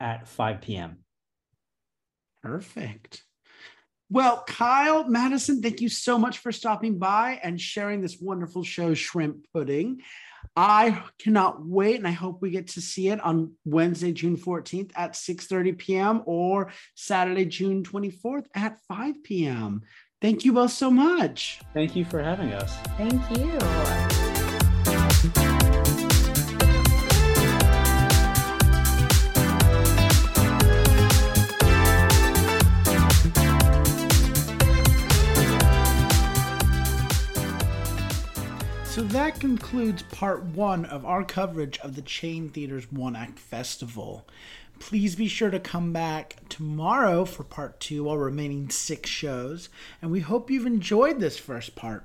at 0.00 0.28
5 0.28 0.60
p.m. 0.60 0.98
Perfect. 2.42 3.24
Well, 4.08 4.44
Kyle 4.46 5.08
Madison, 5.08 5.60
thank 5.60 5.80
you 5.80 5.88
so 5.88 6.16
much 6.16 6.38
for 6.38 6.52
stopping 6.52 6.98
by 6.98 7.40
and 7.42 7.60
sharing 7.60 8.00
this 8.00 8.18
wonderful 8.20 8.62
show, 8.62 8.94
Shrimp 8.94 9.46
Pudding. 9.52 10.00
I 10.54 11.02
cannot 11.18 11.66
wait, 11.66 11.96
and 11.96 12.06
I 12.06 12.12
hope 12.12 12.40
we 12.40 12.50
get 12.50 12.68
to 12.68 12.80
see 12.80 13.08
it 13.08 13.20
on 13.20 13.52
Wednesday, 13.64 14.12
June 14.12 14.36
14th 14.36 14.92
at 14.94 15.12
6:30 15.12 15.76
p.m. 15.76 16.22
or 16.24 16.70
Saturday, 16.94 17.44
June 17.46 17.82
24th 17.82 18.46
at 18.54 18.78
5 18.88 19.22
p.m. 19.24 19.82
Thank 20.22 20.44
you 20.44 20.52
both 20.52 20.72
so 20.72 20.90
much. 20.90 21.60
Thank 21.74 21.94
you 21.94 22.04
for 22.04 22.22
having 22.22 22.52
us. 22.52 22.74
Thank 22.96 23.22
you. 23.36 24.25
That 39.26 39.40
concludes 39.40 40.04
part 40.04 40.44
one 40.44 40.84
of 40.84 41.04
our 41.04 41.24
coverage 41.24 41.80
of 41.80 41.96
the 41.96 42.02
Chain 42.02 42.48
Theater's 42.48 42.92
One 42.92 43.16
Act 43.16 43.40
Festival. 43.40 44.24
Please 44.78 45.16
be 45.16 45.26
sure 45.26 45.50
to 45.50 45.58
come 45.58 45.92
back 45.92 46.36
tomorrow 46.48 47.24
for 47.24 47.42
part 47.42 47.80
two, 47.80 48.08
our 48.08 48.18
remaining 48.18 48.70
six 48.70 49.10
shows, 49.10 49.68
and 50.00 50.12
we 50.12 50.20
hope 50.20 50.48
you've 50.48 50.64
enjoyed 50.64 51.18
this 51.18 51.40
first 51.40 51.74
part. 51.74 52.04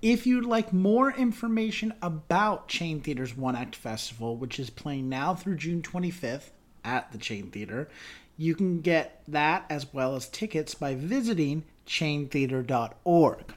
If 0.00 0.26
you'd 0.26 0.46
like 0.46 0.72
more 0.72 1.12
information 1.12 1.92
about 2.00 2.66
Chain 2.66 3.02
Theater's 3.02 3.36
One 3.36 3.54
Act 3.54 3.76
Festival, 3.76 4.34
which 4.34 4.58
is 4.58 4.70
playing 4.70 5.10
now 5.10 5.34
through 5.34 5.56
June 5.56 5.82
25th 5.82 6.48
at 6.82 7.12
the 7.12 7.18
Chain 7.18 7.50
Theater, 7.50 7.90
you 8.38 8.54
can 8.54 8.80
get 8.80 9.22
that 9.28 9.66
as 9.68 9.92
well 9.92 10.16
as 10.16 10.30
tickets 10.30 10.74
by 10.74 10.94
visiting 10.94 11.64
chaintheater.org. 11.86 13.54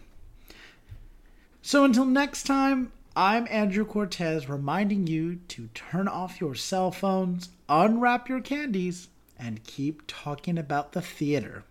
So 1.68 1.84
until 1.84 2.06
next 2.06 2.44
time, 2.44 2.92
I'm 3.16 3.48
Andrew 3.50 3.86
Cortez 3.86 4.48
reminding 4.48 5.08
you 5.08 5.38
to 5.48 5.68
turn 5.74 6.08
off 6.08 6.40
your 6.40 6.54
cell 6.54 6.92
phones, 6.92 7.50
unwrap 7.68 8.30
your 8.30 8.40
candies, 8.40 9.08
and 9.40 9.64
keep 9.64 10.04
talking 10.06 10.60
about 10.60 10.92
the 10.92 11.02
theater 11.02 11.64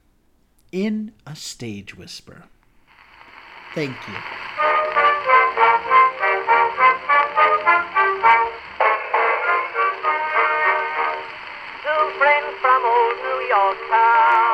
in 0.73 1.13
a 1.25 1.37
stage 1.37 1.97
whisper. 1.97 2.43
Thank 3.77 3.93
you. 4.09 4.15
Friends 12.19 12.57
from 12.61 12.85
old 12.85 13.17
New 13.23 13.47
York 13.49 13.79
town 13.89 14.54